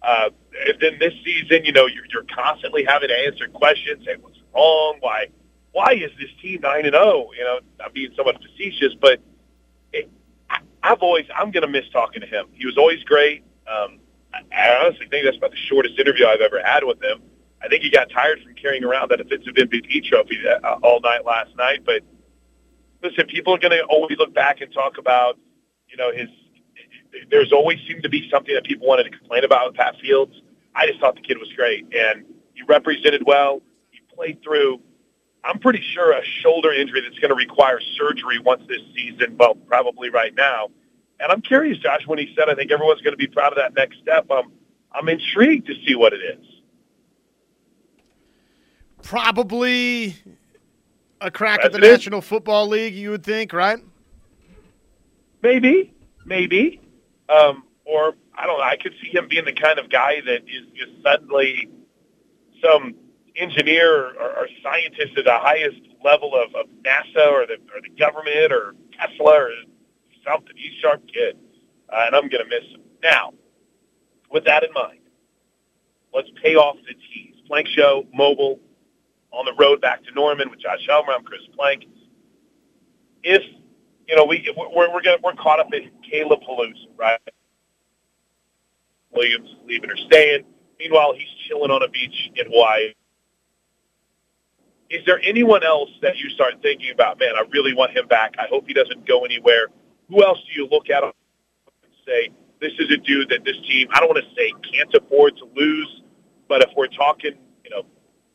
uh, 0.02 0.30
and 0.66 0.78
then 0.80 0.98
this 0.98 1.14
season, 1.24 1.64
you 1.64 1.72
know, 1.72 1.86
you're 1.86 2.06
you're 2.12 2.26
constantly 2.34 2.84
having 2.84 3.08
to 3.08 3.18
answer 3.26 3.48
questions. 3.48 4.04
Hey, 4.06 4.16
what's 4.20 4.38
wrong? 4.54 4.98
Why 5.00 5.26
why 5.72 5.92
is 5.92 6.10
this 6.20 6.30
team 6.40 6.60
nine 6.60 6.84
and 6.84 6.94
zero? 6.94 7.30
You 7.36 7.44
know, 7.44 7.60
I'm 7.84 7.92
being 7.92 8.12
somewhat 8.16 8.40
facetious, 8.40 8.94
but. 9.00 9.20
I've 10.82 11.00
always, 11.00 11.26
I'm 11.36 11.50
going 11.50 11.62
to 11.62 11.68
miss 11.68 11.88
talking 11.92 12.20
to 12.20 12.26
him. 12.26 12.46
He 12.52 12.66
was 12.66 12.76
always 12.76 13.02
great. 13.04 13.44
Um, 13.66 14.00
I 14.34 14.76
honestly 14.84 15.06
think 15.08 15.24
that's 15.24 15.36
about 15.36 15.50
the 15.50 15.56
shortest 15.56 15.98
interview 15.98 16.26
I've 16.26 16.40
ever 16.40 16.60
had 16.64 16.84
with 16.84 17.02
him. 17.02 17.22
I 17.62 17.68
think 17.68 17.82
he 17.82 17.90
got 17.90 18.10
tired 18.10 18.40
from 18.42 18.54
carrying 18.54 18.82
around 18.82 19.10
that 19.10 19.18
defensive 19.18 19.54
MVP 19.54 20.04
trophy 20.04 20.38
uh, 20.48 20.78
all 20.82 21.00
night 21.00 21.24
last 21.24 21.54
night. 21.56 21.84
But 21.84 22.02
listen, 23.02 23.26
people 23.26 23.54
are 23.54 23.58
going 23.58 23.72
to 23.72 23.84
always 23.84 24.18
look 24.18 24.34
back 24.34 24.60
and 24.60 24.72
talk 24.72 24.98
about, 24.98 25.38
you 25.88 25.96
know, 25.96 26.12
his. 26.12 26.28
There's 27.30 27.52
always 27.52 27.78
seemed 27.86 28.02
to 28.04 28.08
be 28.08 28.28
something 28.30 28.54
that 28.54 28.64
people 28.64 28.88
wanted 28.88 29.04
to 29.04 29.10
complain 29.10 29.44
about 29.44 29.66
with 29.66 29.76
Pat 29.76 29.96
Fields. 30.00 30.32
I 30.74 30.86
just 30.86 30.98
thought 30.98 31.14
the 31.14 31.20
kid 31.20 31.36
was 31.36 31.52
great, 31.54 31.84
and 31.94 32.24
he 32.54 32.62
represented 32.62 33.22
well. 33.26 33.60
He 33.90 34.00
played 34.14 34.42
through. 34.42 34.80
I'm 35.44 35.58
pretty 35.58 35.82
sure 35.92 36.12
a 36.12 36.24
shoulder 36.24 36.72
injury 36.72 37.00
that's 37.00 37.18
going 37.18 37.30
to 37.30 37.34
require 37.34 37.80
surgery 37.96 38.38
once 38.38 38.62
this 38.68 38.80
season. 38.94 39.36
Well, 39.38 39.54
probably 39.54 40.08
right 40.08 40.34
now. 40.34 40.68
And 41.18 41.32
I'm 41.32 41.40
curious, 41.40 41.78
Josh, 41.78 42.06
when 42.06 42.18
he 42.18 42.32
said, 42.36 42.48
I 42.48 42.54
think 42.54 42.70
everyone's 42.70 43.00
going 43.00 43.12
to 43.12 43.18
be 43.18 43.26
proud 43.26 43.52
of 43.52 43.56
that 43.56 43.74
next 43.74 43.98
step. 43.98 44.30
Um, 44.30 44.52
I'm 44.92 45.08
intrigued 45.08 45.66
to 45.66 45.74
see 45.86 45.94
what 45.94 46.12
it 46.12 46.20
is. 46.38 46.46
Probably 49.02 50.16
a 51.20 51.30
crack 51.30 51.64
at 51.64 51.72
the 51.72 51.78
National 51.78 52.20
Football 52.20 52.68
League, 52.68 52.94
you 52.94 53.10
would 53.10 53.24
think, 53.24 53.52
right? 53.52 53.78
Maybe, 55.42 55.92
maybe. 56.24 56.80
Um, 57.28 57.64
or, 57.84 58.14
I 58.36 58.46
don't 58.46 58.58
know, 58.58 58.64
I 58.64 58.76
could 58.76 58.94
see 59.02 59.10
him 59.10 59.26
being 59.28 59.44
the 59.44 59.52
kind 59.52 59.78
of 59.78 59.90
guy 59.90 60.20
that 60.26 60.42
is 60.42 60.66
just 60.74 60.92
suddenly 61.02 61.68
some 62.62 62.94
engineer 63.36 64.14
or, 64.18 64.38
or 64.38 64.48
scientist 64.62 65.16
at 65.16 65.24
the 65.24 65.38
highest 65.38 65.80
level 66.04 66.34
of, 66.34 66.54
of 66.54 66.66
NASA 66.82 67.30
or 67.30 67.46
the, 67.46 67.54
or 67.74 67.80
the 67.82 67.90
government 67.98 68.52
or 68.52 68.74
Tesla 68.98 69.42
or 69.42 69.50
something. 70.26 70.54
He's 70.56 70.72
a 70.78 70.80
sharp 70.80 71.02
kid, 71.06 71.38
uh, 71.88 72.04
and 72.06 72.14
I'm 72.16 72.28
going 72.28 72.44
to 72.44 72.48
miss 72.48 72.68
him. 72.70 72.80
Now, 73.02 73.32
with 74.30 74.44
that 74.44 74.64
in 74.64 74.72
mind, 74.72 75.00
let's 76.14 76.28
pay 76.42 76.56
off 76.56 76.76
the 76.86 76.94
tease. 76.94 77.34
Plank 77.46 77.68
Show, 77.68 78.06
mobile, 78.14 78.60
on 79.30 79.44
the 79.44 79.54
road 79.54 79.80
back 79.80 80.04
to 80.04 80.12
Norman 80.12 80.50
with 80.50 80.60
Josh 80.60 80.86
Helmer. 80.88 81.12
I'm 81.12 81.24
Chris 81.24 81.40
Plank. 81.56 81.84
If 83.22 83.42
you 84.08 84.16
know 84.16 84.24
we 84.24 84.46
we're 84.56 84.92
we're, 84.92 85.02
gonna, 85.02 85.18
we're 85.22 85.34
caught 85.34 85.60
up 85.60 85.72
in 85.72 85.90
Caleb 86.08 86.40
Palooza, 86.48 86.86
right? 86.96 87.20
Williams 89.10 89.54
leaving 89.66 89.90
or 89.90 89.96
staying. 89.96 90.44
Meanwhile, 90.78 91.14
he's 91.14 91.28
chilling 91.46 91.70
on 91.70 91.82
a 91.82 91.88
beach 91.88 92.30
in 92.36 92.46
Hawaii. 92.46 92.94
Is 94.92 95.00
there 95.06 95.18
anyone 95.24 95.64
else 95.64 95.88
that 96.02 96.18
you 96.18 96.28
start 96.28 96.60
thinking 96.60 96.90
about? 96.92 97.18
Man, 97.18 97.30
I 97.34 97.44
really 97.50 97.72
want 97.72 97.96
him 97.96 98.06
back. 98.08 98.34
I 98.38 98.46
hope 98.50 98.66
he 98.66 98.74
doesn't 98.74 99.08
go 99.08 99.24
anywhere. 99.24 99.68
Who 100.10 100.22
else 100.22 100.38
do 100.46 100.60
you 100.60 100.68
look 100.70 100.90
at 100.90 101.02
and 101.02 101.12
say 102.06 102.28
this 102.60 102.72
is 102.78 102.90
a 102.90 102.98
dude 102.98 103.30
that 103.30 103.42
this 103.42 103.56
team? 103.66 103.88
I 103.90 104.00
don't 104.00 104.10
want 104.10 104.22
to 104.22 104.34
say 104.36 104.52
can't 104.70 104.94
afford 104.94 105.38
to 105.38 105.48
lose, 105.56 106.02
but 106.46 106.60
if 106.60 106.68
we're 106.76 106.88
talking, 106.88 107.32
you 107.64 107.70
know, 107.70 107.84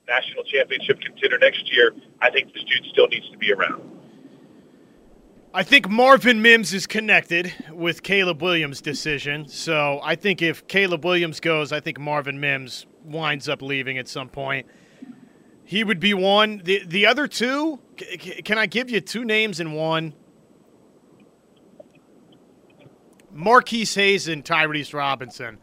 national 0.07 0.43
championship 0.45 0.99
contender 0.99 1.37
next 1.37 1.71
year, 1.71 1.93
I 2.21 2.31
think 2.31 2.51
this 2.53 2.63
dude 2.63 2.85
still 2.91 3.07
needs 3.07 3.29
to 3.29 3.37
be 3.37 3.53
around. 3.53 3.91
I 5.53 5.61
think 5.61 5.87
Marvin 5.87 6.41
Mims 6.41 6.73
is 6.73 6.87
connected 6.87 7.53
with 7.71 8.01
Caleb 8.01 8.41
Williams' 8.41 8.81
decision. 8.81 9.47
So 9.47 9.99
I 10.03 10.15
think 10.15 10.41
if 10.41 10.67
Caleb 10.67 11.05
Williams 11.05 11.39
goes, 11.39 11.71
I 11.71 11.81
think 11.81 11.99
Marvin 11.99 12.39
Mims 12.39 12.87
winds 13.03 13.47
up 13.47 13.61
leaving 13.61 13.99
at 13.99 14.07
some 14.07 14.27
point. 14.27 14.65
He 15.67 15.83
would 15.83 15.99
be 15.99 16.13
one. 16.13 16.61
The 16.63 16.81
the 16.85 17.05
other 17.05 17.27
two, 17.27 17.81
can 18.45 18.57
I 18.57 18.67
give 18.67 18.89
you 18.89 19.01
two 19.01 19.25
names 19.25 19.59
in 19.59 19.73
one? 19.73 20.13
Marquis 23.33 23.83
Hayes 23.83 24.29
and 24.29 24.45
Tyrese 24.45 24.93
Robinson. 24.93 25.59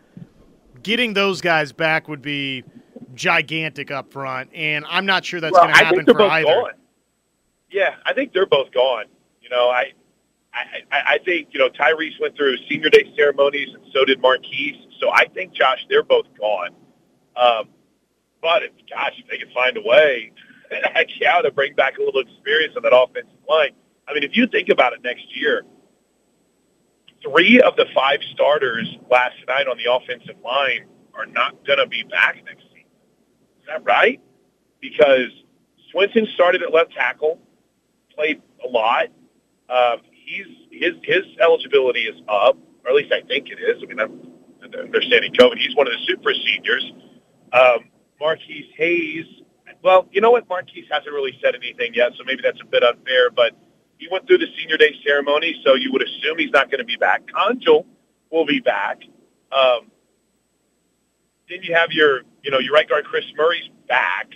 Getting 0.82 1.14
those 1.14 1.40
guys 1.40 1.72
back 1.72 2.06
would 2.06 2.20
be 2.20 2.64
gigantic 3.14 3.90
up 3.90 4.12
front, 4.12 4.50
and 4.54 4.84
I'm 4.90 5.06
not 5.06 5.24
sure 5.24 5.40
that's 5.40 5.54
well, 5.54 5.62
going 5.62 5.74
to 5.74 5.84
happen 5.84 6.04
for 6.04 6.20
either. 6.20 6.44
Gone. 6.44 6.72
Yeah, 7.70 7.94
I 8.04 8.12
think 8.12 8.34
they're 8.34 8.44
both 8.44 8.72
gone. 8.72 9.06
You 9.40 9.48
know, 9.48 9.70
I, 9.70 9.94
I, 10.52 11.14
I 11.14 11.18
think 11.24 11.48
you 11.52 11.58
know 11.58 11.70
Tyrese 11.70 12.20
went 12.20 12.36
through 12.36 12.58
senior 12.68 12.90
day 12.90 13.10
ceremonies, 13.16 13.70
and 13.72 13.82
so 13.94 14.04
did 14.04 14.20
Marquis. 14.20 14.86
So 15.00 15.10
I 15.10 15.28
think 15.28 15.54
Josh, 15.54 15.78
they're 15.88 16.02
both 16.02 16.26
gone. 16.38 16.72
Um, 17.36 17.68
but 18.44 18.62
if, 18.62 18.72
gosh, 18.90 19.14
if 19.16 19.26
they 19.26 19.38
can 19.38 19.50
find 19.54 19.74
a 19.78 19.80
way, 19.80 20.30
heck 20.94 21.08
yeah, 21.18 21.40
to 21.40 21.50
bring 21.50 21.74
back 21.74 21.96
a 21.96 22.02
little 22.02 22.20
experience 22.20 22.74
on 22.76 22.82
that 22.82 22.94
offensive 22.94 23.32
line. 23.48 23.70
I 24.06 24.12
mean, 24.12 24.22
if 24.22 24.36
you 24.36 24.46
think 24.46 24.68
about 24.68 24.92
it, 24.92 25.02
next 25.02 25.34
year, 25.34 25.64
three 27.22 27.62
of 27.62 27.74
the 27.76 27.86
five 27.94 28.20
starters 28.34 28.98
last 29.10 29.36
night 29.48 29.66
on 29.66 29.78
the 29.78 29.90
offensive 29.90 30.36
line 30.44 30.84
are 31.14 31.24
not 31.24 31.64
going 31.66 31.78
to 31.78 31.86
be 31.86 32.02
back 32.02 32.36
next 32.44 32.64
season. 32.64 32.84
Is 33.60 33.66
that 33.66 33.82
right? 33.82 34.20
Because 34.78 35.30
Swenson 35.90 36.28
started 36.34 36.62
at 36.62 36.70
left 36.70 36.92
tackle, 36.92 37.40
played 38.14 38.42
a 38.62 38.68
lot. 38.68 39.06
Um, 39.70 40.00
he's 40.10 40.46
his 40.70 40.96
his 41.02 41.24
eligibility 41.40 42.00
is 42.00 42.20
up, 42.28 42.58
or 42.84 42.90
at 42.90 42.94
least 42.94 43.10
I 43.10 43.22
think 43.22 43.48
it 43.48 43.58
is. 43.58 43.82
I 43.82 43.86
mean, 43.86 44.00
I'm, 44.00 44.90
they're 44.92 45.00
standing 45.00 45.32
COVID. 45.32 45.56
He's 45.56 45.74
one 45.74 45.86
of 45.86 45.94
the 45.94 46.04
super 46.04 46.34
seniors. 46.34 46.92
Um, 47.54 47.88
Marquis 48.20 48.70
Hayes. 48.76 49.26
Well, 49.82 50.08
you 50.12 50.20
know 50.20 50.30
what? 50.30 50.48
Marquis 50.48 50.86
hasn't 50.90 51.12
really 51.12 51.38
said 51.42 51.54
anything 51.54 51.94
yet, 51.94 52.12
so 52.16 52.24
maybe 52.24 52.42
that's 52.42 52.60
a 52.60 52.64
bit 52.64 52.82
unfair. 52.82 53.30
But 53.30 53.56
he 53.98 54.08
went 54.10 54.26
through 54.26 54.38
the 54.38 54.46
senior 54.58 54.76
day 54.76 54.94
ceremony, 55.04 55.60
so 55.64 55.74
you 55.74 55.92
would 55.92 56.02
assume 56.02 56.38
he's 56.38 56.50
not 56.50 56.70
going 56.70 56.78
to 56.78 56.84
be 56.84 56.96
back. 56.96 57.22
Conjal 57.26 57.84
will 58.30 58.46
be 58.46 58.60
back. 58.60 59.02
Um, 59.52 59.90
then 61.48 61.62
you 61.62 61.74
have 61.74 61.92
your, 61.92 62.22
you 62.42 62.50
know, 62.50 62.58
your 62.58 62.72
right 62.72 62.88
guard 62.88 63.04
Chris 63.04 63.24
Murray's 63.36 63.68
back, 63.88 64.30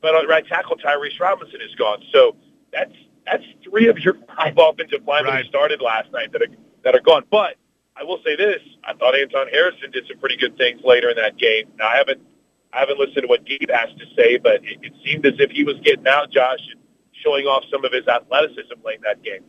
but 0.00 0.14
on 0.14 0.26
right 0.28 0.46
tackle 0.46 0.76
Tyrese 0.76 1.18
Robinson 1.18 1.60
is 1.60 1.74
gone. 1.74 2.02
So 2.12 2.36
that's 2.72 2.92
that's 3.26 3.44
three 3.64 3.88
of 3.88 3.98
your 3.98 4.16
five 4.36 4.54
offensive 4.58 5.06
linemen 5.06 5.34
right. 5.34 5.44
who 5.44 5.48
started 5.48 5.80
last 5.80 6.10
night 6.12 6.32
that 6.32 6.42
are 6.42 6.48
that 6.84 6.94
are 6.94 7.00
gone. 7.00 7.24
But 7.30 7.56
I 7.96 8.04
will 8.04 8.20
say 8.24 8.36
this: 8.36 8.60
I 8.84 8.94
thought 8.94 9.18
Anton 9.18 9.48
Harrison 9.48 9.90
did 9.90 10.06
some 10.06 10.18
pretty 10.18 10.36
good 10.36 10.56
things 10.56 10.80
later 10.84 11.10
in 11.10 11.16
that 11.16 11.36
game. 11.36 11.68
Now 11.78 11.88
I 11.88 11.96
haven't 11.96 12.20
I 12.72 12.80
haven't 12.80 12.98
listened 12.98 13.22
to 13.22 13.26
what 13.28 13.44
Gabe 13.44 13.70
has 13.72 13.88
to 13.98 14.04
say, 14.16 14.36
but 14.38 14.56
it, 14.56 14.78
it 14.82 14.92
seemed 15.04 15.24
as 15.26 15.34
if 15.38 15.50
he 15.50 15.64
was 15.64 15.76
getting 15.84 16.06
out, 16.06 16.30
Josh, 16.30 16.58
and 16.72 16.80
showing 17.24 17.46
off 17.46 17.64
some 17.70 17.84
of 17.84 17.92
his 17.92 18.06
athleticism 18.06 18.74
late 18.84 18.96
in 18.96 19.02
that 19.02 19.22
game. 19.22 19.42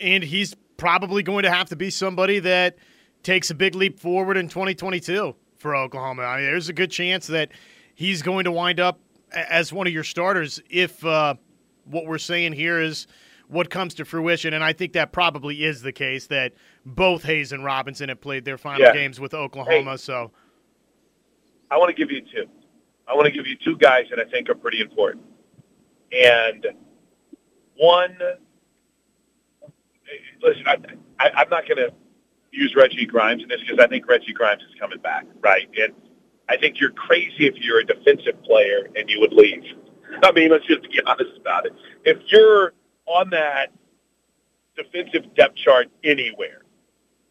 And 0.00 0.22
he's 0.22 0.54
probably 0.76 1.22
going 1.22 1.42
to 1.44 1.50
have 1.50 1.68
to 1.70 1.76
be 1.76 1.90
somebody 1.90 2.38
that 2.40 2.76
takes 3.22 3.50
a 3.50 3.54
big 3.54 3.74
leap 3.74 3.98
forward 3.98 4.36
in 4.36 4.48
2022 4.48 5.34
for 5.58 5.76
Oklahoma. 5.76 6.22
I 6.22 6.36
mean, 6.36 6.46
there's 6.46 6.68
a 6.68 6.72
good 6.72 6.90
chance 6.90 7.26
that 7.28 7.50
he's 7.94 8.22
going 8.22 8.44
to 8.44 8.52
wind 8.52 8.80
up 8.80 9.00
as 9.32 9.72
one 9.72 9.86
of 9.86 9.92
your 9.92 10.04
starters 10.04 10.60
if 10.70 11.04
uh, 11.04 11.34
what 11.84 12.06
we're 12.06 12.18
saying 12.18 12.52
here 12.52 12.80
is 12.80 13.06
what 13.48 13.68
comes 13.68 13.94
to 13.94 14.04
fruition. 14.04 14.54
And 14.54 14.62
I 14.64 14.72
think 14.72 14.92
that 14.94 15.12
probably 15.12 15.64
is 15.64 15.82
the 15.82 15.92
case 15.92 16.28
that 16.28 16.52
both 16.86 17.24
Hayes 17.24 17.52
and 17.52 17.64
Robinson 17.64 18.08
have 18.08 18.20
played 18.20 18.44
their 18.44 18.58
final 18.58 18.80
Yeah. 18.80 18.92
games 18.92 19.20
with 19.20 19.34
Oklahoma. 19.34 19.92
Hey. 19.92 19.96
So 19.98 20.30
I 21.70 21.78
want 21.78 21.88
to 21.88 21.94
give 21.94 22.10
you 22.10 22.22
two. 22.22 22.46
I 23.06 23.14
want 23.14 23.26
to 23.26 23.32
give 23.32 23.46
you 23.46 23.56
two 23.56 23.76
guys 23.76 24.06
that 24.10 24.18
I 24.18 24.24
think 24.30 24.48
are 24.48 24.54
pretty 24.54 24.80
important. 24.80 25.24
And 26.12 26.66
one, 27.76 28.16
listen, 30.42 30.64
I, 30.66 30.76
I, 31.18 31.30
I'm 31.36 31.48
not 31.48 31.66
going 31.66 31.78
to 31.78 31.92
use 32.52 32.74
Reggie 32.76 33.06
Grimes 33.06 33.42
in 33.42 33.48
this 33.48 33.60
because 33.60 33.78
I 33.78 33.86
think 33.86 34.08
Reggie 34.08 34.32
Grimes 34.32 34.62
is 34.62 34.78
coming 34.78 34.98
back, 34.98 35.24
right? 35.40 35.68
And 35.78 35.92
I 36.48 36.56
think 36.56 36.80
you're 36.80 36.90
crazy 36.90 37.46
if 37.46 37.54
you're 37.56 37.80
a 37.80 37.86
defensive 37.86 38.42
player 38.42 38.88
and 38.96 39.08
you 39.08 39.20
would 39.20 39.32
leave. 39.32 39.62
I 40.22 40.32
mean, 40.32 40.50
let's 40.50 40.66
just 40.66 40.82
be 40.82 41.00
honest 41.06 41.30
about 41.40 41.66
it. 41.66 41.72
If 42.04 42.18
you're 42.26 42.74
on 43.06 43.30
that 43.30 43.72
defensive 44.76 45.34
depth 45.34 45.56
chart 45.56 45.88
anywhere 46.04 46.62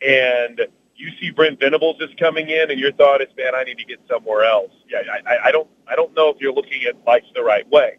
and 0.01 0.61
you 0.99 1.09
see 1.19 1.31
Brent 1.31 1.59
Venables 1.59 1.97
is 2.01 2.09
coming 2.19 2.49
in, 2.49 2.69
and 2.71 2.79
your 2.79 2.91
thought 2.91 3.21
is, 3.21 3.29
man, 3.37 3.55
I 3.55 3.63
need 3.63 3.77
to 3.77 3.85
get 3.85 3.99
somewhere 4.09 4.43
else. 4.43 4.71
Yeah, 4.89 4.99
I, 5.25 5.47
I- 5.47 5.51
don't, 5.51 5.69
I 5.87 5.95
don't 5.95 6.13
know 6.15 6.29
if 6.29 6.37
you're 6.41 6.53
looking 6.53 6.83
at 6.83 6.95
life 7.07 7.23
the 7.33 7.41
right 7.43 7.67
way. 7.69 7.97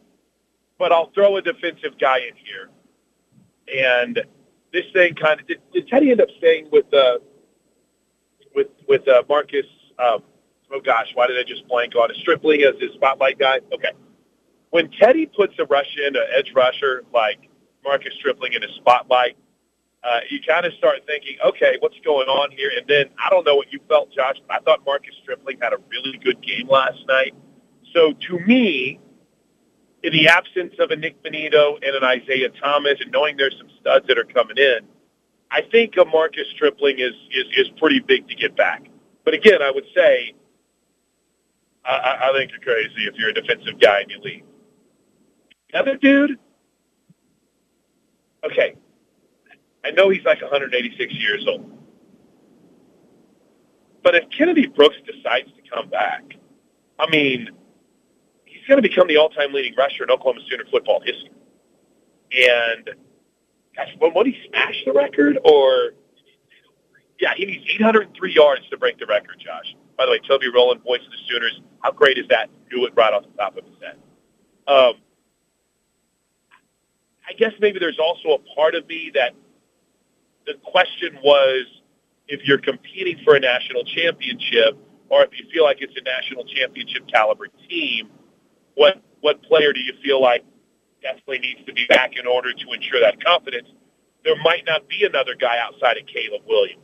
But 0.79 0.93
I'll 0.93 1.11
throw 1.13 1.37
a 1.37 1.43
defensive 1.43 1.99
guy 2.01 2.19
in 2.21 2.35
here, 2.37 2.71
and 3.85 4.21
this 4.73 4.85
thing 4.95 5.15
kind 5.15 5.41
of 5.41 5.47
did, 5.47 5.61
did 5.75 5.89
Teddy 5.89 6.11
end 6.11 6.21
up 6.23 6.29
staying 6.39 6.69
with 6.73 6.93
uh, 6.95 7.19
with 8.55 8.69
with 8.89 9.07
uh, 9.09 9.23
Marcus? 9.29 9.67
Um, 9.99 10.23
oh 10.73 10.81
gosh, 10.81 11.09
why 11.15 11.27
did 11.27 11.39
I 11.39 11.43
just 11.47 11.69
blank 11.69 11.95
on 11.97 12.11
it? 12.11 12.17
Stripling 12.19 12.63
as 12.63 12.81
his 12.81 12.93
spotlight 12.95 13.39
guy. 13.39 13.61
Okay, 13.75 13.93
when 14.71 14.91
Teddy 14.93 15.27
puts 15.27 15.53
a 15.59 15.67
rush 15.67 15.97
in, 15.99 16.17
an 16.17 16.23
edge 16.35 16.53
rusher 16.55 17.05
like 17.13 17.51
Marcus 17.85 18.15
Stripling 18.19 18.55
in 18.55 18.63
his 18.63 18.73
spotlight, 18.77 19.37
uh, 20.03 20.21
you 20.31 20.41
kind 20.47 20.65
of 20.65 20.73
start 20.75 21.01
thinking, 21.07 21.37
okay, 21.45 21.77
what's 21.81 21.99
going 22.05 22.29
on 22.29 22.51
here? 22.51 22.71
And 22.77 22.87
then 22.89 23.07
I 23.19 23.29
don't 23.29 23.45
know 23.45 23.57
what 23.57 23.73
you 23.73 23.81
felt, 23.89 24.11
Josh, 24.13 24.37
but 24.47 24.57
I 24.57 24.61
thought 24.61 24.85
Marcus 24.87 25.15
Stripling 25.23 25.59
had 25.61 25.73
a 25.73 25.79
really 25.91 26.19
good 26.19 26.41
game 26.43 26.69
last 26.69 26.99
night. 27.07 27.35
So 27.93 28.13
to 28.13 28.39
me, 28.41 28.99
in 30.03 30.13
the 30.13 30.29
absence 30.29 30.75
of 30.79 30.91
a 30.91 30.97
Nik 30.97 31.23
Bonitto 31.23 31.77
and 31.77 31.95
an 31.95 32.05
Isaiah 32.05 32.49
Thomas, 32.49 32.95
and 33.01 33.13
knowing 33.13 33.37
there's 33.37 33.57
some 33.59 33.69
studs 33.81 34.07
that 34.09 34.17
are 34.17 34.25
coming 34.25 34.57
in, 34.57 34.81
I 35.51 35.63
think 35.71 35.95
a 35.99 36.05
Marcus 36.05 36.47
Stripling 36.55 36.99
is 36.99 37.13
is, 37.31 37.45
is 37.57 37.69
pretty 37.79 38.01
big 38.01 38.29
to 38.29 38.35
get 38.35 38.57
back. 38.57 38.87
But 39.25 39.35
again, 39.35 39.61
I 39.61 39.71
would 39.71 39.87
say, 39.95 40.35
I, 41.85 42.31
I 42.31 42.33
think 42.35 42.53
you're 42.53 42.61
crazy 42.61 43.07
if 43.07 43.15
you're 43.17 43.31
a 43.31 43.35
defensive 43.35 43.79
guy 43.81 44.01
and 44.01 44.11
you 44.11 44.21
leave. 44.21 44.45
The 45.73 45.79
other 45.79 45.97
dude, 45.97 46.39
okay, 48.45 48.77
I 49.85 49.91
know 49.91 50.11
he's 50.11 50.25
like 50.25 50.41
186 50.41 51.13
years 51.15 51.47
old. 51.49 51.71
But 54.03 54.15
if 54.15 54.25
Kennedy 54.37 54.67
Brooks 54.67 54.97
decides 55.07 55.49
to 55.53 55.71
come 55.71 55.89
back, 55.89 56.23
I 56.99 57.09
mean, 57.11 57.51
he's 58.45 58.67
going 58.67 58.83
to 58.83 58.89
become 58.89 59.09
the 59.09 59.17
all-time 59.17 59.53
leading 59.53 59.75
rusher 59.77 60.05
in 60.05 60.11
Oklahoma 60.11 60.41
Sooner 60.49 60.65
football 60.71 61.01
history. 61.01 61.31
And 62.33 62.91
gosh, 63.77 63.89
when 63.99 64.15
would 64.15 64.27
he 64.27 64.37
smash 64.49 64.83
the 64.85 64.93
record? 64.93 65.39
Or 65.45 65.93
yeah, 67.19 67.35
he 67.37 67.47
needs 67.47 67.65
803 67.75 68.33
yards 68.33 68.69
to 68.71 68.79
break 68.79 68.99
the 68.99 69.07
record. 69.07 69.37
Josh. 69.39 69.75
By 69.97 70.07
the 70.07 70.13
way, 70.13 70.21
Toby 70.27 70.49
Rowland, 70.49 70.83
voice 70.83 71.01
of 71.05 71.11
the 71.11 71.19
Sooners. 71.29 71.61
How 71.81 71.93
great 71.93 72.17
is 72.17 72.27
that? 72.29 72.49
Do 72.71 72.87
it 72.87 72.93
right 72.97 73.13
off 73.13 73.25
the 73.25 73.37
top 73.37 73.57
of 73.57 73.65
his 73.65 73.75
head. 73.83 73.97
Um, 74.67 74.95
I 77.29 77.33
guess 77.35 77.53
maybe 77.61 77.79
there's 77.79 77.99
also 77.99 78.31
a 78.31 78.55
part 78.55 78.75
of 78.75 78.87
me 78.89 79.11
that 79.15 79.35
the 80.47 80.55
question 80.65 81.19
was 81.23 81.67
if 82.29 82.41
you're 82.45 82.59
competing 82.59 83.19
for 83.25 83.35
a 83.35 83.41
national 83.41 83.85
championship 83.85 84.79
or 85.09 85.25
if 85.25 85.31
you 85.39 85.45
feel 85.53 85.65
like 85.65 85.79
it's 85.81 85.95
a 85.97 86.03
national 86.03 86.45
championship 86.45 87.07
caliber 87.09 87.49
team, 87.69 88.09
what 88.75 89.03
what 89.21 89.43
player 89.43 89.73
do 89.73 89.81
you 89.81 89.93
feel 90.03 90.23
like 90.23 90.45
definitely 91.03 91.41
needs 91.41 91.65
to 91.67 91.73
be 91.73 91.87
back 91.89 92.13
in 92.17 92.27
order 92.27 92.53
to 92.53 92.73
ensure 92.73 93.01
that 93.01 93.23
confidence? 93.23 93.69
There 94.25 94.37
might 94.43 94.65
not 94.67 94.89
be 94.89 95.05
another 95.05 95.35
guy 95.35 95.59
outside 95.59 95.97
of 95.99 96.07
Caleb 96.07 96.43
Williams. 96.47 96.81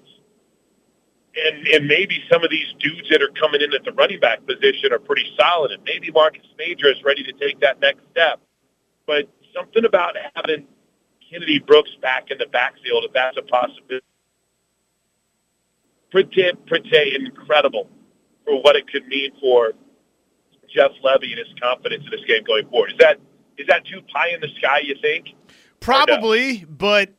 And 1.37 1.67
and 1.69 1.87
maybe 1.87 2.23
some 2.31 2.43
of 2.43 2.51
these 2.51 2.75
dudes 2.81 3.09
that 3.11 3.23
are 3.23 3.31
coming 3.39 3.63
in 3.63 3.73
at 3.73 3.85
the 3.85 3.93
running 3.93 4.21
back 4.21 4.45
position 4.47 4.93
are 4.93 4.99
pretty 4.99 5.27
solid 5.39 5.71
and 5.71 5.83
maybe 5.85 6.11
Marcus 6.11 6.47
Major 6.59 6.89
is 6.89 7.03
ready 7.05 7.23
to 7.23 7.33
take 7.33 7.61
that 7.61 7.81
next 7.81 8.03
step. 8.11 8.41
But 9.07 9.29
something 9.55 9.85
about 9.85 10.17
having 10.35 10.67
Kennedy 11.31 11.59
Brooks 11.59 11.91
back 12.01 12.31
in 12.31 12.39
the 12.39 12.47
backfield, 12.47 13.05
if 13.05 13.13
that's 13.13 13.37
a 13.37 13.43
possibility. 13.43 14.05
Pretty, 16.11 16.51
pretty 16.67 17.15
incredible 17.15 17.89
for 18.45 18.63
what 18.63 18.77
it 18.77 18.91
could 18.91 19.07
mean 19.09 19.33
for 19.41 19.73
Jeff 20.73 20.93
Lebby 21.05 21.31
and 21.31 21.39
his 21.39 21.49
confidence 21.61 22.05
in 22.05 22.11
this 22.11 22.25
game 22.27 22.45
going 22.45 22.69
forward. 22.69 22.93
Is 22.93 22.99
that 22.99 23.19
is 23.59 23.67
that 23.69 23.85
too 23.87 24.01
pie 24.13 24.29
in 24.35 24.41
the 24.41 24.49
sky? 24.59 24.81
You 24.85 24.95
think? 25.01 25.29
probably, 25.81 26.65
but 26.69 27.11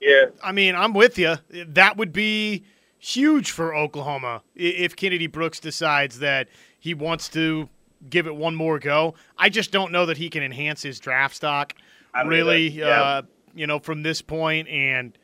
Yeah. 0.00 0.26
I 0.42 0.52
mean, 0.52 0.74
I'm 0.74 0.92
with 0.94 1.18
you. 1.18 1.36
That 1.50 1.96
would 1.96 2.12
be 2.12 2.64
huge 2.98 3.50
for 3.50 3.74
Oklahoma 3.74 4.42
if 4.54 4.96
Kennedy 4.96 5.26
Brooks 5.26 5.60
decides 5.60 6.18
that 6.20 6.48
he 6.78 6.94
wants 6.94 7.28
to 7.30 7.68
give 8.08 8.26
it 8.26 8.34
one 8.34 8.54
more 8.54 8.78
go. 8.78 9.14
I 9.38 9.48
just 9.48 9.72
don't 9.72 9.92
know 9.92 10.06
that 10.06 10.16
he 10.16 10.30
can 10.30 10.42
enhance 10.42 10.82
his 10.82 11.00
draft 11.00 11.34
stock 11.34 11.74
I 12.14 12.22
really. 12.22 12.68
Yeah. 12.68 13.02
Uh, 13.02 13.22
you 13.54 13.66
know, 13.66 13.78
from 13.78 14.02
this 14.02 14.20
point 14.22 14.68
and 14.68 15.16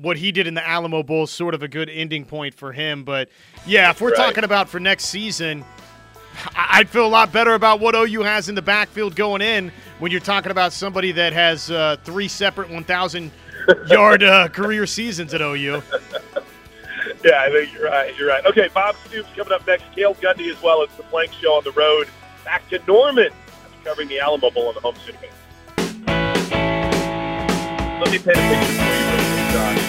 what 0.00 0.16
he 0.16 0.32
did 0.32 0.46
in 0.46 0.54
the 0.54 0.66
Alamo 0.66 1.02
Bowl 1.02 1.24
is 1.24 1.30
sort 1.30 1.54
of 1.54 1.62
a 1.62 1.68
good 1.68 1.88
ending 1.88 2.24
point 2.24 2.54
for 2.54 2.72
him. 2.72 3.04
But 3.04 3.28
yeah, 3.66 3.90
if 3.90 4.00
we're 4.00 4.08
Right. 4.10 4.16
talking 4.16 4.44
about 4.44 4.68
for 4.68 4.80
next 4.80 5.04
season, 5.06 5.64
I'd 6.54 6.88
feel 6.88 7.06
a 7.06 7.08
lot 7.08 7.32
better 7.32 7.54
about 7.54 7.80
what 7.80 7.94
OU 7.94 8.22
has 8.22 8.48
in 8.48 8.54
the 8.56 8.62
backfield 8.62 9.14
going 9.16 9.42
in 9.42 9.70
when 10.00 10.10
you're 10.10 10.20
talking 10.20 10.50
about 10.50 10.72
somebody 10.72 11.12
that 11.12 11.32
has 11.32 11.70
uh, 11.70 11.96
three 12.04 12.28
separate 12.28 12.68
1,000 12.68 13.30
yard 13.88 14.22
uh, 14.22 14.48
career 14.48 14.86
seasons 14.86 15.32
at 15.32 15.40
OU. 15.40 15.82
Yeah, 17.24 17.40
I 17.42 17.50
think 17.50 17.72
you're 17.72 17.84
right. 17.84 18.14
You're 18.18 18.28
right. 18.28 18.44
Okay, 18.44 18.68
Bob 18.74 18.96
Stoops 19.06 19.28
coming 19.36 19.52
up 19.52 19.66
next. 19.66 19.84
Cale 19.94 20.14
Gundy 20.16 20.50
as 20.54 20.60
well 20.62 20.82
It's 20.82 20.94
the 20.96 21.02
Plank 21.04 21.32
Show 21.32 21.54
on 21.54 21.64
the 21.64 21.72
road. 21.72 22.08
Back 22.44 22.68
to 22.70 22.80
Norman 22.86 23.30
covering 23.84 24.08
the 24.08 24.18
Alamo 24.18 24.50
Bowl 24.50 24.68
on 24.68 24.74
the 24.74 24.80
home. 24.80 24.94
Let 27.98 28.10
me 28.10 28.18
paint 28.18 28.36
a 28.36 28.42
picture 28.42 28.66
for 28.66 29.16
you, 29.22 29.44
Josh. 29.52 29.80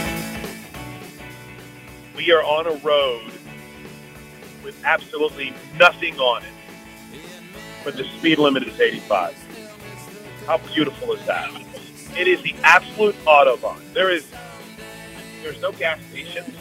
We 2.15 2.31
are 2.31 2.41
on 2.41 2.65
a 2.65 2.75
road 2.77 3.33
with 4.63 4.81
absolutely 4.85 5.53
nothing 5.77 6.17
on 6.17 6.41
it, 6.43 6.53
but 7.83 7.97
the 7.97 8.05
speed 8.05 8.39
limit 8.39 8.63
is 8.63 8.79
85. 8.79 9.35
How 10.45 10.57
beautiful 10.73 11.11
is 11.11 11.25
that? 11.25 11.51
It 12.17 12.29
is 12.29 12.41
the 12.43 12.55
absolute 12.63 13.15
autobahn. 13.25 13.81
There 13.93 14.09
is 14.09 14.25
there's 15.43 15.61
no 15.61 15.73
gas 15.73 15.99
stations. 16.09 16.55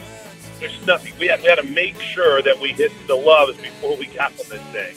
There's 0.59 0.85
nothing. 0.85 1.13
We 1.17 1.27
had, 1.27 1.41
we 1.41 1.47
had 1.47 1.59
to 1.59 1.63
make 1.63 1.97
sure 2.01 2.41
that 2.41 2.59
we 2.59 2.73
hit 2.73 2.91
the 3.07 3.15
Love's 3.15 3.55
before 3.57 3.95
we 3.95 4.07
got 4.07 4.31
on 4.31 4.49
this 4.49 4.61
thing. 4.73 4.95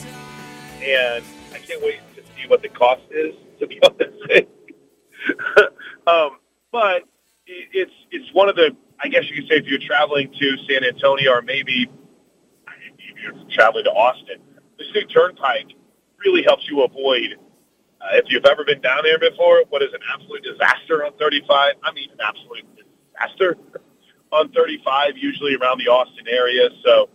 And 0.82 1.24
I 1.52 1.58
can't 1.58 1.80
wait 1.80 2.00
to 2.16 2.22
see 2.22 2.48
what 2.48 2.60
the 2.60 2.70
cost 2.70 3.02
is, 3.12 3.36
to 3.60 3.68
be 3.68 3.80
honest. 3.84 4.46
um, 6.08 6.39
but 6.72 7.02
it's 7.46 7.92
it's 8.10 8.32
one 8.32 8.48
of 8.48 8.56
the, 8.56 8.76
I 9.02 9.08
guess 9.08 9.24
you 9.28 9.36
could 9.42 9.48
say 9.48 9.56
if 9.56 9.66
you're 9.66 9.80
traveling 9.80 10.32
to 10.38 10.56
San 10.68 10.84
Antonio 10.84 11.32
or 11.32 11.42
maybe 11.42 11.90
if 12.98 13.22
you're 13.22 13.50
traveling 13.50 13.84
to 13.84 13.90
Austin, 13.90 14.40
this 14.78 14.88
new 14.94 15.04
turnpike 15.06 15.74
really 16.24 16.42
helps 16.42 16.68
you 16.68 16.82
avoid 16.82 17.36
uh, 18.00 18.16
if 18.16 18.24
you've 18.28 18.46
ever 18.46 18.64
been 18.64 18.80
down 18.80 19.02
there 19.02 19.18
before, 19.18 19.64
what 19.68 19.82
is 19.82 19.92
an 19.92 20.00
absolute 20.14 20.42
disaster 20.42 21.04
on 21.04 21.12
35? 21.18 21.74
I 21.82 21.92
mean, 21.92 22.10
an 22.10 22.18
absolute 22.20 22.64
disaster 22.76 23.58
on 24.32 24.50
35, 24.52 25.18
usually 25.18 25.54
around 25.54 25.78
the 25.78 25.88
Austin 25.88 26.26
area. 26.28 26.70
So 26.84 27.10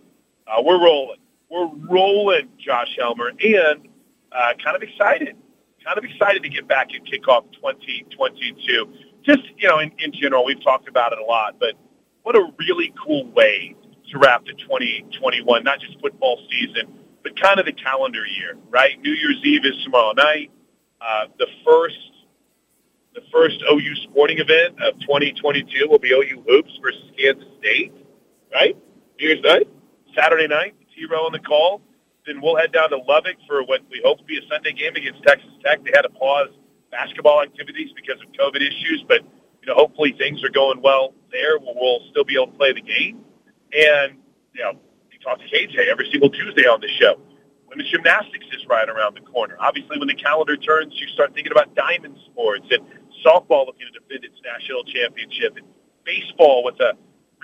uh, 0.46 0.62
we're 0.62 0.80
rolling. 0.82 1.18
We're 1.50 1.70
rolling, 1.90 2.48
Josh 2.58 2.96
Helmer, 2.98 3.30
and 3.30 3.88
uh, 4.30 4.52
kind 4.62 4.76
of 4.76 4.82
excited. 4.82 5.36
Kind 5.84 5.98
of 5.98 6.04
excited 6.04 6.42
to 6.42 6.48
get 6.48 6.66
back 6.68 6.88
and 6.92 7.04
kick 7.06 7.26
off 7.28 7.44
2022. 7.54 8.92
Just, 9.26 9.42
you 9.58 9.68
know, 9.68 9.80
in, 9.80 9.90
in 9.98 10.12
general, 10.12 10.44
we've 10.44 10.62
talked 10.62 10.88
about 10.88 11.12
it 11.12 11.18
a 11.18 11.24
lot, 11.24 11.56
but 11.58 11.74
what 12.22 12.36
a 12.36 12.48
really 12.58 12.94
cool 13.04 13.26
way 13.32 13.74
to 14.12 14.18
wrap 14.18 14.44
the 14.46 14.52
2021, 14.52 15.64
not 15.64 15.80
just 15.80 16.00
football 16.00 16.38
season, 16.48 16.96
but 17.24 17.38
kind 17.40 17.58
of 17.58 17.66
the 17.66 17.72
calendar 17.72 18.24
year, 18.24 18.56
right? 18.70 19.00
New 19.00 19.10
Year's 19.10 19.40
Eve 19.44 19.64
is 19.64 19.82
tomorrow 19.82 20.12
night. 20.12 20.52
Uh, 21.00 21.26
the 21.38 21.46
first 21.64 21.96
the 23.14 23.22
first 23.32 23.62
OU 23.72 23.94
sporting 24.04 24.38
event 24.38 24.80
of 24.82 25.00
2022 25.00 25.88
will 25.88 25.98
be 25.98 26.12
OU 26.12 26.44
hoops 26.46 26.78
versus 26.82 27.10
Kansas 27.18 27.48
State, 27.58 27.92
right? 28.52 28.76
New 29.18 29.26
Year's 29.26 29.42
night, 29.42 29.66
Saturday 30.14 30.46
night, 30.46 30.74
T 30.94 31.06
Row 31.10 31.24
on 31.24 31.32
the 31.32 31.40
call. 31.40 31.80
Then 32.26 32.40
we'll 32.42 32.56
head 32.56 32.72
down 32.72 32.90
to 32.90 32.98
Lubbock 32.98 33.36
for 33.48 33.64
what 33.64 33.80
we 33.90 34.02
hope 34.04 34.18
to 34.18 34.24
be 34.24 34.36
a 34.36 34.42
Sunday 34.52 34.72
game 34.72 34.94
against 34.94 35.22
Texas 35.22 35.50
Tech. 35.64 35.82
They 35.82 35.92
had 35.94 36.02
to 36.02 36.10
pause 36.10 36.50
basketball 36.90 37.42
activities 37.42 37.90
because 37.94 38.20
of 38.22 38.32
COVID 38.32 38.60
issues, 38.60 39.04
but 39.08 39.22
you 39.62 39.66
know, 39.68 39.74
hopefully 39.74 40.14
things 40.16 40.42
are 40.44 40.50
going 40.50 40.80
well 40.80 41.12
there. 41.32 41.58
We'll, 41.58 41.74
we'll 41.74 42.00
still 42.10 42.24
be 42.24 42.34
able 42.34 42.48
to 42.48 42.58
play 42.58 42.72
the 42.72 42.82
game. 42.82 43.24
And 43.72 44.18
you 44.54 44.62
know, 44.62 44.78
we 45.10 45.18
talk 45.18 45.38
to 45.38 45.44
KJ 45.44 45.88
every 45.88 46.08
single 46.10 46.30
Tuesday 46.30 46.66
on 46.66 46.80
the 46.80 46.88
show. 47.00 47.18
Women's 47.68 47.90
gymnastics 47.90 48.46
is 48.52 48.64
right 48.68 48.88
around 48.88 49.16
the 49.16 49.22
corner. 49.22 49.56
Obviously, 49.58 49.98
when 49.98 50.08
the 50.08 50.14
calendar 50.14 50.56
turns, 50.56 50.94
you 50.94 51.08
start 51.08 51.34
thinking 51.34 51.52
about 51.52 51.74
diamond 51.74 52.16
sports 52.26 52.66
and 52.70 52.86
softball 53.26 53.66
looking 53.66 53.86
to 53.92 53.98
defend 53.98 54.24
its 54.24 54.40
national 54.44 54.84
championship 54.84 55.56
and 55.56 55.66
baseball 56.04 56.62
with 56.62 56.78
a 56.80 56.92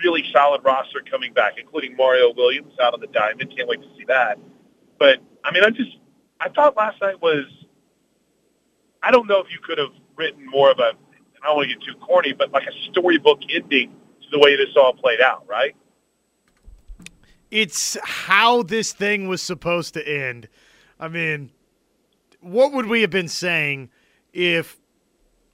really 0.01 0.23
solid 0.31 0.63
roster 0.63 1.01
coming 1.09 1.33
back, 1.33 1.53
including 1.59 1.95
Mario 1.95 2.33
Williams 2.33 2.73
out 2.81 2.93
on 2.93 3.01
the 3.01 3.07
diamond. 3.07 3.53
Can't 3.55 3.67
wait 3.67 3.81
to 3.81 3.87
see 3.97 4.05
that. 4.07 4.39
But 4.97 5.19
I 5.43 5.51
mean, 5.51 5.63
I 5.63 5.69
just 5.69 5.97
I 6.39 6.49
thought 6.49 6.75
last 6.77 7.01
night 7.01 7.21
was 7.21 7.45
I 9.03 9.11
don't 9.11 9.27
know 9.27 9.39
if 9.39 9.51
you 9.51 9.59
could 9.59 9.77
have 9.77 9.91
written 10.15 10.45
more 10.49 10.71
of 10.71 10.79
a 10.79 10.93
I 11.43 11.47
don't 11.47 11.57
want 11.57 11.69
to 11.69 11.75
get 11.75 11.83
too 11.83 11.95
corny, 11.99 12.31
but 12.31 12.51
like 12.51 12.63
a 12.67 12.91
storybook 12.91 13.41
ending 13.53 13.89
to 13.89 14.27
the 14.31 14.39
way 14.39 14.55
this 14.55 14.69
all 14.77 14.93
played 14.93 15.19
out, 15.19 15.45
right? 15.45 15.75
It's 17.51 17.97
how 18.03 18.63
this 18.63 18.93
thing 18.93 19.27
was 19.27 19.41
supposed 19.41 19.93
to 19.95 20.07
end. 20.07 20.47
I 20.99 21.09
mean, 21.09 21.51
what 22.39 22.71
would 22.71 22.85
we 22.85 23.01
have 23.01 23.09
been 23.09 23.27
saying 23.27 23.89
if 24.31 24.79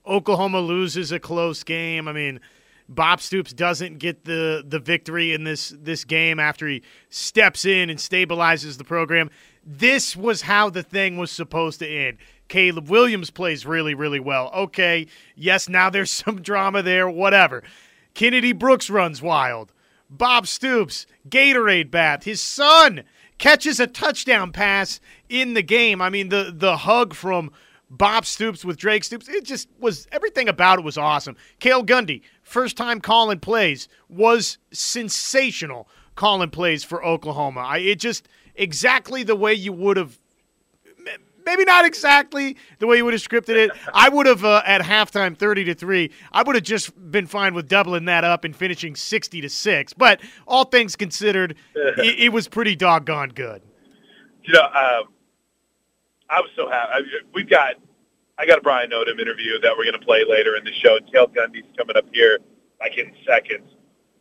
Oklahoma 0.06 0.60
loses 0.60 1.10
a 1.10 1.18
close 1.18 1.64
game? 1.64 2.06
I 2.06 2.12
mean, 2.12 2.40
Bob 2.88 3.20
Stoops 3.20 3.52
doesn't 3.52 3.98
get 3.98 4.24
the 4.24 4.64
the 4.66 4.78
victory 4.78 5.32
in 5.32 5.44
this 5.44 5.74
this 5.80 6.04
game 6.04 6.38
after 6.38 6.68
he 6.68 6.82
steps 7.08 7.64
in 7.64 7.90
and 7.90 7.98
stabilizes 7.98 8.78
the 8.78 8.84
program. 8.84 9.28
This 9.64 10.16
was 10.16 10.42
how 10.42 10.70
the 10.70 10.82
thing 10.82 11.16
was 11.16 11.30
supposed 11.30 11.80
to 11.80 11.88
end. 11.88 12.18
Caleb 12.50 12.90
Williams 12.90 13.30
plays 13.30 13.64
really, 13.64 13.94
really 13.94 14.20
well. 14.20 14.50
Okay, 14.52 15.06
yes, 15.34 15.68
now 15.68 15.88
there's 15.88 16.10
some 16.10 16.42
drama 16.42 16.82
there, 16.82 17.08
whatever. 17.08 17.62
Kennedy 18.12 18.52
Brooks 18.52 18.90
runs 18.90 19.22
wild. 19.22 19.72
Bob 20.10 20.46
Stoops, 20.46 21.06
Gatorade 21.28 21.90
bath. 21.90 22.24
His 22.24 22.42
son 22.42 23.04
catches 23.38 23.78
a 23.78 23.86
touchdown 23.86 24.50
pass 24.50 25.00
in 25.28 25.54
the 25.54 25.62
game. 25.62 26.02
I 26.02 26.10
mean, 26.10 26.28
the 26.28 26.52
the 26.54 26.78
hug 26.78 27.14
from 27.14 27.52
Bob 27.88 28.26
Stoops 28.26 28.64
with 28.64 28.76
Drake 28.76 29.04
Stoops, 29.04 29.28
it 29.28 29.44
just 29.44 29.68
was 29.78 30.08
everything 30.10 30.48
about 30.48 30.80
it 30.80 30.84
was 30.84 30.98
awesome. 30.98 31.36
Cale 31.60 31.84
Gundy, 31.84 32.22
first 32.42 32.76
time 32.76 33.00
calling 33.00 33.38
plays, 33.38 33.88
was 34.08 34.58
sensational 34.72 35.88
calling 36.16 36.50
plays 36.50 36.82
for 36.82 37.04
Oklahoma. 37.04 37.60
I, 37.60 37.78
it 37.78 38.00
just 38.00 38.28
exactly 38.56 39.22
the 39.22 39.36
way 39.36 39.54
you 39.54 39.72
would 39.72 39.96
have 39.96 40.18
maybe 41.44 41.64
not 41.64 41.84
exactly 41.84 42.56
the 42.78 42.86
way 42.86 42.96
you 42.96 43.04
would 43.04 43.14
have 43.14 43.22
scripted 43.22 43.56
it. 43.56 43.70
I 43.92 44.08
would 44.08 44.26
have 44.26 44.44
uh, 44.44 44.62
at 44.64 44.82
halftime, 44.82 45.36
thirty 45.36 45.64
to 45.64 45.74
three. 45.74 46.10
I 46.32 46.42
would 46.42 46.54
have 46.54 46.64
just 46.64 46.92
been 47.10 47.26
fine 47.26 47.54
with 47.54 47.68
doubling 47.68 48.06
that 48.06 48.24
up 48.24 48.44
and 48.44 48.54
finishing 48.54 48.94
sixty 48.96 49.40
to 49.40 49.48
six. 49.48 49.92
But 49.92 50.20
all 50.46 50.64
things 50.64 50.96
considered, 50.96 51.56
it, 51.74 52.18
it, 52.18 52.32
was 52.32 52.48
pretty 52.48 52.76
doggone 52.76 53.30
good. 53.30 53.62
You 54.42 54.54
know, 54.54 54.62
um, 54.62 55.04
I 56.28 56.40
was 56.40 56.50
so 56.56 56.68
happy. 56.68 56.92
I, 56.92 57.00
we've 57.34 57.48
got. 57.48 57.74
I 58.38 58.46
got 58.46 58.56
a 58.56 58.62
Brian 58.62 58.88
Odom 58.88 59.20
interview 59.20 59.60
that 59.60 59.76
we're 59.76 59.84
going 59.84 60.00
to 60.00 60.06
play 60.06 60.24
later 60.26 60.56
in 60.56 60.64
the 60.64 60.72
show. 60.72 60.98
Cale 61.12 61.26
Gundy's 61.26 61.68
coming 61.76 61.94
up 61.94 62.06
here 62.10 62.38
like 62.80 62.96
in 62.96 63.12
seconds, 63.26 63.68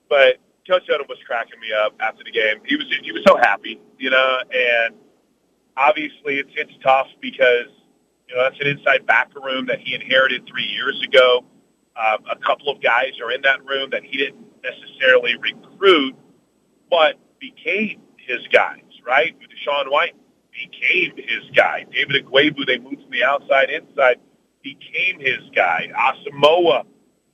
but 0.09 0.39
Coach 0.69 0.83
Odom 0.89 1.07
was 1.07 1.17
cracking 1.25 1.59
me 1.61 1.69
up 1.73 1.95
after 2.01 2.23
the 2.23 2.31
game. 2.31 2.57
He 2.65 2.75
was 2.75 2.85
he 3.01 3.11
was 3.11 3.23
so 3.25 3.37
happy, 3.37 3.79
you 3.97 4.09
know, 4.09 4.39
and 4.53 4.95
obviously 5.77 6.37
it's 6.39 6.51
it's 6.55 6.73
tough 6.83 7.07
because 7.21 7.67
you 8.27 8.35
know 8.35 8.43
that's 8.43 8.59
an 8.59 8.67
inside 8.67 9.05
backer 9.05 9.39
room 9.41 9.65
that 9.67 9.79
he 9.79 9.93
inherited 9.95 10.47
three 10.47 10.65
years 10.65 11.01
ago. 11.07 11.45
Um, 11.95 12.23
a 12.31 12.35
couple 12.37 12.69
of 12.69 12.81
guys 12.81 13.13
are 13.23 13.31
in 13.31 13.41
that 13.41 13.65
room 13.65 13.89
that 13.91 14.03
he 14.03 14.17
didn't 14.17 14.45
necessarily 14.63 15.35
recruit, 15.37 16.15
but 16.89 17.15
became 17.39 18.01
his 18.17 18.39
guys. 18.51 18.81
Right, 19.05 19.35
DaShaun 19.39 19.91
White 19.91 20.15
became 20.51 21.13
his 21.17 21.49
guy. 21.55 21.85
David 21.91 22.25
Ugwoegbu, 22.25 22.67
they 22.67 22.77
moved 22.77 23.01
from 23.01 23.11
the 23.11 23.23
outside 23.23 23.69
inside, 23.69 24.17
became 24.61 25.19
his 25.19 25.39
guy. 25.55 25.87
Asamoah 25.97 26.85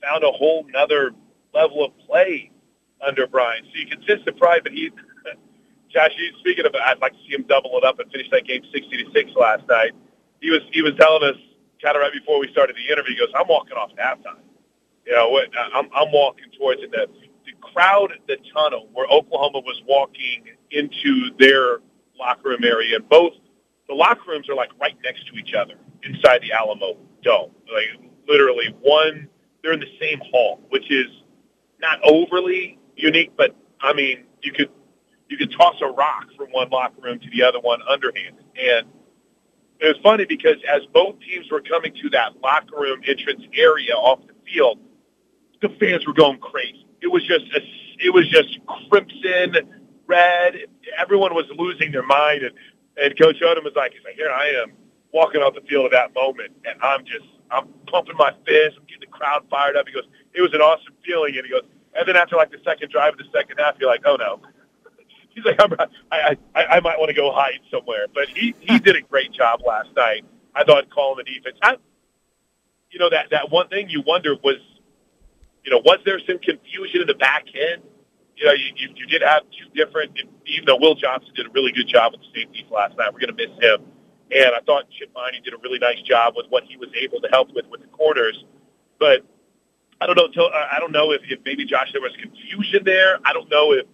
found 0.01 0.23
a 0.23 0.31
whole 0.31 0.65
nother 0.69 1.11
level 1.53 1.83
of 1.83 1.91
play 2.07 2.51
under 3.05 3.27
Brian. 3.27 3.63
So 3.65 3.79
you 3.79 3.87
can 3.87 4.03
sense 4.07 4.21
the 4.25 4.31
pride, 4.33 4.61
but 4.63 4.71
he 4.71 4.91
Josh, 5.95 6.11
speaking 6.39 6.65
of, 6.65 6.75
I'd 6.75 6.99
like 6.99 7.13
to 7.13 7.19
see 7.27 7.33
him 7.35 7.45
double 7.47 7.77
it 7.77 7.85
up 7.85 7.99
and 7.99 8.11
finish 8.11 8.27
that 8.31 8.45
game 8.45 8.61
sixty 8.73 8.97
to 9.03 9.11
six 9.15 9.31
last 9.37 9.63
night. 9.69 9.93
He 10.41 10.51
was 10.51 10.61
he 10.73 10.81
was 10.81 10.93
telling 10.99 11.23
us 11.23 11.37
kind 11.81 11.95
of 11.95 12.01
right 12.01 12.11
before 12.13 12.39
we 12.39 12.51
started 12.51 12.75
the 12.75 12.91
interview. 12.91 13.15
He 13.15 13.19
goes, 13.19 13.31
"I'm 13.35 13.47
walking 13.47 13.77
off 13.77 13.91
halftime. 13.95 14.43
You 15.07 15.13
know, 15.13 15.39
I'm 15.73 15.87
I'm 15.95 16.11
walking 16.11 16.51
towards 16.59 16.83
it. 16.83 16.91
The, 16.91 17.07
the 17.45 17.53
crowd, 17.61 18.11
the 18.27 18.37
tunnel 18.53 18.89
where 18.93 19.07
Oklahoma 19.07 19.61
was 19.63 19.81
walking 19.87 20.45
into 20.71 21.31
their 21.39 21.79
locker 22.19 22.49
room 22.49 22.65
area, 22.65 22.97
and 22.97 23.07
both 23.07 23.33
the 23.87 23.95
locker 23.95 24.31
rooms 24.31 24.49
are 24.49 24.55
like 24.55 24.71
right 24.81 24.97
next 25.03 25.27
to 25.27 25.39
each 25.39 25.53
other 25.53 25.75
inside 26.03 26.41
the 26.41 26.51
Alamo 26.51 26.97
Dome. 27.23 27.51
Like 27.73 28.11
literally 28.27 28.75
one, 28.81 29.29
they're 29.63 29.73
in 29.73 29.79
the 29.79 29.95
same 30.01 30.19
hall, 30.31 30.59
which 30.69 30.91
is 30.91 31.07
not 31.79 31.99
overly 32.03 32.79
unique, 32.97 33.31
but 33.37 33.55
I 33.81 33.93
mean, 33.93 34.25
you 34.41 34.51
could 34.51 34.69
you 35.29 35.37
could 35.37 35.51
toss 35.51 35.75
a 35.81 35.87
rock 35.87 36.27
from 36.37 36.49
one 36.51 36.69
locker 36.69 37.01
room 37.01 37.19
to 37.19 37.29
the 37.31 37.43
other 37.43 37.59
one 37.59 37.81
underhanded. 37.89 38.45
And 38.57 38.87
it 39.79 39.87
was 39.87 39.97
funny 40.03 40.25
because 40.25 40.57
as 40.71 40.81
both 40.93 41.19
teams 41.19 41.49
were 41.51 41.61
coming 41.61 41.93
to 42.01 42.09
that 42.11 42.39
locker 42.41 42.77
room 42.77 43.01
entrance 43.07 43.43
area 43.55 43.93
off 43.93 44.19
the 44.27 44.33
field, 44.51 44.79
the 45.61 45.69
fans 45.79 46.05
were 46.05 46.13
going 46.13 46.39
crazy. 46.39 46.85
It 47.01 47.07
was 47.07 47.25
just 47.25 47.45
a, 47.53 47.59
it 47.99 48.13
was 48.13 48.29
just 48.29 48.59
crimson, 48.89 49.57
red. 50.07 50.55
Everyone 50.97 51.33
was 51.33 51.45
losing 51.57 51.91
their 51.91 52.05
mind, 52.05 52.43
and 52.43 52.53
and 53.01 53.17
Coach 53.19 53.37
Odom 53.41 53.63
was 53.63 53.73
like, 53.75 53.91
he's 53.93 54.03
like, 54.05 54.15
here 54.15 54.31
I 54.31 54.47
am 54.63 54.71
walking 55.11 55.41
off 55.41 55.53
the 55.53 55.61
field 55.61 55.85
at 55.85 55.91
that 55.91 56.13
moment, 56.13 56.51
and 56.65 56.81
I'm 56.81 57.03
just 57.05 57.25
I'm 57.51 57.67
pumping 57.87 58.15
my 58.17 58.31
fist, 58.45 58.77
I'm 58.79 58.85
getting 58.85 59.01
the 59.01 59.07
crowd 59.07 59.45
fired 59.49 59.75
up. 59.75 59.87
He 59.87 59.93
goes, 59.93 60.07
it 60.33 60.41
was 60.41 60.53
an 60.53 60.61
awesome 60.61 60.93
feeling, 61.05 61.35
and 61.37 61.45
he 61.45 61.51
goes, 61.51 61.63
and 61.95 62.07
then 62.07 62.15
after 62.15 62.35
like 62.35 62.51
the 62.51 62.59
second 62.63 62.91
drive 62.91 63.13
of 63.13 63.19
the 63.19 63.29
second 63.33 63.57
half, 63.57 63.75
you're 63.79 63.89
like, 63.89 64.01
oh 64.05 64.15
no, 64.15 64.41
he's 65.35 65.45
like, 65.45 65.61
I'm, 65.61 65.73
I, 66.11 66.37
I, 66.55 66.65
I 66.65 66.79
might 66.79 66.97
want 66.97 67.09
to 67.09 67.13
go 67.15 67.31
hide 67.31 67.59
somewhere. 67.69 68.07
But 68.13 68.29
he, 68.29 68.55
he 68.61 68.79
did 68.79 68.95
a 68.95 69.01
great 69.01 69.31
job 69.31 69.61
last 69.65 69.89
night. 69.95 70.25
I 70.55 70.63
thought 70.63 70.89
calling 70.89 71.23
the 71.23 71.31
defense. 71.31 71.57
I, 71.61 71.77
you 72.89 72.99
know, 72.99 73.09
that, 73.09 73.29
that 73.31 73.51
one 73.51 73.67
thing 73.67 73.89
you 73.89 74.01
wonder 74.01 74.35
was, 74.41 74.57
you 75.63 75.71
know, 75.71 75.81
was 75.83 75.99
there 76.05 76.19
some 76.25 76.39
confusion 76.39 77.01
in 77.01 77.07
the 77.07 77.15
back 77.15 77.45
end? 77.53 77.83
You 78.37 78.45
know, 78.45 78.53
you, 78.53 78.71
you, 78.75 78.89
you 78.95 79.05
did 79.07 79.21
have 79.21 79.43
two 79.43 79.69
different, 79.75 80.17
even 80.45 80.65
though 80.65 80.77
Will 80.77 80.95
Johnson 80.95 81.31
did 81.35 81.45
a 81.45 81.49
really 81.49 81.71
good 81.71 81.87
job 81.87 82.13
with 82.13 82.21
the 82.21 82.27
safeties 82.41 82.65
last 82.71 82.97
night. 82.97 83.13
We're 83.13 83.19
going 83.19 83.35
to 83.35 83.47
miss 83.47 83.55
him. 83.61 83.81
And 84.31 84.55
I 84.55 84.59
thought 84.65 84.89
Chip 84.89 85.13
Viney 85.13 85.41
did 85.43 85.53
a 85.53 85.57
really 85.57 85.79
nice 85.79 86.01
job 86.01 86.33
with 86.35 86.47
what 86.49 86.63
he 86.63 86.77
was 86.77 86.89
able 86.99 87.21
to 87.21 87.27
help 87.29 87.53
with 87.53 87.65
with 87.67 87.81
the 87.81 87.87
corners. 87.87 88.43
But 88.99 89.23
I 90.01 90.07
don't 90.07 90.17
know. 90.17 90.49
I 90.49 90.79
don't 90.79 90.91
know 90.91 91.11
if, 91.11 91.21
if 91.29 91.39
maybe 91.45 91.65
Josh 91.65 91.91
there 91.93 92.01
was 92.01 92.11
confusion 92.21 92.83
there. 92.83 93.19
I 93.23 93.33
don't 93.33 93.49
know 93.49 93.71
if 93.71 93.85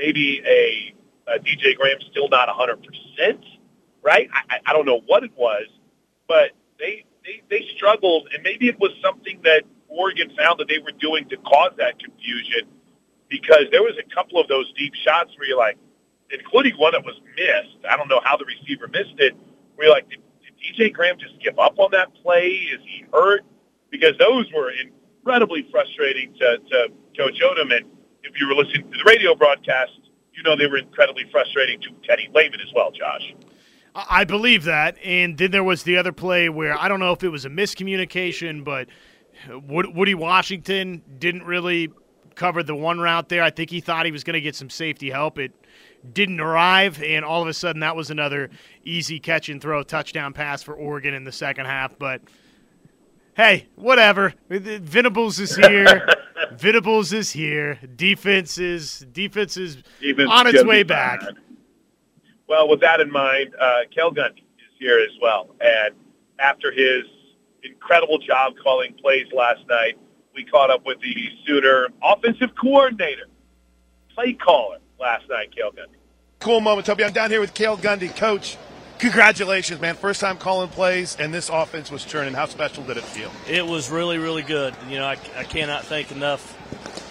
maybe 0.00 0.42
a, 0.46 0.94
a 1.30 1.38
DJ 1.38 1.76
Graham 1.76 1.98
still 2.10 2.28
not 2.28 2.48
100%, 2.48 3.44
right? 4.02 4.28
I, 4.32 4.58
I 4.66 4.72
don't 4.72 4.86
know 4.86 5.02
what 5.06 5.22
it 5.22 5.32
was, 5.36 5.66
but 6.26 6.52
they, 6.78 7.04
they, 7.24 7.42
they 7.50 7.66
struggled, 7.76 8.28
and 8.34 8.42
maybe 8.42 8.68
it 8.68 8.80
was 8.80 8.90
something 9.02 9.40
that 9.44 9.64
Oregon 9.88 10.32
found 10.36 10.58
that 10.60 10.68
they 10.68 10.78
were 10.78 10.96
doing 10.98 11.28
to 11.28 11.36
cause 11.38 11.72
that 11.76 11.98
confusion 11.98 12.68
because 13.28 13.64
there 13.70 13.82
was 13.82 13.94
a 13.98 14.14
couple 14.14 14.40
of 14.40 14.48
those 14.48 14.72
deep 14.72 14.94
shots 14.94 15.30
where 15.38 15.48
you're 15.48 15.58
like, 15.58 15.76
including 16.32 16.74
one 16.76 16.92
that 16.92 17.04
was 17.04 17.20
missed. 17.36 17.84
I 17.88 17.96
don't 17.96 18.08
know 18.08 18.20
how 18.24 18.36
the 18.36 18.44
receiver 18.44 18.88
missed 18.88 19.18
it. 19.18 19.34
Where 19.74 19.86
you're 19.86 19.94
like, 19.94 20.08
did, 20.08 20.20
did 20.42 20.54
DJ 20.58 20.92
Graham 20.92 21.16
just 21.18 21.40
give 21.42 21.58
up 21.58 21.78
on 21.78 21.90
that 21.92 22.14
play? 22.22 22.46
Is 22.48 22.80
he 22.84 23.04
hurt? 23.12 23.42
Because 23.90 24.14
those 24.18 24.46
were 24.54 24.70
incredibly 24.72 25.68
frustrating 25.70 26.32
to, 26.34 26.58
to 26.70 26.88
Coach 27.16 27.40
Odom. 27.42 27.74
And 27.74 27.86
if 28.22 28.40
you 28.40 28.48
were 28.48 28.54
listening 28.54 28.90
to 28.90 28.98
the 28.98 29.04
radio 29.04 29.34
broadcast, 29.34 29.92
you 30.34 30.42
know 30.42 30.56
they 30.56 30.66
were 30.66 30.78
incredibly 30.78 31.24
frustrating 31.30 31.80
to 31.80 31.88
Teddy 32.06 32.28
Lehman 32.34 32.60
as 32.60 32.72
well, 32.74 32.90
Josh. 32.90 33.34
I 33.94 34.24
believe 34.24 34.64
that. 34.64 34.96
And 35.04 35.36
then 35.36 35.50
there 35.50 35.64
was 35.64 35.82
the 35.82 35.96
other 35.96 36.12
play 36.12 36.48
where 36.48 36.78
I 36.78 36.88
don't 36.88 37.00
know 37.00 37.12
if 37.12 37.22
it 37.24 37.28
was 37.28 37.44
a 37.44 37.50
miscommunication, 37.50 38.64
but 38.64 38.88
Woodi 39.48 40.14
Washington 40.14 41.02
didn't 41.18 41.44
really 41.44 41.90
cover 42.34 42.62
the 42.62 42.74
one 42.74 43.00
route 43.00 43.28
there. 43.28 43.42
I 43.42 43.50
think 43.50 43.70
he 43.70 43.80
thought 43.80 44.06
he 44.06 44.12
was 44.12 44.24
going 44.24 44.34
to 44.34 44.40
get 44.40 44.54
some 44.54 44.70
safety 44.70 45.10
help. 45.10 45.38
It 45.38 45.52
didn't 46.12 46.40
arrive, 46.40 47.02
and 47.02 47.24
all 47.24 47.42
of 47.42 47.48
a 47.48 47.54
sudden 47.54 47.80
that 47.80 47.96
was 47.96 48.10
another 48.10 48.50
easy 48.84 49.20
catch 49.20 49.48
and 49.48 49.60
throw 49.60 49.82
touchdown 49.82 50.32
pass 50.32 50.62
for 50.62 50.74
Oregon 50.74 51.12
in 51.14 51.24
the 51.24 51.32
second 51.32 51.66
half. 51.66 51.98
But 51.98 52.22
hey, 53.34 53.66
whatever. 53.74 54.34
Venables 54.48 55.40
is 55.40 55.56
here. 55.56 56.08
Venables 56.56 57.12
is 57.12 57.30
here. 57.30 57.78
Defense 57.96 58.58
is 58.58 59.06
defense 59.12 59.56
is 59.56 59.76
defense 60.00 60.30
on 60.30 60.46
its 60.46 60.64
way 60.64 60.82
back. 60.82 61.20
Well, 62.48 62.68
with 62.68 62.80
that 62.80 63.00
in 63.00 63.10
mind, 63.10 63.54
uh, 63.60 63.80
Cale 63.94 64.12
Gundy 64.12 64.38
is 64.38 64.74
here 64.78 64.98
as 64.98 65.16
well. 65.22 65.54
And 65.60 65.94
after 66.40 66.72
his 66.72 67.04
incredible 67.62 68.18
job 68.18 68.54
calling 68.62 68.94
plays 68.94 69.26
last 69.32 69.60
night, 69.68 69.98
we 70.34 70.44
caught 70.44 70.70
up 70.70 70.84
with 70.84 70.98
the 71.00 71.14
Sooner 71.46 71.88
offensive 72.02 72.50
coordinator, 72.60 73.26
play 74.14 74.32
caller 74.32 74.78
last 74.98 75.28
night, 75.28 75.54
Cale 75.54 75.70
Gundy. 75.70 75.96
Cool 76.40 76.60
moment, 76.60 76.86
Toby. 76.86 77.04
I'm 77.04 77.12
down 77.12 77.30
here 77.30 77.40
with 77.40 77.54
Cale 77.54 77.76
Gundy. 77.76 78.14
Coach, 78.16 78.56
congratulations, 79.00 79.80
man. 79.80 79.96
First 79.96 80.20
time 80.20 80.36
calling 80.36 80.68
plays, 80.68 81.16
and 81.18 81.32
this 81.34 81.48
offense 81.48 81.90
was 81.90 82.04
churning. 82.04 82.34
How 82.34 82.46
special 82.46 82.84
did 82.84 82.98
it 82.98 83.04
feel? 83.04 83.32
It 83.48 83.66
was 83.66 83.90
really, 83.90 84.18
really 84.18 84.42
good. 84.42 84.74
You 84.88 84.98
know, 84.98 85.06
I, 85.06 85.16
I 85.36 85.44
cannot 85.44 85.84
thank 85.84 86.12
enough 86.12 86.56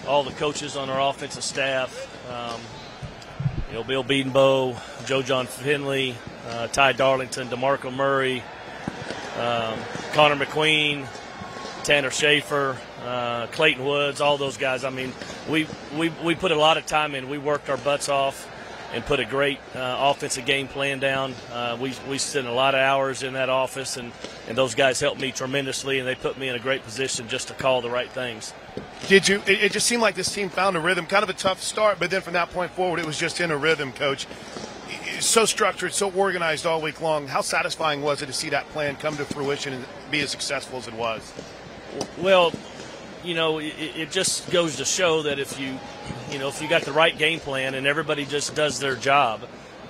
all 0.07 0.23
the 0.23 0.31
coaches 0.31 0.75
on 0.75 0.89
our 0.89 1.09
offensive 1.09 1.43
staff. 1.43 2.07
Um, 2.31 2.61
you 3.69 3.75
know, 3.75 3.83
Bill 3.83 4.03
Bedenbaugh, 4.03 5.05
Joe 5.05 5.21
Jon 5.21 5.47
Finley, 5.47 6.15
uh, 6.49 6.67
Ty 6.67 6.93
Darlington, 6.93 7.49
DeMarco 7.49 7.93
Murray, 7.93 8.43
um, 9.37 9.77
Connor 10.13 10.43
McQueen, 10.43 11.05
Tanner 11.83 12.11
Schaefer, 12.11 12.77
uh, 13.03 13.47
Clayton 13.47 13.85
Woods, 13.85 14.21
all 14.21 14.37
those 14.37 14.57
guys. 14.57 14.83
I 14.83 14.89
mean, 14.89 15.13
we, 15.49 15.67
we, 15.95 16.09
we 16.23 16.35
put 16.35 16.51
a 16.51 16.55
lot 16.55 16.77
of 16.77 16.85
time 16.85 17.15
in. 17.15 17.29
We 17.29 17.37
worked 17.37 17.69
our 17.69 17.77
butts 17.77 18.09
off 18.09 18.48
and 18.93 19.05
put 19.05 19.19
a 19.19 19.25
great 19.25 19.59
uh, 19.75 19.97
offensive 19.99 20.45
game 20.45 20.67
plan 20.67 20.99
down. 20.99 21.33
Uh, 21.51 21.77
we, 21.79 21.93
we 22.09 22.17
spent 22.17 22.47
a 22.47 22.51
lot 22.51 22.73
of 22.73 22.81
hours 22.81 23.23
in 23.23 23.33
that 23.33 23.49
office, 23.49 23.97
and, 23.97 24.11
and 24.47 24.57
those 24.57 24.75
guys 24.75 24.99
helped 24.99 25.21
me 25.21 25.31
tremendously, 25.31 25.99
and 25.99 26.07
they 26.07 26.15
put 26.15 26.37
me 26.37 26.49
in 26.49 26.55
a 26.55 26.59
great 26.59 26.83
position 26.83 27.27
just 27.27 27.49
to 27.49 27.53
call 27.53 27.81
the 27.81 27.89
right 27.89 28.09
things. 28.09 28.53
Did 29.07 29.27
you? 29.27 29.41
It, 29.45 29.63
it 29.63 29.71
just 29.71 29.85
seemed 29.85 30.01
like 30.01 30.15
this 30.15 30.33
team 30.33 30.49
found 30.49 30.75
a 30.75 30.79
rhythm. 30.79 31.05
Kind 31.05 31.23
of 31.23 31.29
a 31.29 31.33
tough 31.33 31.61
start, 31.61 31.99
but 31.99 32.09
then 32.09 32.21
from 32.21 32.33
that 32.33 32.49
point 32.49 32.71
forward, 32.71 32.99
it 32.99 33.05
was 33.05 33.17
just 33.17 33.39
in 33.39 33.51
a 33.51 33.57
rhythm, 33.57 33.91
Coach. 33.93 34.27
So 35.19 35.45
structured, 35.45 35.93
so 35.93 36.11
organized 36.11 36.65
all 36.65 36.81
week 36.81 37.01
long. 37.01 37.27
How 37.27 37.41
satisfying 37.41 38.01
was 38.01 38.21
it 38.21 38.27
to 38.27 38.33
see 38.33 38.49
that 38.49 38.67
plan 38.69 38.95
come 38.95 39.17
to 39.17 39.25
fruition 39.25 39.73
and 39.73 39.85
be 40.11 40.21
as 40.21 40.29
successful 40.29 40.79
as 40.79 40.87
it 40.87 40.93
was? 40.93 41.33
Well, 42.17 42.53
you 43.23 43.33
know, 43.33 43.59
it, 43.59 43.73
it 43.77 44.11
just 44.11 44.49
goes 44.51 44.77
to 44.77 44.85
show 44.85 45.23
that 45.23 45.39
if 45.39 45.59
you, 45.59 45.77
you 46.31 46.39
know, 46.39 46.47
if 46.47 46.61
you 46.61 46.67
got 46.67 46.83
the 46.83 46.91
right 46.91 47.17
game 47.17 47.39
plan 47.39 47.75
and 47.75 47.85
everybody 47.87 48.25
just 48.25 48.55
does 48.55 48.79
their 48.79 48.95
job, 48.95 49.41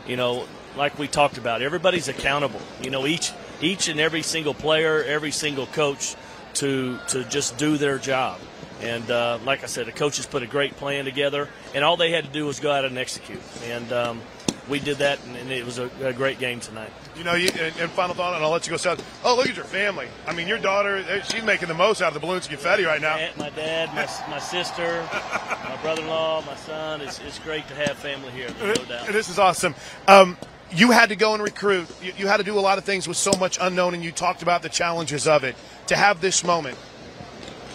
you 0.07 0.18
know, 0.18 0.47
like 0.76 0.97
we 0.97 1.07
talked 1.07 1.38
about, 1.38 1.61
everybody's 1.61 2.07
accountable. 2.07 2.61
You 2.81 2.89
know, 2.89 3.06
each 3.06 3.31
each 3.61 3.88
and 3.88 3.99
every 3.99 4.22
single 4.22 4.53
player, 4.53 5.03
every 5.03 5.31
single 5.31 5.68
coach, 5.68 6.15
to 6.56 6.99
to 7.10 7.23
just 7.26 7.57
do 7.57 7.77
their 7.77 7.97
job. 7.97 8.39
And 8.81 9.11
uh, 9.11 9.39
like 9.43 9.64
I 9.64 9.68
said, 9.68 9.88
the 9.88 9.91
coaches 9.91 10.26
put 10.26 10.41
a 10.41 10.47
great 10.47 10.77
plan 10.77 11.03
together, 11.03 11.49
and 11.76 11.84
all 11.84 11.97
they 11.97 12.11
had 12.11 12.23
to 12.23 12.30
do 12.31 12.45
was 12.45 12.60
go 12.60 12.72
out 12.72 12.85
and 12.85 12.97
execute. 12.97 13.41
And 13.65 13.91
um, 13.91 14.22
we 14.70 14.80
did 14.80 14.98
that, 14.98 15.20
and, 15.26 15.36
and 15.36 15.52
it 15.52 15.66
was 15.66 15.80
a, 15.80 15.90
a, 16.02 16.14
great 16.14 16.40
game 16.40 16.60
tonight. 16.60 16.91
You 17.16 17.24
know, 17.24 17.34
you, 17.34 17.50
and, 17.50 17.76
and, 17.78 17.91
final 17.91 18.16
thought, 18.16 18.36
and 18.36 18.44
I'll 18.44 18.52
let 18.52 18.68
you 18.68 18.72
go 18.72 18.78
south. 18.78 19.04
Oh, 19.26 19.36
look 19.36 19.50
at 19.50 19.56
your 19.56 19.66
family. 19.66 20.08
I 20.28 20.34
mean, 20.34 20.48
your 20.48 20.60
daughter, 20.60 20.98
eh, 20.98 21.22
she's 21.22 21.44
making 21.44 21.68
the 21.68 21.74
most 21.74 22.02
out 22.02 22.10
of 22.10 22.14
the 22.14 22.20
balloons 22.20 22.48
and 22.48 22.56
confetti 22.56 22.84
right 22.84 23.02
now. 23.02 23.18
My 23.38 23.50
dad, 23.50 23.94
my, 23.96 24.08
my 24.30 24.40
sister, 24.40 25.08
my 25.12 25.78
brother-in-law, 25.82 26.46
my 26.46 26.56
son. 26.56 27.02
It's, 27.02 27.20
it's 27.20 27.40
great 27.40 27.68
to 27.68 27.76
have 27.76 27.98
family 27.98 28.32
here, 28.32 28.50
no 28.62 28.74
doubt. 28.74 29.08
This 29.08 29.30
is 29.30 29.40
awesome. 29.40 29.76
Um, 30.08 30.38
you 30.72 30.91
had 30.91 31.10
to 31.10 31.16
go 31.16 31.34
and 31.34 31.41
recruit. 31.41 31.88
You, 32.02 32.14
you 32.18 32.28
had 32.28 32.38
to 32.38 32.44
do 32.44 32.58
a 32.58 32.62
lot 32.62 32.78
of 32.78 32.84
things 32.84 33.08
with 33.08 33.18
so 33.18 33.32
much 33.40 33.58
unknown, 33.60 33.94
and 33.94 34.04
you 34.04 34.12
talked 34.12 34.44
about 34.44 34.62
the 34.62 34.70
challenges 34.70 35.28
of 35.28 35.44
it. 35.44 35.56
To 35.88 35.96
have 35.96 36.22
this 36.22 36.44
moment, 36.44 36.78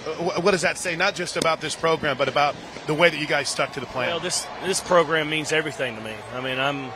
what 0.05 0.51
does 0.51 0.63
that 0.63 0.77
say? 0.77 0.97
Not 0.97 1.15
just 1.15 1.37
about 1.37 1.61
this 1.61 1.75
program, 1.75 2.17
but 2.19 2.29
about 2.29 2.55
the 2.87 2.95
way 2.95 3.09
that 3.09 3.19
you 3.19 3.27
guys 3.27 3.49
stuck 3.49 3.73
to 3.73 3.81
the 3.81 3.87
plan. 3.87 4.11
Well, 4.11 4.21
this 4.21 4.47
this 4.65 4.81
program 4.81 5.31
means 5.31 5.53
everything 5.53 5.97
to 5.97 6.03
me. 6.03 6.15
I 6.35 6.41
mean, 6.41 6.59
I'm 6.59 6.91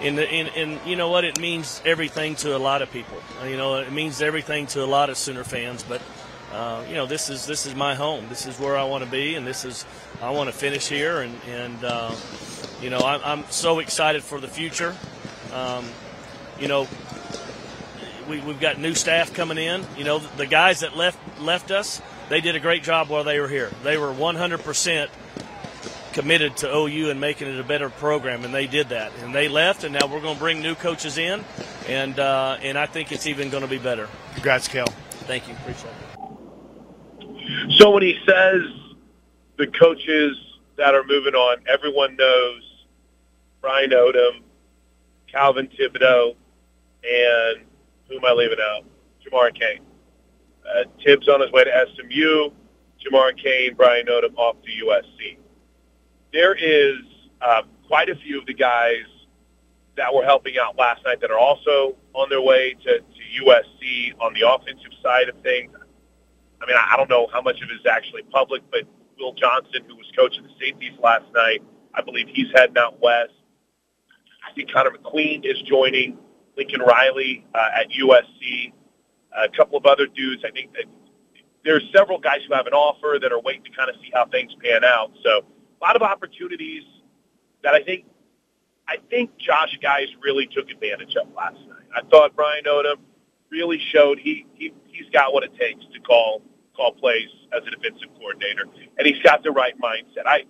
in 0.00 0.16
the 0.16 0.28
in, 0.28 0.46
in 0.48 0.80
you 0.86 0.96
know 0.96 1.10
what 1.10 1.24
it 1.24 1.38
means 1.40 1.82
everything 1.84 2.34
to 2.36 2.56
a 2.56 2.58
lot 2.58 2.82
of 2.82 2.90
people. 2.90 3.18
You 3.44 3.56
know, 3.56 3.76
it 3.76 3.92
means 3.92 4.22
everything 4.22 4.66
to 4.68 4.82
a 4.82 4.86
lot 4.86 5.10
of 5.10 5.16
Sooner 5.16 5.44
fans. 5.44 5.82
But 5.82 6.00
uh, 6.52 6.82
you 6.88 6.94
know, 6.94 7.06
this 7.06 7.28
is 7.28 7.46
this 7.46 7.66
is 7.66 7.74
my 7.74 7.94
home. 7.94 8.26
This 8.28 8.46
is 8.46 8.58
where 8.58 8.76
I 8.76 8.84
want 8.84 9.04
to 9.04 9.10
be, 9.10 9.34
and 9.34 9.46
this 9.46 9.64
is 9.64 9.84
I 10.22 10.30
want 10.30 10.48
to 10.48 10.56
finish 10.56 10.88
here. 10.88 11.20
And 11.20 11.34
and 11.48 11.84
uh, 11.84 12.14
you 12.80 12.88
know, 12.90 12.98
I'm, 12.98 13.20
I'm 13.22 13.44
so 13.50 13.80
excited 13.80 14.22
for 14.22 14.40
the 14.40 14.48
future. 14.48 14.94
Um, 15.52 15.84
you 16.58 16.68
know, 16.68 16.88
we, 18.28 18.40
we've 18.40 18.60
got 18.60 18.78
new 18.78 18.94
staff 18.94 19.34
coming 19.34 19.58
in. 19.58 19.84
You 19.96 20.04
know, 20.04 20.18
the 20.18 20.46
guys 20.46 20.80
that 20.80 20.96
left 20.96 21.18
left 21.40 21.70
us 21.70 22.00
they 22.28 22.40
did 22.40 22.56
a 22.56 22.60
great 22.60 22.82
job 22.82 23.08
while 23.08 23.24
they 23.24 23.40
were 23.40 23.48
here. 23.48 23.70
They 23.82 23.96
were 23.96 24.12
100% 24.12 25.08
committed 26.12 26.56
to 26.56 26.74
OU 26.74 27.10
and 27.10 27.20
making 27.20 27.46
it 27.48 27.60
a 27.60 27.64
better 27.64 27.90
program, 27.90 28.44
and 28.44 28.54
they 28.54 28.66
did 28.66 28.88
that. 28.88 29.12
And 29.22 29.34
they 29.34 29.48
left, 29.48 29.84
and 29.84 29.92
now 29.92 30.06
we're 30.06 30.22
going 30.22 30.34
to 30.34 30.40
bring 30.40 30.62
new 30.62 30.74
coaches 30.74 31.18
in, 31.18 31.44
and 31.88 32.18
uh, 32.18 32.56
and 32.62 32.78
I 32.78 32.86
think 32.86 33.12
it's 33.12 33.26
even 33.26 33.50
going 33.50 33.62
to 33.62 33.68
be 33.68 33.78
better. 33.78 34.08
Congrats, 34.34 34.66
Cale. 34.66 34.86
Thank 35.26 35.46
you. 35.46 35.54
Appreciate 35.54 35.90
it. 35.90 37.72
So 37.78 37.90
when 37.90 38.02
he 38.02 38.18
says 38.26 38.62
the 39.58 39.66
coaches 39.66 40.36
that 40.76 40.94
are 40.94 41.04
moving 41.04 41.34
on, 41.34 41.58
everyone 41.68 42.16
knows 42.16 42.62
Brian 43.60 43.90
Odom, 43.90 44.40
Calvin 45.30 45.68
Thibodeaux, 45.68 46.34
and 47.04 47.64
who 48.08 48.16
am 48.16 48.24
I 48.24 48.32
leaving 48.32 48.58
out? 48.60 48.84
Jamar 49.24 49.54
Cain. 49.54 49.85
Uh, 50.66 50.84
Tibbs 51.04 51.28
on 51.28 51.40
his 51.40 51.50
way 51.52 51.64
to 51.64 51.86
SMU. 51.94 52.50
Jamar 53.04 53.36
Cain, 53.36 53.74
Brian 53.76 54.06
Odom 54.06 54.36
off 54.36 54.56
to 54.62 54.84
USC. 54.84 55.38
There 56.32 56.54
is 56.54 56.98
uh, 57.40 57.62
quite 57.86 58.08
a 58.08 58.16
few 58.16 58.38
of 58.40 58.46
the 58.46 58.54
guys 58.54 59.04
that 59.96 60.12
were 60.12 60.24
helping 60.24 60.54
out 60.58 60.76
last 60.76 61.04
night 61.04 61.20
that 61.20 61.30
are 61.30 61.38
also 61.38 61.96
on 62.14 62.28
their 62.28 62.40
way 62.42 62.74
to, 62.84 62.98
to 62.98 63.44
USC 63.44 64.12
on 64.20 64.34
the 64.34 64.48
offensive 64.48 64.92
side 65.02 65.28
of 65.28 65.40
things. 65.42 65.72
I 66.60 66.66
mean, 66.66 66.76
I 66.78 66.96
don't 66.96 67.08
know 67.08 67.28
how 67.32 67.42
much 67.42 67.56
of 67.62 67.70
it 67.70 67.74
is 67.74 67.86
actually 67.86 68.22
public, 68.24 68.62
but 68.70 68.82
Will 69.18 69.32
Johnson, 69.32 69.82
who 69.86 69.96
was 69.96 70.10
coaching 70.16 70.42
the 70.42 70.50
safeties 70.60 70.92
last 71.02 71.24
night, 71.34 71.62
I 71.94 72.02
believe 72.02 72.28
he's 72.28 72.48
heading 72.54 72.76
out 72.78 73.00
west. 73.00 73.32
I 74.46 74.52
think 74.54 74.70
Connor 74.72 74.90
McQueen 74.90 75.44
is 75.44 75.60
joining 75.62 76.18
Lincoln 76.56 76.80
Riley 76.80 77.46
uh, 77.54 77.80
at 77.80 77.88
USC 77.90 78.72
a 79.36 79.48
couple 79.48 79.76
of 79.76 79.86
other 79.86 80.06
dudes. 80.06 80.42
I 80.46 80.50
think 80.50 80.72
that 80.74 80.84
there's 81.64 81.84
several 81.94 82.18
guys 82.18 82.40
who 82.46 82.54
have 82.54 82.66
an 82.66 82.72
offer 82.72 83.18
that 83.20 83.32
are 83.32 83.40
waiting 83.40 83.64
to 83.64 83.70
kind 83.70 83.90
of 83.90 83.96
see 83.96 84.10
how 84.14 84.26
things 84.26 84.54
pan 84.62 84.84
out. 84.84 85.12
So 85.22 85.40
a 85.40 85.84
lot 85.84 85.96
of 85.96 86.02
opportunities 86.02 86.84
that 87.62 87.74
I 87.74 87.82
think 87.82 88.04
I 88.88 88.98
think 89.10 89.36
Josh 89.36 89.76
Guys 89.82 90.06
really 90.22 90.46
took 90.46 90.70
advantage 90.70 91.16
of 91.16 91.32
last 91.34 91.58
night. 91.68 91.88
I 91.94 92.02
thought 92.08 92.36
Brian 92.36 92.64
Odom 92.64 92.96
really 93.50 93.80
showed 93.92 94.18
he, 94.18 94.46
he 94.54 94.72
he's 94.86 95.08
got 95.12 95.32
what 95.32 95.42
it 95.42 95.54
takes 95.58 95.84
to 95.92 96.00
call 96.00 96.42
call 96.76 96.92
plays 96.92 97.28
as 97.56 97.62
a 97.66 97.70
defensive 97.70 98.08
coordinator, 98.18 98.66
and 98.98 99.06
he's 99.06 99.20
got 99.22 99.42
the 99.42 99.50
right 99.50 99.74
mindset. 99.80 100.26
I, 100.26 100.44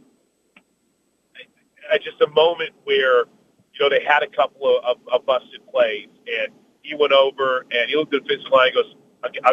I, 1.34 1.94
I 1.94 1.98
just 1.98 2.20
a 2.20 2.28
moment 2.28 2.70
where 2.84 3.24
you 3.72 3.80
know 3.80 3.88
they 3.88 4.04
had 4.04 4.22
a 4.22 4.28
couple 4.28 4.78
of, 4.78 4.84
of, 4.84 4.96
of 5.12 5.26
busted 5.26 5.66
plays 5.68 6.08
and 6.26 6.52
he 6.86 6.94
went 6.94 7.12
over 7.12 7.66
and 7.70 7.90
he 7.90 7.96
looked 7.96 8.14
at 8.14 8.22
defensive 8.22 8.50
line 8.50 8.70
and 8.70 8.76
goes, 8.76 8.94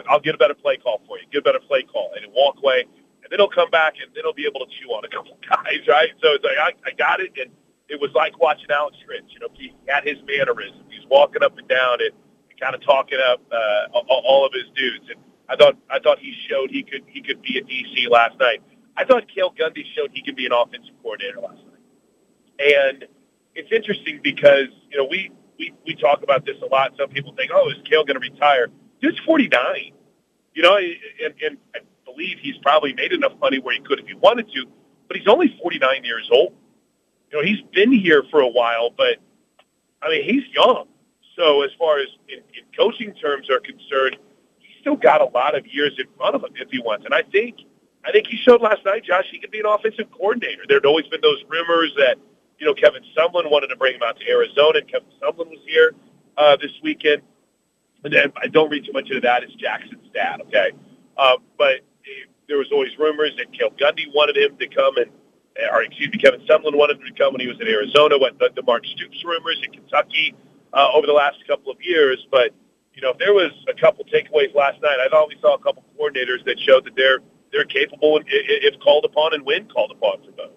I'll, 0.08 0.20
get 0.20 0.36
a 0.36 0.38
better 0.38 0.54
play 0.54 0.78
call 0.78 1.02
for 1.08 1.18
you. 1.18 1.26
Get 1.32 1.40
a 1.40 1.42
better 1.42 1.60
play 1.60 1.82
call. 1.82 2.12
And 2.14 2.24
he'll 2.24 2.36
walk 2.36 2.58
away. 2.62 2.86
And 3.24 3.32
then 3.32 3.40
he'll 3.40 3.50
come 3.50 3.72
back 3.72 3.96
and 3.98 4.14
then 4.14 4.24
he'll 4.24 4.38
be 4.38 4.46
able 4.46 4.62
to 4.62 4.70
chew 4.78 4.94
on 4.94 5.04
a 5.04 5.10
couple 5.16 5.38
guys, 5.42 5.82
right? 5.88 6.10
So 6.22 6.38
it's 6.38 6.46
like, 6.46 6.62
I, 6.62 6.72
I 6.86 6.92
got 6.94 7.22
it. 7.22 7.34
And 7.42 7.50
it 7.90 8.00
was 8.00 8.12
like 8.14 8.38
watching 8.40 8.70
Alex 8.70 8.98
Grinch. 9.02 9.34
You 9.34 9.40
know, 9.40 9.50
he 9.54 9.74
had 9.88 10.04
his 10.06 10.18
mannerisms. 10.28 10.86
He's 10.90 11.06
walking 11.10 11.42
up 11.42 11.58
and 11.58 11.68
down 11.68 12.06
and, 12.06 12.14
and 12.50 12.60
kind 12.60 12.76
of 12.76 12.86
talking 12.86 13.18
up 13.18 13.42
uh, 13.52 13.98
all 13.98 14.46
of 14.46 14.54
his 14.54 14.70
dudes. 14.76 15.10
And 15.10 15.20
I 15.50 15.56
thought 15.56 15.76
I 15.90 16.00
thought 16.00 16.20
he 16.20 16.34
showed 16.50 16.70
he 16.70 16.84
could 16.84 17.04
he 17.08 17.22
could 17.22 17.42
be 17.42 17.58
a 17.58 17.64
DC 17.64 18.10
last 18.10 18.40
night. 18.40 18.62
I 18.96 19.06
thought 19.06 19.26
Cale 19.34 19.52
Gundy 19.52 19.84
showed 19.96 20.12
he 20.14 20.22
could 20.22 20.36
be 20.36 20.46
an 20.46 20.54
offensive 20.54 20.94
coordinator 21.02 21.42
last 21.42 21.62
night. 21.66 21.82
And 22.60 23.06
it's 23.56 23.72
interesting 23.72 24.20
because, 24.24 24.70
you 24.90 24.98
know, 24.98 25.08
we 25.10 25.32
we, 25.58 25.74
we 25.86 25.96
talk 25.96 26.24
about 26.24 26.46
this 26.46 26.58
a 26.62 26.66
lot. 26.66 26.94
Some 26.98 27.10
people 27.10 27.34
think, 27.36 27.52
oh, 27.54 27.70
is 27.70 27.78
Cale 27.86 28.04
going 28.04 28.20
to 28.20 28.32
retire? 28.32 28.68
Dude's 29.02 29.20
49. 29.20 29.92
You 30.54 30.64
know, 30.64 30.78
and, 30.78 31.34
and 31.44 31.58
I 31.76 31.80
believe 32.06 32.38
he's 32.40 32.58
probably 32.58 32.94
made 32.94 33.12
enough 33.12 33.34
money 33.40 33.60
where 33.60 33.74
he 33.74 33.82
could 33.82 34.00
if 34.00 34.08
he 34.08 34.14
wanted 34.14 34.52
to, 34.54 34.66
but 35.08 35.18
he's 35.18 35.28
only 35.28 35.58
49 35.62 36.04
years 36.04 36.30
old. 36.32 36.54
You 37.32 37.40
know, 37.40 37.44
he's 37.44 37.62
been 37.74 37.92
here 37.92 38.24
for 38.30 38.42
a 38.42 38.48
while, 38.48 38.92
but 38.92 39.18
I 40.02 40.10
mean, 40.10 40.24
he's 40.24 40.44
young. 40.54 40.88
So 41.36 41.64
as 41.64 41.72
far 41.80 42.00
as 42.00 42.08
in, 42.30 42.38
in 42.38 42.64
coaching 42.78 43.14
terms 43.16 43.50
are 43.50 43.60
concerned, 43.60 44.18
he's 44.60 44.78
still 44.82 44.96
got 44.96 45.22
a 45.22 45.26
lot 45.26 45.58
of 45.58 45.66
years 45.66 45.94
in 45.98 46.06
front 46.16 46.36
of 46.36 46.44
him 46.44 46.52
if 46.56 46.70
he 46.70 46.80
wants. 46.80 47.06
And 47.06 47.14
I 47.16 47.24
think, 47.24 47.62
I 48.06 48.12
think 48.12 48.28
he 48.28 48.38
showed 48.38 48.62
last 48.62 48.86
night, 48.86 49.04
Josh, 49.04 49.26
he 49.32 49.40
could 49.40 49.50
be 49.50 49.60
an 49.60 49.66
offensive 49.66 50.12
coordinator. 50.12 50.64
There 50.68 50.78
had 50.78 50.86
always 50.86 51.08
been 51.08 51.22
those 51.22 51.44
rumors 51.50 51.94
that– 51.98 52.18
you 52.60 52.66
know, 52.66 52.74
Kevin 52.74 53.04
Sumlin 53.18 53.50
wanted 53.50 53.68
to 53.68 53.76
bring 53.76 53.96
him 53.96 54.04
out 54.04 54.18
to 54.20 54.28
Arizona, 54.30 54.80
and 54.80 54.88
Kevin 54.88 55.10
Sumlin 55.22 55.50
was 55.50 55.60
here 55.66 55.94
uh, 56.38 56.56
this 56.58 56.72
weekend. 56.82 57.22
And 58.04 58.14
then 58.14 58.34
I 58.42 58.48
don't 58.48 58.70
read 58.70 58.86
too 58.86 58.92
much 58.92 59.08
into 59.10 59.22
that. 59.22 59.44
It's 59.44 59.54
Jackson's 59.56 60.10
dad, 60.14 60.42
okay? 60.42 60.72
Uh, 61.18 61.38
but 61.58 61.82
there 62.48 62.58
was 62.58 62.68
always 62.72 62.92
rumors 63.00 63.32
that 63.38 63.52
Cale 63.58 63.72
Gundy 63.72 64.14
wanted 64.14 64.38
him 64.38 64.58
to 64.58 64.68
come 64.68 64.98
and 64.98 65.10
or 65.72 65.84
excuse 65.84 66.10
me, 66.12 66.18
Kevin 66.18 66.42
Sumlin 66.42 66.76
wanted 66.76 66.98
him 66.98 67.06
to 67.06 67.14
come 67.14 67.34
when 67.34 67.42
he 67.42 67.48
was 67.48 67.60
in 67.62 67.68
Arizona. 67.68 68.18
What 68.18 68.40
the, 68.40 68.50
the 68.56 68.64
Mark 68.64 68.86
Stoops 68.86 69.24
rumors 69.24 69.62
in 69.64 69.72
Kentucky 69.72 70.36
uh, 70.74 70.90
over 70.94 71.06
the 71.06 71.14
last 71.14 71.38
couple 71.48 71.72
of 71.72 71.78
years, 71.82 72.26
but 72.32 72.52
you 72.94 73.02
know, 73.02 73.10
if 73.10 73.18
there 73.18 73.34
was 73.34 73.52
a 73.68 73.74
couple 73.80 74.06
takeaways 74.06 74.54
last 74.54 74.82
night, 74.82 74.98
I 75.04 75.10
thought 75.10 75.28
we 75.28 75.38
saw 75.42 75.56
a 75.56 75.60
couple 75.60 75.84
coordinators 76.00 76.46
that 76.46 76.60
showed 76.60 76.86
that 76.86 76.96
they're 76.96 77.20
they're 77.52 77.66
capable 77.66 78.20
if 78.26 78.80
called 78.80 79.06
upon 79.06 79.34
and 79.34 79.46
when 79.46 79.68
called 79.68 79.92
upon 79.92 80.24
for 80.26 80.32
both. 80.32 80.52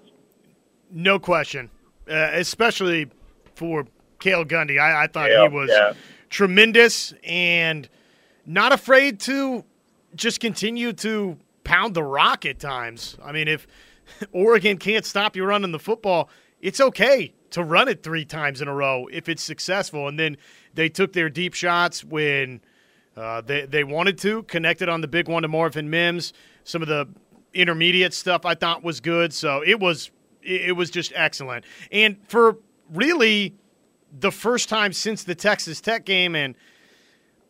No 0.91 1.19
question, 1.19 1.71
uh, 2.11 2.31
especially 2.33 3.09
for 3.55 3.87
Cale 4.21 4.45
Gundy. 4.45 4.81
I, 4.81 5.05
I 5.05 5.07
thought 5.07 5.31
Yeah, 5.31 5.49
he 5.49 5.55
was 5.55 5.71
yeah. 5.71 5.93
tremendous 6.31 7.13
and 7.25 7.89
not 8.45 8.73
afraid 8.73 9.21
to 9.21 9.65
just 10.15 10.41
continue 10.41 10.93
to 10.95 11.37
pound 11.65 11.95
the 11.95 12.03
rock 12.03 12.47
at 12.47 12.59
times. 12.59 13.17
I 13.23 13.33
mean, 13.33 13.49
if 13.49 13.67
Oregon 14.33 14.79
can't 14.79 15.05
stop 15.05 15.37
you 15.37 15.45
running 15.45 15.73
the 15.73 15.79
football, 15.79 16.29
it's 16.61 16.81
okay 16.81 17.33
to 17.51 17.63
run 17.63 17.89
it 17.89 18.03
three 18.03 18.25
times 18.25 18.61
in 18.61 18.69
a 18.69 18.75
row 18.75 19.07
if 19.13 19.29
it's 19.29 19.43
successful. 19.43 20.09
And 20.09 20.19
then 20.19 20.37
they 20.75 20.89
took 20.89 21.13
their 21.13 21.29
deep 21.29 21.55
shots 21.55 22.05
when 22.05 22.61
uh, 23.17 23.41
they 23.41 23.67
they 23.67 23.83
wanted 23.85 24.19
to, 24.19 24.43
connected 24.45 24.89
on 24.89 25.01
the 25.01 25.09
big 25.09 25.29
one 25.29 25.43
to 25.43 25.49
Marvin 25.49 25.89
Mims. 25.91 26.33
Some 26.65 26.83
of 26.83 26.89
the 26.89 27.09
intermediate 27.55 28.13
stuff 28.13 28.45
I 28.45 28.55
thought 28.55 28.83
was 28.83 29.01
good. 29.01 29.33
So 29.33 29.63
it 29.65 29.81
was 29.81 30.11
it 30.47 30.77
was 30.77 30.91
just 30.91 31.13
excellent. 31.15 31.65
And 31.91 32.17
for 32.29 32.59
really 32.91 33.55
the 34.19 34.31
first 34.31 34.69
time 34.69 34.93
since 34.93 35.25
the 35.25 35.35
Texas 35.35 35.81
Tech 35.81 36.05
game, 36.05 36.35
and 36.35 36.55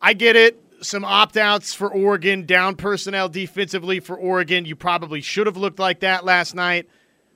I 0.01 0.13
get 0.13 0.35
it. 0.35 0.61
Some 0.79 1.03
opt 1.03 1.37
outs 1.37 1.73
for 1.73 1.91
Oregon, 1.91 2.45
down 2.45 2.75
personnel 2.75 3.29
defensively 3.29 3.99
for 3.99 4.15
Oregon. 4.15 4.65
You 4.65 4.75
probably 4.75 5.21
should 5.21 5.47
have 5.47 5.57
looked 5.57 5.79
like 5.79 6.01
that 6.01 6.23
last 6.23 6.53
night. 6.53 6.87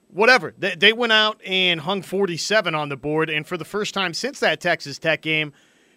Whatever. 0.09 0.53
They, 0.59 0.75
they 0.75 0.93
went 0.93 1.11
out 1.11 1.41
and 1.43 1.79
hung 1.79 2.03
47 2.03 2.75
on 2.75 2.89
the 2.89 2.97
board. 2.97 3.31
And 3.31 3.47
for 3.47 3.57
the 3.57 3.65
first 3.65 3.95
time 3.95 4.13
since 4.13 4.39
that 4.41 4.61
Texas 4.61 4.99
Tech 4.99 5.23
game, 5.23 5.53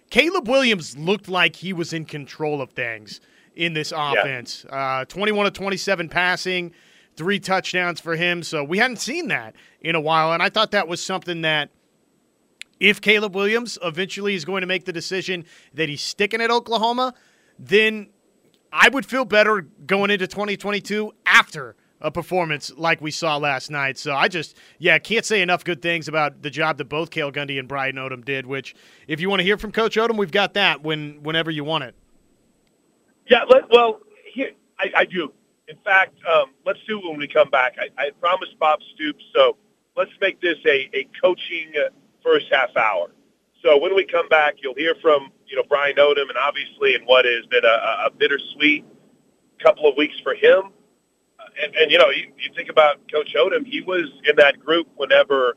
Caleb 0.08 0.48
Williams 0.48 0.96
looked 0.96 1.28
like 1.28 1.56
he 1.56 1.74
was 1.74 1.92
in 1.92 2.06
control 2.06 2.62
of 2.62 2.70
things 2.70 3.20
in 3.54 3.74
this 3.74 3.92
offense. 3.94 4.64
Uh, 4.70 5.04
21 5.04 5.44
to 5.44 5.50
27 5.50 6.08
passing, 6.08 6.72
three 7.16 7.38
touchdowns 7.38 8.00
for 8.00 8.16
him. 8.16 8.42
So 8.42 8.64
we 8.64 8.78
hadn't 8.78 8.98
seen 8.98 9.28
that 9.28 9.54
in 9.80 9.94
a 9.94 10.00
while. 10.00 10.32
And 10.32 10.42
I 10.42 10.48
thought 10.48 10.72
that 10.72 10.88
was 10.88 11.04
something 11.04 11.42
that 11.42 11.70
if 12.80 13.00
Caleb 13.00 13.34
Williams 13.34 13.78
eventually 13.82 14.34
is 14.34 14.44
going 14.44 14.60
to 14.62 14.66
make 14.66 14.84
the 14.84 14.92
decision 14.92 15.44
that 15.74 15.88
he's 15.88 16.02
sticking 16.02 16.40
at 16.40 16.50
Oklahoma, 16.50 17.14
then 17.58 18.10
I 18.72 18.88
would 18.88 19.06
feel 19.06 19.24
better 19.24 19.62
going 19.86 20.10
into 20.10 20.26
2022 20.26 21.12
after 21.24 21.76
a 22.00 22.10
performance 22.10 22.70
like 22.76 23.00
we 23.00 23.10
saw 23.10 23.36
last 23.36 23.70
night. 23.70 23.96
So 23.96 24.14
I 24.14 24.28
just, 24.28 24.56
yeah, 24.78 24.98
can't 24.98 25.24
say 25.24 25.40
enough 25.40 25.64
good 25.64 25.80
things 25.80 26.08
about 26.08 26.42
the 26.42 26.50
job 26.50 26.76
that 26.78 26.84
both 26.86 27.10
Cale 27.10 27.32
Gundy 27.32 27.58
and 27.58 27.66
Brian 27.66 27.96
Odom 27.96 28.24
did. 28.24 28.44
Which, 28.46 28.74
if 29.08 29.20
you 29.20 29.30
want 29.30 29.40
to 29.40 29.44
hear 29.44 29.56
from 29.56 29.72
Coach 29.72 29.96
Odom, 29.96 30.18
we've 30.18 30.30
got 30.30 30.54
that 30.54 30.82
when 30.82 31.22
whenever 31.22 31.50
you 31.50 31.64
want 31.64 31.84
it. 31.84 31.94
Yeah, 33.26 33.44
well, 33.70 34.00
here 34.30 34.50
I, 34.78 34.90
I 34.94 35.04
do. 35.06 35.32
In 35.68 35.76
fact, 35.84 36.14
um, 36.30 36.50
let's 36.66 36.80
do 36.86 37.00
when 37.00 37.18
we 37.18 37.26
come 37.28 37.50
back. 37.50 37.76
I, 37.78 37.88
I 38.00 38.10
promised 38.20 38.58
Bob 38.58 38.80
Stoops, 38.94 39.24
so 39.34 39.56
let's 39.96 40.10
make 40.20 40.40
this 40.40 40.58
a, 40.66 40.90
a 40.94 41.08
coaching 41.22 41.72
uh, 41.78 41.88
first 42.22 42.46
half 42.52 42.76
hour. 42.76 43.10
So 43.62 43.78
when 43.78 43.94
we 43.94 44.04
come 44.04 44.28
back, 44.28 44.56
you'll 44.62 44.74
hear 44.74 44.94
from 45.00 45.30
you 45.46 45.56
know 45.56 45.62
Brian 45.68 45.96
Odom, 45.96 46.28
and 46.28 46.36
obviously 46.38 46.94
in 46.94 47.02
what 47.02 47.24
has 47.24 47.46
been 47.46 47.64
a, 47.64 48.06
a 48.06 48.10
bittersweet 48.16 48.84
couple 49.62 49.88
of 49.88 49.96
weeks 49.96 50.16
for 50.22 50.34
him. 50.34 50.64
Uh, 51.38 51.44
And, 51.62 51.74
and 51.76 51.90
you 51.90 51.98
know, 51.98 52.10
you, 52.10 52.32
you 52.38 52.50
think 52.54 52.68
about 52.68 52.96
Coach 53.10 53.34
Odom; 53.34 53.64
he 53.66 53.80
was 53.80 54.10
in 54.24 54.36
that 54.36 54.60
group 54.60 54.88
whenever 54.96 55.56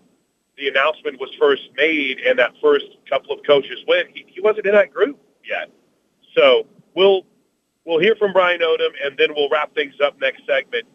the 0.57 0.69
announcement 0.69 1.19
was 1.19 1.29
first 1.39 1.63
made, 1.75 2.19
and 2.19 2.39
that 2.39 2.53
first 2.61 2.85
couple 3.09 3.31
of 3.33 3.39
coaches 3.45 3.79
went. 3.87 4.09
He, 4.13 4.25
he 4.27 4.39
wasn't 4.41 4.67
in 4.67 4.73
that 4.73 4.93
group 4.93 5.19
yet. 5.43 5.69
So 6.35 6.65
we'll 6.95 7.23
we'll 7.87 7.99
hear 7.99 8.15
from 8.15 8.33
Brian 8.33 8.59
Odom, 8.59 8.89
and 9.03 9.17
then 9.17 9.33
we'll 9.33 9.49
wrap 9.49 9.73
things 9.73 9.95
up 10.03 10.19
next 10.19 10.45
segment 10.45 10.85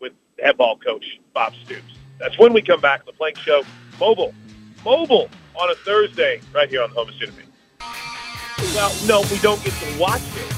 with 0.00 0.12
head 0.38 0.56
ball 0.56 0.76
coach 0.76 1.18
Bob 1.32 1.54
Stoops. 1.64 1.82
That's 2.18 2.38
when 2.38 2.52
we 2.52 2.62
come 2.62 2.80
back. 2.80 3.04
The 3.06 3.12
Plank 3.12 3.38
Show, 3.38 3.64
mobile, 3.98 4.32
mobile 4.84 5.28
on 5.56 5.70
a 5.70 5.74
Thursday, 5.74 6.40
right 6.54 6.68
here 6.68 6.82
on 6.82 6.90
the 6.90 6.96
Home 6.96 7.08
of. 7.08 7.16
Well, 8.74 8.92
no, 9.06 9.22
we 9.30 9.38
don't 9.38 9.62
get 9.64 9.72
to 9.72 9.98
watch 9.98 10.22
it, 10.36 10.54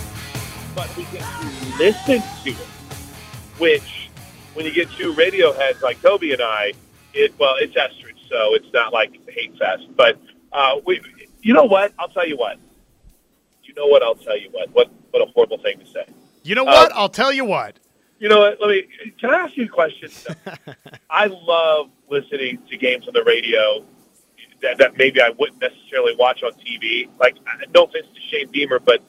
but 0.75 0.95
we 0.97 1.05
get 1.05 1.23
to 1.23 1.79
listen 1.79 2.23
to 2.45 2.51
it. 2.51 2.69
Which, 3.59 4.11
when 4.53 4.67
you 4.67 4.73
get 4.73 4.91
two 4.91 5.15
radio 5.15 5.53
heads 5.53 5.81
like 5.83 6.01
Toby 6.03 6.33
and 6.33 6.43
I, 6.43 6.75
it 7.15 7.33
well, 7.39 7.55
it's 7.59 7.75
Estridge, 7.75 8.19
so 8.29 8.55
it's 8.55 8.71
not 8.73 8.93
like 8.93 9.19
hate 9.29 9.57
fest. 9.59 9.85
But 9.97 10.19
uh, 10.53 10.77
we, 10.85 11.01
you 11.41 11.55
know 11.55 11.65
what? 11.65 11.95
I'll 11.99 12.09
tell 12.09 12.29
you 12.29 12.37
what. 12.37 12.59
You 13.77 13.83
know 13.83 13.89
what? 13.89 14.03
I'll 14.03 14.15
tell 14.15 14.39
you 14.39 14.49
what. 14.53 14.71
What 14.71 14.91
what 15.11 15.23
a 15.23 15.31
horrible 15.33 15.59
thing 15.59 15.79
to 15.81 15.87
say. 15.87 16.07
You 16.43 16.55
know 16.55 16.65
what? 16.65 16.93
Um, 16.93 16.99
I'll 16.99 17.09
tell 17.11 17.33
you 17.33 17.45
what. 17.45 17.79
You 18.19 18.31
know 18.31 18.39
what? 18.39 18.59
Let 18.59 18.71
me. 18.71 18.87
Can 19.21 19.31
I 19.31 19.41
ask 19.41 19.57
you 19.57 19.67
a 19.67 19.69
question? 19.69 20.11
I 21.11 21.27
love 21.27 21.91
listening 22.09 22.59
to 22.71 22.77
games 22.79 23.07
on 23.07 23.13
the 23.13 23.23
radio 23.25 23.85
that, 24.63 24.79
that 24.79 24.97
maybe 24.97 25.21
I 25.21 25.31
wouldn't 25.31 25.61
necessarily 25.61 26.17
watch 26.17 26.43
on 26.43 26.53
TV. 26.53 27.09
Like, 27.21 27.37
no 27.75 27.85
offense 27.85 28.07
to 28.15 28.21
Shane 28.31 28.51
Beamer, 28.51 28.79
but 28.79 29.03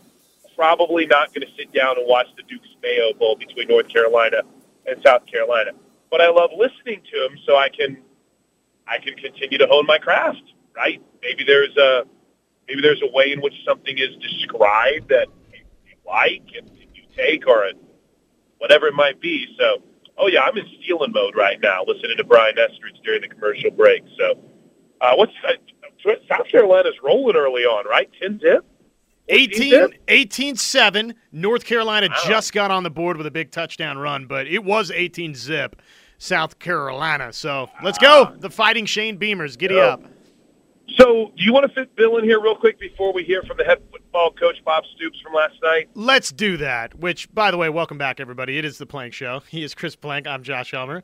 probably 0.56 1.06
not 1.06 1.34
going 1.34 1.48
to 1.48 1.56
sit 1.56 1.72
down 1.72 1.98
and 1.98 2.06
watch 2.08 2.28
the 2.36 2.44
Duke's 2.44 2.68
Mayo 2.82 3.14
Bowl 3.14 3.38
between 3.38 3.70
North 3.70 3.88
Carolina 3.88 4.42
and 4.86 5.02
South 5.02 5.26
Carolina. 5.28 5.72
But 6.12 6.20
I 6.20 6.30
love 6.30 6.50
listening 6.58 7.02
to 7.12 7.26
him, 7.26 7.38
so 7.46 7.56
I 7.56 7.70
can 7.70 7.98
I 8.88 8.98
can 8.98 9.16
continue 9.16 9.58
to 9.60 9.68
hone 9.68 9.86
my 9.86 9.98
craft. 9.98 10.44
Right? 10.76 11.02
Maybe 11.22 11.46
there's 11.46 11.76
a 11.78 12.04
maybe 12.68 12.82
there's 12.82 13.02
a 13.02 13.12
way 13.12 13.32
in 13.32 13.42
which 13.42 13.54
something 13.66 13.98
is 13.98 14.16
described 14.22 15.10
that 15.10 15.28
you 15.54 15.96
like 16.06 16.44
and 16.58 16.70
you 16.94 17.04
take, 17.16 17.48
or 17.48 17.66
a, 17.66 17.72
whatever 18.60 18.88
it 18.88 18.94
might 18.94 19.20
be. 19.22 19.46
So, 19.60 19.82
oh 20.18 20.28
yeah, 20.28 20.42
I'm 20.42 20.58
in 20.58 20.66
stealing 20.82 21.12
mode 21.12 21.36
right 21.36 21.60
now, 21.62 21.84
listening 21.86 22.18
to 22.18 22.24
Brian 22.24 22.58
Estridge 22.58 22.96
during 23.04 23.22
the 23.22 23.28
commercial 23.28 23.72
break. 23.72 24.04
So, 24.18 24.40
uh, 25.02 25.14
what's 25.16 25.34
uh, 25.48 26.12
South 26.30 26.48
Carolina's 26.50 26.96
rolling 27.04 27.36
early 27.36 27.64
on, 27.64 27.86
right? 27.88 28.10
Ten 28.22 28.40
zip. 28.40 28.66
18, 29.30 29.90
18-7. 30.08 31.14
North 31.34 31.66
Carolina 31.66 32.08
just 32.26 32.54
got 32.54 32.72
on 32.72 32.84
the 32.84 32.90
board 32.90 33.18
with 33.18 33.28
a 33.28 33.32
big 33.32 33.52
touchdown 33.52 33.98
run, 33.98 34.26
but 34.26 34.48
it 34.48 34.64
was 34.64 34.90
18 34.90 35.36
zip, 35.36 35.82
South 36.18 36.60
Carolina. 36.60 37.34
So 37.34 37.70
let's 37.84 37.98
go. 37.98 38.34
The 38.40 38.50
Fighting 38.50 38.86
Shane 38.86 39.20
Beamers. 39.20 39.58
Giddy 39.58 39.76
Yeah. 39.76 39.82
up. 39.82 40.04
So, 40.96 41.34
do 41.36 41.44
you 41.44 41.52
want 41.52 41.68
to 41.68 41.74
fit 41.74 41.94
Bill 41.98 42.18
in 42.18 42.24
here 42.24 42.42
real 42.42 42.56
quick 42.56 42.80
before 42.80 43.12
we 43.12 43.24
hear 43.24 43.44
from 43.44 43.58
the 43.58 43.66
head 43.66 43.80
football 43.92 44.32
coach 44.32 44.64
Bob 44.64 44.86
Stoops 44.96 45.20
from 45.20 45.34
last 45.34 45.56
night? 45.62 45.90
Let's 45.96 46.32
do 46.32 46.56
that. 46.58 46.98
Which, 46.98 47.34
by 47.34 47.52
the 47.52 47.58
way, 47.58 47.68
welcome 47.70 47.98
back, 47.98 48.22
everybody. 48.22 48.58
It 48.58 48.64
is 48.64 48.78
the 48.78 48.86
Plank 48.86 49.14
Show. 49.14 49.42
He 49.50 49.64
is 49.64 49.74
Chris 49.74 49.96
Plank. 49.96 50.28
I'm 50.28 50.44
Josh 50.44 50.72
Helmer. 50.72 51.04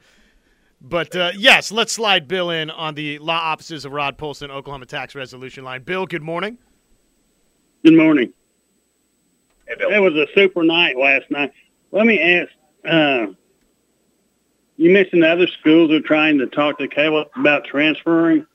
But 0.80 1.16
uh, 1.16 1.32
yes, 1.36 1.72
let's 1.72 1.94
slide 1.94 2.28
Bill 2.28 2.50
in 2.50 2.70
on 2.70 2.96
the 2.96 3.20
law 3.20 3.40
offices 3.40 3.86
of 3.86 3.92
Rod 3.92 4.18
Polson, 4.18 4.52
Oklahoma 4.52 4.86
Tax 4.86 5.16
Resolution 5.16 5.64
Line. 5.64 5.84
Bill, 5.84 6.06
good 6.06 6.22
morning. 6.22 6.58
Good 7.84 7.96
morning. 7.96 8.34
It 9.68 10.02
was 10.02 10.14
a 10.14 10.28
super 10.36 10.64
night 10.64 10.98
last 10.98 11.30
night. 11.30 11.52
Let 11.92 12.06
me 12.06 12.20
ask, 12.20 12.50
uh, 12.86 13.34
you 14.78 14.92
mentioned 14.92 15.24
the 15.24 15.30
other 15.30 15.48
schools 15.60 15.92
are 15.92 16.02
trying 16.02 16.38
to 16.40 16.48
talk 16.48 16.80
to 16.80 16.88
Caleb 16.88 17.30
about 17.36 17.66
transferring. 17.66 18.46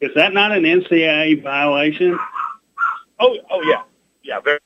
Is 0.00 0.10
that 0.14 0.32
not 0.32 0.52
an 0.52 0.62
NCAA 0.62 1.42
violation? 1.42 2.18
Oh, 3.18 3.36
oh 3.50 3.62
yeah, 3.62 3.82
yeah. 4.22 4.40
Very. 4.40 4.60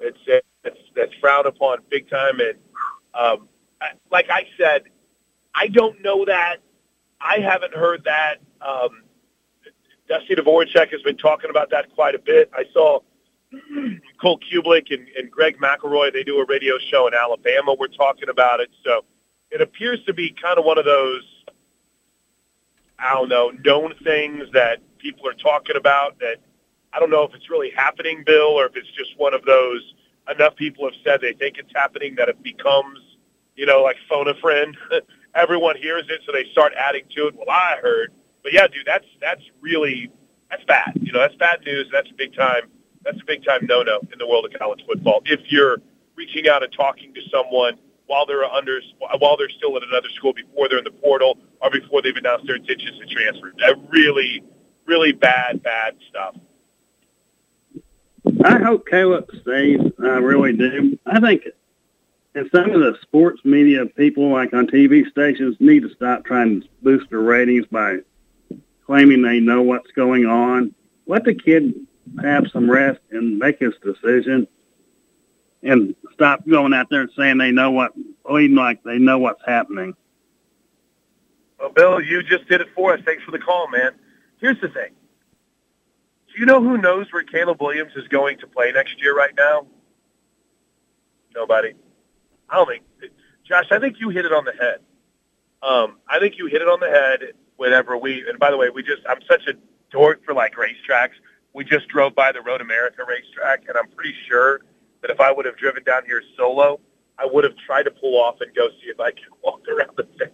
It's 0.00 0.18
it's 0.64 0.78
that's 0.96 1.12
frowned 1.20 1.46
upon 1.46 1.78
big 1.90 2.08
time, 2.08 2.40
and 2.40 2.58
um, 3.14 3.48
I, 3.80 3.90
like 4.10 4.30
I 4.30 4.46
said, 4.58 4.84
I 5.54 5.68
don't 5.68 6.02
know 6.02 6.24
that. 6.24 6.56
I 7.20 7.38
haven't 7.38 7.74
heard 7.74 8.04
that. 8.04 8.36
Um, 8.60 9.04
Dusty 10.08 10.34
Dvorak 10.34 10.90
has 10.90 11.02
been 11.02 11.16
talking 11.16 11.50
about 11.50 11.70
that 11.70 11.94
quite 11.94 12.14
a 12.14 12.18
bit. 12.18 12.50
I 12.54 12.64
saw 12.72 13.00
Cole 14.20 14.40
Cubelic 14.40 14.92
and, 14.92 15.06
and 15.16 15.30
Greg 15.30 15.58
McElroy. 15.58 16.12
They 16.12 16.24
do 16.24 16.38
a 16.38 16.46
radio 16.46 16.78
show 16.78 17.06
in 17.06 17.14
Alabama. 17.14 17.74
We're 17.78 17.88
talking 17.88 18.28
about 18.28 18.60
it, 18.60 18.70
so 18.84 19.04
it 19.50 19.60
appears 19.60 20.02
to 20.04 20.14
be 20.14 20.30
kind 20.30 20.58
of 20.58 20.64
one 20.64 20.78
of 20.78 20.84
those 20.84 21.22
I 22.98 23.14
don't 23.14 23.28
know, 23.28 23.50
known 23.64 23.94
things 24.04 24.44
that 24.52 24.80
people 24.98 25.28
are 25.28 25.34
talking 25.34 25.76
about 25.76 26.18
that 26.20 26.36
I 26.92 27.00
don't 27.00 27.10
know 27.10 27.22
if 27.22 27.34
it's 27.34 27.48
really 27.50 27.70
happening, 27.70 28.22
Bill, 28.24 28.48
or 28.48 28.66
if 28.66 28.76
it's 28.76 28.90
just 28.90 29.18
one 29.18 29.34
of 29.34 29.44
those 29.44 29.94
enough 30.30 30.54
people 30.56 30.84
have 30.84 30.94
said 31.02 31.20
they 31.20 31.32
think 31.32 31.58
it's 31.58 31.72
happening 31.74 32.14
that 32.16 32.28
it 32.28 32.42
becomes, 32.42 32.98
you 33.56 33.66
know, 33.66 33.82
like 33.82 33.96
phone 34.08 34.28
a 34.28 34.34
friend. 34.34 34.76
Everyone 35.34 35.76
hears 35.76 36.04
it, 36.10 36.20
so 36.26 36.32
they 36.32 36.44
start 36.52 36.72
adding 36.76 37.04
to 37.16 37.28
it. 37.28 37.34
Well, 37.34 37.48
I 37.48 37.78
heard. 37.80 38.12
But 38.42 38.52
yeah, 38.52 38.66
dude, 38.66 38.86
that's 38.86 39.06
that's 39.20 39.42
really 39.60 40.10
that's 40.50 40.64
bad. 40.64 40.92
You 41.00 41.12
know, 41.12 41.20
that's 41.20 41.36
bad 41.36 41.60
news. 41.64 41.88
That's 41.90 42.10
a 42.10 42.14
big 42.14 42.34
time 42.36 42.64
that's 43.04 43.20
a 43.20 43.24
big 43.24 43.44
time 43.44 43.66
no 43.66 43.82
no 43.82 44.00
in 44.12 44.18
the 44.18 44.26
world 44.26 44.44
of 44.44 44.58
college 44.58 44.84
football. 44.86 45.22
If 45.24 45.40
you're 45.50 45.78
reaching 46.16 46.48
out 46.48 46.62
and 46.62 46.72
talking 46.72 47.14
to 47.14 47.20
someone 47.30 47.78
while 48.06 48.26
they're 48.26 48.44
under 48.44 48.80
while 49.18 49.36
they're 49.36 49.48
still 49.48 49.76
at 49.76 49.82
another 49.82 50.10
school 50.10 50.34
before 50.34 50.68
they're 50.68 50.78
in 50.78 50.84
the 50.84 50.90
portal 50.90 51.38
or 51.62 51.70
before 51.70 52.02
they've 52.02 52.16
announced 52.16 52.46
their 52.46 52.56
intentions 52.56 52.98
to 52.98 53.06
transfer. 53.06 53.52
That 53.58 53.76
really, 53.88 54.42
really 54.86 55.12
bad, 55.12 55.62
bad 55.62 55.96
stuff. 56.08 56.36
I 58.44 58.58
hope 58.58 58.86
Caleb 58.86 59.28
stays. 59.40 59.80
I 60.00 60.18
really 60.18 60.52
do. 60.52 60.98
I 61.06 61.20
think, 61.20 61.44
and 62.34 62.48
some 62.52 62.70
of 62.70 62.80
the 62.80 62.96
sports 63.02 63.40
media 63.44 63.86
people, 63.86 64.30
like 64.30 64.52
on 64.52 64.66
TV 64.66 65.08
stations, 65.10 65.56
need 65.60 65.82
to 65.82 65.94
stop 65.94 66.24
trying 66.24 66.62
to 66.62 66.68
boost 66.82 67.10
their 67.10 67.20
ratings 67.20 67.66
by 67.66 67.98
claiming 68.86 69.22
they 69.22 69.40
know 69.40 69.62
what's 69.62 69.90
going 69.92 70.26
on. 70.26 70.74
Let 71.06 71.24
the 71.24 71.34
kid 71.34 71.74
have 72.22 72.48
some 72.52 72.70
rest 72.70 73.00
and 73.10 73.38
make 73.38 73.58
his 73.58 73.74
decision, 73.82 74.46
and 75.62 75.94
stop 76.12 76.46
going 76.46 76.74
out 76.74 76.90
there 76.90 77.02
and 77.02 77.10
saying 77.16 77.38
they 77.38 77.52
know 77.52 77.70
what, 77.70 77.92
leading 78.28 78.56
like 78.56 78.82
they 78.82 78.98
know 78.98 79.18
what's 79.18 79.42
happening. 79.44 79.94
Well, 81.62 81.70
Bill, 81.70 82.00
you 82.00 82.24
just 82.24 82.48
did 82.48 82.60
it 82.60 82.66
for 82.74 82.92
us. 82.92 83.00
Thanks 83.04 83.22
for 83.22 83.30
the 83.30 83.38
call, 83.38 83.68
man. 83.68 83.92
Here's 84.40 84.60
the 84.60 84.68
thing. 84.68 84.90
Do 86.26 86.40
you 86.40 86.44
know 86.44 86.60
who 86.60 86.76
knows 86.76 87.06
where 87.12 87.22
Caleb 87.22 87.62
Williams 87.62 87.92
is 87.94 88.08
going 88.08 88.38
to 88.38 88.48
play 88.48 88.72
next 88.72 89.00
year 89.00 89.14
right 89.16 89.30
now? 89.38 89.66
Nobody. 91.32 91.74
I 92.50 92.56
don't 92.56 92.66
think. 92.66 92.82
Josh, 93.44 93.66
I 93.70 93.78
think 93.78 94.00
you 94.00 94.08
hit 94.08 94.24
it 94.24 94.32
on 94.32 94.44
the 94.44 94.52
head. 94.52 94.80
Um, 95.62 95.98
I 96.08 96.18
think 96.18 96.36
you 96.36 96.46
hit 96.46 96.62
it 96.62 96.68
on 96.68 96.80
the 96.80 96.90
head 96.90 97.34
whenever 97.58 97.96
we, 97.96 98.28
and 98.28 98.40
by 98.40 98.50
the 98.50 98.56
way, 98.56 98.68
we 98.68 98.82
just, 98.82 99.02
I'm 99.08 99.20
such 99.30 99.46
a 99.46 99.52
dork 99.92 100.24
for 100.24 100.34
like 100.34 100.54
racetracks. 100.54 101.14
We 101.54 101.62
just 101.62 101.86
drove 101.86 102.12
by 102.16 102.32
the 102.32 102.40
Road 102.40 102.60
America 102.60 103.04
racetrack, 103.06 103.68
and 103.68 103.78
I'm 103.78 103.88
pretty 103.90 104.16
sure 104.28 104.62
that 105.00 105.12
if 105.12 105.20
I 105.20 105.30
would 105.30 105.46
have 105.46 105.56
driven 105.56 105.84
down 105.84 106.06
here 106.06 106.24
solo, 106.36 106.80
I 107.18 107.26
would 107.30 107.44
have 107.44 107.54
tried 107.56 107.84
to 107.84 107.92
pull 107.92 108.20
off 108.20 108.40
and 108.40 108.52
go 108.52 108.68
see 108.82 108.88
if 108.88 108.98
I 108.98 109.12
could 109.12 109.30
walk 109.44 109.62
around 109.68 109.92
the 109.96 110.08
fence. 110.18 110.32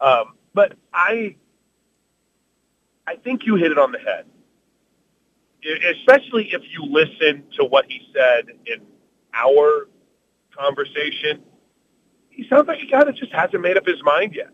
Um, 0.00 0.34
but 0.54 0.74
I, 0.92 1.36
I 3.06 3.16
think 3.16 3.46
you 3.46 3.56
hit 3.56 3.72
it 3.72 3.78
on 3.78 3.92
the 3.92 3.98
head, 3.98 4.26
especially 5.96 6.50
if 6.52 6.62
you 6.70 6.84
listen 6.84 7.44
to 7.56 7.64
what 7.64 7.86
he 7.86 8.00
said 8.14 8.46
in 8.66 8.80
our 9.34 9.88
conversation. 10.56 11.42
He 12.30 12.46
sounds 12.48 12.68
like 12.68 12.80
a 12.80 12.86
guy 12.86 13.04
that 13.04 13.16
just 13.16 13.32
hasn't 13.32 13.62
made 13.62 13.76
up 13.76 13.86
his 13.86 14.02
mind 14.02 14.34
yet. 14.34 14.50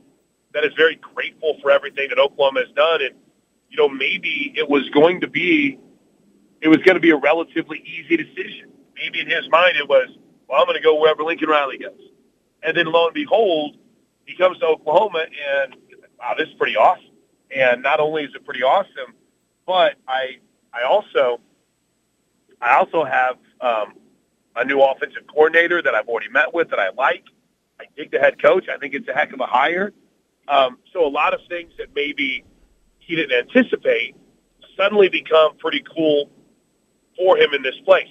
That 0.52 0.64
is 0.64 0.72
very 0.76 0.96
grateful 0.96 1.58
for 1.60 1.70
everything 1.70 2.08
that 2.10 2.18
Oklahoma 2.18 2.60
has 2.60 2.70
done, 2.74 3.02
and 3.02 3.14
you 3.70 3.76
know 3.76 3.88
maybe 3.88 4.52
it 4.56 4.68
was 4.68 4.88
going 4.90 5.20
to 5.20 5.26
be, 5.26 5.78
it 6.60 6.68
was 6.68 6.78
going 6.78 6.94
to 6.94 7.00
be 7.00 7.10
a 7.10 7.16
relatively 7.16 7.82
easy 7.84 8.16
decision. 8.16 8.70
Maybe 8.94 9.20
in 9.20 9.26
his 9.26 9.48
mind 9.50 9.76
it 9.76 9.88
was, 9.88 10.08
well, 10.48 10.60
I'm 10.60 10.66
going 10.66 10.76
to 10.76 10.82
go 10.82 10.98
wherever 11.00 11.24
Lincoln 11.24 11.48
Riley 11.48 11.78
goes, 11.78 11.98
and 12.62 12.76
then 12.76 12.86
lo 12.86 13.06
and 13.06 13.14
behold, 13.14 13.76
he 14.26 14.36
comes 14.36 14.58
to 14.58 14.66
Oklahoma 14.66 15.24
and 15.24 15.76
wow, 16.18 16.34
this 16.36 16.48
is 16.48 16.54
pretty 16.54 16.76
awesome. 16.76 17.04
And 17.54 17.82
not 17.82 18.00
only 18.00 18.24
is 18.24 18.34
it 18.34 18.44
pretty 18.44 18.62
awesome, 18.62 19.14
but 19.66 19.94
I 20.08 20.38
I 20.72 20.84
also 20.84 21.40
I 22.60 22.76
also 22.76 23.04
have 23.04 23.36
um, 23.60 23.94
a 24.56 24.64
new 24.64 24.80
offensive 24.80 25.26
coordinator 25.26 25.82
that 25.82 25.94
I've 25.94 26.08
already 26.08 26.30
met 26.30 26.54
with 26.54 26.70
that 26.70 26.78
I 26.78 26.90
like. 26.90 27.24
I 27.80 27.84
dig 27.96 28.10
the 28.10 28.18
head 28.18 28.40
coach. 28.40 28.66
I 28.68 28.78
think 28.78 28.94
it's 28.94 29.08
a 29.08 29.12
heck 29.12 29.32
of 29.32 29.40
a 29.40 29.46
hire. 29.46 29.92
Um, 30.48 30.78
so 30.92 31.06
a 31.06 31.08
lot 31.08 31.34
of 31.34 31.40
things 31.48 31.72
that 31.78 31.88
maybe 31.94 32.44
he 32.98 33.16
didn't 33.16 33.48
anticipate 33.48 34.16
suddenly 34.76 35.08
become 35.08 35.56
pretty 35.58 35.82
cool 35.94 36.30
for 37.16 37.36
him 37.36 37.54
in 37.54 37.62
this 37.62 37.76
place. 37.84 38.08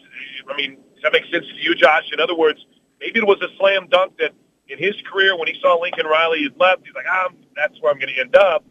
I 0.48 0.56
mean, 0.56 0.76
does 0.94 1.04
that 1.04 1.14
make 1.14 1.26
sense 1.32 1.46
to 1.46 1.62
you, 1.62 1.76
Josh? 1.76 2.10
In 2.12 2.20
other 2.20 2.36
words, 2.36 2.66
maybe 3.00 3.20
it 3.20 3.28
was 3.28 3.42
a 3.42 3.56
slam 3.58 3.88
dunk 3.90 4.18
that 4.18 4.32
in 4.74 4.80
his 4.80 4.96
career 5.12 5.38
when 5.38 5.48
he 5.48 5.56
saw 5.62 5.80
Lincoln 5.80 6.08
Riley 6.08 6.44
had 6.44 6.60
left, 6.60 6.86
he's 6.86 6.96
like, 6.96 7.06
ah, 7.10 7.30
that's 7.56 7.80
where 7.80 7.92
I'm 7.92 8.00
going 8.00 8.14
to 8.14 8.20
end 8.20 8.36
up. 8.36 8.66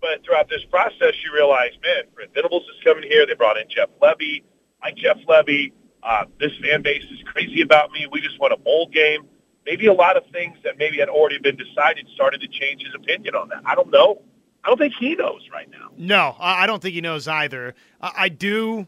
But 0.00 0.24
throughout 0.24 0.48
this 0.48 0.64
process, 0.70 1.14
you 1.24 1.32
realize, 1.32 1.70
man, 1.82 2.04
Venables 2.34 2.64
is 2.64 2.82
coming 2.84 3.04
here. 3.08 3.26
They 3.26 3.34
brought 3.34 3.56
in 3.56 3.64
Jeff 3.68 3.88
Lebby. 4.02 4.42
Like 4.82 4.96
Jeff 4.96 5.16
Lebby, 5.28 5.72
uh, 6.02 6.24
this 6.38 6.52
fan 6.62 6.82
base 6.82 7.02
is 7.04 7.20
crazy 7.26 7.62
about 7.62 7.90
me. 7.90 8.06
We 8.10 8.20
just 8.20 8.38
won 8.38 8.52
a 8.52 8.56
bowl 8.56 8.88
game. 8.92 9.26
Maybe 9.66 9.86
a 9.86 9.92
lot 9.92 10.16
of 10.16 10.24
things 10.32 10.56
that 10.64 10.78
maybe 10.78 10.98
had 10.98 11.08
already 11.08 11.38
been 11.38 11.56
decided 11.56 12.06
started 12.14 12.40
to 12.40 12.48
change 12.48 12.82
his 12.82 12.94
opinion 12.94 13.34
on 13.34 13.48
that. 13.48 13.62
I 13.64 13.74
don't 13.74 13.90
know. 13.90 14.22
I 14.64 14.68
don't 14.68 14.78
think 14.78 14.94
he 14.98 15.14
knows 15.14 15.42
right 15.52 15.68
now. 15.70 15.90
No, 15.96 16.36
I 16.38 16.66
don't 16.66 16.80
think 16.80 16.94
he 16.94 17.00
knows 17.00 17.28
either. 17.28 17.74
I 18.00 18.28
do 18.28 18.86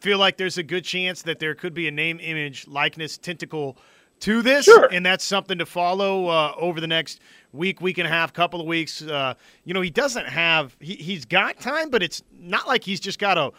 feel 0.00 0.18
like 0.18 0.36
there's 0.36 0.58
a 0.58 0.62
good 0.62 0.84
chance 0.84 1.22
that 1.22 1.38
there 1.38 1.54
could 1.54 1.74
be 1.74 1.86
a 1.88 1.90
name, 1.90 2.18
image, 2.20 2.66
likeness, 2.66 3.16
tentacle 3.16 3.76
to 4.22 4.40
this, 4.40 4.66
sure. 4.66 4.88
and 4.92 5.04
that's 5.04 5.24
something 5.24 5.58
to 5.58 5.66
follow 5.66 6.28
uh, 6.28 6.54
over 6.56 6.80
the 6.80 6.86
next 6.86 7.20
week, 7.52 7.80
week 7.80 7.98
and 7.98 8.06
a 8.06 8.10
half, 8.10 8.32
couple 8.32 8.60
of 8.60 8.66
weeks. 8.66 9.02
Uh, 9.02 9.34
you 9.64 9.74
know, 9.74 9.80
he 9.80 9.90
doesn't 9.90 10.26
have 10.26 10.76
he, 10.80 10.94
he's 10.94 11.24
got 11.24 11.58
time, 11.58 11.90
but 11.90 12.02
it's 12.02 12.22
not 12.32 12.68
like 12.68 12.84
he's 12.84 13.00
just 13.00 13.18
got 13.18 13.36
a 13.36 13.50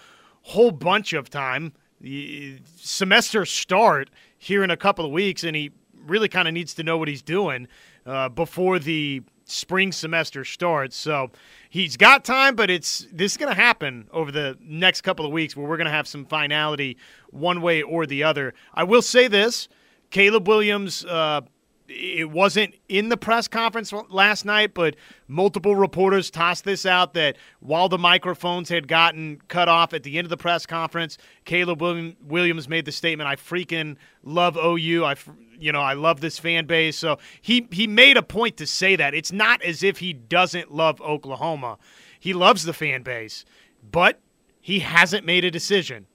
whole 0.42 0.72
bunch 0.72 1.12
of 1.12 1.30
time. 1.30 1.74
The 2.00 2.60
semester 2.78 3.46
start 3.46 4.10
here 4.38 4.64
in 4.64 4.72
a 4.72 4.78
couple 4.78 5.06
of 5.06 5.12
weeks, 5.12 5.44
and 5.44 5.54
he 5.56 5.72
really 6.08 6.30
kind 6.30 6.48
of 6.48 6.54
needs 6.54 6.74
to 6.76 6.84
know 6.84 6.98
what 6.98 7.10
he's 7.10 7.22
doing 7.22 7.68
uh, 8.06 8.30
before 8.30 8.80
the 8.80 9.22
spring 9.44 9.92
semester 9.92 10.46
starts. 10.46 10.96
So 10.96 11.32
he's 11.70 11.98
got 11.98 12.24
time, 12.24 12.56
but 12.56 12.70
it's 12.70 13.06
this 13.12 13.34
is 13.34 13.38
going 13.38 13.54
to 13.54 13.62
happen 13.62 14.08
over 14.14 14.32
the 14.32 14.58
next 14.62 15.02
couple 15.02 15.26
of 15.26 15.34
weeks 15.34 15.58
where 15.58 15.68
we're 15.68 15.78
going 15.78 15.86
to 15.86 15.92
have 15.92 16.08
some 16.08 16.26
finality 16.26 16.98
one 17.32 17.62
way 17.62 17.82
or 17.82 18.06
the 18.06 18.24
other. 18.24 18.54
I 18.74 18.86
will 18.86 19.02
say 19.02 19.28
this. 19.28 19.68
Caleb 20.14 20.48
Williams, 20.48 21.04
uh, 21.06 21.42
it 21.88 22.30
wasn't 22.30 22.76
in 22.88 23.10
the 23.10 23.18
press 23.18 23.48
conference 23.48 23.92
last 24.10 24.46
night, 24.46 24.76
but 24.76 24.96
multiple 25.28 25.76
reporters 25.76 26.30
tossed 26.30 26.66
this 26.66 26.86
out 26.86 27.16
that 27.16 27.36
while 27.62 27.90
the 27.90 27.98
microphones 27.98 28.70
had 28.70 28.88
gotten 28.88 29.42
cut 29.48 29.68
off 29.68 29.92
at 29.92 30.04
the 30.04 30.20
end 30.20 30.26
of 30.26 30.30
the 30.30 30.38
press 30.38 30.68
conference, 30.68 31.18
Caleb 31.46 31.82
Williams 32.28 32.70
made 32.70 32.86
the 32.86 32.92
statement, 32.92 33.28
"I 33.28 33.36
freaking 33.36 33.98
love 34.24 34.56
OU. 34.56 35.04
I, 35.04 35.16
you 35.60 35.72
know, 35.72 35.82
I 35.82 35.94
love 35.94 36.22
this 36.22 36.38
fan 36.38 36.68
base." 36.68 36.96
So 36.96 37.18
he 37.42 37.68
he 37.72 37.88
made 37.88 38.16
a 38.16 38.24
point 38.24 38.56
to 38.58 38.68
say 38.68 38.96
that 38.96 39.16
it's 39.16 39.32
not 39.32 39.64
as 39.64 39.82
if 39.82 39.98
he 39.98 40.14
doesn't 40.14 40.72
love 40.72 41.02
Oklahoma. 41.02 41.80
He 42.20 42.34
loves 42.34 42.66
the 42.66 42.74
fan 42.74 43.02
base, 43.02 43.46
but 43.92 44.20
he 44.62 44.80
hasn't 44.80 45.26
made 45.26 45.44
a 45.44 45.50
decision. 45.50 46.06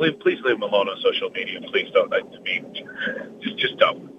Leave, 0.00 0.18
please 0.20 0.38
leave 0.44 0.56
him 0.56 0.62
alone 0.62 0.88
on 0.88 1.00
social 1.02 1.30
media. 1.30 1.60
Please 1.70 1.90
don't. 1.92 2.12
I 2.12 2.22
mean, 2.42 2.74
just 3.42 3.58
just 3.58 3.76
don't. 3.78 4.10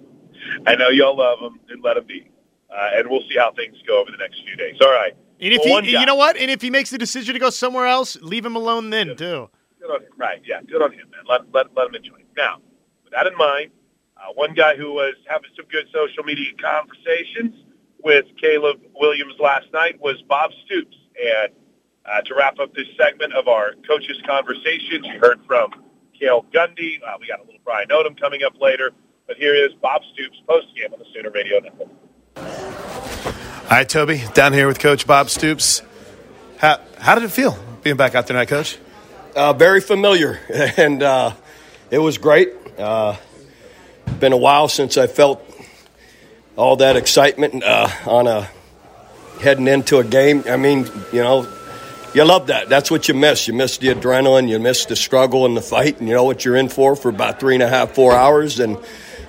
I 0.68 0.76
know 0.76 0.90
y'all 0.90 1.18
love 1.18 1.40
him, 1.40 1.60
and 1.70 1.84
let 1.84 1.98
him 1.98 2.06
be. 2.06 2.30
Uh, 2.70 2.90
and 2.96 3.10
we'll 3.10 3.22
see 3.22 3.38
how 3.38 3.52
things 3.54 3.78
go 3.88 4.02
over 4.02 4.12
the 4.12 4.18
next 4.18 4.44
few 4.44 4.56
days. 4.56 4.78
All 4.82 4.92
right. 4.92 5.14
And 5.40 5.54
if 5.54 5.62
well, 5.64 5.82
he, 5.82 5.92
you 5.92 6.06
know 6.06 6.16
what, 6.16 6.38
and 6.38 6.50
if 6.50 6.62
he 6.62 6.70
makes 6.70 6.90
the 6.90 6.98
decision 6.98 7.34
to 7.34 7.40
go 7.40 7.50
somewhere 7.50 7.86
else, 7.86 8.16
leave 8.22 8.46
him 8.46 8.56
alone 8.56 8.90
then 8.90 9.08
good. 9.08 9.18
too. 9.18 9.50
Good 9.82 9.92
on 9.92 10.02
him. 10.02 10.10
Right? 10.18 10.42
Yeah. 10.46 10.62
Good 10.62 10.82
on 10.82 10.92
him, 10.92 11.10
man. 11.12 11.22
Let 11.28 11.42
let 11.54 11.76
let 11.76 11.88
him 11.88 11.96
enjoy 11.96 12.16
it. 12.16 12.28
Now, 12.38 12.58
with 13.04 13.14
that 13.14 13.28
in 13.28 13.38
mind, 13.38 13.72
uh, 14.18 14.34
one 14.34 14.54
guy 14.54 14.76
who 14.76 14.94
was 14.94 15.16
having 15.28 15.50
some 15.56 15.66
good 15.72 15.86
social 15.94 16.24
media 16.24 16.52
conversations 16.62 17.56
with 18.04 18.26
Caleb 18.42 18.82
Williams 18.96 19.34
last 19.40 19.66
night 19.74 20.00
was 20.00 20.22
Bob 20.28 20.52
Stoops, 20.66 20.96
and 21.22 21.52
uh, 22.10 22.22
to 22.22 22.36
wrap 22.36 22.60
up 22.60 22.74
this 22.74 22.88
segment 22.98 23.34
of 23.34 23.48
our 23.48 23.74
coaches' 23.88 24.22
conversations, 24.26 25.06
you 25.06 25.20
heard 25.20 25.40
from 25.46 25.72
Cale 26.20 26.46
Gundy. 26.54 27.00
Uh, 27.06 27.18
we 27.20 27.28
got 27.28 27.40
a 27.40 27.44
little 27.44 27.60
Brian 27.64 27.90
Odom 27.90 28.20
coming 28.20 28.44
up 28.44 28.60
later. 28.60 28.92
But 29.28 29.38
here 29.38 29.56
is 29.56 29.74
Bob 29.82 30.02
Stoops 30.14 30.40
post-game 30.48 30.94
on 30.94 31.00
the 31.00 31.06
Sooner 31.14 31.32
Radio 31.32 31.60
Network. 31.60 31.90
All 32.38 33.72
right, 33.72 33.90
Toby, 33.90 34.22
down 34.36 34.54
here 34.54 34.68
with 34.68 34.78
Coach 34.78 35.08
Bob 35.08 35.30
Stoops. 35.32 35.82
How, 36.60 36.80
how 37.00 37.16
did 37.16 37.24
it 37.24 37.32
feel 37.32 37.58
being 37.82 37.98
back 37.98 38.14
out 38.14 38.28
there 38.28 38.36
tonight, 38.36 38.50
Coach? 38.50 38.78
Uh, 39.36 39.54
very 39.54 39.82
familiar, 39.82 40.40
and 40.78 41.02
uh, 41.02 41.32
it 41.90 41.98
was 41.98 42.20
great. 42.20 42.54
Uh, 42.78 43.18
been 44.20 44.32
a 44.32 44.38
while 44.38 44.68
since 44.68 44.98
I 44.98 45.08
felt 45.08 45.44
all 46.56 46.76
that 46.78 46.96
excitement 46.96 47.64
uh, 47.64 47.90
on 48.06 48.28
a 48.28 48.48
heading 49.42 49.68
into 49.68 49.98
a 49.98 50.04
game. 50.04 50.44
I 50.48 50.58
mean, 50.58 50.88
you 51.12 51.22
know, 51.22 51.48
you 52.16 52.24
love 52.24 52.48
that. 52.48 52.70
That's 52.70 52.90
what 52.90 53.08
you 53.08 53.14
miss. 53.14 53.48
You 53.48 53.54
miss 53.54 53.78
the 53.78 53.90
adrenaline. 53.90 54.50
You 54.50 54.58
miss 54.58 54.86
the 54.86 54.96
struggle 54.96 55.46
and 55.46 55.56
the 55.56 55.62
fight, 55.62 56.00
and 56.00 56.08
you 56.08 56.16
know 56.16 56.24
what 56.24 56.46
you're 56.46 56.56
in 56.56 56.70
for 56.70 56.96
for 56.96 57.10
about 57.10 57.40
three 57.40 57.56
and 57.56 57.62
a 57.62 57.68
half, 57.68 57.92
four 57.92 58.14
hours. 58.14 58.60
And 58.60 58.78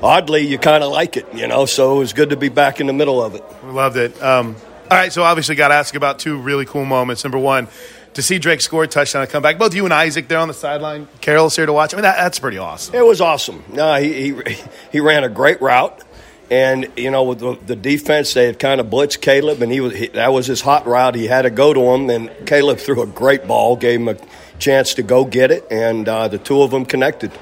oddly, 0.00 0.46
you 0.46 0.56
kind 0.56 0.84
of 0.84 0.92
like 0.92 1.16
it, 1.16 1.26
you 1.34 1.48
know. 1.48 1.66
So 1.66 1.96
it 1.96 1.98
was 1.98 2.12
good 2.12 2.30
to 2.30 2.36
be 2.36 2.48
back 2.48 2.80
in 2.80 2.86
the 2.86 2.92
middle 2.92 3.20
of 3.22 3.34
it. 3.34 3.44
We 3.64 3.72
loved 3.72 3.96
it. 3.96 4.22
Um, 4.22 4.54
all 4.88 4.96
right, 4.96 5.12
so 5.12 5.24
obviously, 5.24 5.56
got 5.56 5.68
to 5.68 5.74
ask 5.74 5.96
about 5.96 6.20
two 6.20 6.38
really 6.38 6.64
cool 6.64 6.84
moments. 6.84 7.24
Number 7.24 7.38
one, 7.38 7.66
to 8.14 8.22
see 8.22 8.38
Drake 8.38 8.60
score 8.60 8.84
a 8.84 8.86
touchdown 8.86 9.22
and 9.22 9.30
come 9.30 9.42
back. 9.42 9.58
Both 9.58 9.74
you 9.74 9.84
and 9.84 9.92
Isaac 9.92 10.28
there 10.28 10.38
on 10.38 10.46
the 10.46 10.54
sideline. 10.54 11.08
Carol's 11.20 11.56
here 11.56 11.66
to 11.66 11.72
watch. 11.72 11.92
I 11.92 11.96
mean, 11.96 12.02
that, 12.02 12.16
that's 12.16 12.38
pretty 12.38 12.58
awesome. 12.58 12.94
It 12.94 13.04
was 13.04 13.20
awesome. 13.20 13.64
No, 13.72 13.94
he, 14.00 14.32
he 14.32 14.56
he 14.92 15.00
ran 15.00 15.24
a 15.24 15.28
great 15.28 15.60
route. 15.60 16.02
And 16.50 16.90
you 16.96 17.10
know, 17.10 17.24
with 17.24 17.40
the, 17.40 17.58
the, 17.66 17.76
defense, 17.76 18.34
they 18.34 18.46
had 18.46 18.58
kind 18.58 18.80
of 18.80 18.86
blitzed 18.86 19.20
Caleb, 19.20 19.62
and 19.62 19.72
he 19.72 19.80
was 19.80 19.94
he, 19.94 20.06
that 20.08 20.32
was 20.32 20.46
his 20.46 20.60
hot 20.60 20.86
route. 20.86 21.16
He 21.16 21.26
had 21.26 21.42
to 21.42 21.50
go 21.50 21.74
to 21.74 21.80
him, 21.80 22.08
and 22.08 22.46
Caleb 22.46 22.78
threw 22.78 23.02
a 23.02 23.06
great 23.06 23.46
ball, 23.46 23.76
gave 23.76 24.00
him 24.00 24.08
a 24.08 24.16
chance 24.58 24.94
to 24.94 25.02
go 25.02 25.24
get 25.24 25.50
it, 25.50 25.66
and 25.70 26.08
uh, 26.08 26.28
the 26.28 26.38
two 26.38 26.62
of 26.62 26.70
them 26.70 26.84
connected. 26.84 27.32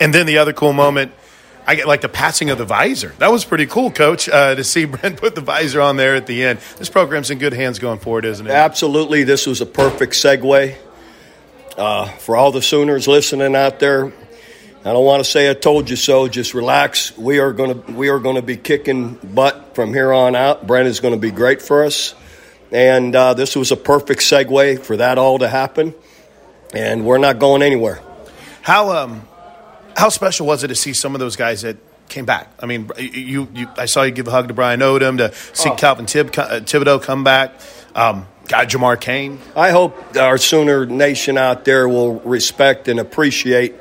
And 0.00 0.12
then 0.12 0.26
the 0.26 0.38
other 0.38 0.52
cool 0.52 0.72
moment 0.72 1.12
I 1.66 1.76
get 1.76 1.86
like 1.86 2.00
the 2.00 2.08
passing 2.08 2.50
of 2.50 2.58
the 2.58 2.64
visor. 2.64 3.14
That 3.18 3.30
was 3.30 3.44
pretty 3.44 3.66
cool, 3.66 3.90
Coach, 3.90 4.28
uh, 4.28 4.54
to 4.54 4.64
see 4.64 4.84
Brent 4.86 5.18
put 5.18 5.34
the 5.34 5.40
visor 5.40 5.80
on 5.80 5.96
there 5.96 6.16
at 6.16 6.26
the 6.26 6.44
end. 6.44 6.58
This 6.78 6.88
program's 6.88 7.30
in 7.30 7.38
good 7.38 7.52
hands 7.52 7.78
going 7.78 7.98
forward, 7.98 8.24
isn't 8.24 8.46
it? 8.46 8.50
Absolutely. 8.50 9.22
This 9.24 9.46
was 9.46 9.60
a 9.60 9.66
perfect 9.66 10.14
segue. 10.14 10.76
Uh, 11.76 12.06
for 12.06 12.36
all 12.36 12.52
the 12.52 12.60
Sooners 12.60 13.08
listening 13.08 13.56
out 13.56 13.78
there, 13.80 14.12
I 14.84 14.92
don't 14.92 15.04
want 15.04 15.22
to 15.24 15.30
say 15.30 15.48
I 15.48 15.54
told 15.54 15.88
you 15.88 15.94
so. 15.94 16.26
Just 16.26 16.54
relax. 16.54 17.16
We 17.16 17.38
are 17.38 17.52
going 17.52 17.82
to 17.84 17.92
we 17.92 18.08
are 18.08 18.18
going 18.18 18.34
to 18.34 18.42
be 18.42 18.56
kicking 18.56 19.14
butt 19.14 19.76
from 19.76 19.94
here 19.94 20.12
on 20.12 20.34
out. 20.34 20.66
Brent 20.66 20.88
is 20.88 20.98
going 20.98 21.14
to 21.14 21.20
be 21.20 21.30
great 21.30 21.62
for 21.62 21.84
us, 21.84 22.16
and 22.72 23.14
uh, 23.14 23.34
this 23.34 23.54
was 23.54 23.70
a 23.70 23.76
perfect 23.76 24.22
segue 24.22 24.80
for 24.80 24.96
that 24.96 25.18
all 25.18 25.38
to 25.38 25.48
happen. 25.48 25.94
And 26.74 27.06
we're 27.06 27.18
not 27.18 27.38
going 27.38 27.62
anywhere. 27.62 28.00
How 28.62 28.90
um, 28.90 29.22
how 29.96 30.08
special 30.08 30.46
was 30.48 30.64
it 30.64 30.68
to 30.68 30.74
see 30.74 30.94
some 30.94 31.14
of 31.14 31.20
those 31.20 31.36
guys 31.36 31.62
that 31.62 31.76
came 32.08 32.24
back? 32.24 32.52
I 32.58 32.66
mean, 32.66 32.90
you, 32.98 33.46
you 33.54 33.68
I 33.76 33.86
saw 33.86 34.02
you 34.02 34.10
give 34.10 34.26
a 34.26 34.32
hug 34.32 34.48
to 34.48 34.54
Brian 34.54 34.80
Odom 34.80 35.18
to 35.18 35.32
see 35.56 35.70
Oh. 35.70 35.76
Calvin 35.76 36.06
Tib, 36.06 36.28
uh, 36.36 36.58
Thibodeaux 36.60 37.00
come 37.00 37.22
back. 37.22 37.52
Um, 37.94 38.26
got 38.48 38.68
Jamar 38.68 39.00
Cain. 39.00 39.38
I 39.54 39.70
hope 39.70 40.16
our 40.16 40.38
Sooner 40.38 40.86
Nation 40.86 41.38
out 41.38 41.64
there 41.64 41.88
will 41.88 42.18
respect 42.20 42.88
and 42.88 42.98
appreciate 42.98 43.76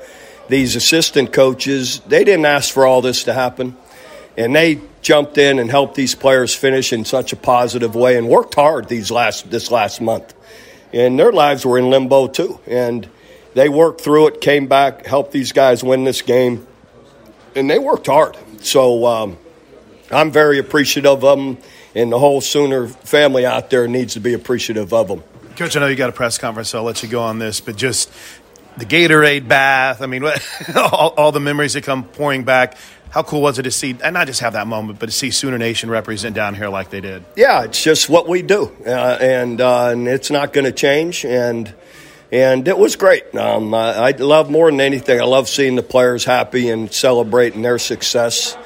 these 0.51 0.75
assistant 0.75 1.31
coaches. 1.31 2.01
They 2.01 2.25
didn't 2.25 2.45
ask 2.45 2.73
for 2.73 2.85
all 2.85 3.01
this 3.01 3.23
to 3.23 3.33
happen, 3.33 3.77
and 4.35 4.53
they 4.53 4.81
jumped 5.01 5.37
in 5.37 5.59
and 5.59 5.71
helped 5.71 5.95
these 5.95 6.13
players 6.13 6.53
finish 6.53 6.91
in 6.91 7.05
such 7.05 7.31
a 7.31 7.37
positive 7.37 7.95
way 7.95 8.17
and 8.17 8.27
worked 8.27 8.55
hard 8.55 8.89
these 8.89 9.09
last 9.09 9.49
this 9.49 9.71
last 9.71 10.01
month. 10.01 10.33
And 10.91 11.17
their 11.17 11.31
lives 11.31 11.65
were 11.65 11.79
in 11.79 11.89
limbo 11.89 12.27
too, 12.27 12.59
and 12.67 13.09
they 13.53 13.69
worked 13.69 14.01
through 14.01 14.27
it, 14.27 14.41
came 14.41 14.67
back, 14.67 15.05
helped 15.05 15.31
these 15.31 15.53
guys 15.53 15.85
win 15.85 16.03
this 16.03 16.21
game, 16.21 16.67
and 17.55 17.69
they 17.69 17.79
worked 17.79 18.07
hard. 18.07 18.37
So 18.59 19.05
um, 19.05 19.37
I'm 20.11 20.31
very 20.31 20.59
appreciative 20.59 21.11
of 21.11 21.21
them, 21.21 21.59
and 21.95 22.11
the 22.11 22.19
whole 22.19 22.41
Sooner 22.41 22.87
family 22.87 23.45
out 23.45 23.69
there 23.69 23.87
needs 23.87 24.15
to 24.15 24.19
be 24.19 24.33
appreciative 24.33 24.93
of 24.93 25.07
them. 25.07 25.23
Coach, 25.55 25.77
I 25.77 25.79
know 25.79 25.87
you 25.87 25.95
got 25.95 26.09
a 26.09 26.13
press 26.13 26.37
conference, 26.37 26.69
so 26.69 26.79
I'll 26.79 26.83
let 26.83 27.03
you 27.03 27.09
go 27.09 27.21
on 27.21 27.39
this, 27.39 27.61
but 27.61 27.75
just 27.77 28.11
the 28.77 28.85
Gatorade 28.85 29.47
bath. 29.47 30.01
I 30.01 30.05
mean, 30.05 30.23
all, 30.75 31.13
all 31.17 31.31
the 31.31 31.39
memories 31.39 31.73
that 31.73 31.83
come 31.83 32.03
pouring 32.03 32.43
back. 32.43 32.77
How 33.09 33.23
cool 33.23 33.41
was 33.41 33.59
it 33.59 33.63
to 33.63 33.71
see, 33.71 33.97
and 34.01 34.13
not 34.13 34.27
just 34.27 34.39
have 34.39 34.53
that 34.53 34.67
moment, 34.67 34.97
but 34.97 35.07
to 35.07 35.11
see 35.11 35.31
Sooner 35.31 35.57
Nation 35.57 35.89
represent 35.89 36.33
down 36.33 36.55
here 36.55 36.69
like 36.69 36.91
they 36.91 37.01
did? 37.01 37.25
Yeah, 37.35 37.63
it's 37.65 37.83
just 37.83 38.07
what 38.07 38.29
we 38.29 38.41
do, 38.41 38.71
uh, 38.85 39.17
and 39.19 39.59
uh, 39.59 39.87
and 39.87 40.07
it's 40.07 40.31
not 40.31 40.53
going 40.53 40.63
to 40.63 40.71
change. 40.71 41.25
And 41.25 41.73
and 42.31 42.65
it 42.69 42.77
was 42.77 42.95
great. 42.95 43.35
Um, 43.35 43.73
I, 43.73 43.95
I 43.95 44.11
love 44.11 44.49
more 44.49 44.71
than 44.71 44.79
anything. 44.79 45.19
I 45.19 45.25
love 45.25 45.49
seeing 45.49 45.75
the 45.75 45.83
players 45.83 46.23
happy 46.23 46.69
and 46.69 46.91
celebrating 46.91 47.61
their 47.61 47.79
success. 47.79 48.57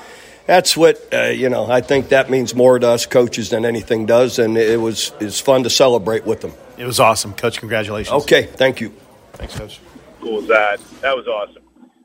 That's 0.46 0.78
what 0.78 1.02
uh, 1.12 1.24
you 1.30 1.50
know. 1.50 1.66
I 1.66 1.82
think 1.82 2.10
that 2.10 2.30
means 2.30 2.54
more 2.54 2.78
to 2.78 2.88
us 2.88 3.08
coaches 3.08 3.50
than 3.50 3.66
anything 3.66 4.06
does, 4.06 4.38
and 4.38 4.58
it 4.58 4.80
was 4.80 5.12
it's 5.20 5.40
fun 5.40 5.64
to 5.64 5.72
celebrate 5.72 6.24
with 6.24 6.42
them. 6.42 6.54
It 6.78 6.86
was 6.86 7.00
awesome, 7.00 7.34
Coach. 7.34 7.60
Congratulations. 7.60 8.24
Okay, 8.24 8.44
thank 8.44 8.80
you. 8.80 8.94
Thanks, 9.34 9.58
Coach. 9.58 9.80
Cool 10.26 10.42
as 10.42 10.48
that. 10.48 10.80
That 11.02 11.16
was 11.16 11.28
awesome. 11.28 11.64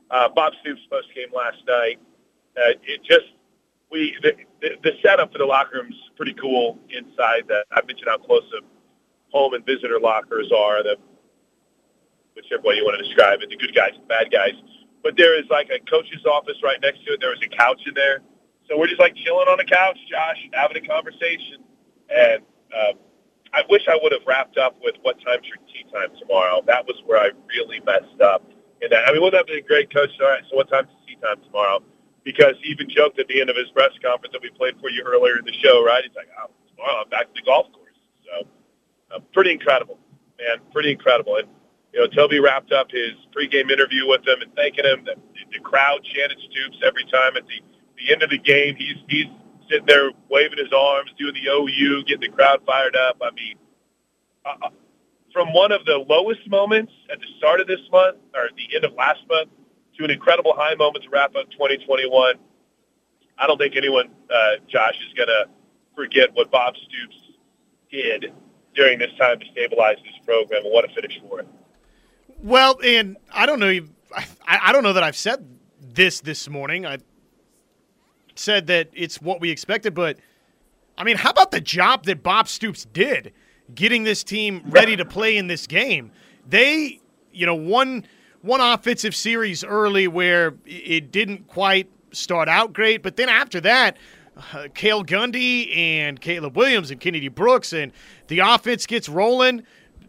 Uh, 0.09 0.29
Bob 0.29 0.53
Stoops 0.61 0.81
post 0.89 1.07
game 1.15 1.33
last 1.33 1.57
night. 1.67 1.99
Uh, 2.55 2.77
it 2.83 3.01
just 3.03 3.33
we 3.89 4.15
the, 4.21 4.33
the, 4.61 4.69
the 4.83 4.91
setup 5.01 5.31
for 5.31 5.39
the 5.39 5.45
locker 5.45 5.81
room's 5.81 5.95
pretty 6.15 6.33
cool 6.33 6.77
inside. 6.89 7.47
That 7.47 7.65
I 7.71 7.81
mentioned 7.81 8.07
how 8.07 8.17
close 8.17 8.43
the 8.51 8.61
home 9.31 9.53
and 9.53 9.65
visitor 9.65 9.99
lockers 9.99 10.51
are. 10.51 10.83
The 10.83 10.97
whichever 12.35 12.61
way 12.63 12.75
you 12.75 12.85
want 12.85 12.99
to 12.99 13.03
describe 13.03 13.41
it, 13.41 13.49
the 13.49 13.57
good 13.57 13.73
guys 13.73 13.91
the 13.99 14.05
bad 14.05 14.31
guys. 14.31 14.53
But 15.01 15.17
there 15.17 15.39
is 15.39 15.45
like 15.49 15.69
a 15.71 15.79
coach's 15.89 16.25
office 16.25 16.57
right 16.63 16.79
next 16.81 17.03
to 17.05 17.13
it. 17.13 17.19
There 17.19 17.31
was 17.31 17.41
a 17.41 17.49
couch 17.49 17.81
in 17.87 17.95
there, 17.95 18.21
so 18.69 18.77
we're 18.77 18.87
just 18.87 18.99
like 18.99 19.15
chilling 19.15 19.47
on 19.47 19.57
the 19.57 19.65
couch, 19.65 19.97
Josh, 20.09 20.37
having 20.53 20.77
a 20.77 20.87
conversation. 20.87 21.63
And 22.13 22.43
uh, 22.75 22.93
I 23.53 23.63
wish 23.69 23.83
I 23.87 23.99
would 24.01 24.11
have 24.11 24.21
wrapped 24.25 24.57
up 24.57 24.77
with 24.81 24.95
what 25.01 25.17
time's 25.25 25.45
your 25.47 25.57
tea 25.67 25.83
time 25.91 26.09
tomorrow. 26.19 26.61
That 26.67 26.85
was 26.85 26.95
where 27.05 27.19
I 27.19 27.31
really 27.47 27.81
messed 27.85 28.21
up. 28.21 28.43
And 28.81 28.93
I 28.93 29.11
mean, 29.11 29.21
wouldn't 29.21 29.39
that 29.39 29.51
be 29.51 29.59
a 29.59 29.61
great 29.61 29.93
coach? 29.93 30.09
All 30.21 30.27
right, 30.27 30.43
so 30.49 30.55
what 30.55 30.69
time's 30.69 30.89
tea 31.07 31.15
time 31.21 31.43
tomorrow? 31.43 31.83
Because 32.23 32.55
he 32.61 32.69
even 32.69 32.89
joked 32.89 33.19
at 33.19 33.27
the 33.27 33.41
end 33.41 33.49
of 33.49 33.55
his 33.55 33.69
press 33.69 33.91
conference 34.03 34.33
that 34.33 34.41
we 34.41 34.49
played 34.51 34.75
for 34.79 34.89
you 34.89 35.03
earlier 35.03 35.37
in 35.37 35.45
the 35.45 35.53
show, 35.53 35.83
right? 35.83 36.03
He's 36.03 36.15
like, 36.15 36.29
oh, 36.39 36.49
tomorrow 36.69 37.03
I'm 37.03 37.09
back 37.09 37.27
to 37.27 37.33
the 37.35 37.41
golf 37.45 37.67
course. 37.73 37.97
So 38.25 38.47
uh, 39.15 39.19
pretty 39.33 39.51
incredible, 39.51 39.99
man, 40.39 40.57
pretty 40.71 40.91
incredible. 40.91 41.35
And 41.37 41.47
you 41.93 41.99
know, 41.99 42.07
Toby 42.07 42.39
wrapped 42.39 42.71
up 42.71 42.89
his 42.89 43.11
pregame 43.35 43.69
interview 43.69 44.07
with 44.07 44.25
him 44.25 44.41
and 44.41 44.53
thanking 44.55 44.85
him. 44.85 45.03
The, 45.03 45.15
the 45.51 45.59
crowd 45.59 46.03
chanted 46.03 46.39
Stoops 46.39 46.77
every 46.85 47.03
time 47.05 47.35
at 47.35 47.45
the 47.47 47.59
the 47.97 48.11
end 48.11 48.23
of 48.23 48.29
the 48.29 48.37
game. 48.37 48.75
He's 48.75 48.97
he's 49.07 49.27
sitting 49.71 49.85
there 49.87 50.11
waving 50.29 50.57
his 50.57 50.73
arms, 50.75 51.11
doing 51.17 51.33
the 51.33 51.49
OU, 51.49 52.03
getting 52.03 52.21
the 52.21 52.35
crowd 52.35 52.61
fired 52.65 52.95
up. 52.95 53.17
I 53.21 53.31
mean, 53.31 53.55
uh, 54.45 54.69
from 55.33 55.53
one 55.53 55.71
of 55.71 55.85
the 55.85 55.97
lowest 55.97 56.47
moments 56.49 56.91
at 57.11 57.19
the 57.19 57.27
start 57.37 57.61
of 57.61 57.67
this 57.67 57.79
month 57.91 58.17
or 58.35 58.49
the 58.57 58.75
end 58.75 58.83
of 58.83 58.93
last 58.93 59.21
month 59.29 59.49
to 59.97 60.03
an 60.03 60.11
incredible 60.11 60.53
high 60.55 60.75
moment 60.75 61.05
to 61.05 61.09
wrap 61.09 61.35
up 61.35 61.49
2021. 61.51 62.35
I 63.37 63.47
don't 63.47 63.57
think 63.57 63.75
anyone, 63.75 64.09
uh, 64.29 64.57
Josh, 64.67 64.95
is 65.07 65.13
going 65.13 65.27
to 65.29 65.45
forget 65.95 66.29
what 66.33 66.51
Bob 66.51 66.75
Stoops 66.75 67.15
did 67.91 68.33
during 68.75 68.99
this 68.99 69.11
time 69.17 69.39
to 69.39 69.45
stabilize 69.51 69.97
this 70.03 70.13
program 70.25 70.63
and 70.63 70.73
what 70.73 70.85
a 70.85 70.93
finish 70.93 71.19
for 71.27 71.39
it. 71.39 71.47
Well, 72.43 72.79
and 72.83 73.17
I 73.31 73.45
don't 73.45 73.59
know. 73.59 73.79
I, 74.15 74.25
I 74.47 74.71
don't 74.71 74.83
know 74.83 74.93
that 74.93 75.03
I've 75.03 75.15
said 75.15 75.45
this 75.79 76.21
this 76.21 76.49
morning. 76.49 76.85
I 76.85 76.97
said 78.35 78.67
that 78.67 78.89
it's 78.93 79.21
what 79.21 79.39
we 79.39 79.49
expected, 79.49 79.93
but 79.93 80.17
I 80.97 81.03
mean, 81.03 81.17
how 81.17 81.31
about 81.31 81.51
the 81.51 81.61
job 81.61 82.05
that 82.05 82.21
Bob 82.21 82.47
Stoops 82.47 82.85
did 82.85 83.33
getting 83.73 84.03
this 84.03 84.23
team 84.23 84.61
ready 84.65 84.95
to 84.95 85.05
play 85.05 85.37
in 85.37 85.47
this 85.47 85.67
game? 85.67 86.11
They, 86.47 86.99
you 87.31 87.45
know, 87.45 87.55
one 87.55 88.05
one 88.41 88.59
offensive 88.59 89.15
series 89.15 89.63
early 89.63 90.07
where 90.07 90.55
it 90.65 91.11
didn't 91.11 91.47
quite 91.47 91.89
start 92.11 92.49
out 92.49 92.73
great, 92.73 93.03
but 93.03 93.15
then 93.15 93.29
after 93.29 93.61
that, 93.61 93.97
uh, 94.53 94.67
Cale 94.73 95.03
Gundy 95.03 95.75
and 95.75 96.19
Caleb 96.19 96.57
Williams 96.57 96.91
and 96.91 96.99
Kennedy 96.99 97.27
Brooks 97.27 97.73
and 97.73 97.91
the 98.27 98.39
offense 98.39 98.85
gets 98.85 99.07
rolling, 99.07 99.63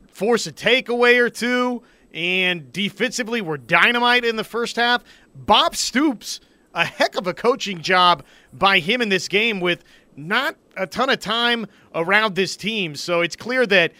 force 0.08 0.46
a 0.46 0.52
takeaway 0.52 1.18
or 1.18 1.28
two, 1.28 1.82
and 2.14 2.72
defensively 2.72 3.40
we're 3.40 3.56
dynamite 3.56 4.24
in 4.24 4.36
the 4.36 4.44
first 4.44 4.76
half. 4.76 5.02
Bob 5.34 5.76
Stoops, 5.76 6.40
a 6.74 6.84
heck 6.84 7.16
of 7.16 7.26
a 7.26 7.34
coaching 7.34 7.82
job 7.82 8.24
by 8.52 8.78
him 8.78 9.00
in 9.00 9.08
this 9.08 9.28
game 9.28 9.60
with 9.60 9.84
not 10.16 10.56
a 10.76 10.86
ton 10.86 11.10
of 11.10 11.18
time 11.18 11.66
around 11.94 12.34
this 12.34 12.56
team. 12.56 12.94
So 12.94 13.20
it's 13.20 13.36
clear 13.36 13.66
that 13.66 13.92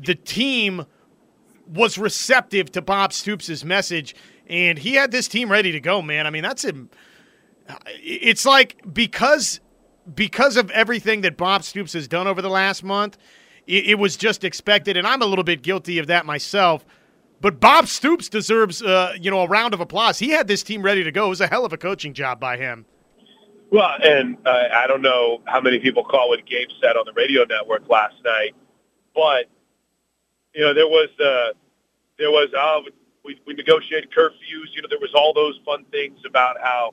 the 0.00 0.14
team 0.14 0.86
was 1.66 1.98
receptive 1.98 2.70
to 2.72 2.82
Bob 2.82 3.12
Stoops' 3.12 3.64
message, 3.64 4.14
and 4.46 4.78
he 4.78 4.94
had 4.94 5.10
this 5.10 5.28
team 5.28 5.50
ready 5.50 5.72
to 5.72 5.80
go, 5.80 6.02
man. 6.02 6.26
I 6.26 6.30
mean, 6.30 6.42
that's 6.42 6.64
him. 6.64 6.90
It's 7.86 8.44
like 8.44 8.82
because 8.92 9.60
because 10.14 10.56
of 10.56 10.70
everything 10.72 11.20
that 11.20 11.36
Bob 11.36 11.62
Stoops 11.62 11.92
has 11.92 12.08
done 12.08 12.26
over 12.26 12.42
the 12.42 12.50
last 12.50 12.82
month, 12.82 13.16
it, 13.66 13.90
it 13.90 13.94
was 13.98 14.16
just 14.16 14.42
expected, 14.44 14.96
and 14.96 15.06
I'm 15.06 15.22
a 15.22 15.26
little 15.26 15.44
bit 15.44 15.62
guilty 15.62 15.98
of 15.98 16.08
that 16.08 16.26
myself. 16.26 16.84
But 17.42 17.58
Bob 17.58 17.88
Stoops 17.88 18.28
deserves, 18.28 18.82
uh, 18.82 19.14
you 19.20 19.28
know, 19.28 19.40
a 19.40 19.48
round 19.48 19.74
of 19.74 19.80
applause. 19.80 20.20
He 20.20 20.30
had 20.30 20.46
this 20.46 20.62
team 20.62 20.80
ready 20.80 21.02
to 21.02 21.10
go. 21.10 21.26
It 21.26 21.30
was 21.30 21.40
a 21.40 21.48
hell 21.48 21.64
of 21.64 21.72
a 21.72 21.76
coaching 21.76 22.14
job 22.14 22.38
by 22.38 22.56
him. 22.56 22.86
Well, 23.72 23.96
and 24.00 24.36
uh, 24.46 24.68
I 24.72 24.86
don't 24.86 25.02
know 25.02 25.42
how 25.46 25.60
many 25.60 25.80
people 25.80 26.04
caught 26.04 26.28
what 26.28 26.46
Gabe 26.46 26.68
said 26.80 26.96
on 26.96 27.04
the 27.04 27.12
radio 27.14 27.44
network 27.44 27.88
last 27.88 28.14
night, 28.24 28.54
but 29.12 29.46
you 30.54 30.62
know 30.62 30.72
there 30.72 30.86
was 30.86 31.08
uh, 31.18 31.52
there 32.16 32.30
was 32.30 32.48
uh, 32.56 32.88
we, 33.24 33.40
we 33.44 33.54
negotiated 33.54 34.10
curfews. 34.12 34.70
You 34.74 34.82
know 34.82 34.88
there 34.88 35.00
was 35.00 35.12
all 35.14 35.32
those 35.34 35.58
fun 35.64 35.84
things 35.90 36.20
about 36.24 36.58
how 36.62 36.92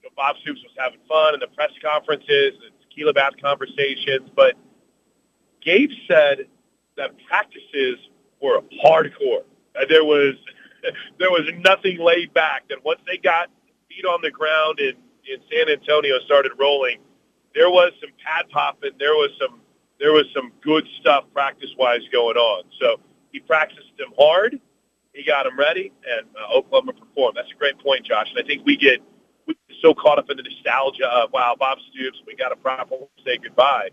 you 0.00 0.08
know, 0.08 0.12
Bob 0.16 0.36
Stoops 0.40 0.62
was 0.62 0.72
having 0.78 1.00
fun 1.06 1.34
in 1.34 1.40
the 1.40 1.48
press 1.48 1.72
conferences 1.82 2.54
and 2.64 2.72
tequila 2.88 3.12
bath 3.12 3.34
conversations, 3.42 4.30
but 4.34 4.54
Gabe 5.60 5.90
said 6.08 6.46
that 6.96 7.10
practices 7.26 7.98
were 8.44 8.60
hardcore. 8.84 9.44
There 9.88 10.04
was 10.04 10.34
there 11.18 11.30
was 11.30 11.48
nothing 11.64 11.98
laid 11.98 12.32
back. 12.34 12.68
That 12.68 12.84
once 12.84 13.00
they 13.06 13.16
got 13.16 13.50
feet 13.88 14.04
on 14.04 14.20
the 14.22 14.30
ground 14.30 14.78
and 14.78 14.96
in 15.26 15.40
San 15.50 15.70
Antonio 15.70 16.18
started 16.26 16.52
rolling, 16.58 16.98
there 17.54 17.70
was 17.70 17.92
some 18.00 18.10
pad 18.24 18.50
popping. 18.50 18.92
There 18.98 19.14
was 19.14 19.30
some 19.40 19.60
there 19.98 20.12
was 20.12 20.26
some 20.34 20.52
good 20.62 20.86
stuff 21.00 21.24
practice 21.32 21.70
wise 21.78 22.02
going 22.12 22.36
on. 22.36 22.64
So 22.80 23.00
he 23.32 23.40
practiced 23.40 23.96
them 23.98 24.12
hard. 24.18 24.60
He 25.12 25.24
got 25.24 25.44
them 25.44 25.56
ready, 25.56 25.92
and 26.10 26.26
uh, 26.36 26.58
Oklahoma 26.58 26.92
performed. 26.92 27.36
That's 27.36 27.50
a 27.50 27.58
great 27.58 27.78
point, 27.78 28.04
Josh. 28.04 28.28
And 28.30 28.44
I 28.44 28.46
think 28.46 28.66
we 28.66 28.76
get 28.76 29.00
we 29.46 29.54
get 29.68 29.76
so 29.80 29.94
caught 29.94 30.18
up 30.18 30.28
in 30.28 30.36
the 30.36 30.42
nostalgia 30.42 31.06
of 31.06 31.32
wow, 31.32 31.54
Bob 31.58 31.78
Stoops. 31.90 32.18
We 32.26 32.34
got 32.34 32.48
to 32.48 32.56
properly 32.56 33.06
say 33.24 33.38
goodbye. 33.38 33.90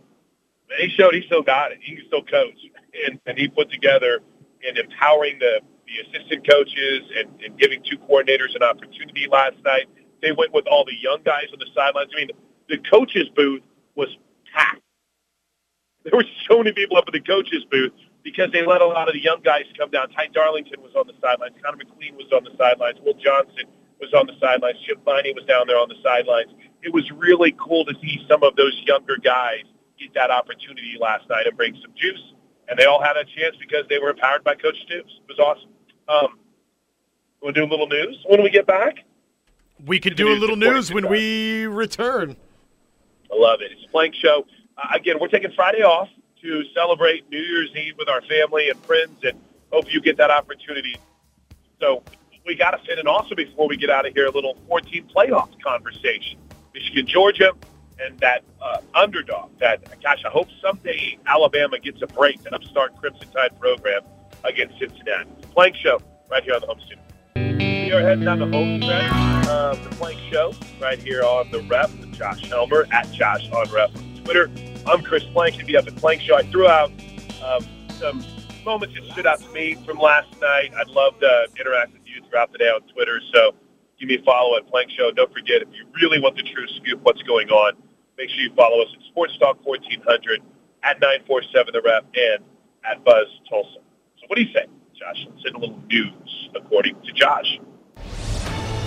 He 0.80 0.90
showed 0.90 1.14
he 1.14 1.22
still 1.26 1.44
got 1.44 1.72
it. 1.72 1.80
He 1.82 1.98
can 1.98 2.06
still 2.08 2.24
coach, 2.24 2.58
and, 3.08 3.20
and 3.26 3.38
he 3.38 3.48
put 3.48 3.70
together 3.70 4.22
and 4.68 4.78
empowering 4.78 5.40
the 5.40 5.62
the 5.88 6.18
assistant 6.18 6.48
coaches 6.50 7.02
and, 7.18 7.30
and 7.44 7.60
giving 7.60 7.84
two 7.84 7.98
coordinators 8.00 8.56
an 8.56 8.64
opportunity 8.64 9.28
last 9.32 9.58
night 9.66 9.82
They 10.22 10.32
went 10.34 10.54
with 10.54 10.68
all 10.68 10.86
the 10.86 10.96
young 11.02 11.20
guys 11.26 11.48
on 11.54 11.60
the 11.60 11.68
sidelines. 11.76 12.12
I 12.16 12.20
mean, 12.22 12.32
the 12.70 12.80
coaches' 12.90 13.30
booth 13.36 13.64
was 13.96 14.10
packed. 14.54 14.82
There 16.06 16.14
were 16.16 16.26
so 16.50 16.60
many 16.60 16.74
people 16.74 16.98
up 16.98 17.08
in 17.10 17.14
the 17.14 17.22
coaches' 17.22 17.66
booth 17.72 17.94
because 18.24 18.52
they 18.54 18.66
let 18.66 18.82
a 18.82 18.88
lot 18.88 19.08
of 19.10 19.14
the 19.16 19.24
young 19.24 19.42
guys 19.44 19.66
come 19.78 19.92
down. 19.92 20.10
Ty 20.12 20.30
Darlington 20.34 20.82
was 20.82 20.94
on 20.96 21.08
the 21.08 21.14
sidelines. 21.22 21.56
Connor 21.64 21.78
McLean 21.78 22.16
was 22.16 22.32
on 22.34 22.44
the 22.44 22.52
sidelines. 22.58 23.00
Will 23.06 23.16
Johnson 23.16 23.66
was 24.02 24.14
on 24.14 24.28
the 24.28 24.34
sidelines. 24.42 24.78
Chip 24.88 25.04
Viney 25.06 25.34
was 25.34 25.46
down 25.46 25.68
there 25.68 25.78
on 25.80 25.90
the 25.90 26.00
sidelines. 26.04 26.52
It 26.84 26.94
was 26.94 27.10
really 27.12 27.56
cool 27.60 27.86
to 27.86 27.94
see 28.02 28.20
some 28.30 28.44
of 28.44 28.56
those 28.58 28.76
younger 28.86 29.18
guys 29.18 29.64
get 30.00 30.14
that 30.16 30.32
opportunity 30.32 30.98
last 31.00 31.30
night 31.30 31.48
and 31.48 31.58
bring 31.58 31.76
some 31.82 31.94
juice. 31.96 32.34
And 32.72 32.80
they 32.80 32.86
all 32.86 33.04
had 33.04 33.18
a 33.18 33.26
chance 33.26 33.58
because 33.60 33.86
they 33.90 34.00
were 34.00 34.12
empowered 34.12 34.46
by 34.46 34.56
Coach 34.56 34.78
Stoops. 34.86 35.12
It 35.28 35.28
was 35.28 35.40
awesome. 35.40 35.70
Um, 36.08 36.40
we'll 37.42 37.52
do 37.52 37.66
a 37.66 37.68
little 37.68 37.86
news 37.86 38.24
when 38.26 38.42
we 38.42 38.50
get 38.50 38.66
back. 38.66 39.00
We 39.86 40.00
could 40.00 40.16
do 40.16 40.30
a 40.30 40.38
little 40.40 40.56
news 40.56 40.92
when 40.94 41.10
we 41.10 41.66
return. 41.66 42.38
I 43.30 43.36
love 43.36 43.60
it. 43.62 43.74
It's 43.74 43.84
a 43.86 43.90
Plank 43.90 44.16
Show. 44.16 44.46
Uh, 44.78 44.88
again, 44.96 45.18
we're 45.20 45.28
taking 45.28 45.52
Friday 45.52 45.82
off 45.82 46.08
to 46.42 46.64
celebrate 46.74 47.30
New 47.30 47.42
Year's 47.42 47.72
Eve 47.76 47.96
with 47.98 48.08
our 48.08 48.22
family 48.22 48.70
and 48.70 48.80
friends, 48.86 49.20
and 49.22 49.38
hope 49.74 49.94
you 49.94 50.00
get 50.00 50.16
that 50.16 50.32
opportunity. 50.32 50.96
So 51.82 52.04
we 52.46 52.56
got 52.56 52.72
to 52.72 52.78
fit 52.86 53.00
in 53.00 53.06
also 53.06 53.36
before 53.36 53.68
we 53.68 53.76
get 53.76 53.90
out 53.90 54.08
of 54.08 54.14
here 54.14 54.28
a 54.28 54.32
little 54.32 54.56
14 54.70 55.10
playoff 55.14 55.50
conversation. 55.62 56.40
Michigan, 56.74 57.06
Georgia, 57.06 57.52
and 58.04 58.20
that 58.20 58.44
uh, 58.62 58.78
underdog. 58.96 59.52
That 59.60 59.84
gosh, 60.02 60.24
I 60.26 60.30
hope 60.30 60.48
someday 60.62 61.20
Alabama 61.26 61.80
gets 61.80 62.02
a 62.02 62.08
break. 62.08 62.42
That 62.44 62.54
upstart 62.54 62.96
Crimson 62.98 63.30
Tide 63.32 63.60
program 63.60 64.02
against 64.44 64.80
Cincinnati. 64.80 65.30
Plank 65.54 65.76
Show 65.76 66.00
right 66.30 66.44
here 66.44 66.56
on 66.56 66.62
the 66.62 66.68
home 66.68 66.80
studio. 66.80 67.04
We 67.36 67.92
are 67.92 68.02
heading 68.02 68.26
down 68.26 68.40
the 68.40 68.48
home 68.48 68.82
stretch 68.82 69.48
of 69.48 69.84
the 69.84 69.96
Plank 69.98 70.20
Show 70.32 70.54
right 70.82 70.98
here 70.98 71.24
on 71.24 71.52
the 71.52 71.62
Ref 71.64 71.98
with 72.00 72.14
Josh 72.14 72.48
Helmer 72.48 72.88
at 72.92 73.12
Josh 73.12 73.50
on 73.52 73.70
Ref 73.72 73.96
on 73.96 74.22
Twitter. 74.24 74.50
I'm 74.88 75.04
Chris 75.04 75.24
Plank. 75.26 75.58
To 75.58 75.66
be 75.66 75.76
up 75.78 75.88
at 75.88 75.96
Plank 75.98 76.22
Show, 76.22 76.36
I 76.36 76.44
threw 76.44 76.68
out 76.68 76.92
um, 77.44 77.66
some 78.00 78.24
moments 78.64 78.96
that 78.96 79.12
stood 79.12 79.26
out 79.26 79.42
to 79.42 79.50
me 79.50 79.76
from 79.86 80.00
last 80.00 80.30
night. 80.40 80.72
I'd 80.78 80.88
love 80.88 81.20
to 81.20 81.48
interact 81.60 81.94
with 81.94 82.02
you 82.06 82.22
throughout 82.30 82.52
the 82.52 82.58
day 82.58 82.70
on 82.70 82.82
Twitter. 82.94 83.20
So 83.34 83.54
give 84.00 84.08
me 84.08 84.16
a 84.16 84.24
follow 84.24 84.58
at 84.58 84.68
Plank 84.68 84.90
Show. 84.92 85.12
Don't 85.12 85.32
forget, 85.34 85.62
if 85.62 85.68
you 85.74 85.86
really 86.02 86.20
want 86.20 86.36
the 86.36 86.44
true 86.44 86.68
scoop, 86.68 87.02
what's 87.04 87.22
going 87.24 87.50
on, 87.50 87.74
make 88.22 88.30
sure 88.30 88.40
you 88.42 88.54
follow 88.56 88.84
us 88.84 88.88
at 88.94 89.02
Sports 89.08 89.36
Talk 89.40 89.58
1400 89.66 90.44
at 90.84 91.00
947 91.00 91.74
The 91.74 91.82
Ref 91.82 92.04
and 92.14 92.44
at 92.86 93.04
Buzz 93.04 93.26
Tulsa. 93.50 93.80
So 94.20 94.26
what 94.28 94.36
do 94.36 94.44
you 94.44 94.54
think, 94.54 94.70
Josh? 94.94 95.26
Let's 95.28 95.44
hit 95.44 95.56
a 95.56 95.58
little 95.58 95.82
news 95.90 96.50
according 96.54 97.02
to 97.02 97.12
Josh. 97.14 97.60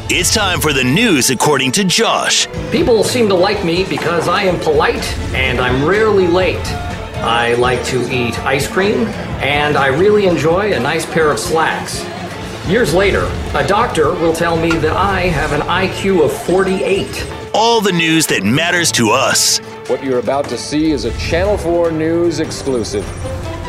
It's 0.09 0.32
time 0.32 0.61
for 0.61 0.73
the 0.73 0.85
news 0.85 1.31
according 1.31 1.73
to 1.73 1.82
Josh. 1.82 2.47
People 2.70 3.02
seem 3.02 3.28
to 3.28 3.35
like 3.35 3.65
me 3.65 3.85
because 3.85 4.28
I 4.28 4.43
am 4.43 4.61
polite 4.61 5.05
and 5.35 5.61
I'm 5.61 5.85
rarely 5.85 6.28
late. 6.28 6.65
I 7.16 7.55
like 7.55 7.82
to 7.86 8.09
eat 8.12 8.39
ice 8.40 8.69
cream 8.69 9.09
and 9.43 9.77
I 9.77 9.89
really 9.89 10.28
enjoy 10.28 10.74
a 10.74 10.78
nice 10.78 11.05
pair 11.06 11.32
of 11.32 11.40
slacks. 11.40 12.05
Years 12.69 12.94
later, 12.94 13.28
a 13.55 13.66
doctor 13.66 14.12
will 14.12 14.32
tell 14.32 14.56
me 14.56 14.70
that 14.70 14.97
I 14.97 15.23
have 15.23 15.51
an 15.52 15.62
IQ 15.62 16.24
of 16.24 16.32
48. 16.44 17.44
All 17.56 17.81
the 17.81 17.93
news 17.93 18.26
that 18.26 18.43
matters 18.43 18.90
to 18.93 19.10
us. 19.10 19.59
What 19.89 20.02
you're 20.02 20.18
about 20.18 20.48
to 20.48 20.59
see 20.59 20.90
is 20.90 21.05
a 21.05 21.16
Channel 21.18 21.56
4 21.56 21.93
News 21.93 22.40
exclusive. 22.40 23.06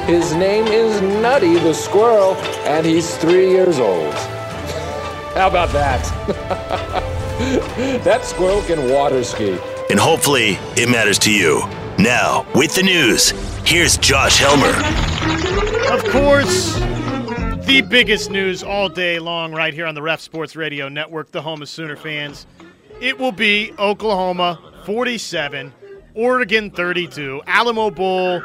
His 0.07 0.33
name 0.33 0.65
is 0.65 0.99
Nutty 1.01 1.59
the 1.59 1.71
Squirrel, 1.71 2.33
and 2.65 2.83
he's 2.83 3.15
three 3.17 3.51
years 3.51 3.77
old. 3.77 4.11
How 5.35 5.47
about 5.47 5.69
that? 5.73 6.03
that 8.03 8.25
squirrel 8.25 8.63
can 8.63 8.91
water 8.91 9.23
ski. 9.23 9.55
And 9.91 9.99
hopefully, 9.99 10.57
it 10.75 10.89
matters 10.89 11.19
to 11.19 11.31
you. 11.31 11.61
Now, 11.99 12.47
with 12.55 12.73
the 12.73 12.81
news, 12.81 13.29
here's 13.67 13.97
Josh 13.97 14.39
Helmer. 14.39 14.73
Of 15.93 16.03
course, 16.11 16.73
the 17.67 17.85
biggest 17.87 18.31
news 18.31 18.63
all 18.63 18.89
day 18.89 19.19
long 19.19 19.53
right 19.53 19.75
here 19.75 19.85
on 19.85 19.93
the 19.93 20.01
Ref 20.01 20.21
Sports 20.21 20.55
Radio 20.55 20.89
Network, 20.89 21.29
the 21.29 21.43
home 21.43 21.61
of 21.61 21.69
Sooner 21.69 21.95
fans. 21.95 22.47
It 23.01 23.19
will 23.19 23.31
be 23.31 23.73
Oklahoma 23.77 24.59
47, 24.85 25.73
Oregon 26.13 26.71
32, 26.71 27.41
Alamo 27.45 27.91
Bowl 27.91 28.41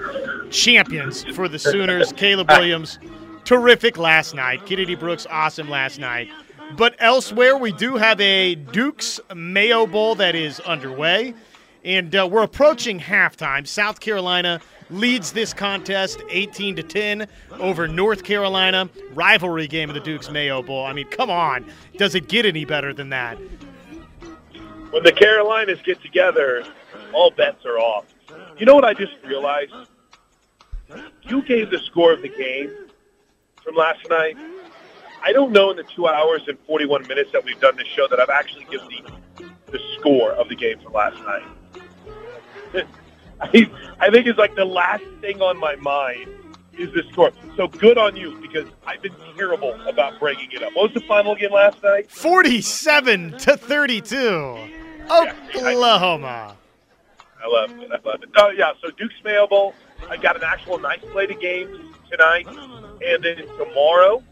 champions 0.50 1.24
for 1.34 1.48
the 1.48 1.58
Sooners. 1.58 2.12
Caleb 2.16 2.50
Williams, 2.50 2.98
terrific 3.44 3.96
last 3.96 4.34
night. 4.34 4.66
Kennedy 4.66 4.96
Brooks, 4.96 5.26
awesome 5.30 5.70
last 5.70 5.98
night. 5.98 6.28
But 6.76 6.96
elsewhere, 6.98 7.56
we 7.56 7.72
do 7.72 7.96
have 7.96 8.20
a 8.20 8.54
Duke's 8.56 9.20
Mayo 9.34 9.86
Bowl 9.86 10.14
that 10.16 10.34
is 10.34 10.60
underway. 10.60 11.34
And 11.84 12.14
uh, 12.14 12.28
we're 12.30 12.42
approaching 12.42 13.00
halftime. 13.00 13.66
South 13.66 14.00
Carolina 14.00 14.60
leads 14.90 15.32
this 15.32 15.54
contest 15.54 16.22
18 16.28 16.76
to 16.76 16.82
10 16.82 17.26
over 17.58 17.88
North 17.88 18.24
Carolina. 18.24 18.88
Rivalry 19.14 19.68
game 19.68 19.88
of 19.88 19.94
the 19.94 20.00
Duke's 20.00 20.30
Mayo 20.30 20.62
Bowl. 20.62 20.84
I 20.84 20.92
mean, 20.92 21.06
come 21.08 21.30
on. 21.30 21.64
Does 21.96 22.14
it 22.14 22.28
get 22.28 22.44
any 22.44 22.64
better 22.64 22.92
than 22.92 23.10
that? 23.10 23.38
When 24.90 25.04
the 25.04 25.12
Carolinas 25.12 25.80
get 25.82 26.02
together, 26.02 26.64
all 27.12 27.30
bets 27.30 27.64
are 27.64 27.78
off. 27.78 28.06
You 28.58 28.66
know 28.66 28.74
what 28.74 28.84
I 28.84 28.94
just 28.94 29.12
realized? 29.24 29.72
You 31.22 31.42
gave 31.42 31.70
the 31.70 31.78
score 31.78 32.12
of 32.12 32.22
the 32.22 32.28
game 32.28 32.72
from 33.62 33.76
last 33.76 34.08
night. 34.10 34.36
I 35.22 35.32
don't 35.32 35.52
know 35.52 35.70
in 35.70 35.76
the 35.76 35.84
two 35.84 36.08
hours 36.08 36.42
and 36.48 36.58
41 36.66 37.06
minutes 37.06 37.30
that 37.32 37.44
we've 37.44 37.60
done 37.60 37.76
this 37.76 37.86
show 37.86 38.08
that 38.08 38.18
I've 38.18 38.30
actually 38.30 38.64
given 38.64 38.88
the, 38.88 39.44
the 39.70 39.80
score 39.98 40.32
of 40.32 40.48
the 40.48 40.56
game 40.56 40.80
from 40.80 40.92
last 40.92 41.18
night. 41.22 41.46
I, 43.40 43.70
I 44.00 44.10
think 44.10 44.26
it's 44.26 44.38
like 44.38 44.56
the 44.56 44.64
last 44.64 45.04
thing 45.20 45.40
on 45.40 45.58
my 45.58 45.76
mind 45.76 46.28
is 46.78 46.92
the 46.92 47.02
score. 47.12 47.32
So 47.56 47.68
good 47.68 47.98
on 47.98 48.16
you 48.16 48.36
because 48.40 48.68
I've 48.86 49.02
been 49.02 49.14
terrible 49.36 49.74
about 49.86 50.18
breaking 50.18 50.52
it 50.52 50.62
up. 50.62 50.74
What 50.74 50.92
was 50.92 51.02
the 51.02 51.06
final 51.06 51.34
game 51.34 51.52
last 51.52 51.82
night? 51.82 52.10
47 52.10 53.38
to 53.38 53.56
32. 53.56 54.79
Oklahoma. 55.10 56.56
I 57.42 57.48
love 57.48 57.70
it. 57.70 57.90
I 57.90 58.08
love 58.08 58.22
it. 58.22 58.30
Oh, 58.36 58.50
yeah. 58.50 58.72
So 58.82 58.90
Duke's 58.90 59.14
Bowl. 59.48 59.74
I 60.08 60.16
got 60.16 60.36
an 60.36 60.42
actual 60.44 60.78
nice 60.78 61.00
slate 61.12 61.30
of 61.30 61.40
games 61.40 61.78
tonight. 62.10 62.46
And 62.46 63.22
then 63.24 63.46
tomorrow, 63.58 64.22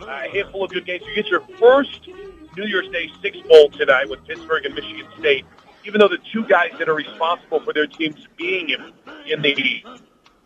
a 0.00 0.28
handful 0.28 0.64
of 0.64 0.70
good 0.70 0.86
games. 0.86 1.02
You 1.06 1.14
get 1.14 1.26
your 1.26 1.40
first 1.58 2.08
New 2.56 2.64
Year's 2.64 2.88
Day 2.88 3.10
Six 3.22 3.38
Bowl 3.48 3.70
tonight 3.70 4.08
with 4.08 4.24
Pittsburgh 4.26 4.64
and 4.64 4.74
Michigan 4.74 5.06
State. 5.18 5.44
Even 5.84 6.00
though 6.00 6.08
the 6.08 6.18
two 6.32 6.44
guys 6.44 6.72
that 6.78 6.88
are 6.88 6.94
responsible 6.94 7.60
for 7.60 7.72
their 7.72 7.86
teams 7.86 8.26
being 8.36 8.70
in, 8.70 8.92
in 9.26 9.40
the 9.42 9.84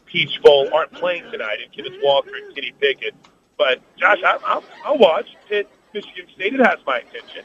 Peach 0.06 0.40
Bowl 0.42 0.68
aren't 0.72 0.92
playing 0.92 1.24
tonight, 1.32 1.58
and 1.62 1.72
Kenneth 1.72 1.98
Walker 2.02 2.30
and 2.34 2.54
Kenny 2.54 2.72
Pickett. 2.78 3.14
But 3.56 3.80
Josh, 3.96 4.18
I, 4.24 4.38
I'll, 4.44 4.64
I'll 4.84 4.98
watch 4.98 5.26
Pitt, 5.48 5.68
Michigan 5.94 6.26
State. 6.34 6.54
It 6.54 6.60
has 6.60 6.78
my 6.86 6.98
attention. 6.98 7.44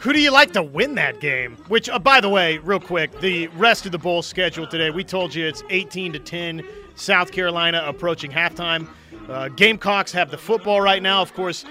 Who 0.00 0.12
do 0.12 0.20
you 0.20 0.30
like 0.30 0.52
to 0.52 0.62
win 0.62 0.94
that 0.96 1.20
game? 1.20 1.56
Which, 1.68 1.88
uh, 1.88 1.98
by 1.98 2.20
the 2.20 2.28
way, 2.28 2.58
real 2.58 2.80
quick, 2.80 3.20
the 3.20 3.46
rest 3.48 3.86
of 3.86 3.92
the 3.92 3.98
bowl 3.98 4.22
schedule 4.22 4.66
today, 4.66 4.90
we 4.90 5.04
told 5.04 5.34
you 5.34 5.46
it's 5.46 5.62
18 5.70 6.12
to 6.14 6.18
10. 6.18 6.62
South 6.94 7.32
Carolina 7.32 7.82
approaching 7.86 8.30
halftime. 8.30 8.88
Uh, 9.28 9.48
Gamecocks 9.48 10.12
have 10.12 10.30
the 10.30 10.38
football 10.38 10.80
right 10.80 11.02
now. 11.02 11.22
Of 11.22 11.32
course, 11.34 11.64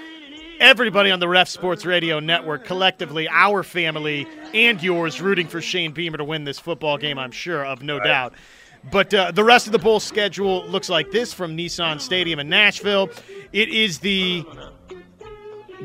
everybody 0.60 1.12
on 1.12 1.20
the 1.20 1.28
Ref 1.28 1.50
Sports 1.50 1.86
Radio 1.86 2.20
Network, 2.20 2.66
collectively, 2.66 3.28
our 3.30 3.64
family 3.64 4.28
and 4.54 4.82
yours, 4.82 5.22
rooting 5.22 5.48
for 5.48 5.62
Shane 5.62 5.92
Beamer 5.92 6.18
to 6.18 6.24
win 6.24 6.44
this 6.44 6.60
football 6.60 6.98
game, 6.98 7.20
I'm 7.20 7.32
sure, 7.32 7.66
of 7.66 7.84
no 7.84 7.98
right. 7.98 8.06
doubt. 8.06 8.34
But 8.90 9.14
uh, 9.14 9.32
the 9.32 9.44
rest 9.44 9.68
of 9.68 9.74
the 9.74 9.80
bowl 9.80 10.00
schedule 10.00 10.66
looks 10.68 10.90
like 10.90 11.12
this 11.12 11.34
from 11.34 11.56
Nissan 11.56 12.02
Stadium 12.02 12.40
in 12.40 12.50
Nashville. 12.50 13.10
It 13.52 13.70
is 13.70 14.00
the 14.00 14.44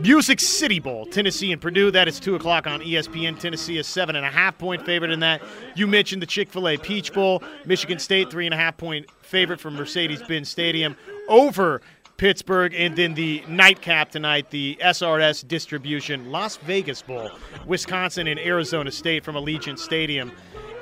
Music 0.00 0.40
City 0.40 0.78
Bowl, 0.78 1.06
Tennessee 1.06 1.52
and 1.52 1.60
Purdue. 1.60 1.90
That 1.90 2.06
is 2.06 2.20
2 2.20 2.34
o'clock 2.34 2.66
on 2.66 2.80
ESPN. 2.80 3.38
Tennessee 3.38 3.78
is 3.78 3.86
7.5 3.86 4.58
point 4.58 4.84
favorite 4.84 5.10
in 5.10 5.20
that. 5.20 5.42
You 5.74 5.86
mentioned 5.86 6.20
the 6.20 6.26
Chick 6.26 6.50
fil 6.50 6.68
A 6.68 6.76
Peach 6.76 7.12
Bowl. 7.12 7.42
Michigan 7.64 7.98
State, 7.98 8.28
3.5 8.28 8.76
point 8.76 9.10
favorite 9.22 9.58
from 9.58 9.74
Mercedes 9.74 10.22
Benz 10.22 10.50
Stadium 10.50 10.96
over 11.28 11.80
Pittsburgh. 12.18 12.74
And 12.74 12.94
then 12.94 13.14
the 13.14 13.42
nightcap 13.48 14.10
tonight, 14.10 14.50
the 14.50 14.76
SRS 14.82 15.48
Distribution 15.48 16.30
Las 16.30 16.58
Vegas 16.58 17.00
Bowl, 17.00 17.30
Wisconsin 17.66 18.26
and 18.26 18.38
Arizona 18.38 18.90
State 18.90 19.24
from 19.24 19.34
Allegiant 19.34 19.78
Stadium. 19.78 20.30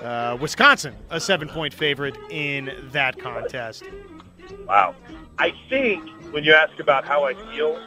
Uh, 0.03 0.37
Wisconsin, 0.41 0.95
a 1.11 1.21
seven 1.21 1.49
point 1.49 1.73
favorite 1.73 2.17
in 2.31 2.73
that 2.93 3.19
contest. 3.19 3.85
Wow. 4.67 4.95
I 5.39 5.55
think 5.69 6.09
when 6.33 6.45
you 6.45 6.53
ask 6.53 6.79
about 6.79 7.05
how 7.05 7.25
I 7.25 7.35
feel, 7.35 7.81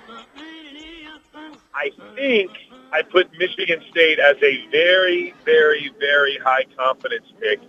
I 1.77 1.91
think 2.15 2.49
I 2.91 3.03
put 3.03 3.29
Michigan 3.37 3.83
State 3.91 4.17
as 4.17 4.35
a 4.41 4.67
very, 4.71 5.35
very, 5.45 5.91
very 5.99 6.39
high 6.43 6.65
confidence 6.75 7.27
pick 7.39 7.59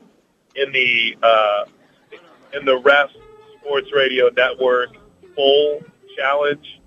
in 0.54 0.72
the 0.72 1.14
uh, 1.22 1.64
in 2.54 2.64
the 2.64 2.78
Ref 2.78 3.10
Sports 3.60 3.88
Radio 3.94 4.30
Network 4.34 4.96
Bowl 5.36 5.82
Challenge. 6.16 6.80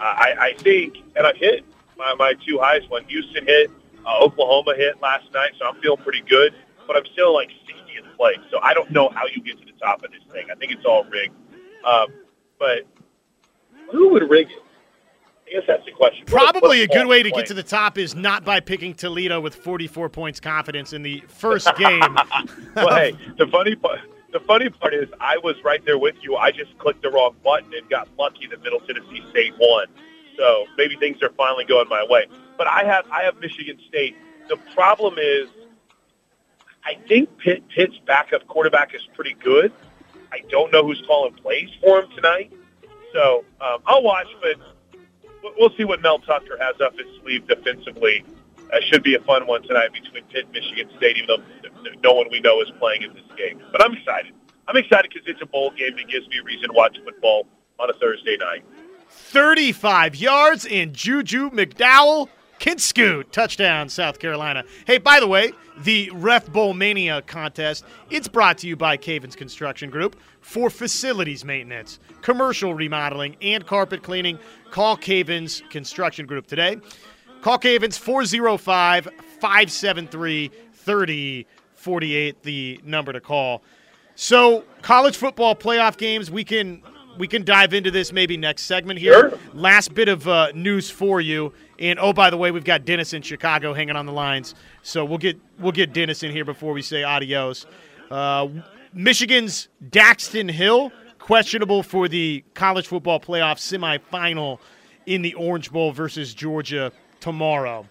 I, 0.00 0.34
I 0.40 0.54
think, 0.62 0.96
and 1.14 1.26
I've 1.26 1.36
hit 1.36 1.62
my, 1.98 2.14
my 2.14 2.32
two 2.46 2.58
highest 2.58 2.88
one. 2.88 3.04
Houston 3.04 3.44
hit, 3.44 3.70
uh, 4.06 4.18
Oklahoma 4.18 4.74
hit 4.74 4.98
last 5.02 5.30
night, 5.34 5.52
so 5.58 5.66
I'm 5.66 5.78
feeling 5.82 6.02
pretty 6.02 6.22
good. 6.22 6.54
But 6.86 6.96
I'm 6.96 7.04
still 7.12 7.34
like 7.34 7.50
60th 7.50 8.16
place, 8.16 8.38
so 8.50 8.60
I 8.62 8.72
don't 8.72 8.90
know 8.90 9.10
how 9.10 9.26
you 9.26 9.42
get 9.42 9.58
to 9.58 9.66
the 9.66 9.78
top 9.78 10.02
of 10.02 10.10
this 10.10 10.22
thing. 10.32 10.46
I 10.50 10.54
think 10.54 10.72
it's 10.72 10.86
all 10.86 11.04
rigged. 11.04 11.34
Um, 11.84 12.06
but 12.58 12.86
who 13.92 14.08
would 14.08 14.30
rig 14.30 14.48
it? 14.48 14.69
I 15.50 15.54
guess 15.54 15.62
that's 15.66 15.84
the 15.84 15.90
question. 15.90 16.24
Probably 16.26 16.82
a 16.82 16.86
good 16.86 17.08
way 17.08 17.24
to 17.24 17.30
get 17.30 17.46
to 17.46 17.54
the 17.54 17.62
top 17.62 17.98
is 17.98 18.14
not 18.14 18.44
by 18.44 18.60
picking 18.60 18.94
Toledo 18.94 19.40
with 19.40 19.54
44 19.54 20.08
points 20.08 20.38
confidence 20.38 20.92
in 20.92 21.02
the 21.02 21.24
first 21.26 21.68
game. 21.76 22.00
well, 22.76 22.94
hey, 22.94 23.16
the 23.36 23.48
funny 23.48 23.74
part. 23.74 24.00
The 24.32 24.38
funny 24.40 24.70
part 24.70 24.94
is, 24.94 25.08
I 25.20 25.38
was 25.38 25.56
right 25.64 25.84
there 25.84 25.98
with 25.98 26.14
you. 26.22 26.36
I 26.36 26.52
just 26.52 26.78
clicked 26.78 27.02
the 27.02 27.10
wrong 27.10 27.34
button 27.42 27.72
and 27.74 27.88
got 27.90 28.08
lucky 28.16 28.46
that 28.46 28.62
Middle 28.62 28.78
Tennessee 28.80 29.24
State 29.30 29.54
won. 29.58 29.86
So 30.36 30.66
maybe 30.78 30.94
things 30.96 31.20
are 31.20 31.32
finally 31.36 31.64
going 31.64 31.88
my 31.88 32.06
way. 32.08 32.26
But 32.56 32.68
I 32.68 32.84
have 32.84 33.06
I 33.10 33.24
have 33.24 33.40
Michigan 33.40 33.78
State. 33.88 34.16
The 34.48 34.56
problem 34.72 35.16
is, 35.18 35.48
I 36.84 36.94
think 37.08 37.36
Pitt, 37.38 37.64
Pitt's 37.68 37.98
backup 38.06 38.46
quarterback 38.46 38.94
is 38.94 39.02
pretty 39.14 39.34
good. 39.42 39.72
I 40.30 40.42
don't 40.48 40.72
know 40.72 40.84
who's 40.84 41.02
calling 41.08 41.34
plays 41.34 41.70
for 41.80 42.00
him 42.00 42.10
tonight. 42.14 42.52
So 43.12 43.44
um, 43.60 43.78
I'll 43.84 44.04
watch, 44.04 44.28
but 44.40 44.54
we'll- 45.42 45.70
see 45.76 45.84
what 45.84 46.02
Mel 46.02 46.18
Tucker 46.18 46.58
has 46.60 46.80
up 46.80 46.98
his 46.98 47.06
sleeve 47.22 47.46
defensively. 47.46 48.24
That 48.70 48.82
should 48.84 49.02
be 49.02 49.14
a 49.14 49.20
fun 49.20 49.46
one 49.46 49.62
tonight 49.62 49.92
between 49.92 50.24
Pitt 50.24 50.44
and 50.44 50.52
Michigan 50.52 50.88
State, 50.96 51.16
even 51.16 51.28
though 51.28 51.90
no 52.02 52.12
one 52.12 52.26
we 52.30 52.40
know 52.40 52.60
is 52.60 52.70
playing 52.78 53.02
in 53.02 53.12
this 53.14 53.24
game. 53.36 53.60
But 53.72 53.82
I'm 53.84 53.94
excited. 53.94 54.32
I'm 54.68 54.76
excited 54.76 55.10
because 55.12 55.26
it's 55.28 55.42
a 55.42 55.46
bowl 55.46 55.70
game 55.70 55.96
that 55.96 56.08
gives 56.08 56.28
me 56.28 56.38
a 56.38 56.44
reason 56.44 56.68
to 56.68 56.74
watch 56.74 56.96
football 57.04 57.46
on 57.78 57.90
a 57.90 57.94
Thursday 57.94 58.36
night. 58.36 58.64
35 59.08 60.14
yards, 60.16 60.64
in 60.64 60.92
Juju 60.94 61.50
McDowell 61.50 62.28
can. 62.60 62.76
Touchdown, 63.32 63.88
South 63.88 64.18
Carolina. 64.18 64.64
Hey, 64.86 64.98
by 64.98 65.18
the 65.18 65.26
way, 65.26 65.52
the 65.78 66.10
Ref 66.12 66.46
Bowl 66.52 66.74
Mania 66.74 67.22
contest, 67.22 67.84
it's 68.10 68.28
brought 68.28 68.58
to 68.58 68.68
you 68.68 68.76
by 68.76 68.96
Cavens 68.98 69.34
Construction 69.34 69.88
Group 69.90 70.16
for 70.40 70.68
facilities 70.68 71.44
maintenance, 71.44 71.98
commercial 72.20 72.74
remodeling, 72.74 73.36
and 73.40 73.66
carpet 73.66 74.02
cleaning. 74.02 74.38
Call 74.70 74.96
Cavens 74.96 75.62
Construction 75.70 76.26
Group 76.26 76.46
today. 76.46 76.78
Call 77.42 77.58
Cavens 77.58 77.98
405 77.98 79.08
573 79.40 80.50
3048, 80.72 82.42
the 82.42 82.80
number 82.84 83.12
to 83.12 83.20
call. 83.20 83.62
So, 84.14 84.64
college 84.82 85.16
football 85.16 85.54
playoff 85.54 85.96
games, 85.96 86.30
we 86.30 86.44
can 86.44 86.82
we 87.18 87.26
can 87.26 87.44
dive 87.44 87.74
into 87.74 87.90
this 87.90 88.12
maybe 88.12 88.36
next 88.36 88.62
segment 88.62 88.98
here. 88.98 89.38
Last 89.52 89.94
bit 89.94 90.08
of 90.08 90.26
uh, 90.28 90.52
news 90.54 90.90
for 90.90 91.20
you, 91.20 91.52
and 91.78 91.98
oh 91.98 92.12
by 92.12 92.30
the 92.30 92.36
way, 92.36 92.50
we've 92.50 92.64
got 92.64 92.84
Dennis 92.84 93.12
in 93.12 93.22
Chicago 93.22 93.74
hanging 93.74 93.96
on 93.96 94.06
the 94.06 94.12
lines, 94.12 94.54
so 94.82 95.04
we'll 95.04 95.18
get 95.18 95.38
we'll 95.58 95.72
get 95.72 95.92
Dennis 95.92 96.22
in 96.22 96.32
here 96.32 96.44
before 96.44 96.72
we 96.72 96.82
say 96.82 97.02
adios. 97.02 97.66
Uh, 98.10 98.48
Michigan's 98.92 99.68
Daxton 99.88 100.50
Hill 100.50 100.92
questionable 101.30 101.84
for 101.84 102.08
the 102.08 102.42
college 102.54 102.88
football 102.88 103.20
playoff 103.20 103.54
semifinal 103.60 104.58
in 105.06 105.22
the 105.22 105.32
Orange 105.34 105.70
Bowl 105.70 105.92
versus 105.92 106.34
Georgia 106.34 106.90
tomorrow. 107.20 107.86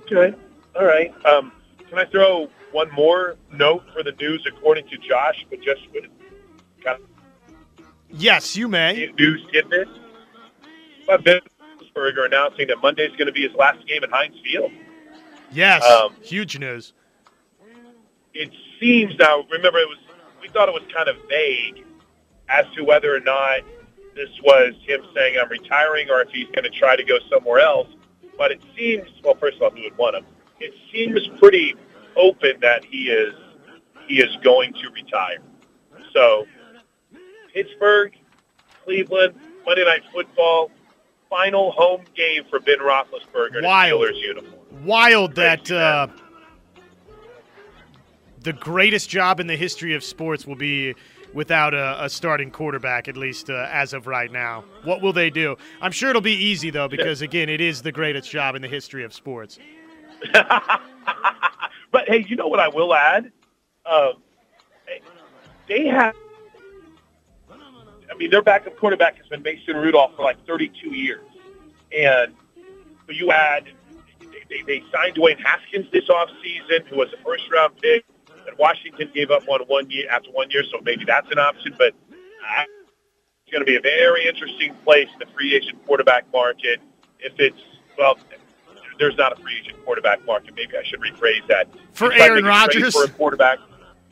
Okay. 0.00 0.34
All 0.74 0.84
right. 0.84 1.14
Um, 1.24 1.52
can 1.88 2.00
I 2.00 2.04
throw 2.06 2.48
one 2.72 2.90
more 2.92 3.36
note 3.52 3.84
for 3.92 4.02
the 4.02 4.10
news 4.18 4.44
according 4.48 4.88
to 4.88 4.96
Josh, 4.98 5.46
but 5.48 5.60
just 5.60 5.82
with 5.94 6.06
kind 6.84 6.98
Yes, 8.10 8.56
you 8.56 8.66
may. 8.66 9.04
of 9.04 9.16
news 9.16 9.46
tidbit? 9.52 9.86
But 11.06 11.22
Ben 11.22 11.38
Roethlisberger 11.60 12.26
announcing 12.26 12.66
that 12.66 12.82
Monday's 12.82 13.10
going 13.12 13.26
to 13.26 13.32
be 13.32 13.42
his 13.46 13.54
last 13.56 13.86
game 13.86 14.02
at 14.02 14.10
Heinz 14.10 14.34
Field. 14.42 14.72
Yes, 15.52 15.84
Um, 15.84 16.16
huge 16.20 16.58
news. 16.58 16.94
it 18.34 18.50
seems 18.80 19.16
now. 19.20 19.44
Remember, 19.52 19.78
it 19.78 19.88
was 19.88 19.98
we 20.40 20.48
thought 20.48 20.68
it 20.68 20.72
was 20.74 20.82
kind 20.92 21.08
of 21.08 21.14
vague 21.28 21.84
as 22.52 22.66
to 22.76 22.84
whether 22.84 23.14
or 23.14 23.20
not 23.20 23.60
this 24.14 24.28
was 24.44 24.74
him 24.86 25.00
saying 25.14 25.36
I'm 25.40 25.48
retiring 25.48 26.10
or 26.10 26.20
if 26.20 26.28
he's 26.28 26.46
going 26.48 26.64
to 26.64 26.70
try 26.70 26.96
to 26.96 27.04
go 27.04 27.18
somewhere 27.30 27.60
else. 27.60 27.88
But 28.36 28.52
it 28.52 28.62
seems 28.76 29.08
well. 29.24 29.34
First 29.34 29.56
of 29.56 29.62
all, 29.62 29.70
who 29.70 29.82
would 29.82 29.96
want 29.96 30.16
him? 30.16 30.26
It 30.60 30.74
seems 30.92 31.20
pretty 31.38 31.74
open 32.16 32.60
that 32.60 32.84
he 32.84 33.10
is 33.10 33.34
he 34.06 34.20
is 34.20 34.34
going 34.42 34.72
to 34.74 34.90
retire. 34.90 35.38
So 36.12 36.46
Pittsburgh, 37.52 38.14
Cleveland, 38.84 39.34
Monday 39.64 39.84
Night 39.84 40.02
Football, 40.12 40.70
final 41.30 41.72
home 41.72 42.04
game 42.14 42.44
for 42.50 42.60
Ben 42.60 42.78
Roethlisberger 42.78 43.62
in. 43.62 43.64
Steelers 43.92 44.20
uniform. 44.20 44.54
Wild 44.84 45.34
that 45.36 45.70
uh, 45.70 46.08
the 48.40 48.52
greatest 48.52 49.08
job 49.08 49.40
in 49.40 49.46
the 49.46 49.56
history 49.56 49.94
of 49.94 50.02
sports 50.02 50.46
will 50.46 50.56
be 50.56 50.94
without 51.34 51.74
a, 51.74 52.04
a 52.04 52.08
starting 52.08 52.50
quarterback, 52.50 53.08
at 53.08 53.16
least 53.16 53.50
uh, 53.50 53.68
as 53.70 53.92
of 53.92 54.06
right 54.06 54.30
now. 54.30 54.64
What 54.84 55.00
will 55.02 55.12
they 55.12 55.30
do? 55.30 55.56
I'm 55.80 55.92
sure 55.92 56.10
it'll 56.10 56.20
be 56.22 56.32
easy, 56.32 56.70
though, 56.70 56.88
because, 56.88 57.22
again, 57.22 57.48
it 57.48 57.60
is 57.60 57.82
the 57.82 57.92
greatest 57.92 58.30
job 58.30 58.54
in 58.54 58.62
the 58.62 58.68
history 58.68 59.04
of 59.04 59.12
sports. 59.12 59.58
But 61.92 62.08
hey, 62.08 62.24
you 62.26 62.36
know 62.36 62.48
what 62.48 62.58
I 62.58 62.68
will 62.68 62.94
add? 62.94 63.30
Um, 63.86 64.14
they 65.68 65.86
have. 65.86 66.16
I 67.50 68.14
mean, 68.16 68.30
their 68.30 68.42
backup 68.42 68.76
quarterback 68.78 69.16
has 69.18 69.26
been 69.28 69.42
Mason 69.42 69.76
Rudolph 69.76 70.16
for 70.16 70.22
like 70.22 70.44
32 70.46 70.94
years, 70.94 71.20
and 71.96 72.34
you 73.08 73.30
add. 73.30 73.68
They, 74.48 74.62
they 74.66 74.82
signed 74.92 75.16
Dwayne 75.16 75.42
Haskins 75.42 75.86
this 75.92 76.04
offseason, 76.08 76.86
who 76.88 76.96
was 76.96 77.08
a 77.12 77.22
first 77.24 77.44
round 77.50 77.74
pick, 77.80 78.04
and 78.46 78.58
Washington 78.58 79.10
gave 79.14 79.30
up 79.30 79.46
one 79.46 79.60
one 79.62 79.90
year 79.90 80.08
after 80.10 80.30
one 80.30 80.50
year, 80.50 80.64
so 80.70 80.78
maybe 80.82 81.04
that's 81.04 81.30
an 81.30 81.38
option. 81.38 81.74
But 81.76 81.94
uh, 82.10 82.64
it's 83.44 83.52
going 83.52 83.60
to 83.60 83.66
be 83.66 83.76
a 83.76 83.80
very 83.80 84.26
interesting 84.26 84.74
place 84.84 85.08
in 85.12 85.18
the 85.18 85.32
free 85.34 85.54
agent 85.54 85.84
quarterback 85.86 86.24
market. 86.32 86.80
If 87.18 87.34
it's 87.38 87.60
well, 87.98 88.18
there's 88.98 89.16
not 89.16 89.38
a 89.38 89.42
free 89.42 89.58
agent 89.58 89.84
quarterback 89.84 90.24
market. 90.26 90.54
Maybe 90.54 90.76
I 90.76 90.84
should 90.84 91.00
rephrase 91.00 91.46
that. 91.48 91.68
For 91.92 92.12
Aaron 92.12 92.44
Rodgers? 92.44 92.94
for 92.94 93.04
a 93.04 93.08
quarterback. 93.08 93.58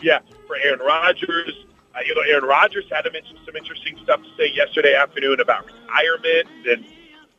Yeah, 0.01 0.21
for 0.47 0.57
Aaron 0.57 0.81
Rodgers. 0.81 1.67
Uh, 1.95 2.01
you 2.07 2.15
know, 2.15 2.23
Aaron 2.23 2.45
Rodgers 2.45 2.85
had 2.91 3.05
some 3.05 3.57
interesting 3.57 3.99
stuff 4.05 4.23
to 4.23 4.29
say 4.39 4.53
yesterday 4.55 4.95
afternoon 4.95 5.41
about 5.41 5.67
retirement 5.67 6.47
and 6.69 6.85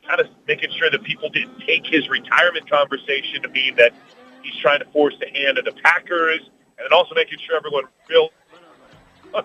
kind 0.06 0.20
of 0.20 0.26
making 0.46 0.70
sure 0.78 0.90
that 0.90 1.02
people 1.04 1.30
didn't 1.30 1.60
take 1.60 1.86
his 1.86 2.08
retirement 2.08 2.68
conversation 2.68 3.42
to 3.42 3.48
mean 3.48 3.76
that 3.76 3.94
he's 4.42 4.56
trying 4.60 4.80
to 4.80 4.84
force 4.86 5.14
the 5.20 5.28
hand 5.28 5.58
of 5.58 5.64
the 5.64 5.72
Packers, 5.72 6.40
and 6.84 6.92
also 6.92 7.14
making 7.14 7.38
sure 7.46 7.56
everyone 7.56 7.84
real 8.08 8.30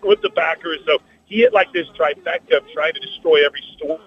with 0.04 0.22
the 0.22 0.30
backers. 0.30 0.80
So 0.86 1.00
he 1.26 1.38
hit 1.38 1.54
like 1.54 1.72
this 1.74 1.88
trifecta 1.98 2.58
of 2.58 2.64
trying 2.74 2.94
to 2.94 3.00
destroy 3.00 3.46
every 3.46 3.64
story 3.76 4.00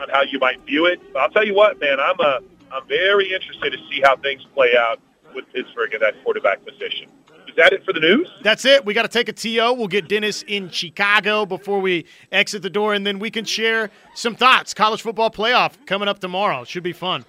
on 0.00 0.08
how 0.10 0.22
you 0.22 0.38
might 0.38 0.60
view 0.66 0.86
it. 0.86 1.00
But 1.12 1.22
I'll 1.22 1.30
tell 1.30 1.46
you 1.46 1.54
what, 1.54 1.80
man, 1.80 1.98
I'm 2.00 2.20
uh, 2.20 2.38
I'm 2.72 2.86
very 2.88 3.32
interested 3.32 3.70
to 3.70 3.78
see 3.90 4.00
how 4.02 4.16
things 4.16 4.44
play 4.54 4.76
out 4.76 5.00
with 5.34 5.44
Pittsburgh 5.52 5.94
at 5.94 6.00
that 6.00 6.14
quarterback 6.24 6.64
position. 6.64 7.08
Is 7.48 7.54
that 7.56 7.72
it 7.72 7.84
for 7.84 7.92
the 7.92 8.00
news? 8.00 8.28
That's 8.42 8.64
it. 8.64 8.84
We 8.84 8.92
got 8.92 9.02
to 9.02 9.08
take 9.08 9.28
a 9.28 9.32
TO. 9.32 9.72
We'll 9.72 9.86
get 9.86 10.08
Dennis 10.08 10.42
in 10.42 10.68
Chicago 10.68 11.46
before 11.46 11.80
we 11.80 12.06
exit 12.32 12.62
the 12.62 12.70
door, 12.70 12.92
and 12.92 13.06
then 13.06 13.18
we 13.18 13.30
can 13.30 13.44
share 13.44 13.90
some 14.14 14.34
thoughts. 14.34 14.74
College 14.74 15.00
football 15.00 15.30
playoff 15.30 15.86
coming 15.86 16.08
up 16.08 16.18
tomorrow. 16.18 16.64
Should 16.64 16.82
be 16.82 16.92
fun. 16.92 17.24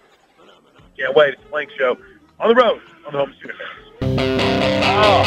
Can't 0.97 1.15
wait. 1.15 1.35
It's 1.35 1.43
a 1.43 1.47
Plank 1.47 1.69
Show 1.77 1.97
on 2.39 2.49
the 2.49 2.55
road 2.55 2.81
on 3.05 3.13
the 3.13 3.19
home 3.19 3.33
Oh, 4.59 5.23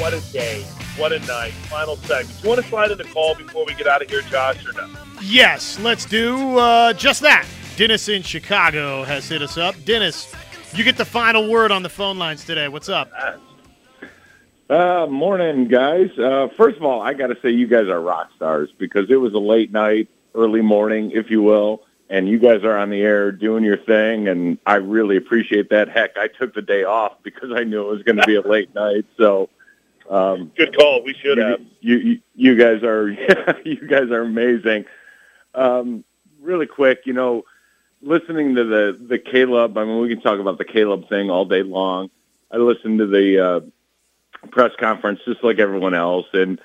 what 0.00 0.14
a 0.14 0.20
day! 0.32 0.62
What 0.96 1.12
a 1.12 1.18
night! 1.20 1.52
Final 1.52 1.96
segment. 1.96 2.36
Do 2.38 2.42
you 2.42 2.48
want 2.48 2.62
to 2.62 2.68
slide 2.68 2.90
in 2.90 2.98
the 2.98 3.04
call 3.04 3.34
before 3.34 3.64
we 3.64 3.74
get 3.74 3.86
out 3.86 4.02
of 4.02 4.10
here, 4.10 4.22
Josh, 4.22 4.64
or 4.66 4.72
no? 4.72 4.88
Yes, 5.22 5.78
let's 5.80 6.04
do 6.04 6.58
uh, 6.58 6.92
just 6.92 7.20
that. 7.22 7.46
Dennis 7.76 8.08
in 8.08 8.22
Chicago 8.22 9.04
has 9.04 9.28
hit 9.28 9.42
us 9.42 9.56
up. 9.56 9.74
Dennis, 9.84 10.34
you 10.74 10.82
get 10.84 10.96
the 10.96 11.04
final 11.04 11.48
word 11.48 11.70
on 11.70 11.82
the 11.82 11.88
phone 11.88 12.18
lines 12.18 12.44
today. 12.44 12.68
What's 12.68 12.88
up? 12.88 13.10
Uh, 14.68 15.06
morning, 15.06 15.68
guys. 15.68 16.10
Uh, 16.18 16.48
first 16.56 16.76
of 16.76 16.82
all, 16.82 17.00
I 17.00 17.14
got 17.14 17.28
to 17.28 17.36
say 17.40 17.50
you 17.50 17.66
guys 17.66 17.86
are 17.86 18.00
rock 18.00 18.30
stars 18.36 18.68
because 18.78 19.10
it 19.10 19.16
was 19.16 19.32
a 19.32 19.38
late 19.38 19.72
night, 19.72 20.08
early 20.34 20.60
morning, 20.60 21.10
if 21.12 21.30
you 21.30 21.42
will, 21.42 21.82
and 22.10 22.28
you 22.28 22.38
guys 22.38 22.64
are 22.64 22.76
on 22.76 22.90
the 22.90 23.00
air 23.00 23.30
doing 23.32 23.64
your 23.64 23.76
thing, 23.76 24.28
and 24.28 24.58
I 24.64 24.76
really 24.76 25.16
appreciate 25.16 25.70
that. 25.70 25.88
Heck, 25.88 26.16
I 26.16 26.28
took 26.28 26.54
the 26.54 26.62
day 26.62 26.84
off 26.84 27.14
because 27.22 27.50
I 27.54 27.64
knew 27.64 27.82
it 27.82 27.90
was 27.90 28.02
going 28.02 28.16
to 28.16 28.26
be 28.26 28.36
a 28.36 28.40
late 28.40 28.74
night. 28.74 29.04
So, 29.16 29.50
um, 30.08 30.50
Good 30.56 30.76
call. 30.76 31.02
We 31.04 31.14
should 31.14 31.38
have. 31.38 31.60
you, 31.80 31.96
you 31.96 32.20
you 32.34 32.56
guys 32.56 32.82
are 32.82 33.08
you 33.64 33.86
guys 33.86 34.10
are 34.10 34.22
amazing. 34.22 34.86
Um, 35.54 36.04
really 36.40 36.66
quick, 36.66 37.02
you 37.04 37.12
know, 37.12 37.44
listening 38.00 38.54
to 38.54 38.64
the 38.64 38.98
the 39.08 39.18
Caleb. 39.18 39.76
I 39.76 39.84
mean, 39.84 40.00
we 40.00 40.08
can 40.08 40.20
talk 40.20 40.40
about 40.40 40.56
the 40.58 40.64
Caleb 40.64 41.08
thing 41.08 41.30
all 41.30 41.44
day 41.44 41.62
long. 41.62 42.10
I 42.50 42.56
listened 42.56 43.00
to 43.00 43.06
the 43.06 43.38
uh, 43.44 43.60
press 44.50 44.72
conference 44.80 45.20
just 45.26 45.44
like 45.44 45.58
everyone 45.58 45.94
else, 45.94 46.26
and 46.32 46.58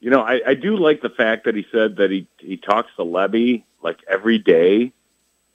you 0.00 0.10
know, 0.10 0.22
I, 0.22 0.40
I 0.46 0.54
do 0.54 0.76
like 0.76 1.02
the 1.02 1.10
fact 1.10 1.44
that 1.44 1.54
he 1.54 1.66
said 1.70 1.96
that 1.96 2.10
he 2.10 2.26
he 2.38 2.56
talks 2.56 2.90
to 2.96 3.02
Lebby 3.02 3.64
like 3.86 4.00
every 4.08 4.38
day. 4.38 4.92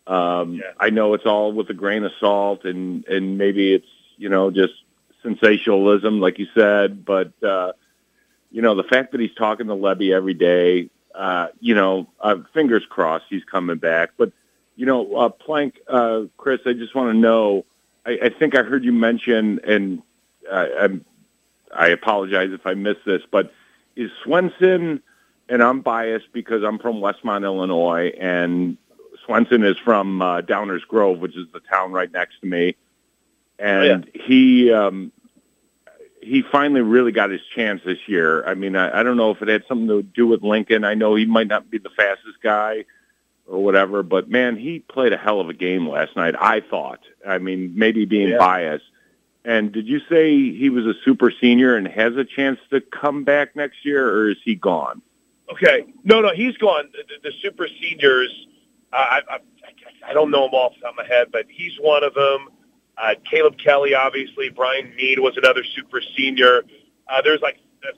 Um, 0.08 0.62
I 0.80 0.90
know 0.90 1.14
it's 1.14 1.26
all 1.26 1.52
with 1.52 1.70
a 1.70 1.74
grain 1.74 2.04
of 2.04 2.14
salt, 2.20 2.66
and 2.66 3.06
and 3.06 3.38
maybe 3.38 3.74
it's 3.74 3.88
you 4.18 4.30
know 4.30 4.50
just 4.50 4.74
sensationalism, 5.22 6.20
like 6.22 6.40
you 6.40 6.48
said. 6.56 7.06
But 7.06 7.32
uh, 7.44 7.74
you 8.50 8.62
know, 8.62 8.74
the 8.74 8.84
fact 8.84 9.12
that 9.12 9.22
he's 9.22 9.36
talking 9.36 9.68
to 9.68 9.74
Lebby 9.74 10.14
every 10.16 10.34
day, 10.34 10.90
uh, 11.14 11.48
you 11.60 11.76
know, 11.76 12.08
uh, 12.22 12.38
fingers 12.54 12.86
crossed 12.90 13.26
he's 13.30 13.44
coming 13.44 13.78
back. 13.78 14.12
But 14.18 14.32
you 14.78 14.86
know, 14.86 15.14
uh, 15.16 15.30
Plank, 15.30 15.80
uh, 15.88 16.24
Chris, 16.38 16.62
I 16.66 16.74
just 16.74 16.96
want 16.96 17.10
to 17.10 17.18
know. 17.18 17.66
I, 18.06 18.18
I 18.24 18.30
think 18.30 18.56
I 18.56 18.64
heard 18.64 18.84
you 18.84 18.94
mention, 18.94 19.60
and 19.68 20.02
uh, 20.50 20.68
I'm, 20.80 21.06
I 21.76 21.90
apologize 21.90 22.52
if 22.52 22.66
I 22.66 22.74
missed 22.76 23.06
this, 23.06 23.22
but 23.30 23.54
is 23.96 24.10
Swenson, 24.24 25.04
and 25.52 25.62
I'm 25.62 25.82
biased 25.82 26.32
because 26.32 26.64
I'm 26.64 26.80
from 26.80 26.96
Westmont, 27.02 27.44
Illinois, 27.44 28.14
and 28.18 28.78
Swenson 29.26 29.64
is 29.66 29.78
from 29.78 30.22
uh, 30.22 30.42
Downers 30.42 30.88
Grove, 30.88 31.20
which 31.20 31.36
is 31.36 31.46
the 31.54 31.60
town 31.60 31.92
right 31.92 32.12
next 32.12 32.40
to 32.40 32.48
me, 32.48 32.76
and 33.60 34.10
he 34.14 34.72
um, 34.72 35.12
he 36.22 36.42
finally 36.42 36.82
really 36.82 37.12
got 37.12 37.30
his 37.32 37.42
chance 37.54 37.82
this 37.86 38.00
year. 38.08 38.46
I 38.46 38.54
mean, 38.54 38.78
I, 38.78 39.02
I 39.02 39.04
don't 39.04 39.18
know 39.18 39.32
if 39.32 39.42
it 39.42 39.50
had 39.50 39.66
something 39.68 39.90
to 39.90 40.02
do 40.02 40.26
with 40.26 40.42
Lincoln. 40.42 40.86
I 40.86 40.94
know 40.94 41.16
he 41.16 41.26
might 41.26 41.48
not 41.48 41.70
be 41.70 41.80
the 41.80 41.90
fastest 41.90 42.42
guy 42.42 42.86
or 43.46 43.62
whatever, 43.62 44.04
but 44.04 44.30
man, 44.30 44.56
he 44.56 44.80
played 44.80 45.12
a 45.12 45.18
hell 45.18 45.42
of 45.42 45.50
a 45.50 45.54
game 45.54 45.88
last 45.88 46.16
night. 46.16 46.36
I 46.40 46.62
thought. 46.62 47.02
I 47.28 47.40
mean, 47.40 47.74
maybe 47.76 48.06
being 48.06 48.30
Yeah. 48.30 48.38
biased. 48.38 48.86
And 49.44 49.72
did 49.74 49.88
you 49.88 50.00
say 50.08 50.52
he 50.52 50.70
was 50.70 50.86
a 50.86 50.94
super 51.04 51.32
senior 51.42 51.76
and 51.76 51.88
has 51.88 52.16
a 52.16 52.24
chance 52.24 52.60
to 52.70 52.80
come 52.80 53.24
back 53.26 53.56
next 53.56 53.84
year, 53.84 54.08
or 54.08 54.30
is 54.30 54.38
he 54.46 54.56
gone? 54.56 55.02
Okay. 55.52 55.86
No, 56.04 56.22
no, 56.22 56.34
he's 56.34 56.56
gone. 56.58 56.90
The, 56.94 57.30
the 57.30 57.32
super 57.42 57.68
seniors, 57.82 58.48
uh, 58.94 58.96
I, 58.96 59.22
I, 59.30 59.40
I 60.10 60.14
don't 60.14 60.32
know 60.32 60.44
them 60.46 60.54
off 60.54 60.74
the 60.76 60.82
top 60.82 60.92
of 60.92 60.98
my 60.98 61.06
head, 61.06 61.28
but 61.32 61.46
he's 61.50 61.74
one 61.80 62.04
of 62.04 62.14
them. 62.14 62.48
Uh, 62.98 63.16
Caleb 63.30 63.58
Kelly, 63.58 63.94
obviously. 63.94 64.50
Brian 64.50 64.94
Mead 64.96 65.20
was 65.20 65.36
another 65.38 65.64
super 65.64 66.02
senior. 66.16 66.64
Uh, 67.10 67.22
there's 67.22 67.42
like 67.42 67.58
uh, 67.88 67.92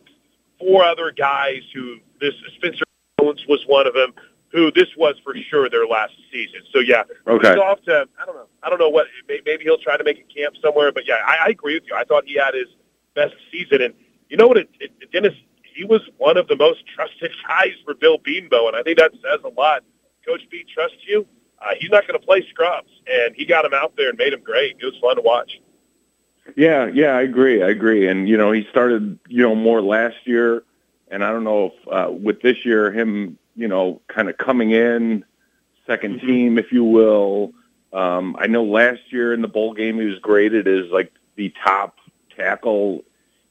four 0.60 0.84
other 0.84 1.12
guys 1.12 1.62
who 1.74 1.98
this 2.20 2.34
Spencer 2.56 2.84
Jones 3.20 3.46
was 3.48 3.64
one 3.68 3.88
of 3.88 3.94
them. 3.94 4.14
Who 4.52 4.72
this 4.72 4.90
was 4.96 5.16
for 5.24 5.34
sure 5.50 5.68
their 5.68 5.88
last 5.88 6.14
season. 6.32 6.62
So 6.72 6.78
yeah, 6.80 7.04
Okay. 7.28 7.50
he's 7.50 7.58
off 7.58 7.82
to 7.86 8.08
I 8.22 8.26
don't 8.26 8.36
know. 8.36 8.46
I 8.62 8.70
don't 8.70 8.78
know 8.78 8.90
what 8.90 9.08
maybe 9.28 9.64
he'll 9.64 9.80
try 9.80 9.98
to 9.98 10.04
make 10.04 10.20
a 10.20 10.34
camp 10.34 10.56
somewhere. 10.62 10.92
But 10.92 11.08
yeah, 11.08 11.16
I, 11.26 11.46
I 11.46 11.50
agree 11.50 11.74
with 11.74 11.86
you. 11.90 11.96
I 11.96 12.04
thought 12.04 12.26
he 12.28 12.36
had 12.36 12.54
his 12.54 12.68
best 13.16 13.34
season, 13.52 13.82
and 13.82 13.96
you 14.30 14.38
know 14.38 14.48
what? 14.48 14.58
It, 14.58 14.70
it, 14.80 15.12
Dennis, 15.12 15.34
he 15.74 15.84
was 15.86 16.02
one 16.18 16.38
of 16.38 16.48
the 16.48 16.56
most 16.56 16.84
trusted 16.88 17.32
guys 17.48 17.74
for 17.86 17.94
Bill 17.94 18.18
Bedenbaugh, 18.18 18.68
and 18.70 18.76
I 18.76 18.84
think 18.84 19.00
that 19.00 19.12
says 19.14 19.40
a 19.44 19.50
lot. 19.50 19.84
Coach 20.26 20.42
B 20.50 20.66
trusts 20.74 20.98
you. 21.06 21.28
Uh, 21.62 21.72
he's 21.80 21.90
not 21.90 22.08
going 22.08 22.20
to 22.20 22.26
play 22.26 22.46
scrubs, 22.50 22.90
and 23.08 23.36
he 23.36 23.46
got 23.46 23.66
him 23.66 23.74
out 23.74 23.94
there 23.96 24.10
and 24.10 24.18
made 24.18 24.34
him 24.34 24.42
great. 24.42 24.78
It 24.80 24.86
was 24.86 24.96
fun 25.02 25.16
to 25.16 25.22
watch. 25.22 25.62
Yeah, 26.56 26.90
yeah, 26.94 27.16
I 27.16 27.22
agree. 27.22 27.64
I 27.64 27.70
agree. 27.70 28.08
And 28.08 28.28
you 28.28 28.38
know, 28.38 28.52
he 28.52 28.68
started, 28.70 29.18
you 29.28 29.44
know, 29.44 29.56
more 29.56 29.82
last 29.82 30.18
year, 30.26 30.64
and 31.10 31.24
I 31.24 31.32
don't 31.32 31.44
know 31.44 31.68
if 31.68 31.88
uh, 31.88 32.12
with 32.12 32.42
this 32.42 32.66
year, 32.66 32.92
him, 32.92 33.38
you 33.56 33.68
know, 33.68 34.02
kind 34.08 34.30
of 34.30 34.38
coming 34.38 34.72
in, 34.72 35.24
2nd 35.88 36.22
team, 36.22 36.58
if 36.58 36.72
you 36.72 36.84
will. 36.84 37.54
Um, 37.94 38.36
I 38.40 38.48
know 38.48 38.64
last 38.64 39.02
year 39.12 39.34
in 39.34 39.42
the 39.42 39.48
bowl 39.48 39.74
game, 39.74 40.00
he 40.00 40.06
was 40.06 40.20
graded 40.20 40.68
as 40.68 40.90
like 40.92 41.14
the 41.36 41.54
top 41.64 41.98
tackle, 42.36 43.04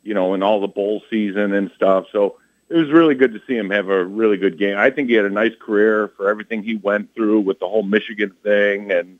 you 0.02 0.14
know, 0.14 0.34
in 0.34 0.42
all 0.42 0.60
the 0.60 0.68
bowl 0.68 1.02
season 1.10 1.52
and 1.52 1.70
stuff. 1.76 2.06
So 2.12 2.38
it 2.68 2.76
was 2.76 2.90
really 2.90 3.14
good 3.14 3.32
to 3.34 3.40
see 3.46 3.56
him 3.56 3.70
have 3.70 3.88
a 3.88 4.04
really 4.04 4.36
good 4.36 4.58
game. 4.58 4.78
I 4.78 4.90
think 4.90 5.08
he 5.08 5.14
had 5.14 5.26
a 5.26 5.30
nice 5.30 5.52
career 5.60 6.12
for 6.16 6.30
everything 6.30 6.62
he 6.62 6.76
went 6.76 7.14
through 7.14 7.40
with 7.40 7.58
the 7.58 7.68
whole 7.68 7.82
Michigan 7.82 8.32
thing, 8.42 8.90
and 8.90 9.18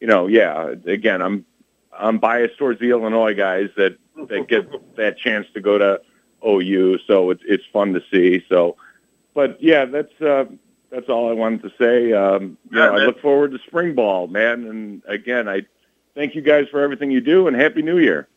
you 0.00 0.06
know, 0.06 0.26
yeah. 0.26 0.74
Again, 0.86 1.20
I'm 1.20 1.44
I'm 1.92 2.18
biased 2.18 2.58
towards 2.58 2.80
the 2.80 2.90
Illinois 2.90 3.34
guys 3.34 3.70
that 3.76 3.98
that 4.28 4.48
get 4.48 4.96
that 4.96 5.18
chance 5.18 5.46
to 5.54 5.60
go 5.60 5.78
to 5.78 6.00
OU, 6.46 6.98
so 7.06 7.30
it's 7.30 7.42
it's 7.46 7.64
fun 7.72 7.92
to 7.94 8.02
see. 8.10 8.44
So, 8.48 8.76
but 9.34 9.62
yeah, 9.62 9.84
that's 9.84 10.20
uh, 10.20 10.44
that's 10.90 11.08
all 11.08 11.28
I 11.28 11.32
wanted 11.32 11.62
to 11.62 11.72
say. 11.78 12.12
Um, 12.12 12.56
you 12.70 12.76
know, 12.76 12.94
I 12.94 12.98
look 12.98 13.20
forward 13.20 13.50
to 13.52 13.58
spring 13.66 13.94
ball, 13.94 14.28
man. 14.28 14.64
And 14.66 15.02
again, 15.08 15.48
I 15.48 15.62
thank 16.14 16.34
you 16.34 16.42
guys 16.42 16.68
for 16.70 16.80
everything 16.80 17.10
you 17.10 17.20
do, 17.20 17.48
and 17.48 17.56
happy 17.56 17.82
New 17.82 17.98
Year. 17.98 18.28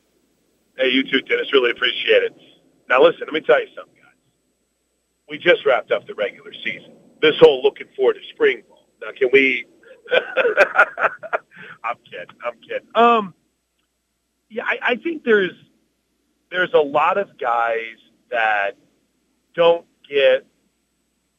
Hey, 0.78 0.90
you 0.90 1.04
too, 1.04 1.22
Dennis. 1.22 1.52
Really 1.54 1.72
appreciate 1.72 2.24
it. 2.24 2.36
Now, 2.90 3.02
listen, 3.02 3.22
let 3.22 3.34
me 3.34 3.42
tell 3.42 3.60
you 3.60 3.68
something, 3.76 3.96
guys. 3.96 4.14
We 5.30 5.38
just 5.38 5.66
wrapped 5.66 5.92
up 5.92 6.06
the 6.06 6.14
regular 6.16 6.54
season. 6.64 6.94
This 7.22 7.36
whole 7.40 7.64
looking 7.64 7.88
forward 7.96 8.16
to 8.16 8.20
spring 8.34 8.64
ball. 8.68 8.88
Now, 9.02 9.12
can 9.18 9.30
we? 9.32 9.66
I'm 11.84 11.98
kidding. 12.10 12.36
I'm 12.46 12.60
kidding. 12.62 12.88
Um, 12.94 13.34
yeah, 14.50 14.64
I, 14.66 14.80
I 14.82 14.96
think 14.98 15.24
there's 15.24 15.54
there's 16.52 16.74
a 16.74 16.80
lot 16.80 17.18
of 17.18 17.38
guys 17.40 17.98
that 18.30 18.78
don't 19.54 19.86
get 20.08 20.46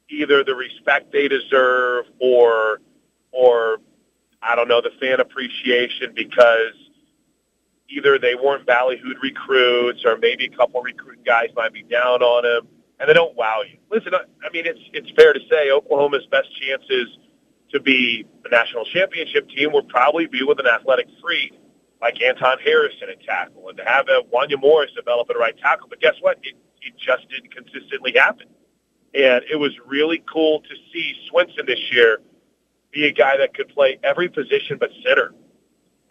either 0.09 0.43
the 0.43 0.55
respect 0.55 1.11
they 1.11 1.27
deserve 1.27 2.05
or 2.19 2.81
or 3.31 3.77
I 4.41 4.55
don't 4.55 4.67
know 4.67 4.81
the 4.81 4.91
fan 4.99 5.19
appreciation 5.19 6.13
because 6.13 6.73
either 7.89 8.19
they 8.19 8.35
weren't 8.35 8.65
ballyhooed 8.65 9.21
recruits 9.21 10.03
or 10.05 10.17
maybe 10.17 10.45
a 10.45 10.57
couple 10.57 10.81
recruit 10.81 11.23
guys 11.25 11.49
might 11.55 11.73
be 11.73 11.83
down 11.83 12.21
on 12.21 12.43
them 12.43 12.67
and 12.99 13.09
they 13.09 13.13
don't 13.13 13.35
wow 13.35 13.61
you. 13.61 13.77
Listen, 13.91 14.13
I, 14.15 14.49
mean 14.51 14.65
it's 14.65 14.79
it's 14.93 15.09
fair 15.11 15.33
to 15.33 15.39
say 15.49 15.71
Oklahoma's 15.71 16.25
best 16.27 16.49
chances 16.59 17.17
to 17.71 17.79
be 17.79 18.25
a 18.45 18.49
national 18.49 18.85
championship 18.85 19.49
team 19.49 19.73
would 19.73 19.87
probably 19.87 20.25
be 20.27 20.43
with 20.43 20.59
an 20.59 20.67
athletic 20.67 21.07
freak 21.21 21.53
like 22.01 22.21
Anton 22.21 22.57
Harrison 22.63 23.09
at 23.09 23.21
tackle 23.23 23.69
and 23.69 23.77
to 23.77 23.83
have 23.83 24.07
a 24.07 24.21
Wanya 24.33 24.59
Morris 24.59 24.91
develop 24.95 25.29
at 25.29 25.37
right 25.37 25.57
tackle. 25.57 25.87
But 25.89 25.99
guess 25.99 26.15
what? 26.21 26.37
It, 26.43 26.55
it 26.81 26.93
just 26.97 27.27
didn't 27.29 27.53
consistently 27.53 28.13
happen. 28.15 28.47
And 29.13 29.43
it 29.51 29.55
was 29.55 29.71
really 29.85 30.23
cool 30.31 30.61
to 30.61 30.75
see 30.93 31.13
Swenson 31.29 31.65
this 31.65 31.79
year 31.91 32.19
be 32.91 33.05
a 33.05 33.11
guy 33.11 33.37
that 33.37 33.53
could 33.53 33.69
play 33.69 33.99
every 34.03 34.29
position 34.29 34.77
but 34.79 34.89
center. 35.05 35.33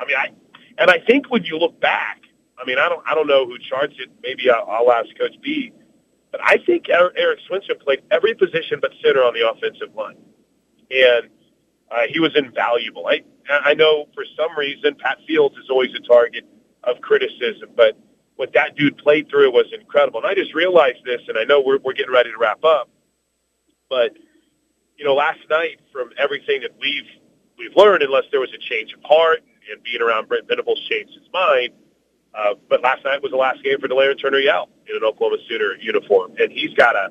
I 0.00 0.04
mean, 0.04 0.16
I 0.16 0.30
and 0.78 0.90
I 0.90 0.98
think 1.06 1.30
when 1.30 1.44
you 1.44 1.58
look 1.58 1.80
back, 1.80 2.22
I 2.58 2.64
mean, 2.64 2.78
I 2.78 2.88
don't 2.88 3.02
I 3.06 3.14
don't 3.14 3.26
know 3.26 3.46
who 3.46 3.58
charts 3.58 3.94
it. 3.98 4.10
Maybe 4.22 4.50
I'll, 4.50 4.66
I'll 4.68 4.92
ask 4.92 5.08
Coach 5.18 5.36
B. 5.42 5.72
But 6.32 6.40
I 6.42 6.58
think 6.64 6.88
Eric 6.88 7.14
Erik 7.16 7.40
Swenson 7.46 7.76
played 7.82 8.02
every 8.10 8.34
position 8.34 8.78
but 8.80 8.92
center 9.02 9.22
on 9.22 9.34
the 9.34 9.48
offensive 9.48 9.94
line, 9.94 10.16
and 10.90 11.28
uh, 11.90 12.02
he 12.08 12.20
was 12.20 12.32
invaluable. 12.34 13.06
I 13.06 13.22
I 13.48 13.74
know 13.74 14.06
for 14.14 14.24
some 14.36 14.56
reason 14.56 14.96
Pat 14.96 15.18
Fields 15.26 15.56
is 15.56 15.70
always 15.70 15.94
a 15.94 16.00
target 16.00 16.44
of 16.84 17.00
criticism, 17.00 17.70
but 17.76 17.96
what 18.36 18.52
that 18.52 18.76
dude 18.76 18.98
played 18.98 19.28
through 19.28 19.50
was 19.50 19.66
incredible. 19.72 20.20
And 20.20 20.28
I 20.28 20.34
just 20.34 20.54
realized 20.54 20.98
this, 21.04 21.20
and 21.28 21.38
I 21.38 21.44
know 21.44 21.60
we're 21.60 21.78
we're 21.78 21.94
getting 21.94 22.12
ready 22.12 22.30
to 22.30 22.38
wrap 22.38 22.64
up, 22.64 22.90
but 23.88 24.12
you 24.96 25.04
know, 25.04 25.14
last 25.14 25.40
night 25.50 25.80
from 25.92 26.10
everything 26.18 26.62
that 26.62 26.72
we've 26.80 27.08
we've 27.58 27.74
learned, 27.76 28.02
unless 28.02 28.24
there 28.30 28.40
was 28.40 28.52
a 28.52 28.58
change 28.58 28.92
of 28.92 29.00
heart 29.04 29.42
and 29.70 29.82
being 29.82 30.00
around 30.00 30.28
Brent 30.28 30.48
Venables 30.48 30.80
changed 30.88 31.12
his 31.14 31.28
mind. 31.32 31.70
Uh, 32.34 32.54
but 32.68 32.82
last 32.82 33.04
night 33.04 33.22
was 33.22 33.30
the 33.30 33.36
last 33.36 33.62
game 33.64 33.80
for 33.80 33.88
Delarrin 33.88 34.20
Turner-Yell 34.20 34.68
in 34.88 34.96
an 34.96 35.04
Oklahoma 35.04 35.38
Sooner 35.48 35.76
uniform, 35.80 36.34
and 36.38 36.52
he's 36.52 36.74
got 36.74 36.94
a, 36.94 37.08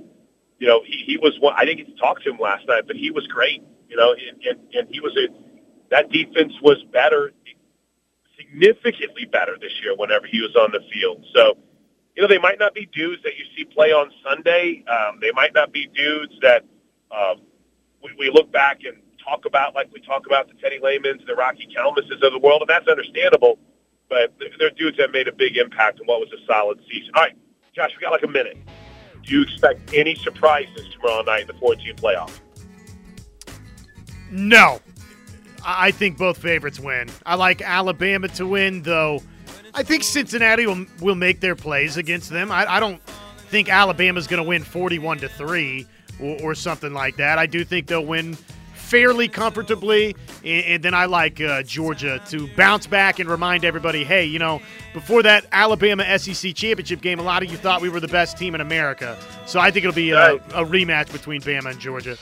you 0.59 0.67
know, 0.67 0.81
he, 0.85 1.03
he 1.05 1.17
was 1.17 1.37
one. 1.39 1.55
I 1.57 1.65
didn't 1.65 1.77
get 1.77 1.87
to 1.87 1.99
talk 1.99 2.21
to 2.21 2.29
him 2.29 2.37
last 2.39 2.67
night, 2.67 2.83
but 2.85 2.95
he 2.95 3.11
was 3.11 3.25
great. 3.27 3.63
You 3.89 3.97
know, 3.97 4.13
and, 4.13 4.41
and, 4.43 4.59
and 4.73 4.87
he 4.89 4.99
was 4.99 5.15
a 5.17 5.27
that 5.91 6.11
defense 6.11 6.53
was 6.61 6.83
better, 6.91 7.31
significantly 8.37 9.25
better 9.25 9.57
this 9.59 9.71
year 9.83 9.95
whenever 9.95 10.25
he 10.27 10.41
was 10.41 10.55
on 10.55 10.71
the 10.71 10.81
field. 10.91 11.25
So, 11.33 11.57
you 12.15 12.21
know, 12.21 12.27
they 12.27 12.39
might 12.39 12.59
not 12.59 12.73
be 12.73 12.87
dudes 12.87 13.21
that 13.23 13.37
you 13.37 13.45
see 13.55 13.65
play 13.65 13.91
on 13.91 14.11
Sunday. 14.27 14.83
Um, 14.87 15.19
they 15.21 15.31
might 15.31 15.53
not 15.53 15.71
be 15.71 15.87
dudes 15.87 16.33
that 16.41 16.63
um, 17.11 17.41
we, 18.03 18.11
we 18.17 18.29
look 18.31 18.51
back 18.51 18.79
and 18.83 18.97
talk 19.25 19.45
about 19.45 19.75
like 19.75 19.91
we 19.91 19.99
talk 20.01 20.25
about 20.25 20.47
the 20.47 20.53
Teddy 20.55 20.79
Lehman's, 20.81 21.25
the 21.25 21.35
Rocky 21.35 21.67
Calmuses 21.75 22.21
of 22.21 22.31
the 22.31 22.39
world, 22.39 22.61
and 22.61 22.69
that's 22.69 22.87
understandable. 22.87 23.57
But 24.07 24.33
they're- 24.39 24.69
dudes 24.77 24.97
that 24.97 25.11
made 25.11 25.27
a 25.27 25.31
big 25.31 25.57
impact 25.57 25.99
in 25.99 26.05
what 26.05 26.19
was 26.19 26.29
a 26.31 26.45
solid 26.45 26.79
season. 26.89 27.11
All 27.15 27.23
right, 27.23 27.35
Josh, 27.75 27.91
we 27.95 28.01
got 28.01 28.11
like 28.11 28.23
a 28.23 28.27
minute. 28.27 28.57
Do 29.23 29.33
you 29.33 29.41
expect 29.41 29.93
any 29.93 30.15
surprises 30.15 30.87
tomorrow 30.93 31.23
night 31.23 31.41
in 31.41 31.47
the 31.47 31.53
14 31.53 31.95
playoff? 31.95 32.31
No. 34.31 34.79
I 35.63 35.87
I 35.87 35.91
think 35.91 36.17
both 36.17 36.37
favorites 36.37 36.79
win. 36.79 37.09
I 37.25 37.35
like 37.35 37.61
Alabama 37.61 38.27
to 38.29 38.45
win, 38.45 38.83
though. 38.83 39.21
I 39.73 39.81
think 39.81 40.03
Cincinnati 40.03 40.67
will, 40.67 40.85
will 41.01 41.15
make 41.15 41.39
their 41.39 41.55
plays 41.55 41.97
against 41.97 42.29
them. 42.29 42.51
I, 42.51 42.65
I 42.75 42.79
don't 42.79 43.01
think 43.49 43.69
Alabama's 43.69 44.27
going 44.27 44.41
to 44.41 44.47
win 44.47 44.63
41 44.63 45.19
to 45.19 45.29
3 45.29 45.87
or, 46.21 46.41
or 46.41 46.55
something 46.55 46.93
like 46.93 47.15
that. 47.17 47.39
I 47.39 47.45
do 47.45 47.65
think 47.65 47.87
they'll 47.87 48.05
win 48.05 48.37
fairly 48.85 49.27
comfortably. 49.27 50.15
And, 50.43 50.65
and 50.65 50.83
then 50.83 50.93
I 50.93 51.05
like 51.05 51.41
uh, 51.41 51.63
Georgia 51.63 52.21
to 52.29 52.47
bounce 52.55 52.87
back 52.87 53.19
and 53.19 53.29
remind 53.29 53.65
everybody 53.65 54.03
hey, 54.03 54.25
you 54.25 54.39
know, 54.39 54.61
before 54.93 55.23
that 55.23 55.45
Alabama 55.51 56.17
SEC 56.17 56.53
championship 56.55 57.01
game, 57.01 57.19
a 57.19 57.23
lot 57.23 57.43
of 57.43 57.51
you 57.51 57.57
thought 57.57 57.81
we 57.81 57.89
were 57.89 57.99
the 57.99 58.07
best 58.07 58.37
team 58.37 58.55
in 58.55 58.61
America. 58.61 59.17
So 59.45 59.59
I 59.59 59.71
think 59.71 59.85
it'll 59.85 59.95
be 59.95 60.11
a, 60.11 60.35
a 60.35 60.65
rematch 60.65 61.11
between 61.11 61.41
Bama 61.41 61.71
and 61.71 61.79
Georgia. 61.79 62.17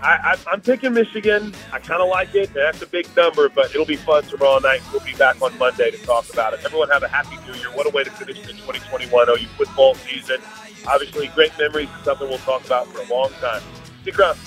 I, 0.00 0.34
I, 0.46 0.52
I'm 0.52 0.60
picking 0.60 0.94
Michigan. 0.94 1.52
I 1.72 1.80
kind 1.80 2.00
of 2.00 2.08
like 2.08 2.34
it. 2.34 2.54
That's 2.54 2.80
a 2.82 2.86
big 2.86 3.08
number, 3.16 3.48
but 3.48 3.70
it'll 3.70 3.84
be 3.84 3.96
fun 3.96 4.22
tomorrow 4.24 4.60
night. 4.60 4.80
We'll 4.92 5.04
be 5.04 5.14
back 5.14 5.42
on 5.42 5.56
Monday 5.58 5.90
to 5.90 5.98
talk 5.98 6.32
about 6.32 6.54
it. 6.54 6.60
Everyone 6.64 6.88
have 6.90 7.02
a 7.02 7.08
happy 7.08 7.36
New 7.46 7.58
Year. 7.58 7.70
What 7.74 7.86
a 7.86 7.90
way 7.90 8.04
to 8.04 8.10
finish 8.10 8.40
the 8.42 8.52
2021 8.52 9.28
OU 9.28 9.36
football 9.56 9.94
season. 9.96 10.38
Obviously, 10.86 11.26
great 11.28 11.52
memories. 11.58 11.88
And 11.92 12.04
something 12.04 12.28
we'll 12.28 12.38
talk 12.38 12.64
about 12.64 12.86
for 12.86 13.00
a 13.00 13.06
long 13.12 13.30
time. 13.40 13.60
Stick 14.02 14.18
around. 14.18 14.38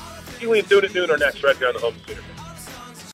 Keely 0.42 0.58
and 0.58 0.68
Doon 0.70 0.86
at 0.86 0.96
noon 0.96 1.12
are 1.12 1.18
next 1.20 1.44
right 1.44 1.56
here 1.56 1.68
on 1.68 1.76
the 1.76 1.80
Home 1.82 1.94
Center. 2.08 2.41